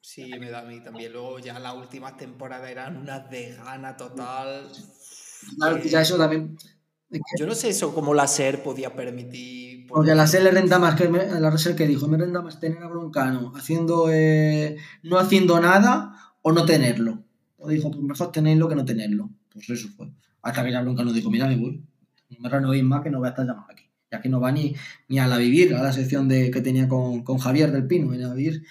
Sí, 0.00 0.30
me 0.38 0.50
da 0.50 0.60
a 0.60 0.64
mí 0.64 0.80
también. 0.80 1.12
Luego 1.12 1.38
ya 1.38 1.58
las 1.58 1.74
últimas 1.74 2.16
temporadas 2.16 2.70
eran 2.70 2.96
unas 2.96 3.28
de 3.30 3.54
gana 3.54 3.96
total. 3.96 4.70
Claro, 5.58 5.78
ya 5.78 6.00
eso 6.00 6.16
también 6.16 6.56
yo 7.38 7.46
no 7.46 7.54
sé 7.54 7.68
eso 7.68 7.94
cómo 7.94 8.14
la 8.14 8.26
SER 8.26 8.62
podía 8.62 8.94
permitir. 8.94 9.86
Porque 9.86 10.10
a 10.10 10.14
la 10.14 10.26
SER 10.26 10.42
le 10.42 10.50
renta 10.50 10.78
más 10.78 10.96
que 10.96 11.08
la 11.08 11.56
SER 11.56 11.76
que 11.76 11.86
dijo, 11.86 12.08
me 12.08 12.18
renta 12.18 12.42
más 12.42 12.58
tener 12.58 12.82
a 12.82 12.88
Broncano 12.88 13.52
haciendo 13.54 14.10
eh, 14.10 14.76
no 15.02 15.18
haciendo 15.18 15.60
nada 15.60 16.34
o 16.42 16.52
no 16.52 16.64
tenerlo. 16.64 17.22
O 17.58 17.68
dijo, 17.68 17.90
pues 17.90 18.02
mejor 18.02 18.32
tenerlo 18.32 18.68
que 18.68 18.74
no 18.74 18.84
tenerlo. 18.84 19.30
Pues 19.52 19.70
eso 19.70 19.88
fue. 19.96 20.10
Hasta 20.42 20.64
que 20.64 20.72
ya 20.72 20.82
Broncano 20.82 21.12
dijo, 21.12 21.30
mira, 21.30 21.46
me 21.46 21.56
voy. 21.56 21.84
No 22.30 22.40
me 22.40 22.48
renovéis 22.48 22.82
más 22.82 23.02
que 23.02 23.10
no 23.10 23.18
voy 23.18 23.28
a 23.28 23.30
estar 23.30 23.46
llamado 23.46 23.70
aquí. 23.70 23.75
Ya 24.16 24.20
que 24.22 24.28
no 24.28 24.40
va 24.40 24.52
ni, 24.52 24.74
ni 25.08 25.18
a 25.18 25.26
la 25.26 25.38
vivir, 25.38 25.74
a 25.74 25.82
la 25.82 25.92
sección 25.92 26.28
de, 26.28 26.50
que 26.50 26.60
tenía 26.60 26.88
con, 26.88 27.22
con 27.22 27.38
Javier 27.38 27.70
del 27.72 27.86
Pino, 27.86 28.12
a 28.12 28.34
vivir. 28.34 28.64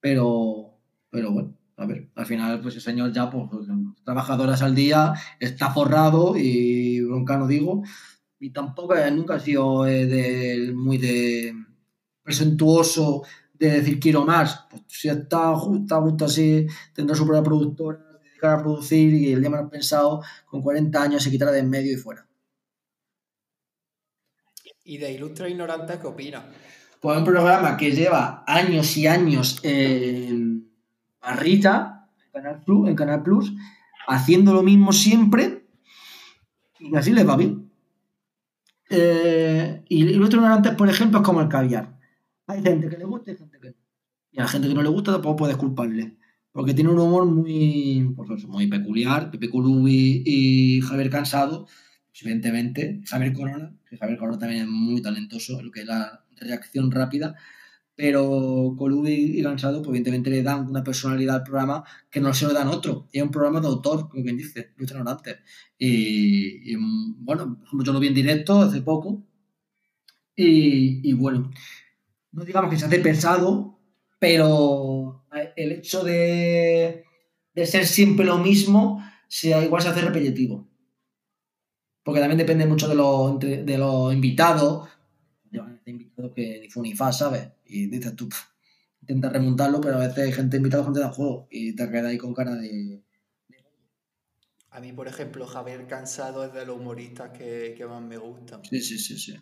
Pero, 0.00 0.78
pero 1.10 1.32
bueno, 1.32 1.54
a 1.76 1.86
ver, 1.86 2.08
al 2.14 2.26
final, 2.26 2.60
pues 2.60 2.74
el 2.76 2.80
señor 2.80 3.12
ya, 3.12 3.30
pues, 3.30 3.66
trabajadoras 4.04 4.62
al 4.62 4.74
día, 4.74 5.14
está 5.40 5.70
forrado 5.70 6.34
y 6.36 7.00
broncano 7.02 7.46
digo, 7.46 7.82
y 8.40 8.50
tampoco 8.50 8.94
eh, 8.96 9.10
nunca 9.10 9.34
ha 9.34 9.40
sido 9.40 9.86
eh, 9.86 10.72
muy 10.74 10.98
de 10.98 11.54
presentuoso 12.22 13.24
de 13.54 13.70
decir 13.70 13.98
quiero 14.00 14.24
más. 14.24 14.66
Pues 14.70 14.82
si 14.88 15.08
está 15.08 15.54
justo, 15.56 16.02
justo 16.02 16.24
así, 16.26 16.66
tendrá 16.94 17.16
su 17.16 17.26
propia 17.26 17.42
productora, 17.42 18.00
dedicar 18.22 18.60
a 18.60 18.62
producir 18.62 19.14
y 19.14 19.32
el 19.32 19.40
día 19.40 19.50
menos 19.50 19.70
pensado, 19.70 20.22
con 20.46 20.62
40 20.62 21.02
años 21.02 21.22
se 21.22 21.30
quitará 21.30 21.52
de 21.52 21.60
en 21.60 21.70
medio 21.70 21.92
y 21.92 21.96
fuera. 21.96 22.27
¿Y 24.88 24.96
de 24.96 25.12
Ilustre 25.12 25.50
Ignorante 25.50 25.98
qué 26.00 26.06
opina? 26.06 26.46
Pues 26.98 27.18
un 27.18 27.24
programa 27.24 27.76
que 27.76 27.92
lleva 27.92 28.42
años 28.46 28.96
y 28.96 29.06
años 29.06 29.60
en 29.62 30.66
Rita 31.36 32.08
en 32.32 32.96
Canal, 32.96 33.22
Plus, 33.22 33.52
haciendo 34.06 34.54
lo 34.54 34.62
mismo 34.62 34.92
siempre 34.92 35.66
y 36.80 36.96
así 36.96 37.12
les 37.12 37.28
va 37.28 37.36
bien. 37.36 37.70
Eh, 38.88 39.84
y 39.90 40.04
los 40.14 40.30
ignorantes, 40.30 40.74
por 40.74 40.88
ejemplo, 40.88 41.18
es 41.18 41.24
como 41.26 41.42
el 41.42 41.48
caviar. 41.48 41.98
Hay 42.46 42.62
gente 42.62 42.88
que 42.88 42.96
le 42.96 43.04
gusta 43.04 43.32
y 43.32 43.36
gente 43.36 43.58
que 43.60 43.68
no. 43.68 43.76
Y 44.30 44.38
a 44.38 44.44
la 44.44 44.48
gente 44.48 44.68
que 44.68 44.74
no 44.74 44.82
le 44.82 44.88
gusta 44.88 45.12
tampoco 45.12 45.36
puedes 45.36 45.58
culparle. 45.58 46.16
Porque 46.50 46.72
tiene 46.72 46.88
un 46.88 46.98
humor 46.98 47.26
muy, 47.26 48.10
pues 48.16 48.46
muy 48.46 48.68
peculiar. 48.68 49.30
Pepe 49.30 49.50
Culubi 49.50 50.22
y 50.24 50.80
Javier 50.80 51.10
Cansado, 51.10 51.66
evidentemente. 52.22 53.00
Javier 53.06 53.32
Corona, 53.32 53.72
que 53.88 53.96
Javier 53.96 54.18
Corona 54.18 54.38
también 54.38 54.62
es 54.62 54.68
muy 54.68 55.02
talentoso 55.02 55.58
en 55.60 55.66
lo 55.66 55.72
que 55.72 55.80
es 55.80 55.86
la 55.86 56.24
reacción 56.40 56.90
rápida 56.90 57.36
pero 57.98 58.76
Colubi 58.78 59.40
y 59.40 59.42
Cansado, 59.42 59.82
pues 59.82 59.88
evidentemente 59.88 60.30
le 60.30 60.44
dan 60.44 60.68
una 60.68 60.84
personalidad 60.84 61.34
al 61.34 61.42
programa 61.42 61.82
que 62.08 62.20
no 62.20 62.32
se 62.32 62.46
lo 62.46 62.52
dan 62.52 62.68
otro. 62.68 63.08
Es 63.12 63.20
un 63.20 63.32
programa 63.32 63.60
de 63.60 63.66
autor, 63.66 64.08
como 64.08 64.22
quien 64.22 64.36
dice, 64.36 64.70
Luis 64.76 64.92
Ignorante. 64.92 65.40
Y, 65.76 66.76
bueno, 66.76 67.60
yo 67.84 67.92
lo 67.92 67.98
vi 67.98 68.06
en 68.06 68.14
directo 68.14 68.60
hace 68.60 68.82
poco. 68.82 69.24
Y, 70.36 71.12
bueno, 71.14 71.50
no 72.30 72.44
digamos 72.44 72.70
que 72.70 72.78
se 72.78 72.86
hace 72.86 73.00
pesado, 73.00 73.80
pero 74.20 75.24
el 75.56 75.72
hecho 75.72 76.04
de, 76.04 77.02
ser 77.64 77.84
siempre 77.84 78.24
lo 78.24 78.38
mismo, 78.38 79.04
sea, 79.26 79.64
igual 79.64 79.82
se 79.82 79.88
hace 79.88 80.02
repetitivo. 80.02 80.67
Porque 82.08 82.20
también 82.20 82.38
depende 82.38 82.64
mucho 82.64 82.88
de 82.88 82.94
los, 82.94 83.38
de 83.38 83.76
los 83.76 84.14
invitados. 84.14 84.88
invitado 85.84 86.32
que 86.32 86.58
ni 86.58 86.70
fu 86.70 86.80
ni 86.80 86.94
fa, 86.94 87.12
¿sabes? 87.12 87.50
Y 87.66 87.84
dices 87.88 88.16
tú, 88.16 88.30
intenta 89.02 89.28
remontarlo, 89.28 89.78
pero 89.78 89.96
a 89.96 90.06
veces 90.06 90.24
hay 90.24 90.32
gente 90.32 90.56
invitada, 90.56 90.84
gente 90.84 91.00
de 91.00 91.08
juego 91.08 91.48
y 91.50 91.76
te 91.76 91.90
queda 91.90 92.08
ahí 92.08 92.16
con 92.16 92.32
cara 92.32 92.54
de. 92.54 93.02
A 94.70 94.80
mí, 94.80 94.94
por 94.94 95.06
ejemplo, 95.06 95.46
Javier 95.46 95.86
Cansado 95.86 96.46
es 96.46 96.54
de 96.54 96.64
los 96.64 96.78
humoristas 96.78 97.28
que, 97.36 97.74
que 97.76 97.84
más 97.84 98.00
me 98.00 98.16
gustan. 98.16 98.62
Sí, 98.64 98.80
sí, 98.80 98.98
sí, 98.98 99.18
sí. 99.18 99.36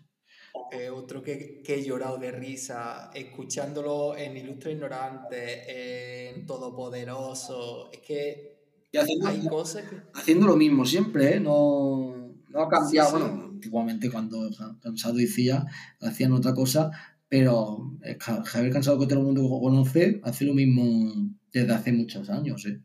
Eh, 0.72 0.90
otro 0.90 1.22
que, 1.22 1.62
que, 1.62 1.76
he 1.76 1.84
llorado 1.84 2.18
de 2.18 2.32
risa, 2.32 3.12
escuchándolo 3.14 4.16
en 4.16 4.36
Ilustre 4.36 4.72
Ignorante, 4.72 6.30
en 6.30 6.44
Todopoderoso. 6.44 7.92
Es 7.92 8.00
que 8.00 8.56
haciendo, 8.98 9.28
hay 9.28 9.46
cosas 9.46 9.88
que... 9.88 10.02
Haciendo 10.14 10.48
lo 10.48 10.56
mismo 10.56 10.84
siempre, 10.84 11.36
¿eh? 11.36 11.40
No, 11.40 12.25
no 12.48 12.62
ha 12.62 12.68
cambiado. 12.68 13.18
Bueno, 13.18 13.50
antiguamente 13.54 14.10
cuando 14.10 14.50
Cansado 14.82 15.14
decía, 15.14 15.64
hacían 16.00 16.32
otra 16.32 16.54
cosa, 16.54 16.90
pero 17.28 17.92
Javier 18.44 18.72
Cansado 18.72 18.98
que 18.98 19.06
todo 19.06 19.20
el 19.20 19.24
mundo 19.24 19.48
conoce, 19.60 20.20
hace 20.24 20.44
lo 20.44 20.54
mismo 20.54 21.12
desde 21.52 21.72
hace 21.72 21.92
muchos 21.92 22.28
años, 22.30 22.64
¿eh? 22.66 22.80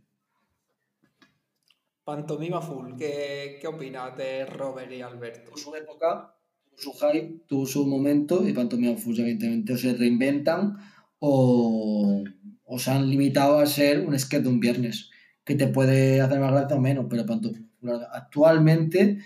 Pantomima 2.04 2.62
Full, 2.62 2.96
¿qué, 2.98 3.58
qué 3.62 3.68
opinas 3.68 4.18
de 4.18 4.46
Robert 4.46 4.92
y 4.92 5.02
Alberto? 5.02 5.56
su 5.56 5.74
época 5.76 6.36
su 6.76 6.94
hype, 6.94 7.44
tuvo 7.48 7.66
su 7.66 7.86
momento 7.86 8.48
y 8.48 8.54
Pantomima 8.54 8.98
Full 8.98 9.20
evidentemente 9.20 9.74
o 9.74 9.78
se 9.78 9.94
reinventan 9.94 10.78
o, 11.20 12.24
o, 12.64 12.80
se 12.80 12.92
han 12.92 13.08
limitado 13.08 13.60
a 13.60 13.68
ser 13.68 14.00
un 14.00 14.18
sketch 14.18 14.44
de 14.44 14.50
un 14.50 14.60
viernes 14.60 15.12
que 15.44 15.56
te 15.56 15.68
puede 15.68 16.22
hacer 16.22 16.40
más 16.40 16.52
gracia 16.52 16.76
o 16.76 16.82
menos, 16.82 17.06
pero 17.08 17.26
Pantomima 17.26 17.68
actualmente 18.12 19.20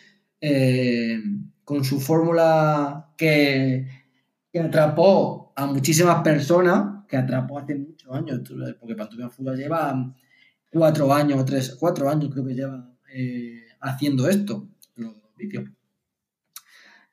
eh, 0.47 1.23
con 1.63 1.83
su 1.83 1.99
fórmula 1.99 3.13
que, 3.17 3.87
que, 4.51 4.59
atrapó 4.59 5.51
a 5.55 5.65
muchísimas 5.65 6.21
personas, 6.21 7.05
que 7.07 7.17
atrapó 7.17 7.57
hace 7.57 7.73
muchos 7.73 8.13
años, 8.13 8.41
porque 8.79 8.95
Pantomima 8.95 9.31
Full 9.31 9.55
lleva 9.55 10.13
cuatro 10.71 11.11
años, 11.11 11.43
tres, 11.45 11.75
cuatro 11.79 12.07
años 12.07 12.29
creo 12.31 12.45
que 12.45 12.53
lleva 12.53 12.93
eh, 13.11 13.65
haciendo 13.81 14.29
esto, 14.29 14.67
los 14.97 15.15
vídeos 15.35 15.65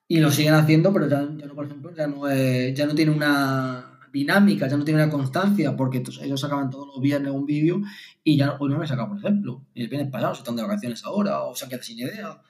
y 0.09 0.21
lo 0.21 0.31
siguen 0.31 0.53
haciendo, 0.53 0.93
pero 0.93 1.09
ya, 1.09 1.23
no, 1.23 1.55
por 1.55 1.65
ejemplo, 1.65 1.91
ya 1.97 2.07
no, 2.07 2.29
ya 2.29 2.87
no 2.87 2.95
tiene 2.95 3.13
una 3.13 3.99
dinámica, 4.13 4.69
ya 4.69 4.77
no 4.77 4.85
tiene 4.85 5.03
una 5.03 5.11
constancia, 5.11 5.75
porque 5.75 6.03
ellos 6.21 6.39
sacaban 6.39 6.69
todos 6.69 6.87
los 6.87 7.01
viernes 7.01 7.33
un 7.33 7.47
vídeo 7.47 7.81
y 8.23 8.37
ya 8.37 8.59
hoy 8.61 8.69
no 8.69 8.79
me 8.79 8.87
sacado, 8.87 9.09
por 9.09 9.19
ejemplo. 9.19 9.65
Y 9.73 9.85
el 9.85 9.89
viernes 9.89 10.11
pasado, 10.13 10.35
están 10.35 10.55
de 10.55 10.63
vacaciones 10.63 11.03
ahora, 11.07 11.41
o 11.45 11.55
se 11.55 11.65
han 11.65 11.71
quedado 11.71 11.85
sin 11.85 11.99
idea, 12.01 12.31
o 12.31 12.43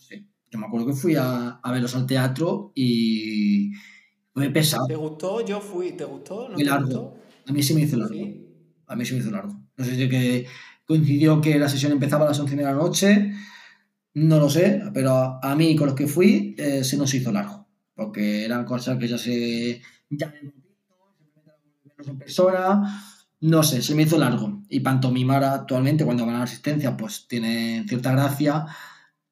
sé. 0.00 0.26
Yo 0.50 0.58
me 0.58 0.66
acuerdo 0.66 0.88
que 0.88 0.92
fui 0.94 1.14
a, 1.14 1.60
a 1.62 1.72
verlos 1.72 1.94
al 1.94 2.06
teatro 2.06 2.72
y 2.74 3.72
fue 4.32 4.50
pesado. 4.50 4.86
¿Te 4.86 4.96
gustó? 4.96 5.44
Yo 5.44 5.60
fui, 5.60 5.92
¿te 5.92 6.04
gustó? 6.04 6.48
¿No 6.48 6.58
largo. 6.58 7.16
A 7.46 7.52
mí 7.52 7.62
sí 7.62 7.74
me 7.74 7.82
hizo 7.82 7.96
largo. 7.96 8.14
A 8.86 8.96
mí 8.96 9.04
sí 9.04 9.14
me 9.14 9.20
hizo 9.20 9.30
largo. 9.30 9.54
No 9.76 9.84
sé 9.84 9.94
si 9.94 10.08
que 10.08 10.46
coincidió 10.84 11.40
que 11.40 11.58
la 11.58 11.68
sesión 11.68 11.92
empezaba 11.92 12.24
a 12.24 12.28
las 12.28 12.40
11 12.40 12.56
de 12.56 12.62
la 12.62 12.72
noche 12.72 13.32
no 14.14 14.38
lo 14.38 14.50
sé, 14.50 14.82
pero 14.92 15.38
a 15.42 15.54
mí 15.54 15.76
con 15.76 15.86
los 15.88 15.96
que 15.96 16.06
fui 16.06 16.54
eh, 16.58 16.82
se 16.82 16.96
nos 16.96 17.14
hizo 17.14 17.30
largo, 17.30 17.68
porque 17.94 18.44
eran 18.44 18.64
cosas 18.64 18.98
que 18.98 19.06
ya 19.06 19.18
se 19.18 19.82
ya 20.10 20.34
en 22.06 22.18
persona, 22.18 23.04
no 23.40 23.62
sé, 23.62 23.82
se 23.82 23.94
me 23.94 24.02
hizo 24.02 24.18
largo. 24.18 24.62
Y 24.68 24.80
pantomimar 24.80 25.44
actualmente, 25.44 26.04
cuando 26.04 26.26
van 26.26 26.36
a 26.36 26.38
la 26.38 26.44
asistencia, 26.44 26.96
pues 26.96 27.26
tiene 27.28 27.84
cierta 27.86 28.12
gracia, 28.12 28.66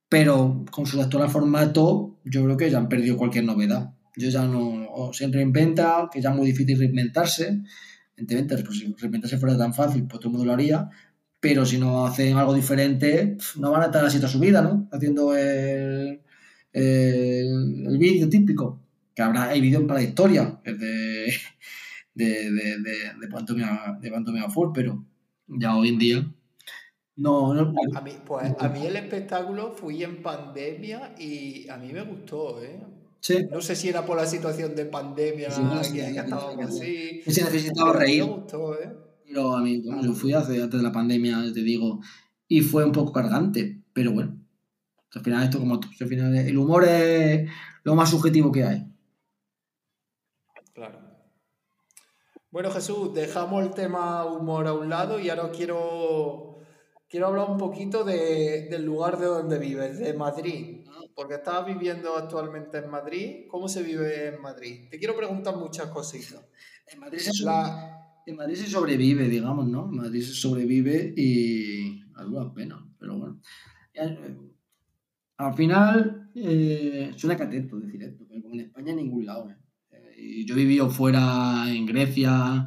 pero 0.09 0.65
con 0.71 0.87
su 0.87 1.01
actual 1.01 1.29
formato, 1.29 2.19
yo 2.25 2.45
creo 2.45 2.57
que 2.57 2.71
ya 2.71 2.79
han 2.79 2.89
perdido 2.89 3.17
cualquier 3.17 3.45
novedad. 3.45 3.93
Yo 4.17 4.31
ya 4.31 4.45
no, 4.45 4.87
o 4.91 5.13
reinventa, 5.13 6.09
que 6.13 6.21
ya 6.21 6.31
es 6.31 6.37
muy 6.37 6.47
difícil 6.47 6.79
reinventarse. 6.79 7.61
Evidentemente, 8.17 8.65
pues 8.65 8.79
si 8.79 8.95
reinventarse 8.99 9.39
fuera 9.39 9.57
tan 9.57 9.75
fácil, 9.75 10.07
pues 10.09 10.21
todo 10.21 10.29
el 10.29 10.33
mundo 10.33 10.47
lo 10.47 10.53
haría, 10.55 10.89
pero 11.41 11.65
si 11.65 11.79
no 11.79 12.07
hacen 12.07 12.37
algo 12.37 12.55
diferente, 12.55 13.37
no 13.57 13.71
van 13.71 13.83
a 13.83 13.87
estar 13.87 14.05
así 14.05 14.19
toda 14.19 14.29
su 14.29 14.41
vida, 14.41 14.63
¿no? 14.63 14.89
Haciendo 14.91 15.37
el, 15.37 16.21
el, 16.73 17.99
vídeo 17.99 18.29
típico, 18.29 18.81
que 19.15 19.23
habrá, 19.23 19.49
hay 19.51 19.61
vídeos 19.61 19.85
para 19.85 20.01
la 20.01 20.07
historia, 20.07 20.61
es 20.65 20.79
de, 20.81 21.33
de, 22.15 22.51
de, 22.51 22.79
de, 22.81 22.97
de 23.21 23.29
Pantomima, 23.29 23.99
de 24.01 24.51
Full, 24.51 24.71
pero 24.75 25.05
ya 25.47 25.77
hoy 25.77 25.91
en 25.91 25.99
día 25.99 26.35
no, 27.19 27.53
no, 27.53 27.73
A, 27.95 28.01
mí, 28.01 28.13
pues, 28.25 28.55
a 28.59 28.69
mí 28.69 28.87
el 28.87 28.97
espectáculo 28.97 29.73
fui 29.73 30.03
en 30.03 30.23
pandemia 30.23 31.15
y 31.19 31.69
a 31.69 31.77
mí 31.77 31.93
me 31.93 32.03
gustó, 32.03 32.63
¿eh? 32.63 32.81
Sí. 33.21 33.47
No 33.51 33.61
sé 33.61 33.75
si 33.75 33.89
era 33.89 34.07
por 34.07 34.17
la 34.17 34.27
situación 34.27 34.75
de 34.77 34.87
pandemia, 34.87 35.51
sí, 35.51 35.61
que, 35.93 36.07
estábamos 36.07 36.65
así. 36.65 37.21
Sí, 37.27 37.43
necesitaba 37.43 37.93
reír. 37.93 38.25
Me 38.25 38.31
gustó, 38.31 38.75
¿eh? 38.75 38.97
Pero 39.27 39.57
a 39.57 39.61
mí, 39.61 39.83
yo 39.83 40.13
fui 40.15 40.33
hace, 40.33 40.63
antes 40.63 40.81
de 40.81 40.87
la 40.87 40.93
pandemia, 40.93 41.43
te 41.53 41.63
digo, 41.63 42.01
y 42.47 42.61
fue 42.61 42.85
un 42.85 42.93
poco 42.93 43.13
cargante, 43.13 43.83
pero 43.93 44.13
bueno. 44.13 44.39
Al 45.15 45.23
final, 45.23 45.43
esto 45.43 45.59
como 45.59 45.81
tú, 45.81 45.89
al 46.01 46.07
final 46.07 46.37
el 46.37 46.57
humor 46.57 46.85
es 46.85 47.51
lo 47.83 47.95
más 47.95 48.11
subjetivo 48.11 48.53
que 48.53 48.65
hay. 48.65 48.87
Claro. 50.73 51.01
Bueno, 52.51 52.71
Jesús, 52.71 53.13
dejamos 53.13 53.65
el 53.65 53.71
tema 53.73 54.25
humor 54.25 54.67
a 54.67 54.73
un 54.73 54.89
lado 54.89 55.19
y 55.19 55.29
ahora 55.29 55.51
quiero, 55.51 56.58
quiero 57.09 57.29
hablar 57.29 57.51
un 57.51 57.59
poquito 57.59 58.05
de, 58.05 58.69
del 58.71 58.85
lugar 58.85 59.19
de 59.19 59.27
donde 59.27 59.59
vives, 59.59 59.99
de 59.99 60.15
Madrid. 60.15 60.85
Porque 61.15 61.35
estás 61.35 61.67
viviendo 61.67 62.17
actualmente 62.17 62.79
en 62.79 62.91
Madrid. 62.91 63.47
¿Cómo 63.49 63.69
se 63.69 63.83
vive 63.83 64.29
en 64.29 64.41
Madrid? 64.41 64.89
Te 64.91 64.99
quiero 64.99 65.17
preguntar 65.17 65.57
muchas 65.57 65.87
cositas. 65.87 66.41
En 66.87 67.01
Madrid 67.01 67.19
se 67.19 67.45
la, 67.45 67.99
en 68.27 68.37
Madrid 68.37 68.55
se 68.57 68.67
sobrevive, 68.67 69.29
digamos, 69.29 69.67
¿no? 69.67 69.87
En 69.87 69.97
Madrid 69.97 70.23
se 70.23 70.35
sobrevive 70.35 71.15
y 71.17 72.03
alguna 72.15 72.53
pena, 72.53 72.87
pero 72.99 73.19
bueno. 73.19 73.41
Eh, 73.95 74.37
al 75.39 75.55
final, 75.55 76.31
eh, 76.35 77.13
suena 77.17 77.37
catento 77.37 77.79
decir 77.81 78.03
esto, 78.03 78.25
pero 78.29 78.43
como 78.43 78.55
en 78.55 78.61
España 78.61 78.91
en 78.91 78.97
ningún 78.97 79.27
lado. 79.27 79.51
¿eh? 79.51 80.45
yo 80.45 80.55
he 80.55 80.59
vivido 80.59 80.91
fuera 80.91 81.65
en 81.69 81.87
Grecia, 81.87 82.67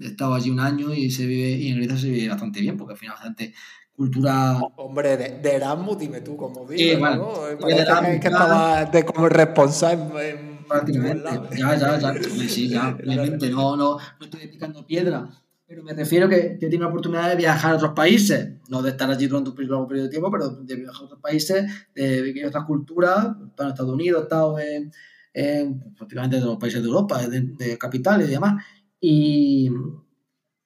he 0.00 0.06
estado 0.06 0.34
allí 0.34 0.50
un 0.50 0.60
año 0.60 0.92
y 0.94 1.10
se 1.10 1.26
vive 1.26 1.50
y 1.50 1.68
en 1.68 1.76
Grecia 1.76 1.98
se 1.98 2.10
vive 2.10 2.28
bastante 2.28 2.60
bien, 2.60 2.76
porque 2.76 2.94
al 2.94 2.98
final 2.98 3.14
bastante 3.14 3.54
cultura. 3.94 4.58
Hombre, 4.76 5.16
de, 5.16 5.50
Erasmus, 5.52 5.98
dime 5.98 6.20
tú 6.22 6.36
cómo 6.36 6.66
vives, 6.66 6.96
sí, 6.96 7.02
¿no? 7.02 7.32
Parece 7.60 8.20
que, 8.20 8.28
estaba 8.28 8.84
de 8.86 9.04
como 9.04 9.28
responsable 9.28 10.60
prácticamente. 10.66 11.58
Ya, 11.58 11.76
ya, 11.76 11.98
ya. 11.98 12.14
Sí, 12.48 12.68
ya, 12.68 12.96
obviamente. 13.04 13.50
No, 13.50 13.76
no, 13.76 13.98
no 13.98 14.24
estoy 14.24 14.46
picando 14.48 14.86
piedra. 14.86 15.28
Pero 15.66 15.84
me 15.84 15.92
refiero 15.92 16.28
que, 16.28 16.58
que 16.58 16.66
tiene 16.68 16.84
la 16.84 16.88
oportunidad 16.88 17.28
de 17.28 17.36
viajar 17.36 17.72
a 17.72 17.76
otros 17.76 17.92
países. 17.92 18.54
No 18.68 18.82
de 18.82 18.90
estar 18.90 19.08
allí 19.08 19.26
durante 19.26 19.50
un 19.50 19.68
largo 19.68 19.86
periodo 19.86 20.06
de 20.06 20.10
tiempo, 20.10 20.30
pero 20.30 20.48
de 20.48 20.74
viajar 20.74 21.02
a 21.02 21.04
otros 21.04 21.20
países, 21.20 21.64
de 21.94 22.22
vivir 22.22 22.46
otras 22.46 22.64
culturas. 22.64 23.36
He 23.56 23.62
en 23.62 23.68
Estados 23.68 23.92
Unidos, 23.92 24.20
he 24.20 24.24
estado 24.24 24.58
en, 24.58 24.92
en 25.32 25.94
prácticamente 25.94 26.36
de 26.36 26.42
los 26.42 26.56
países 26.56 26.82
de 26.82 26.88
Europa, 26.88 27.20
de, 27.28 27.78
capitales 27.78 28.28
y 28.28 28.32
demás. 28.32 28.64
Y, 29.00 29.70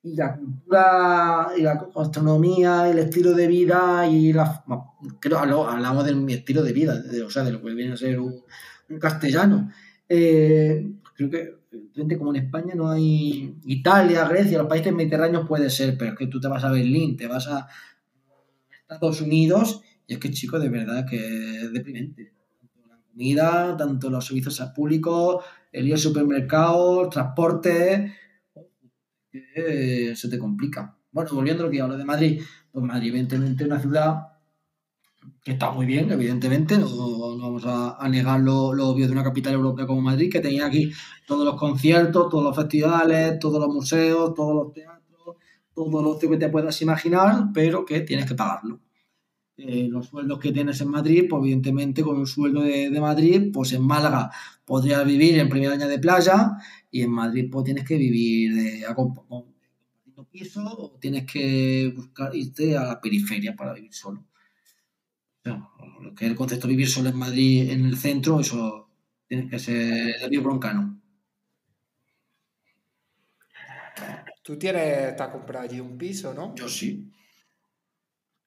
la 0.02 0.36
cultura 0.36 1.48
y 1.56 1.62
la 1.62 1.88
gastronomía 1.94 2.90
el 2.90 2.98
estilo 2.98 3.32
de 3.32 3.46
vida 3.46 4.06
y 4.06 4.34
la 4.34 4.62
creo 5.18 5.38
hablamos 5.38 6.04
de 6.04 6.14
mi 6.14 6.34
estilo 6.34 6.62
de 6.62 6.74
vida 6.74 7.02
o 7.24 7.30
sea 7.30 7.42
de 7.42 7.52
lo 7.52 7.62
que 7.62 7.72
viene 7.72 7.94
a 7.94 7.96
ser 7.96 8.20
un, 8.20 8.44
castellano 9.00 9.70
eh, 10.10 10.86
creo 11.14 11.30
que 11.30 12.18
como 12.18 12.34
en 12.34 12.44
España 12.44 12.74
no 12.74 12.90
hay 12.90 13.56
Italia, 13.64 14.28
Grecia, 14.28 14.58
los 14.58 14.66
países 14.66 14.92
mediterráneos 14.92 15.46
puede 15.46 15.70
ser, 15.70 15.96
pero 15.96 16.12
es 16.12 16.18
que 16.18 16.26
tú 16.26 16.40
te 16.40 16.48
vas 16.48 16.64
a 16.64 16.70
Berlín, 16.70 17.16
te 17.16 17.26
vas 17.26 17.48
a 17.48 17.68
Estados 18.88 19.20
Unidos 19.20 19.82
y 20.06 20.14
es 20.14 20.18
que 20.20 20.30
chico, 20.30 20.58
de 20.58 20.68
verdad 20.68 21.06
que 21.08 21.62
es 21.62 21.72
deprimente. 21.72 22.32
La 22.88 22.98
comida, 23.10 23.76
tanto 23.76 24.10
los 24.10 24.26
servicios 24.26 24.60
públicos, 24.74 25.44
el 25.72 25.86
ir 25.86 25.94
al 25.94 25.98
supermercado, 25.98 27.04
el 27.04 27.10
transporte, 27.10 28.14
se 30.14 30.28
te 30.28 30.38
complica. 30.38 30.96
Bueno, 31.10 31.30
volviendo 31.32 31.62
a 31.62 31.66
lo 31.66 31.72
que 31.72 31.80
hablo 31.80 31.96
de 31.96 32.04
Madrid, 32.04 32.42
pues 32.72 32.84
Madrid 32.84 33.08
evidentemente 33.08 33.64
una 33.64 33.80
ciudad 33.80 34.34
que 35.42 35.52
está 35.52 35.70
muy 35.70 35.86
bien, 35.86 36.10
evidentemente, 36.10 36.78
no, 36.78 37.36
vamos 37.38 37.64
a, 37.66 38.08
negar 38.08 38.40
lo, 38.40 38.68
obvio 38.68 39.06
de 39.06 39.12
una 39.12 39.22
capital 39.22 39.54
europea 39.54 39.86
como 39.86 40.00
Madrid, 40.00 40.30
que 40.30 40.40
tenía 40.40 40.66
aquí 40.66 40.90
todos 41.26 41.44
los 41.44 41.56
conciertos, 41.56 42.28
todos 42.30 42.44
los 42.44 42.56
festivales, 42.56 43.38
todos 43.38 43.60
los 43.60 43.72
museos, 43.72 44.34
todos 44.34 44.54
los 44.54 44.72
teatros, 44.72 45.36
todo 45.74 46.02
lo 46.02 46.18
que 46.18 46.36
te 46.36 46.48
puedas 46.48 46.80
imaginar, 46.82 47.48
pero 47.52 47.84
que 47.84 48.00
tienes 48.00 48.26
que 48.26 48.34
pagarlo. 48.34 48.80
Eh, 49.56 49.86
los 49.88 50.08
sueldos 50.08 50.40
que 50.40 50.50
tienes 50.50 50.80
en 50.80 50.88
Madrid, 50.88 51.26
pues 51.30 51.40
evidentemente 51.42 52.02
con 52.02 52.16
un 52.16 52.26
sueldo 52.26 52.62
de, 52.62 53.00
Madrid, 53.00 53.50
pues 53.52 53.72
en 53.72 53.86
Málaga 53.86 54.30
podrías 54.64 55.04
vivir 55.06 55.38
en 55.38 55.48
primera 55.48 55.74
año 55.74 55.86
de 55.86 55.98
playa 56.00 56.56
y 56.94 57.02
en 57.02 57.10
Madrid 57.10 57.48
pues 57.50 57.64
tienes 57.64 57.84
que 57.84 57.96
vivir 57.96 58.54
de, 58.54 58.86
a, 58.86 58.94
piso 60.30 60.62
o 60.64 60.96
tienes 61.00 61.24
que 61.30 61.92
buscar 61.96 62.34
irte 62.36 62.76
a 62.76 62.84
la 62.84 63.00
periferia 63.00 63.56
para 63.56 63.74
vivir 63.74 63.92
solo 63.92 64.24
lo 65.44 66.14
que 66.14 66.24
es 66.24 66.30
el 66.30 66.36
concepto 66.36 66.68
de 66.68 66.72
vivir 66.74 66.88
solo 66.88 67.08
en 67.08 67.16
Madrid, 67.16 67.70
en 67.70 67.84
el 67.86 67.96
centro, 67.96 68.38
eso 68.38 68.88
tiene 69.26 69.48
que 69.48 69.58
ser 69.58 70.14
el 70.22 70.40
broncano. 70.40 71.00
Tú 74.42 74.56
tienes, 74.56 75.16
te 75.16 75.22
has 75.22 75.30
comprado 75.30 75.64
allí 75.64 75.80
un 75.80 75.98
piso, 75.98 76.32
¿no? 76.32 76.54
Yo 76.54 76.68
sí. 76.68 77.10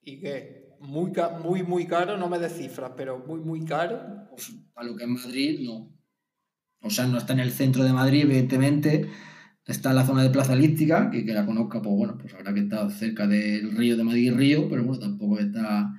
¿Y 0.03 0.19
qué? 0.19 0.69
Muy, 0.79 1.11
muy, 1.43 1.63
muy 1.63 1.85
caro, 1.85 2.17
no 2.17 2.29
me 2.29 2.39
des 2.39 2.53
cifras, 2.53 2.93
pero 2.95 3.19
muy, 3.19 3.41
muy 3.41 3.65
caro. 3.65 4.27
Pues, 4.29 4.53
a 4.75 4.83
lo 4.83 4.95
que 4.95 5.03
es 5.03 5.09
Madrid, 5.09 5.59
no. 5.67 5.96
O 6.87 6.89
sea, 6.89 7.05
no 7.07 7.17
está 7.17 7.33
en 7.33 7.39
el 7.39 7.51
centro 7.51 7.83
de 7.83 7.93
Madrid, 7.93 8.23
evidentemente. 8.23 9.09
Está 9.65 9.89
en 9.89 9.97
la 9.97 10.05
zona 10.05 10.23
de 10.23 10.29
Plaza 10.29 10.53
Elíptica, 10.53 11.09
que, 11.11 11.25
que 11.25 11.33
la 11.33 11.45
conozca, 11.45 11.81
pues 11.81 11.95
bueno, 11.95 12.17
pues 12.17 12.33
habrá 12.33 12.53
que 12.53 12.61
estar 12.61 12.89
cerca 12.91 13.27
del 13.27 13.75
río 13.75 13.97
de 13.97 14.03
Madrid 14.03 14.33
Río, 14.33 14.69
pero 14.69 14.83
bueno, 14.83 14.99
tampoco 14.99 15.39
está 15.39 15.93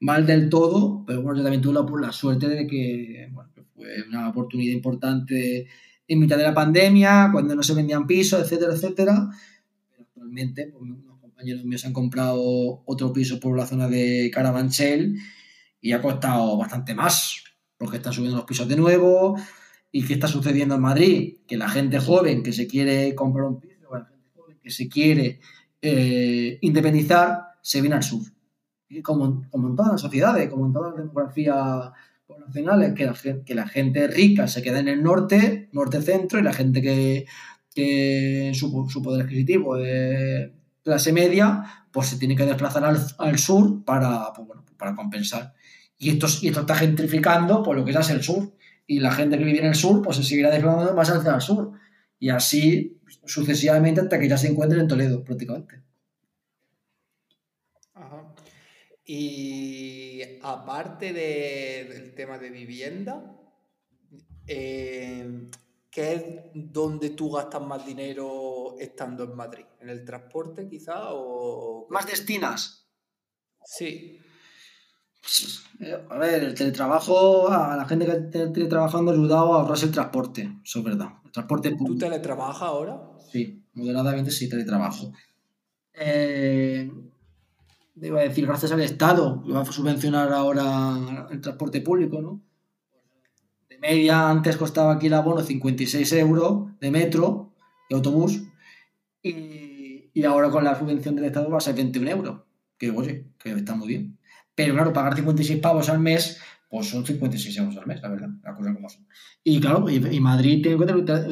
mal 0.00 0.24
del 0.24 0.48
todo. 0.48 1.04
Pero 1.04 1.22
bueno, 1.22 1.38
yo 1.38 1.42
también 1.42 1.60
tuve 1.60 1.74
la, 1.74 2.06
la 2.06 2.12
suerte 2.12 2.48
de 2.48 2.66
que, 2.66 3.28
bueno, 3.32 3.50
fue 3.74 3.86
una 4.08 4.28
oportunidad 4.28 4.72
importante 4.72 5.66
en 6.06 6.18
mitad 6.18 6.38
de 6.38 6.44
la 6.44 6.54
pandemia, 6.54 7.28
cuando 7.32 7.54
no 7.54 7.62
se 7.62 7.74
vendían 7.74 8.06
pisos, 8.06 8.40
etcétera, 8.40 8.72
etcétera. 8.72 9.28
Pero 9.90 10.02
actualmente, 10.04 10.68
pues, 10.72 10.82
unos 10.82 11.20
compañeros 11.20 11.64
míos 11.64 11.84
han 11.84 11.92
comprado 11.92 12.82
otro 12.86 13.12
piso 13.12 13.38
por 13.38 13.56
la 13.56 13.66
zona 13.66 13.88
de 13.88 14.30
Carabanchel 14.32 15.18
y 15.80 15.92
ha 15.92 16.00
costado 16.00 16.56
bastante 16.56 16.94
más, 16.94 17.44
porque 17.76 17.98
están 17.98 18.12
subiendo 18.12 18.36
los 18.36 18.46
pisos 18.46 18.68
de 18.68 18.76
nuevo, 18.76 19.36
¿Y 19.90 20.04
qué 20.04 20.14
está 20.14 20.28
sucediendo 20.28 20.74
en 20.74 20.82
Madrid? 20.82 21.38
Que 21.46 21.56
la 21.56 21.68
gente 21.68 21.98
joven 21.98 22.42
que 22.42 22.52
se 22.52 22.66
quiere 22.66 23.14
comprar 23.14 23.46
un 23.46 23.60
piso, 23.60 23.88
la 23.90 24.04
gente 24.04 24.28
joven 24.34 24.58
que 24.62 24.70
se 24.70 24.88
quiere 24.88 25.40
eh, 25.80 26.58
independizar, 26.60 27.40
se 27.62 27.80
viene 27.80 27.96
al 27.96 28.02
sur. 28.02 28.22
como, 29.02 29.48
como, 29.50 29.68
en 29.68 29.76
todas 29.76 29.92
las 29.92 30.00
sociedades, 30.00 30.48
como 30.50 30.66
en 30.66 30.72
todas 30.72 30.92
las 30.92 31.04
demografías 31.04 31.90
poblacionales, 32.26 32.94
que 32.94 33.06
la, 33.06 33.14
que 33.44 33.54
la 33.54 33.66
gente 33.66 34.06
rica 34.08 34.46
se 34.48 34.62
queda 34.62 34.80
en 34.80 34.88
el 34.88 35.02
norte, 35.02 35.68
norte-centro, 35.72 36.38
y 36.38 36.42
la 36.42 36.52
gente 36.52 36.82
que, 36.82 37.26
que 37.74 38.52
su, 38.54 38.88
su, 38.90 39.02
poder 39.02 39.22
adquisitivo 39.22 39.76
de 39.76 40.52
clase 40.82 41.12
media, 41.12 41.86
pues 41.90 42.08
se 42.08 42.18
tiene 42.18 42.36
que 42.36 42.44
desplazar 42.44 42.84
al, 42.84 42.98
al 43.18 43.38
sur 43.38 43.84
para, 43.84 44.32
pues 44.34 44.46
bueno, 44.46 44.64
para 44.76 44.94
compensar. 44.94 45.54
Y 45.96 46.10
esto, 46.10 46.26
y 46.42 46.48
esto 46.48 46.60
está 46.60 46.74
gentrificando 46.74 47.62
por 47.62 47.76
lo 47.76 47.84
que 47.84 47.92
es 47.92 48.10
el 48.10 48.22
sur 48.22 48.52
y 48.88 49.00
la 49.00 49.12
gente 49.12 49.38
que 49.38 49.44
vive 49.44 49.58
en 49.60 49.66
el 49.66 49.74
sur 49.74 50.02
pues 50.02 50.16
se 50.16 50.24
seguirá 50.24 50.50
desplazando 50.50 50.94
más 50.94 51.10
hacia 51.10 51.34
el 51.34 51.40
sur. 51.40 51.72
Y 52.18 52.30
así 52.30 53.00
sucesivamente 53.24 54.00
hasta 54.00 54.18
que 54.18 54.28
ya 54.28 54.38
se 54.38 54.48
encuentren 54.48 54.80
en 54.80 54.88
Toledo 54.88 55.22
prácticamente. 55.22 55.82
Ajá. 57.94 58.34
Y 59.04 60.22
aparte 60.42 61.12
del 61.12 62.14
tema 62.14 62.38
de 62.38 62.50
vivienda, 62.50 63.38
eh, 64.46 65.48
¿qué 65.90 66.14
es 66.14 66.24
donde 66.54 67.10
tú 67.10 67.30
gastas 67.30 67.62
más 67.62 67.84
dinero 67.84 68.76
estando 68.80 69.24
en 69.24 69.36
Madrid? 69.36 69.66
¿En 69.80 69.90
el 69.90 70.04
transporte 70.04 70.66
quizá? 70.66 71.12
O... 71.12 71.86
¿Más 71.90 72.06
destinas? 72.06 72.88
Sí. 73.64 74.18
A 76.10 76.18
ver, 76.18 76.42
el 76.42 76.54
teletrabajo, 76.54 77.48
a 77.50 77.76
la 77.76 77.84
gente 77.86 78.06
que 78.06 78.12
está 78.12 78.52
teletrabajando 78.52 79.10
ha 79.10 79.14
ayudado 79.14 79.54
a 79.54 79.60
ahorrarse 79.60 79.86
el 79.86 79.92
transporte, 79.92 80.50
eso 80.64 80.78
es 80.80 80.84
verdad. 80.84 81.08
El 81.24 81.30
transporte 81.30 81.76
¿Tú 81.76 81.96
teletrabajas 81.96 82.62
ahora? 82.62 83.00
Sí, 83.30 83.62
moderadamente 83.74 84.30
sí 84.30 84.48
teletrabajo. 84.48 85.12
Eh, 85.94 86.90
iba 88.00 88.20
a 88.20 88.22
decir, 88.22 88.46
gracias 88.46 88.72
al 88.72 88.80
Estado, 88.80 89.42
que 89.44 89.52
va 89.52 89.60
a 89.60 89.64
subvencionar 89.64 90.32
ahora 90.32 91.28
el 91.30 91.40
transporte 91.40 91.80
público, 91.80 92.20
¿no? 92.20 92.40
De 93.68 93.78
media, 93.78 94.30
antes 94.30 94.56
costaba 94.56 94.94
aquí 94.94 95.06
el 95.06 95.14
abono 95.14 95.42
56 95.42 96.12
euros 96.14 96.78
de 96.80 96.90
metro 96.90 97.52
y 97.88 97.94
autobús, 97.94 98.42
y, 99.22 100.10
y 100.12 100.24
ahora 100.24 100.50
con 100.50 100.64
la 100.64 100.78
subvención 100.78 101.14
del 101.14 101.26
Estado 101.26 101.50
va 101.50 101.58
a 101.58 101.60
ser 101.60 101.74
21 101.74 102.10
euros, 102.10 102.40
que 102.78 102.90
oye, 102.90 103.26
que 103.38 103.52
está 103.52 103.74
muy 103.74 103.88
bien. 103.88 104.17
Pero 104.58 104.74
claro, 104.74 104.92
pagar 104.92 105.14
56 105.14 105.60
pavos 105.60 105.88
al 105.88 106.00
mes, 106.00 106.40
pues 106.68 106.88
son 106.88 107.06
56 107.06 107.58
euros 107.58 107.76
al 107.76 107.86
mes, 107.86 108.02
la 108.02 108.08
verdad, 108.08 108.28
la 108.42 108.56
cosa 108.56 108.74
como 108.74 108.88
son. 108.88 109.06
Y 109.44 109.60
claro, 109.60 109.88
y, 109.88 110.18
Madrid 110.18 110.66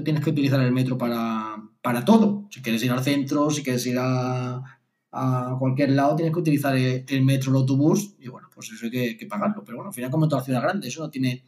tienes 0.04 0.22
que 0.22 0.30
utilizar 0.30 0.60
el 0.60 0.70
metro 0.70 0.96
para, 0.96 1.56
para, 1.82 2.04
todo. 2.04 2.46
Si 2.52 2.62
quieres 2.62 2.84
ir 2.84 2.92
al 2.92 3.02
centro, 3.02 3.50
si 3.50 3.64
quieres 3.64 3.84
ir 3.88 3.96
a, 3.98 4.62
a 5.10 5.56
cualquier 5.58 5.90
lado, 5.90 6.14
tienes 6.14 6.32
que 6.32 6.38
utilizar 6.38 6.76
el, 6.76 7.24
metro, 7.24 7.50
el 7.50 7.56
autobús, 7.56 8.14
y 8.20 8.28
bueno, 8.28 8.48
pues 8.54 8.70
eso 8.70 8.84
hay 8.84 8.92
que, 8.92 9.16
que, 9.16 9.26
pagarlo. 9.26 9.64
Pero 9.64 9.78
bueno, 9.78 9.88
al 9.88 9.94
final, 9.94 10.08
como 10.12 10.26
en 10.26 10.30
toda 10.30 10.44
ciudad 10.44 10.62
grande, 10.62 10.86
eso 10.86 11.02
no 11.02 11.10
tiene. 11.10 11.46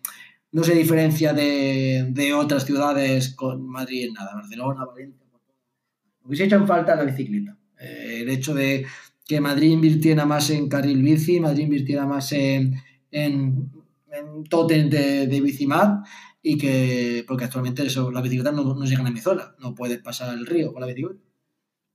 No 0.51 0.65
se 0.65 0.75
diferencia 0.75 1.33
de, 1.33 2.09
de 2.11 2.35
otras 2.35 2.65
ciudades 2.65 3.37
con 3.37 3.69
Madrid 3.69 4.09
en 4.09 4.15
nada, 4.15 4.35
Barcelona, 4.35 4.85
Valencia. 4.85 5.29
Lo 6.25 6.29
que 6.29 6.37
se 6.37 6.43
echa 6.43 6.57
en 6.57 6.67
falta 6.67 6.97
la 6.97 7.05
bicicleta. 7.05 7.57
Eh, 7.79 8.23
el 8.23 8.29
hecho 8.31 8.53
de 8.53 8.85
que 9.29 9.43
Madrid 9.43 9.73
invirtiera 9.73 10.25
más 10.25 10.49
en 10.49 10.71
carril 10.71 11.03
bici, 11.03 11.39
Madrid 11.39 11.65
invirtiera 11.65 12.07
más 12.07 12.33
en, 12.33 12.75
en, 13.11 13.71
de, 14.67 15.27
de 15.27 15.41
bicimat 15.43 16.07
y 16.43 16.57
que, 16.57 17.25
porque 17.29 17.45
actualmente 17.45 17.85
eso, 17.85 18.11
las 18.11 18.23
bicicletas 18.23 18.55
no, 18.55 18.65
no 18.75 18.85
llegan 18.87 19.07
a 19.07 19.11
mi 19.11 19.21
zona, 19.21 19.55
no 19.61 19.75
puedes 19.75 19.99
pasar 19.99 20.33
el 20.33 20.47
río 20.47 20.73
con 20.73 20.81
la 20.81 20.87
bicicleta. 20.87 21.21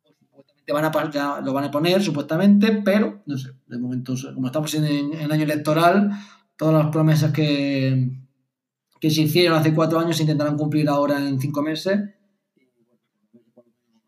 Supuestamente 0.04 0.74
van 0.74 0.86
a, 0.86 1.42
lo 1.42 1.54
van 1.54 1.64
a 1.64 1.72
poner, 1.72 2.04
supuestamente, 2.04 2.84
pero 2.86 3.24
no 3.26 3.36
sé, 3.36 3.50
de 3.66 3.80
momento, 3.80 4.14
como 4.36 4.46
estamos 4.46 4.72
en, 4.76 4.86
en 4.86 5.32
año 5.32 5.44
electoral, 5.44 6.12
todas 6.56 6.84
las 6.84 6.92
promesas 6.92 7.34
que, 7.34 8.12
que 9.00 9.10
se 9.10 9.22
hicieron 9.24 9.58
hace 9.58 9.74
cuatro 9.74 10.00
años 10.00 10.18
se 10.18 10.22
intentarán 10.22 10.56
cumplir 10.56 10.88
ahora 10.88 11.18
en 11.18 11.40
cinco 11.40 11.64
meses. 11.64 12.00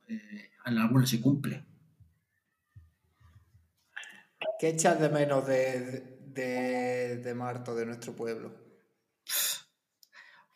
Eh, 0.07 0.49
en 0.67 0.77
algunas 0.77 1.09
se 1.09 1.19
cumple. 1.19 1.65
¿Qué 4.57 4.69
echas 4.69 4.99
de 4.99 5.09
menos 5.09 5.45
de, 5.45 6.19
de, 6.27 7.17
de 7.17 7.33
Marto, 7.33 7.75
de 7.75 7.85
nuestro 7.85 8.15
pueblo? 8.15 8.47
O 8.47 8.51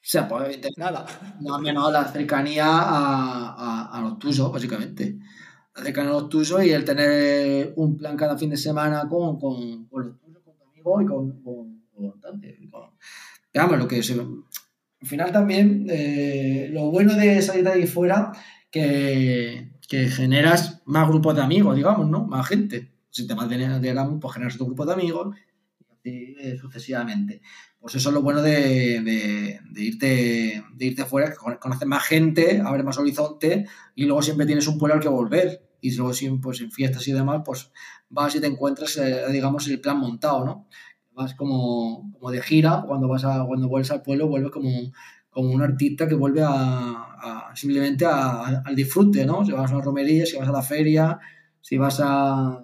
sea, 0.02 0.28
pues 0.28 0.60
nada. 0.78 1.06
No 1.42 1.60
menos 1.60 1.92
la 1.92 2.06
cercanía 2.06 2.66
a, 2.66 3.54
a, 3.54 3.98
a, 3.98 4.02
los 4.02 4.18
tuyos, 4.18 4.52
básicamente. 4.52 5.20
La 5.76 5.84
cercanía 5.84 6.12
a 6.12 6.14
los 6.14 6.30
tuyos 6.30 6.64
y 6.64 6.72
el 6.72 6.86
tener 6.86 7.74
un 7.76 7.98
plan 7.98 8.16
cada 8.16 8.38
fin 8.38 8.50
de 8.50 8.58
semana 8.58 9.08
con, 9.10 9.40
con, 9.40 9.86
con 9.88 10.08
los 10.08 10.20
tuyos, 10.20 10.42
con 10.44 10.58
tu 10.58 10.64
amigo 10.64 11.02
y 11.02 11.06
con, 11.06 11.44
con, 11.44 11.84
con, 11.94 12.14
digamos, 13.54 13.78
lo 13.78 13.88
que 13.88 14.02
se, 14.02 14.14
al 14.14 15.08
final 15.08 15.32
también 15.32 15.86
eh, 15.90 16.70
lo 16.72 16.90
bueno 16.90 17.14
de 17.16 17.42
salir 17.42 17.64
de 17.64 17.72
ahí 17.72 17.88
fuera 17.88 18.32
que, 18.72 19.72
que 19.88 20.08
generas 20.08 20.82
más 20.86 21.08
grupos 21.08 21.36
de 21.36 21.42
amigos, 21.42 21.76
digamos, 21.76 22.10
¿no? 22.10 22.26
Más 22.26 22.48
gente 22.48 22.99
si 23.10 23.28
te 23.28 23.34
vas 23.34 23.50
de 23.50 23.90
Erasmus, 23.90 24.20
pues 24.22 24.34
generas 24.34 24.58
tu 24.58 24.66
grupo 24.66 24.86
de 24.86 24.94
amigos 24.94 25.36
y 26.04 26.36
así 26.36 26.58
sucesivamente. 26.58 27.42
Pues 27.80 27.96
eso 27.96 28.10
es 28.10 28.16
lo 28.16 28.22
bueno 28.22 28.42
de, 28.42 29.02
de, 29.02 29.82
irte, 29.82 30.64
de 30.74 30.86
irte 30.86 31.06
fuera, 31.06 31.32
que 31.32 31.38
conoces 31.60 31.88
más 31.88 32.04
gente, 32.04 32.62
abres 32.64 32.84
más 32.84 32.98
horizonte 32.98 33.68
y 33.96 34.06
luego 34.06 34.22
siempre 34.22 34.46
tienes 34.46 34.68
un 34.68 34.78
pueblo 34.78 34.96
al 34.96 35.02
que 35.02 35.10
volver. 35.10 35.66
Y 35.82 35.96
luego 35.96 36.12
pues, 36.42 36.60
en 36.60 36.72
fiestas 36.72 37.08
y 37.08 37.14
demás, 37.14 37.42
pues 37.46 37.72
vas 38.10 38.36
y 38.36 38.42
te 38.42 38.48
encuentras, 38.48 38.98
eh, 38.98 39.32
digamos, 39.32 39.66
el 39.70 39.80
plan 39.80 39.98
montado, 39.98 40.44
¿no? 40.44 40.68
Vas 41.14 41.36
como, 41.36 42.12
como 42.12 42.32
de 42.32 42.42
gira, 42.42 42.84
cuando 42.86 43.08
vas 43.08 43.24
a, 43.24 43.46
cuando 43.46 43.70
vuelves 43.70 43.92
al 43.92 44.02
pueblo, 44.02 44.28
vuelves 44.28 44.52
como, 44.52 44.70
como 45.30 45.52
un 45.52 45.62
artista 45.62 46.06
que 46.06 46.16
vuelve 46.16 46.42
a 46.44 47.50
simplemente 47.56 48.06
a, 48.06 48.62
al 48.66 48.76
disfrute, 48.76 49.26
¿no? 49.26 49.46
Si 49.46 49.52
vas 49.52 49.72
a 49.72 49.76
una 49.76 49.84
romería, 49.84 50.26
si 50.26 50.38
vas 50.38 50.50
a 50.50 50.52
la 50.52 50.62
feria, 50.62 51.20
si 51.62 51.78
vas 51.78 52.00
a, 52.04 52.62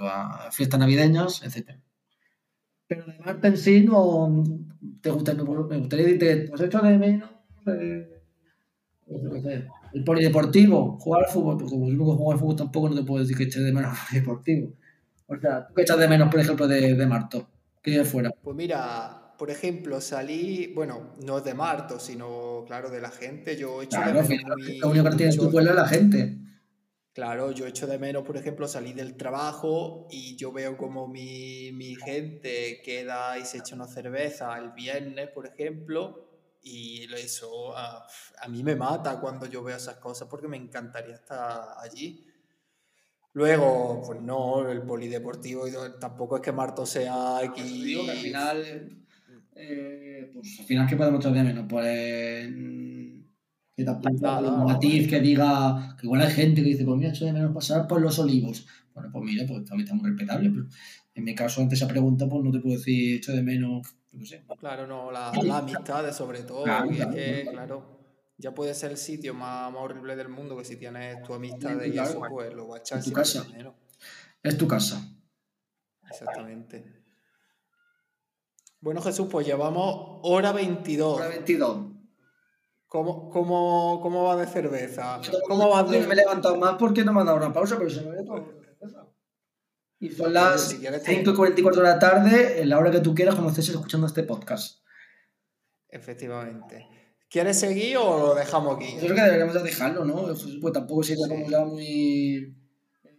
a 0.00 0.50
fiestas 0.50 0.80
navideñas, 0.80 1.42
etc. 1.42 1.78
Pero 2.86 3.06
de 3.06 3.18
Marte 3.18 3.48
en 3.48 3.56
sí 3.56 3.82
no 3.82 4.44
te 5.00 5.10
gusta, 5.10 5.34
me 5.34 5.42
gustaría 5.42 6.06
decirte, 6.06 6.48
pues 6.48 6.60
hecho 6.62 6.80
de 6.80 6.98
menos 6.98 7.30
eh, 7.66 8.18
el 9.92 10.04
polideportivo, 10.04 10.98
jugar 10.98 11.24
al 11.24 11.30
fútbol, 11.30 11.56
porque 11.56 11.70
como 11.70 11.90
nunca 11.90 12.16
juego 12.16 12.32
al 12.32 12.38
fútbol 12.38 12.56
tampoco 12.56 12.88
no 12.90 12.96
te 12.96 13.04
puedo 13.04 13.22
decir 13.22 13.36
que 13.36 13.44
eches 13.44 13.64
de 13.64 13.72
menos 13.72 13.92
el 13.92 14.06
polideportivo. 14.06 14.72
O 15.26 15.36
sea, 15.36 15.66
¿tú 15.66 15.74
qué 15.74 15.82
echas 15.82 15.98
de 15.98 16.08
menos, 16.08 16.30
por 16.30 16.40
ejemplo, 16.40 16.66
de, 16.66 16.94
de 16.94 17.06
Marto? 17.06 17.48
Que 17.82 17.90
de 17.92 18.04
fuera. 18.04 18.30
Pues 18.42 18.56
mira, 18.56 19.34
por 19.38 19.50
ejemplo, 19.50 20.00
salí, 20.00 20.72
bueno, 20.74 21.14
no 21.24 21.40
de 21.40 21.54
Marto, 21.54 21.98
sino, 21.98 22.64
claro, 22.66 22.90
de 22.90 23.00
la 23.00 23.10
gente. 23.10 23.56
Yo 23.56 23.80
he 23.80 23.84
hecho 23.84 23.98
claro, 23.98 24.22
de 24.22 24.28
menos 24.28 24.58
lo 24.80 24.90
único 24.90 25.10
que 25.10 25.16
tienes 25.16 25.36
tu 25.36 25.50
pueblo 25.50 25.70
es 25.70 25.76
la 25.76 25.88
gente. 25.88 26.38
Claro, 27.18 27.50
yo 27.50 27.66
echo 27.66 27.88
de 27.88 27.98
menos, 27.98 28.22
por 28.22 28.36
ejemplo, 28.36 28.68
salir 28.68 28.94
del 28.94 29.16
trabajo 29.16 30.06
y 30.08 30.36
yo 30.36 30.52
veo 30.52 30.76
como 30.76 31.08
mi, 31.08 31.72
mi, 31.72 31.96
gente 31.96 32.80
queda 32.84 33.36
y 33.36 33.44
se 33.44 33.58
echa 33.58 33.74
una 33.74 33.88
cerveza 33.88 34.56
el 34.56 34.70
viernes, 34.70 35.28
por 35.30 35.44
ejemplo, 35.44 36.30
y 36.62 37.12
eso 37.12 37.76
a, 37.76 38.06
a, 38.40 38.48
mí 38.48 38.62
me 38.62 38.76
mata 38.76 39.18
cuando 39.18 39.46
yo 39.46 39.64
veo 39.64 39.76
esas 39.76 39.96
cosas 39.96 40.28
porque 40.28 40.46
me 40.46 40.58
encantaría 40.58 41.16
estar 41.16 41.70
allí. 41.78 42.24
Luego, 43.32 44.00
pues 44.06 44.20
no, 44.20 44.70
el 44.70 44.82
polideportivo 44.82 45.64
tampoco 45.98 46.36
es 46.36 46.42
que 46.42 46.52
Marto 46.52 46.86
sea 46.86 47.38
aquí. 47.38 47.82
Digo 47.82 48.04
que 48.04 48.12
al 48.12 48.18
final, 48.18 49.06
eh, 49.56 50.30
pues 50.32 50.60
al 50.60 50.66
final, 50.66 50.86
¿qué 50.88 50.96
podemos 50.96 51.18
echar 51.18 51.32
de 51.32 51.42
menos? 51.42 51.66
Pues 51.68 52.48
que 53.78 53.84
tampoco 53.84 54.40
un 54.40 54.64
matiz 54.64 55.08
que 55.08 55.20
diga 55.20 55.94
que 55.96 56.04
igual 56.04 56.20
hay 56.22 56.32
gente 56.32 56.64
que 56.64 56.70
dice, 56.70 56.84
pues 56.84 56.98
mira, 56.98 57.10
hecho 57.10 57.26
de 57.26 57.32
menos 57.32 57.54
pasar 57.54 57.86
por 57.86 58.00
los 58.00 58.18
olivos. 58.18 58.66
Bueno, 58.92 59.08
pues 59.12 59.24
mira, 59.24 59.46
pues 59.46 59.64
también 59.66 59.86
está 59.86 59.94
muy 59.94 60.10
respetable, 60.10 60.50
pero 60.50 60.66
en 61.14 61.24
mi 61.24 61.32
caso, 61.32 61.60
ante 61.60 61.76
esa 61.76 61.86
pregunta, 61.86 62.26
pues 62.28 62.42
no 62.42 62.50
te 62.50 62.58
puedo 62.58 62.76
decir 62.76 63.18
echo 63.18 63.30
de 63.30 63.40
menos, 63.40 63.86
no 64.10 64.26
sé. 64.26 64.44
Claro, 64.58 64.88
no, 64.88 65.12
la, 65.12 65.30
la 65.44 65.58
amistad 65.58 66.10
sobre 66.12 66.42
todo. 66.42 66.64
Claro, 66.64 66.90
es 66.90 66.96
claro, 66.96 67.12
que, 67.12 67.46
claro. 67.52 68.00
ya 68.36 68.52
puede 68.52 68.74
ser 68.74 68.90
el 68.90 68.96
sitio 68.96 69.32
más, 69.32 69.72
más 69.72 69.80
horrible 69.80 70.16
del 70.16 70.28
mundo 70.28 70.58
que 70.58 70.64
si 70.64 70.74
tienes 70.74 71.22
tu 71.22 71.32
amistad 71.32 71.80
y 71.80 71.92
Claro, 71.92 72.10
eso, 72.10 72.20
pues 72.28 72.52
lo 72.54 72.66
vas 72.66 72.80
a 72.80 72.82
echar 72.82 72.98
en 72.98 73.04
tu 73.04 73.12
casa. 73.12 73.46
Es 74.42 74.58
tu 74.58 74.66
casa. 74.66 75.08
Exactamente. 76.10 76.84
Bueno, 78.80 79.00
Jesús, 79.02 79.28
pues 79.30 79.46
llevamos 79.46 80.18
hora 80.24 80.50
22. 80.50 81.16
Hora 81.16 81.28
22. 81.28 81.97
¿Cómo, 82.88 83.28
cómo, 83.30 84.00
cómo 84.02 84.24
va 84.24 84.36
de 84.36 84.46
cerveza? 84.46 85.20
¿Cómo 85.46 85.68
va 85.68 85.82
no 85.82 85.88
me 85.90 85.98
he 85.98 86.16
levantado 86.16 86.56
más 86.56 86.76
porque 86.78 87.04
no 87.04 87.12
me 87.12 87.20
han 87.20 87.26
dado 87.26 87.38
una 87.38 87.52
pausa, 87.52 87.76
pero 87.78 87.90
se 87.90 88.00
me 88.02 88.08
había 88.10 88.24
tomado 88.24 88.44
una 88.46 88.64
cerveza. 88.64 89.06
Y 90.00 90.08
son 90.10 90.32
las 90.32 90.62
Si 90.70 90.78
quieres 90.78 91.02
te- 91.02 91.14
5 91.16 91.30
y 91.32 91.34
44 91.34 91.82
de 91.82 91.88
la 91.88 91.98
tarde, 91.98 92.62
en 92.62 92.68
la 92.70 92.78
hora 92.78 92.90
que 92.90 93.00
tú 93.00 93.14
quieras, 93.14 93.34
cuando 93.34 93.50
estés 93.50 93.68
escuchando 93.68 94.06
este 94.06 94.22
podcast. 94.22 94.82
Efectivamente. 95.88 96.86
¿Quieres 97.30 97.58
seguir 97.60 97.98
o 97.98 98.18
lo 98.28 98.34
dejamos 98.34 98.76
aquí? 98.76 98.92
Yo 98.94 99.00
creo 99.00 99.16
que 99.16 99.22
deberíamos 99.22 99.54
de 99.54 99.62
dejarlo, 99.62 100.04
¿no? 100.04 100.24
Pues 100.60 100.72
tampoco 100.72 101.02
sería 101.02 101.24
Sí. 101.26 101.30
como 101.30 101.50
ya 101.50 101.64
muy. 101.64 102.56
eh, 103.04 103.16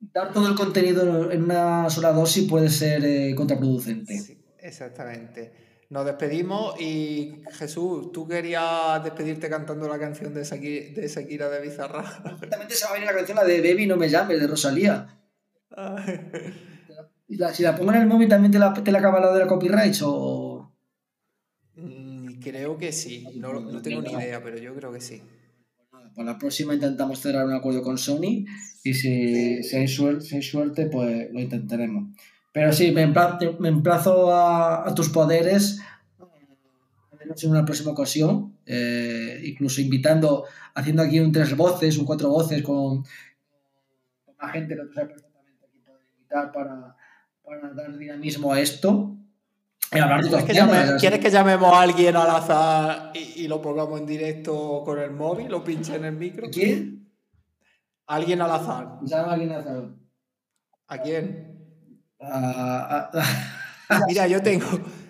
Dar 0.00 0.32
todo 0.32 0.48
el 0.48 0.54
contenido 0.56 1.30
en 1.30 1.44
una 1.44 1.88
sola 1.90 2.12
dosis 2.12 2.48
puede 2.48 2.68
ser 2.70 3.04
eh, 3.04 3.34
contraproducente. 3.36 4.18
Sí, 4.18 4.44
exactamente. 4.58 5.52
Nos 5.90 6.04
despedimos 6.04 6.78
y 6.80 7.42
Jesús, 7.52 8.12
tú 8.12 8.28
querías 8.28 9.02
despedirte 9.02 9.48
cantando 9.48 9.88
la 9.88 9.98
canción 9.98 10.34
de 10.34 10.44
Shakira 10.44 11.00
de, 11.00 11.08
Shakira 11.08 11.48
de 11.48 11.62
Bizarra. 11.62 12.02
Justamente 12.38 12.74
se 12.74 12.84
va 12.84 12.90
a 12.90 12.94
venir 12.94 13.06
la 13.06 13.14
canción, 13.16 13.36
la 13.36 13.44
de 13.44 13.60
Baby 13.62 13.86
No 13.86 13.96
Me 13.96 14.08
Llames, 14.10 14.38
de 14.38 14.46
Rosalía. 14.46 15.18
Y 17.26 17.36
la- 17.36 17.54
si 17.54 17.62
la 17.62 17.74
pongo 17.74 17.92
en 17.92 18.02
el 18.02 18.06
móvil, 18.06 18.28
¿también 18.28 18.52
te 18.52 18.58
la, 18.58 18.74
te 18.74 18.92
la 18.92 18.98
acaba 18.98 19.18
la 19.20 19.32
de 19.32 19.38
la 19.40 19.46
copyright? 19.46 19.94
O... 20.02 20.74
Mm, 21.76 22.40
creo 22.40 22.76
que 22.76 22.92
sí. 22.92 23.26
No, 23.36 23.58
no 23.60 23.80
tengo 23.80 24.02
ni 24.02 24.12
idea, 24.12 24.42
pero 24.42 24.58
yo 24.58 24.74
creo 24.74 24.92
que 24.92 25.00
sí. 25.00 25.22
Para 26.14 26.32
la 26.32 26.38
próxima 26.38 26.74
intentamos 26.74 27.20
cerrar 27.20 27.46
un 27.46 27.52
acuerdo 27.54 27.82
con 27.82 27.96
Sony 27.96 28.44
y 28.84 28.94
si, 28.94 29.62
si, 29.62 29.76
hay, 29.76 29.86
suer- 29.86 30.20
si 30.20 30.36
hay 30.36 30.42
suerte, 30.42 30.86
pues 30.86 31.30
lo 31.32 31.40
intentaremos. 31.40 32.14
Pero 32.58 32.72
sí, 32.72 32.90
me 32.92 33.02
emplazo, 33.02 33.56
me 33.58 33.68
emplazo 33.68 34.32
a, 34.34 34.88
a 34.88 34.94
tus 34.94 35.08
poderes 35.10 35.80
al 36.18 37.18
menos 37.18 37.44
en 37.44 37.50
una 37.50 37.64
próxima 37.64 37.90
ocasión, 37.92 38.56
eh, 38.66 39.40
incluso 39.44 39.80
invitando, 39.80 40.44
haciendo 40.74 41.02
aquí 41.02 41.20
un 41.20 41.30
tres 41.32 41.56
voces, 41.56 41.98
un 41.98 42.04
cuatro 42.04 42.30
voces 42.30 42.62
con, 42.62 43.02
con 44.24 44.36
más 44.40 44.52
gente 44.52 44.74
que 44.76 44.82
tú 44.82 44.92
sabes 44.92 45.10
perfectamente 45.10 45.64
aquí 45.66 45.78
poder 45.80 46.00
invitar 46.16 46.52
para, 46.52 46.96
para 47.44 47.72
dar 47.74 47.96
dinamismo 47.98 48.52
a 48.52 48.60
esto. 48.60 49.14
¿Quieres 49.90 50.44
que, 50.44 50.52
llame- 50.54 50.84
temas, 50.84 51.00
quieres 51.00 51.18
que 51.20 51.30
llamemos 51.30 51.72
a 51.72 51.80
alguien 51.80 52.14
al 52.16 52.30
azar 52.30 53.12
y, 53.14 53.44
y 53.44 53.48
lo 53.48 53.60
pongamos 53.62 54.00
en 54.00 54.06
directo 54.06 54.82
con 54.84 54.98
el 54.98 55.10
móvil? 55.12 55.48
¿Lo 55.48 55.64
pinche 55.64 55.96
en 55.96 56.04
el 56.04 56.14
micro? 56.16 56.48
¿Quién? 56.52 57.08
¿Alguien 58.06 58.40
al 58.42 58.50
azar? 58.52 58.98
Llama 59.02 59.28
a 59.30 59.32
alguien 59.34 59.52
a 59.52 59.58
hacer- 59.58 59.88
¿A 60.88 60.98
quién? 60.98 61.57
A- 62.20 63.10
a- 63.90 64.00
Mira, 64.06 64.26
yo 64.26 64.42
tengo, 64.42 64.66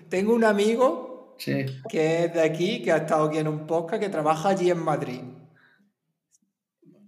tengo 0.08 0.34
un 0.34 0.44
amigo 0.44 1.34
sí. 1.38 1.66
que 1.88 2.24
es 2.24 2.34
de 2.34 2.42
aquí, 2.42 2.82
que 2.82 2.92
ha 2.92 2.98
estado 2.98 3.24
aquí 3.26 3.38
en 3.38 3.48
un 3.48 3.66
podcast, 3.66 4.02
que 4.02 4.08
trabaja 4.08 4.50
allí 4.50 4.70
en 4.70 4.78
Madrid. 4.78 5.20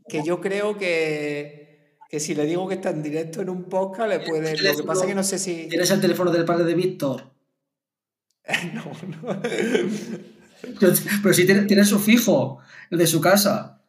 Que 0.09 0.23
yo 0.25 0.41
creo 0.41 0.77
que, 0.77 1.97
que 2.09 2.19
si 2.19 2.35
le 2.35 2.45
digo 2.45 2.67
que 2.67 2.75
está 2.75 2.91
en 2.91 3.03
directo 3.03 3.41
en 3.43 3.51
un 3.51 3.65
podcast, 3.65 4.09
le 4.09 4.21
puede. 4.21 4.57
Lo 4.57 4.77
que 4.77 4.83
pasa 4.83 5.03
es 5.03 5.07
que 5.07 5.15
no 5.15 5.23
sé 5.23 5.39
si. 5.39 5.69
¿Tienes 5.69 5.91
el 5.93 6.01
teléfono 6.01 6.33
del 6.33 6.45
padre 6.45 6.65
de 6.65 6.75
Víctor? 6.75 7.31
No, 8.75 8.85
no. 9.23 9.41
Pero 11.23 11.33
si 11.35 11.47
tiene, 11.47 11.63
tiene 11.67 11.85
su 11.85 11.99
fijo, 12.01 12.59
el 12.91 12.99
de 12.99 13.07
su 13.07 13.21
casa. 13.21 13.81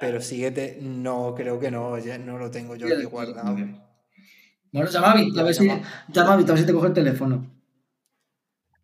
Pero 0.00 0.20
síguete. 0.22 0.78
No, 0.80 1.34
creo 1.36 1.60
que 1.60 1.70
no. 1.70 1.96
ya 1.98 2.16
no 2.18 2.38
lo 2.38 2.50
tengo 2.50 2.74
yo 2.74 2.86
aquí 2.86 3.04
guardado. 3.04 3.54
Bueno, 4.72 4.90
llama 4.90 5.12
a 5.12 5.16
Víctor, 5.16 5.40
a 5.40 5.44
ver 5.44 5.54
si, 5.54 5.66
Llama. 5.66 5.82
llama 6.08 6.32
a 6.32 6.36
Víctor, 6.36 6.52
a 6.52 6.54
ver 6.54 6.60
si 6.62 6.66
te 6.66 6.72
coge 6.72 6.88
el 6.88 6.94
teléfono. 6.94 7.46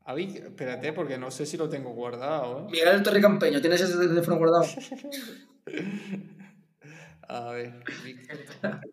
A 0.05 0.15
ver, 0.15 0.28
espérate, 0.28 0.93
porque 0.93 1.19
no 1.19 1.31
sé 1.31 1.47
si 1.47 1.56
lo 1.56 1.69
tengo 1.69 1.90
guardado. 1.90 2.60
¿eh? 2.60 2.70
Miguel 2.70 2.89
el 2.89 3.02
Torre 3.02 3.20
Campeño, 3.20 3.60
¿tienes 3.60 3.81
ese 3.81 3.97
teléfono 3.97 4.36
guardado? 4.39 4.65
A 7.31 7.51
ver. 7.51 7.85
Víctor. 8.05 8.39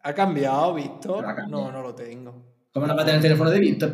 ¿Ha 0.04 0.14
cambiado, 0.14 0.74
Víctor? 0.74 1.26
Ha 1.26 1.34
cambiado. 1.36 1.66
No, 1.66 1.72
no 1.72 1.82
lo 1.82 1.96
tengo. 1.96 2.36
¿Cómo 2.74 2.86
no 2.86 2.94
va 2.94 3.04
a 3.04 3.06
tener 3.06 3.20
el 3.20 3.22
teléfono 3.22 3.50
de 3.50 3.60
Víctor, 3.60 3.94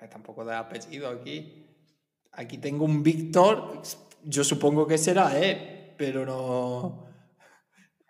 ver, 0.00 0.08
tampoco 0.08 0.46
de 0.46 0.54
apellido 0.54 1.10
aquí. 1.10 1.66
Aquí 2.32 2.56
tengo 2.56 2.86
un 2.86 3.02
Víctor. 3.02 3.82
Yo 4.24 4.44
supongo 4.44 4.86
que 4.86 4.96
será 4.96 5.38
él, 5.38 5.92
pero 5.98 6.24
no. 6.24 7.05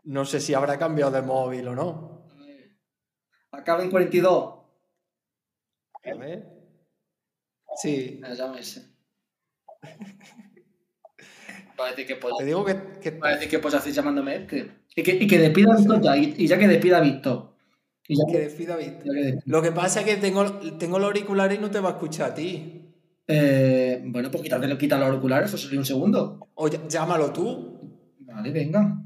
No 0.07 0.25
sé 0.25 0.41
si 0.41 0.55
habrá 0.55 0.79
cambiado 0.79 1.11
de 1.13 1.23
móvil 1.23 1.69
o 1.69 1.75
no. 1.75 2.27
Acaba 3.53 3.83
en 3.83 3.91
42. 3.91 4.55
A 6.05 6.15
ver. 6.15 6.47
Sí. 7.83 8.21
Ah, 8.25 8.33
Llama 8.35 8.59
ese. 8.61 8.95
Va 11.79 11.87
a 11.89 11.91
decir 11.91 12.07
que 12.07 12.15
Te 12.39 12.45
digo 12.45 12.65
que, 12.65 12.75
que- 13.03 13.49
que 13.49 13.59
pues 13.59 13.75
haces 13.75 13.95
llamándome 13.95 14.37
este. 14.37 14.71
Y 14.95 15.03
que, 15.03 15.13
y 15.15 15.27
que 15.27 15.39
despida 15.39 15.73
a 15.75 15.77
Víctor 15.77 16.01
ya, 16.01 16.17
y, 16.17 16.35
y 16.39 16.47
ya 16.47 16.59
que 16.59 16.69
despida 16.69 16.99
a 16.99 17.01
Víctor. 17.03 17.55
Y 18.09 18.17
ya 18.17 18.25
que 18.33 18.39
despida 18.45 18.75
a 18.75 18.77
Víctor. 18.79 19.05
ya 19.05 19.13
que. 19.33 19.39
Lo 19.45 19.61
que 19.61 19.73
pasa 19.73 20.01
es 20.01 20.07
que 20.07 20.17
tengo, 20.17 20.45
tengo 20.79 20.99
los 20.99 21.07
auriculares 21.09 21.59
y 21.59 21.61
no 21.61 21.71
te 21.71 21.81
va 21.81 21.91
a 21.91 21.93
escuchar 21.93 22.31
a 22.31 22.35
ti. 22.35 22.83
Eh, 23.27 24.01
bueno, 24.07 24.31
pues 24.31 24.43
quítate, 24.45 24.79
quita 24.79 24.97
los 24.99 25.09
auriculares, 25.09 25.49
eso 25.49 25.59
sería 25.59 25.81
un 25.81 25.85
segundo. 25.85 26.49
O 26.55 26.69
ll- 26.69 26.89
llámalo 26.89 27.33
tú. 27.33 28.15
Vale, 28.21 28.51
venga. 28.53 29.03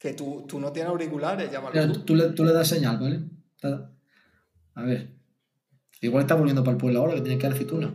Que 0.00 0.14
tú, 0.14 0.46
tú 0.48 0.58
no 0.58 0.72
tienes 0.72 0.90
auriculares, 0.90 1.52
llámalo 1.52 1.74
Mira, 1.74 1.92
tú. 1.92 2.00
tú, 2.04 2.14
le, 2.16 2.30
tú 2.30 2.42
le 2.42 2.52
das 2.52 2.66
señal, 2.66 2.98
¿vale? 2.98 3.20
A 4.74 4.82
ver. 4.82 5.14
Igual 6.00 6.22
está 6.22 6.34
volviendo 6.34 6.64
para 6.64 6.72
el 6.72 6.78
pueblo 6.78 7.00
ahora, 7.00 7.14
que 7.14 7.20
tiene 7.20 7.36
que 7.38 7.42
dar 7.44 7.52
aceituna. 7.52 7.94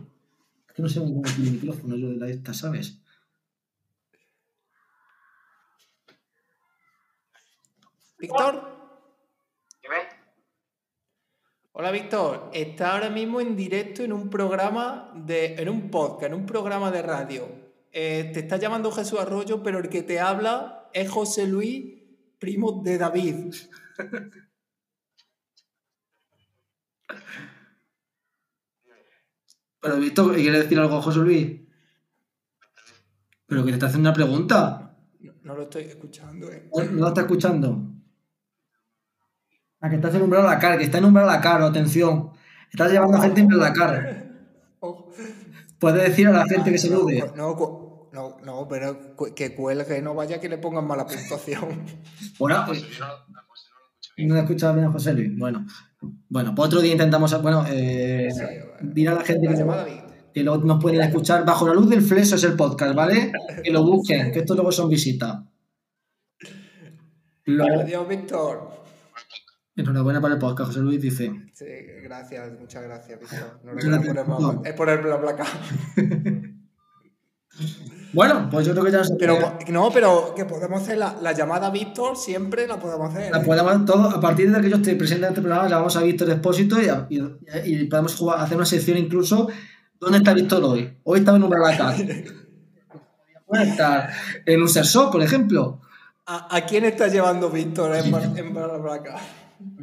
Es 0.68 0.74
que 0.74 0.82
no 0.82 0.88
sé 0.88 1.00
cómo 1.00 1.20
tiene 1.22 1.48
el 1.48 1.54
micrófono 1.54 1.96
yo 1.96 2.08
de 2.10 2.16
la 2.16 2.28
esta, 2.28 2.54
¿sabes? 2.54 3.02
Víctor. 8.18 8.76
Hola 11.78 11.90
Víctor, 11.90 12.50
está 12.54 12.94
ahora 12.94 13.10
mismo 13.10 13.38
en 13.38 13.54
directo 13.54 14.02
en 14.02 14.14
un 14.14 14.30
programa 14.30 15.12
de, 15.14 15.56
en 15.56 15.68
un 15.68 15.90
podcast, 15.90 16.32
en 16.32 16.34
un 16.34 16.46
programa 16.46 16.90
de 16.90 17.02
radio. 17.02 17.48
Eh, 17.92 18.30
te 18.32 18.40
está 18.40 18.56
llamando 18.56 18.90
Jesús 18.90 19.18
Arroyo, 19.20 19.62
pero 19.62 19.80
el 19.80 19.90
que 19.90 20.02
te 20.02 20.18
habla 20.18 20.88
es 20.94 21.10
José 21.10 21.46
Luis, 21.46 21.95
primo 22.38 22.82
de 22.82 22.98
David. 22.98 23.54
Pero 29.80 29.96
Víctor, 29.98 30.34
¿quiere 30.34 30.58
decir 30.58 30.78
algo 30.78 31.00
José 31.00 31.20
Luis? 31.20 31.60
Pero 33.46 33.64
que 33.64 33.70
te 33.70 33.74
está 33.74 33.86
haciendo 33.86 34.08
una 34.08 34.16
pregunta. 34.16 34.96
No, 35.20 35.32
no 35.44 35.54
lo 35.54 35.62
estoy 35.62 35.84
escuchando, 35.84 36.50
eh. 36.50 36.68
¿No 36.74 36.84
no 36.84 37.02
la 37.02 37.08
está 37.08 37.20
escuchando? 37.20 37.92
Ah, 39.80 39.88
que 39.88 39.96
estás 39.96 40.14
en 40.14 40.22
umbral 40.22 40.46
a 40.46 40.54
la 40.54 40.58
cara, 40.58 40.76
que 40.76 40.84
está 40.84 40.98
en 40.98 41.04
umbral 41.04 41.28
a 41.28 41.34
la 41.34 41.40
cara, 41.40 41.66
atención. 41.66 42.32
Estás 42.72 42.90
llevando 42.90 43.16
a 43.18 43.20
gente 43.20 43.40
en 43.40 43.58
la 43.58 43.72
cara. 43.72 44.22
Oh. 44.78 45.10
Puedes 45.78 46.02
decir 46.02 46.28
a 46.28 46.32
la 46.32 46.44
gente 46.44 46.70
que 46.70 46.76
salude. 46.76 47.32
No, 47.34 47.56
no, 48.44 48.66
pero 48.68 49.14
que 49.34 49.54
cuelgue, 49.54 50.02
no 50.02 50.14
vaya 50.14 50.40
que 50.40 50.48
le 50.48 50.58
pongan 50.58 50.86
mala 50.86 51.06
puntuación. 51.06 51.84
Bueno, 52.38 52.62
pues, 52.66 52.84
no 54.18 54.36
he 54.36 54.40
escuchado 54.40 54.74
bien 54.74 54.86
a 54.86 54.92
José 54.92 55.14
Luis. 55.14 55.38
Bueno, 55.38 55.66
bueno, 56.28 56.54
pues 56.54 56.66
otro 56.68 56.80
día 56.80 56.92
intentamos. 56.92 57.40
Bueno, 57.42 57.64
eh, 57.68 58.28
dirá 58.82 59.12
a 59.12 59.16
la 59.16 59.24
gente 59.24 59.48
que, 59.48 59.54
llamada 59.56 59.86
que 60.34 60.42
luego 60.42 60.64
nos 60.64 60.82
pueden 60.82 61.00
escuchar. 61.00 61.44
Bajo 61.46 61.66
la 61.66 61.74
luz 61.74 61.88
del 61.88 62.02
fleso 62.02 62.36
es 62.36 62.44
el 62.44 62.54
podcast, 62.54 62.94
¿vale? 62.94 63.32
Que 63.64 63.70
lo 63.70 63.82
busquen, 63.84 64.32
que 64.32 64.40
esto 64.40 64.54
luego 64.54 64.70
son 64.72 64.90
visitas. 64.90 65.38
Luego- 67.44 67.80
Adiós, 67.82 68.08
Víctor. 68.08 68.70
enhorabuena 69.76 70.20
para 70.20 70.34
el 70.34 70.40
podcast, 70.40 70.68
José 70.68 70.80
Luis 70.80 71.00
dice. 71.00 71.30
Sí, 71.52 71.64
gracias, 72.02 72.52
muchas 72.58 72.82
gracias, 72.82 73.20
Víctor. 73.20 73.60
No, 73.64 73.72
no, 73.72 73.78
gracias, 73.80 73.98
por 73.98 74.18
el- 74.18 74.24
Víctor. 74.26 74.62
es 74.66 74.72
por 74.74 74.88
el 74.90 74.98
BlaBlaCar. 74.98 75.46
Bueno, 78.12 78.48
pues 78.50 78.66
yo 78.66 78.72
creo 78.72 78.84
que 78.84 78.92
ya 78.92 78.98
nos 78.98 79.12
Pero 79.18 79.38
no, 79.68 79.90
pero 79.92 80.34
que 80.34 80.44
podemos 80.44 80.82
hacer 80.82 80.98
la, 80.98 81.16
la 81.20 81.32
llamada 81.32 81.66
a 81.66 81.70
Víctor, 81.70 82.16
siempre 82.16 82.66
la 82.66 82.78
podemos 82.78 83.14
hacer. 83.14 83.30
La 83.30 83.40
¿eh? 83.40 83.44
podemos 83.44 83.84
todo, 83.84 84.08
a 84.08 84.20
partir 84.20 84.50
de 84.50 84.60
que 84.60 84.70
yo 84.70 84.76
esté 84.76 84.94
presente 84.94 85.26
en 85.26 85.32
este 85.32 85.42
programa, 85.42 85.68
llamamos 85.68 85.96
a 85.96 86.02
Víctor 86.02 86.30
Expósito 86.30 86.76
y, 86.80 86.88
y, 87.14 87.22
y 87.64 87.84
podemos 87.84 88.14
jugar, 88.14 88.40
hacer 88.40 88.56
una 88.56 88.66
sección 88.66 88.96
incluso 88.96 89.48
¿Dónde 89.98 90.18
está 90.18 90.34
Víctor 90.34 90.62
hoy? 90.62 90.94
Hoy 91.04 91.20
estaba 91.20 91.38
en 91.38 91.44
un 91.44 91.50
puede 93.46 93.64
estar 93.64 94.10
en 94.44 94.60
un 94.60 94.68
Sersó, 94.68 95.10
por 95.10 95.22
ejemplo. 95.22 95.80
¿A, 96.26 96.60
quién 96.66 96.84
está 96.84 97.06
llevando 97.06 97.48
Víctor 97.48 97.94
en, 97.96 98.14
en 98.36 98.54
Barraca? 98.54 99.16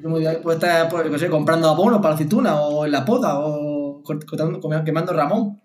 Puede 0.02 0.56
estar 0.56 0.90
pues, 0.90 1.26
comprando 1.30 1.70
abono 1.70 1.98
para 1.98 2.10
la 2.10 2.16
aceituna 2.16 2.62
o 2.62 2.86
en 2.86 2.92
la 2.92 3.06
poda 3.06 3.40
o 3.40 4.04
quemando 4.86 5.14
Ramón. 5.14 5.62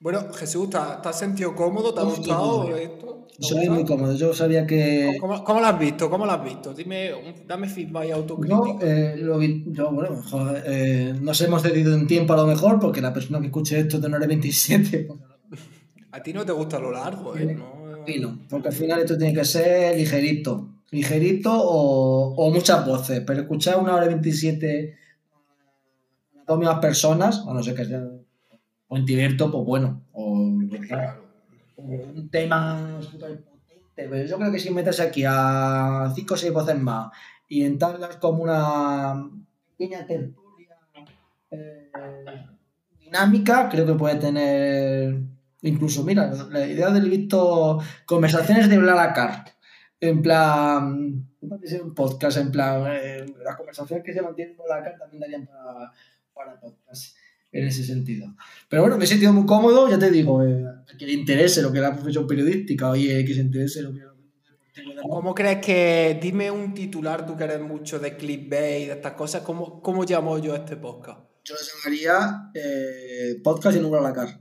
Bueno, 0.00 0.32
Jesús, 0.32 0.70
¿te 0.70 0.78
has 0.78 1.18
sentido 1.18 1.54
cómodo? 1.54 1.92
¿Te 1.92 2.00
ha 2.00 2.04
gustado 2.04 2.74
esto? 2.74 3.26
Soy 3.38 3.68
muy 3.68 3.84
cómodo. 3.84 4.14
Yo 4.14 4.32
sabía 4.32 4.66
que. 4.66 5.18
¿Cómo, 5.20 5.44
cómo, 5.44 5.60
lo 5.60 5.66
has 5.66 5.78
visto? 5.78 6.08
¿Cómo 6.08 6.24
lo 6.24 6.32
has 6.32 6.42
visto? 6.42 6.72
Dime, 6.72 7.12
dame 7.46 7.68
feedback 7.68 8.06
y 8.06 8.10
autocrítica. 8.10 8.78
Eh, 8.80 9.22
yo, 9.66 9.92
bueno, 9.92 10.22
eh, 10.64 11.14
nos 11.20 11.38
hemos 11.42 11.60
cedido 11.60 11.94
en 11.94 12.06
tiempo 12.06 12.32
a 12.32 12.36
lo 12.36 12.46
mejor 12.46 12.80
porque 12.80 13.02
la 13.02 13.12
persona 13.12 13.40
que 13.40 13.46
escuche 13.46 13.78
esto 13.78 13.98
de 13.98 14.06
una 14.06 14.16
hora 14.16 14.26
27. 14.26 15.08
a 16.12 16.22
ti 16.22 16.32
no 16.32 16.46
te 16.46 16.52
gusta 16.52 16.78
lo 16.78 16.90
largo, 16.92 17.36
¿eh? 17.36 17.54
No, 17.54 18.38
porque 18.48 18.68
al 18.68 18.74
final 18.74 19.00
esto 19.00 19.18
tiene 19.18 19.34
que 19.34 19.44
ser 19.44 19.98
ligerito. 19.98 20.68
Ligerito 20.90 21.52
o, 21.52 22.34
o 22.36 22.50
muchas 22.50 22.86
voces. 22.86 23.22
Pero 23.26 23.42
escuchar 23.42 23.78
una 23.78 23.94
hora 23.94 24.06
y 24.06 24.08
27 24.08 24.96
a 26.36 26.44
dos 26.46 26.58
mismas 26.58 26.78
personas, 26.78 27.44
o 27.46 27.52
no 27.52 27.62
sé 27.62 27.74
qué 27.74 27.84
sea. 27.84 28.02
O 28.92 28.96
en 28.96 29.06
directo, 29.06 29.50
pues 29.52 29.64
bueno. 29.64 30.02
O, 30.12 30.32
un 30.32 32.28
tema 32.30 33.00
potente. 33.00 33.44
Pero 33.94 34.26
yo 34.26 34.36
creo 34.36 34.50
que 34.50 34.58
si 34.58 34.70
metes 34.70 34.98
aquí 34.98 35.22
a 35.26 36.12
cinco 36.14 36.34
o 36.34 36.36
seis 36.36 36.52
voces 36.52 36.78
más 36.78 37.10
y 37.48 37.64
entablas 37.64 38.16
como 38.16 38.42
una 38.42 39.30
pequeña 39.78 40.04
tertulia 40.04 40.76
eh, 41.52 41.90
dinámica, 42.98 43.68
creo 43.68 43.86
que 43.86 43.94
puede 43.94 44.16
tener 44.16 45.20
Incluso, 45.62 46.02
mira, 46.04 46.32
la 46.50 46.66
idea 46.66 46.90
del 46.90 47.10
visto 47.10 47.80
conversaciones 48.06 48.68
de 48.68 48.78
Blalacar. 48.78 49.44
En 50.00 50.22
plan, 50.22 51.28
un 51.42 51.94
podcast, 51.94 52.38
en 52.38 52.50
plan, 52.50 52.84
eh, 52.88 53.26
las 53.44 53.56
conversaciones 53.56 54.04
que 54.04 54.14
se 54.14 54.22
mantienen 54.22 54.56
en 54.56 54.64
Blalacar 54.64 54.98
también 54.98 55.20
darían 55.20 55.46
para, 55.46 55.92
para 56.32 56.58
podcast 56.58 57.14
en 57.52 57.66
ese 57.66 57.84
sentido. 57.84 58.34
Pero 58.68 58.82
bueno, 58.82 58.96
me 58.96 59.04
he 59.04 59.08
sentido 59.08 59.32
muy 59.32 59.46
cómodo, 59.46 59.88
ya 59.88 59.98
te 59.98 60.10
digo, 60.10 60.42
eh, 60.44 60.64
que 60.98 61.06
le 61.06 61.12
interese 61.12 61.62
lo 61.62 61.72
que 61.72 61.78
es 61.78 61.82
la 61.82 61.94
profesión 61.94 62.26
periodística, 62.26 62.90
oye, 62.90 63.24
que 63.24 63.34
se 63.34 63.40
interese 63.40 63.82
lo 63.82 63.92
que 63.92 64.10
¿Cómo 65.02 65.34
crees 65.34 65.64
que, 65.64 66.18
dime 66.20 66.50
un 66.50 66.74
titular, 66.74 67.26
tú 67.26 67.36
que 67.36 67.44
eres 67.44 67.60
mucho 67.60 67.98
de 67.98 68.16
clickbait 68.16 68.82
y 68.82 68.86
de 68.86 68.92
estas 68.92 69.14
cosas, 69.14 69.42
¿cómo, 69.42 69.82
cómo 69.82 70.04
llamo 70.04 70.38
yo 70.38 70.54
a 70.54 70.58
este 70.58 70.76
podcast? 70.76 71.20
Yo 71.44 71.54
lo 71.54 71.60
llamaría 71.60 72.50
eh, 72.54 73.40
podcast 73.42 73.76
y 73.76 73.80
número 73.80 74.04
a 74.04 74.08
la 74.08 74.14
cara. 74.14 74.40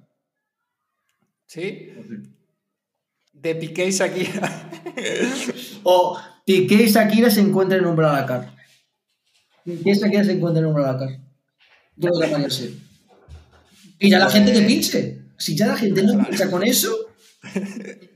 ¿Sí? 1.46 1.90
De 3.34 3.56
Piqué 3.56 3.88
y 3.88 3.92
Shakira. 3.92 4.72
o 5.84 6.20
Piqué 6.46 6.76
y 6.76 6.92
Shakira 6.92 7.30
se 7.30 7.42
encuentran 7.42 7.82
en 7.82 7.88
un 7.88 7.96
Blalacar. 7.96 8.54
Piqué 9.64 9.92
y 9.92 9.94
Shakira 9.94 10.24
se 10.24 10.34
encuentran 10.34 10.66
en 10.66 10.70
un 10.70 10.76
Blalacar. 10.76 11.10
Yo 11.96 12.10
lo 12.10 12.20
llamaría 12.20 12.48
así. 12.48 12.80
Y 14.00 14.10
ya 14.10 14.20
la 14.20 14.30
gente 14.30 14.54
que 14.54 14.62
pinche. 14.62 15.20
Si 15.38 15.56
ya 15.56 15.68
la 15.68 15.78
gente 15.78 16.04
no 16.04 16.26
pincha 16.26 16.50
con 16.50 16.64
eso, 16.64 16.96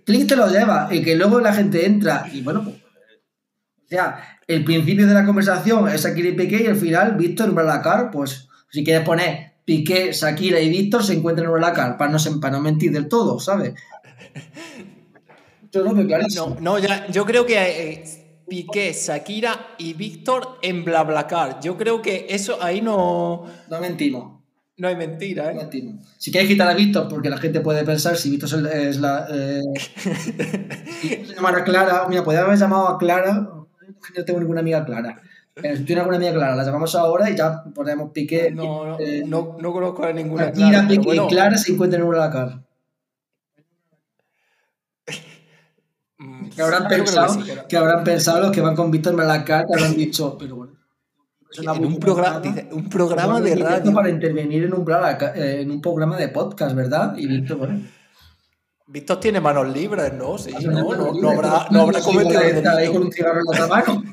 Click 0.06 0.28
te 0.28 0.36
lo 0.36 0.48
lleva. 0.50 0.88
Y 0.92 1.02
que 1.02 1.16
luego 1.16 1.40
la 1.40 1.54
gente 1.54 1.86
entra 1.86 2.30
y 2.32 2.42
bueno, 2.42 2.64
pues, 2.64 2.78
o 2.78 3.88
sea, 3.88 4.40
el 4.48 4.64
principio 4.64 5.06
de 5.06 5.14
la 5.14 5.26
conversación 5.26 5.88
es 5.90 6.04
Shakira 6.04 6.30
y 6.30 6.34
Piqué 6.34 6.64
y 6.64 6.66
el 6.66 6.76
final 6.76 7.16
Víctor 7.16 7.50
en 7.50 7.56
Blalacar, 7.56 8.10
pues 8.12 8.48
si 8.72 8.84
quieres 8.84 9.06
poner 9.06 9.54
Piqué, 9.66 10.12
Shakira 10.12 10.60
y 10.60 10.70
Víctor 10.70 11.04
se 11.04 11.14
encuentran 11.14 11.48
en 11.48 11.54
Blalacar, 11.54 11.98
para 11.98 12.12
no, 12.12 12.18
para 12.42 12.58
no 12.58 12.62
mentir 12.62 12.92
del 12.92 13.08
todo, 13.08 13.40
¿sabes? 13.40 13.74
Yo 15.72 15.84
no 15.84 15.94
me 15.94 16.06
clarísimo. 16.06 16.58
No, 16.60 16.78
no 16.80 17.08
yo 17.10 17.26
creo 17.26 17.46
que 17.46 17.58
eh, 17.58 18.04
Piqué, 18.48 18.94
Shakira 18.94 19.76
y 19.78 19.94
Víctor 19.94 20.60
en 20.62 20.84
BlaBlaCar. 20.84 21.60
Yo 21.62 21.78
creo 21.78 22.02
que 22.02 22.28
eso 22.30 22.62
ahí 22.62 22.82
no. 22.82 23.46
No 23.70 23.80
mentimos. 23.80 24.43
No 24.76 24.88
hay 24.88 24.96
mentira, 24.96 25.52
¿eh? 25.52 25.70
Si 26.18 26.32
quieres 26.32 26.50
quitar 26.50 26.68
a 26.68 26.74
Víctor, 26.74 27.08
porque 27.08 27.30
la 27.30 27.38
gente 27.38 27.62
puede 27.62 27.84
pensar 27.84 28.18
si 28.18 28.32
Víctor 28.32 28.68
es 28.68 29.00
la. 29.00 29.28
Eh, 29.30 29.62
se 31.26 31.36
llamara 31.36 31.64
Clara. 31.64 32.08
Mira, 32.10 32.24
podría 32.24 32.42
haber 32.42 32.58
llamado 32.58 32.88
a 32.88 32.98
Clara. 32.98 33.34
No 33.34 34.26
tengo 34.26 34.40
ninguna 34.40 34.62
amiga 34.62 34.84
Clara. 34.84 35.22
Pero 35.54 35.78
si 35.78 35.84
tiene 35.84 36.02
alguna 36.02 36.18
amiga 36.18 36.34
Clara, 36.34 36.56
la 36.56 36.64
llamamos 36.64 36.96
ahora 36.96 37.30
y 37.30 37.36
ya 37.36 37.64
ponemos 37.76 38.12
Piqué. 38.12 38.50
No, 38.50 38.86
no, 38.86 39.00
eh, 39.00 39.24
no, 39.26 39.58
no, 39.60 39.72
conozco 39.72 40.06
a 40.06 40.12
ninguna 40.12 40.52
Clara. 40.52 40.88
Piqué 40.88 41.16
y 41.16 41.28
Clara 41.28 41.56
se 41.58 41.74
encuentran 41.74 42.02
en 42.02 42.08
una 42.08 42.32
cara. 42.32 42.64
Mm, 46.16 46.52
que 46.52 46.62
habrán, 46.62 46.88
pensado, 46.88 47.38
que, 47.68 47.76
habrán 47.76 48.04
pensado 48.04 48.40
los 48.40 48.52
que 48.52 48.62
van 48.62 48.76
con 48.76 48.92
Víctor 48.92 49.14
Malacar, 49.14 49.66
que 49.66 49.74
habrán 49.74 49.96
dicho, 49.96 50.38
pero 50.38 50.56
bueno. 50.56 50.74
En 51.56 51.86
un, 51.86 52.00
programa, 52.00 52.42
un 52.72 52.90
programa 52.90 53.40
de 53.40 53.56
radio. 53.56 53.94
Para 53.94 54.10
intervenir 54.10 54.64
en 54.64 54.74
un, 54.74 54.86
eh, 55.36 55.62
en 55.62 55.72
un 55.72 55.82
programa 55.82 56.18
de 56.18 56.30
podcast, 56.30 56.76
¿verdad? 56.76 57.16
Y 57.18 57.28
Víctor, 57.28 57.58
bueno. 57.58 57.82
Víctor 58.88 59.20
tiene 59.20 59.40
manos 59.40 59.68
libres, 59.74 60.14
¿no? 60.14 60.38
Sí, 60.38 60.52
no, 60.66 60.96
no, 60.96 61.14
no, 61.14 61.30
habrá, 61.30 61.68
no 61.70 61.82
habrá 61.82 62.00
cometido. 62.02 62.40
ahí 62.40 62.92
con 62.92 63.04
un 63.04 63.12
cigarro 63.12 63.40
en 63.40 63.46
la 63.46 63.52
otra 63.52 63.68
mano. 63.68 64.04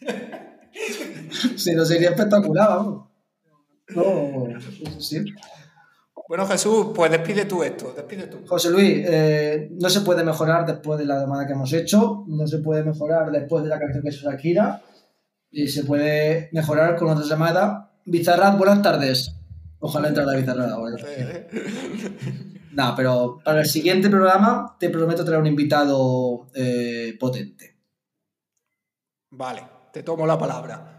si 1.56 1.74
no 1.74 1.84
sería 1.84 2.10
espectacular, 2.10 2.68
vamos. 2.68 3.08
No, 3.94 4.46
sí. 4.98 5.24
Bueno, 6.26 6.46
Jesús, 6.46 6.86
pues 6.94 7.10
despide 7.10 7.44
tú 7.44 7.62
esto, 7.62 7.92
despide 7.94 8.26
tú. 8.28 8.38
José 8.46 8.70
Luis, 8.70 9.04
eh, 9.06 9.68
no 9.78 9.90
se 9.90 10.00
puede 10.00 10.24
mejorar 10.24 10.64
después 10.64 10.98
de 10.98 11.04
la 11.04 11.20
llamada 11.20 11.46
que 11.46 11.52
hemos 11.52 11.70
hecho, 11.74 12.24
no 12.26 12.46
se 12.46 12.58
puede 12.58 12.82
mejorar 12.82 13.30
después 13.30 13.62
de 13.62 13.68
la 13.68 13.78
canción 13.78 14.02
que 14.02 14.08
es 14.08 14.16
Shakira, 14.16 14.82
y 15.54 15.68
se 15.68 15.84
puede 15.84 16.48
mejorar 16.52 16.96
con 16.96 17.08
otra 17.08 17.24
llamada. 17.24 17.92
Bizarrat, 18.04 18.58
buenas 18.58 18.82
tardes. 18.82 19.36
Ojalá 19.78 20.08
entre 20.08 20.24
la 20.24 20.34
Bizarrat 20.34 20.70
ahora. 20.70 20.96
no, 22.72 22.94
pero 22.96 23.38
para 23.44 23.60
el 23.60 23.66
siguiente 23.66 24.10
programa 24.10 24.76
te 24.80 24.90
prometo 24.90 25.24
traer 25.24 25.40
un 25.40 25.46
invitado 25.46 26.48
eh, 26.54 27.16
potente. 27.20 27.76
Vale, 29.30 29.62
te 29.92 30.02
tomo 30.02 30.26
la 30.26 30.36
palabra. 30.36 30.90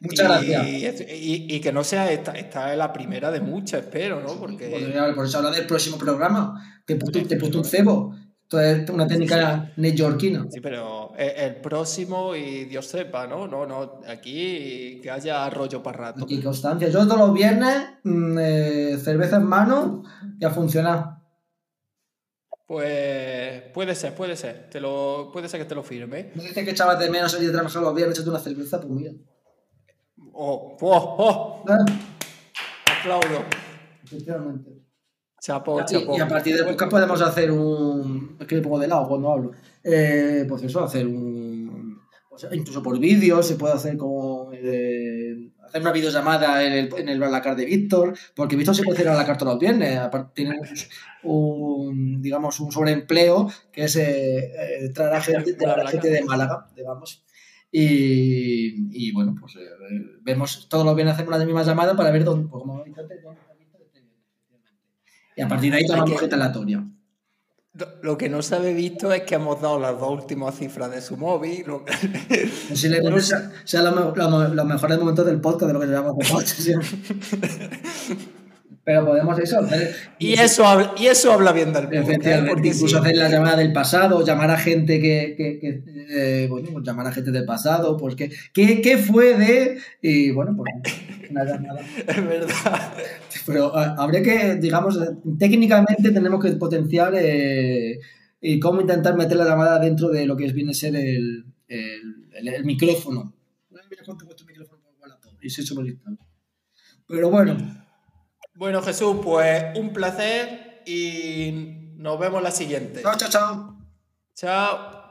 Muchas 0.00 0.26
gracias. 0.26 1.04
Y, 1.08 1.60
que 1.60 1.72
no 1.72 1.84
sea 1.84 2.10
esta, 2.10 2.32
esta 2.32 2.72
es 2.72 2.78
la 2.78 2.92
primera 2.92 3.30
de 3.30 3.40
muchas, 3.40 3.84
espero, 3.84 4.20
¿no? 4.20 4.34
Porque... 4.34 4.68
por 5.14 5.26
eso 5.26 5.38
habla 5.38 5.52
del 5.52 5.66
próximo 5.66 5.96
programa. 5.96 6.82
Te 6.84 6.94
he 6.94 6.96
puesto 6.96 7.58
un 7.58 7.64
cebo. 7.64 8.16
Esto 8.60 8.60
es 8.60 8.90
una 8.90 9.06
técnica 9.06 9.72
neoyorquina. 9.76 10.46
Sí, 10.50 10.60
pero 10.60 11.12
el 11.16 11.56
próximo 11.56 12.34
y 12.36 12.64
Dios 12.66 12.86
sepa, 12.86 13.26
¿no? 13.26 13.46
No, 13.48 13.66
no, 13.66 14.00
aquí 14.06 15.00
que 15.02 15.10
haya 15.10 15.48
rollo 15.48 15.82
para 15.82 15.98
rato. 15.98 16.26
Y 16.28 16.40
constancia. 16.42 16.88
Yo 16.88 17.06
todos 17.06 17.18
los 17.18 17.32
viernes, 17.32 17.78
mm, 18.04 18.38
eh, 18.38 18.98
cerveza 19.02 19.36
en 19.36 19.44
mano 19.44 20.02
y 20.38 20.44
a 20.44 20.50
funcionar. 20.50 21.22
Pues 22.66 23.62
puede 23.74 23.94
ser, 23.94 24.14
puede 24.14 24.36
ser. 24.36 24.68
Te 24.70 24.80
lo, 24.80 25.30
puede 25.32 25.48
ser 25.48 25.60
que 25.60 25.66
te 25.66 25.74
lo 25.74 25.82
firme. 25.82 26.30
Me 26.34 26.42
dice 26.42 26.64
que 26.64 26.72
echabas 26.72 26.98
de 26.98 27.10
menos 27.10 27.32
salir 27.32 27.48
de 27.48 27.54
trabajar 27.54 27.82
los 27.82 27.94
viernes 27.94 28.16
echando 28.16 28.32
una 28.32 28.40
cerveza, 28.40 28.80
pues 28.80 28.90
mira. 28.90 29.12
Oh, 30.32 30.76
oh, 30.80 31.16
oh. 31.18 31.64
Aplaudo. 33.00 33.44
Efectivamente. 34.04 34.81
Chapo, 35.42 35.84
chapo. 35.84 36.16
Y, 36.16 36.20
a 36.20 36.28
partir 36.28 36.56
de 36.56 36.62
podcast 36.62 36.88
podemos 36.88 37.20
hacer 37.20 37.50
un. 37.50 38.36
Es 38.38 38.46
que 38.46 38.54
me 38.54 38.62
pongo 38.62 38.78
de 38.78 38.86
lado 38.86 39.08
cuando 39.08 39.32
hablo. 39.32 39.50
Eh, 39.82 40.46
pues 40.48 40.62
eso, 40.62 40.84
hacer 40.84 41.04
un. 41.04 42.00
incluso 42.52 42.80
por 42.80 42.96
vídeo, 43.00 43.42
se 43.42 43.56
puede 43.56 43.74
hacer 43.74 43.96
como. 43.96 44.52
Eh, 44.52 45.50
hacer 45.66 45.80
una 45.80 45.90
videollamada 45.90 46.64
en 46.64 46.72
el, 46.72 46.94
en 46.96 47.08
el 47.08 47.18
Blacar 47.18 47.56
de 47.56 47.64
Víctor, 47.64 48.16
porque 48.36 48.54
Víctor 48.54 48.76
se 48.76 48.84
puede 48.84 48.98
hacer 48.98 49.08
a 49.08 49.16
la 49.16 49.26
carta 49.26 49.44
los 49.44 49.58
viernes. 49.58 49.98
Tiene 50.32 50.60
un, 51.24 52.22
digamos, 52.22 52.60
un 52.60 52.70
sobreempleo 52.70 53.50
que 53.72 53.84
es 53.84 53.96
eh, 53.96 54.84
eh 54.84 54.90
traer 54.94 55.14
a 55.14 55.20
gente, 55.20 55.54
de, 55.54 55.66
la 55.66 55.88
gente 55.88 56.08
de 56.08 56.22
Málaga, 56.22 56.68
digamos. 56.76 57.24
Y, 57.72 59.06
y 59.08 59.10
bueno, 59.12 59.34
pues 59.40 59.56
eh, 59.56 59.60
vemos, 60.20 60.68
todos 60.68 60.84
los 60.84 60.94
viernes 60.94 61.14
hacemos 61.14 61.36
la 61.36 61.44
misma 61.44 61.64
llamada 61.64 61.96
para 61.96 62.12
ver 62.12 62.22
dónde, 62.22 62.48
pues, 62.48 62.62
como 62.62 62.84
Y 65.36 65.42
a 65.42 65.48
partir 65.48 65.72
de 65.72 65.78
ahí 65.78 65.86
tomamos 65.86 66.20
gente 66.20 66.34
aleatoria. 66.34 66.84
Lo 68.02 68.18
que 68.18 68.28
no 68.28 68.42
se 68.42 68.54
había 68.54 68.72
visto 68.72 69.12
es 69.12 69.22
que 69.22 69.36
hemos 69.36 69.62
dado 69.62 69.78
las 69.78 69.98
dos 69.98 70.10
últimas 70.10 70.56
cifras 70.56 70.90
de 70.90 71.00
su 71.00 71.16
móvil. 71.16 71.64
Lo 71.66 71.84
que... 71.84 71.92
sea, 73.64 73.82
los, 73.82 74.66
mejores 74.66 74.98
momentos 74.98 75.24
del 75.24 75.40
podcast 75.40 75.68
de 75.68 75.72
lo 75.72 75.80
que 75.80 75.86
llamamos 75.86 76.28
podcast. 76.28 76.68
Pero 78.84 79.06
podemos 79.06 79.38
eso. 79.38 79.60
y, 80.18 80.32
eso 80.32 80.66
habla, 80.66 80.92
y 80.98 81.06
eso 81.06 81.32
habla 81.32 81.52
bien 81.52 81.72
del 81.72 81.84
¿eh? 81.92 82.44
Porque 82.48 82.68
incluso 82.68 82.98
hacer 82.98 83.16
la 83.16 83.28
llamada 83.28 83.58
del 83.58 83.72
pasado, 83.72 84.24
llamar 84.24 84.50
a 84.50 84.58
gente 84.58 85.00
que. 85.00 85.34
que, 85.36 85.84
eh, 86.10 86.46
bueno, 86.50 86.68
pues 86.72 86.84
llamar 86.84 87.06
a 87.06 87.12
gente 87.12 87.30
del 87.30 87.44
pasado, 87.44 87.96
pues 87.96 88.16
que. 88.16 88.30
¿Qué, 88.52 88.98
fue 88.98 89.36
de.? 89.36 89.78
Y 90.00 90.32
bueno, 90.32 90.56
pues 90.56 90.72
nada, 91.30 91.58
nada. 91.60 91.80
Es 92.08 92.26
verdad. 92.26 92.92
Pero 93.46 93.76
habría 93.76 94.22
que, 94.22 94.56
digamos, 94.56 94.98
técnicamente 95.38 96.10
tenemos 96.10 96.42
que 96.42 96.50
potenciar 96.52 97.14
eh, 97.16 98.00
y 98.40 98.58
cómo 98.58 98.80
intentar 98.80 99.16
meter 99.16 99.36
la 99.36 99.44
llamada 99.44 99.78
dentro 99.78 100.08
de 100.08 100.26
lo 100.26 100.36
que 100.36 100.52
viene 100.52 100.72
a 100.72 100.74
ser 100.74 100.96
el, 100.96 101.44
el, 101.68 102.48
el, 102.48 102.64
micrófono. 102.64 103.32
Mira 103.70 104.02
cuánto 104.04 104.26
cuesta 104.26 104.44
micrófono 104.44 104.82
y 105.40 105.50
se 105.50 105.62
Pero 107.08 107.30
bueno. 107.30 107.81
Bueno, 108.54 108.82
Jesús, 108.82 109.16
pues 109.22 109.76
un 109.76 109.92
placer 109.92 110.82
y 110.86 111.92
nos 111.96 112.18
vemos 112.18 112.42
la 112.42 112.50
siguiente. 112.50 113.02
Chao, 113.02 113.16
chao, 113.16 113.28
chao. 113.30 113.76
Chao. 114.34 115.01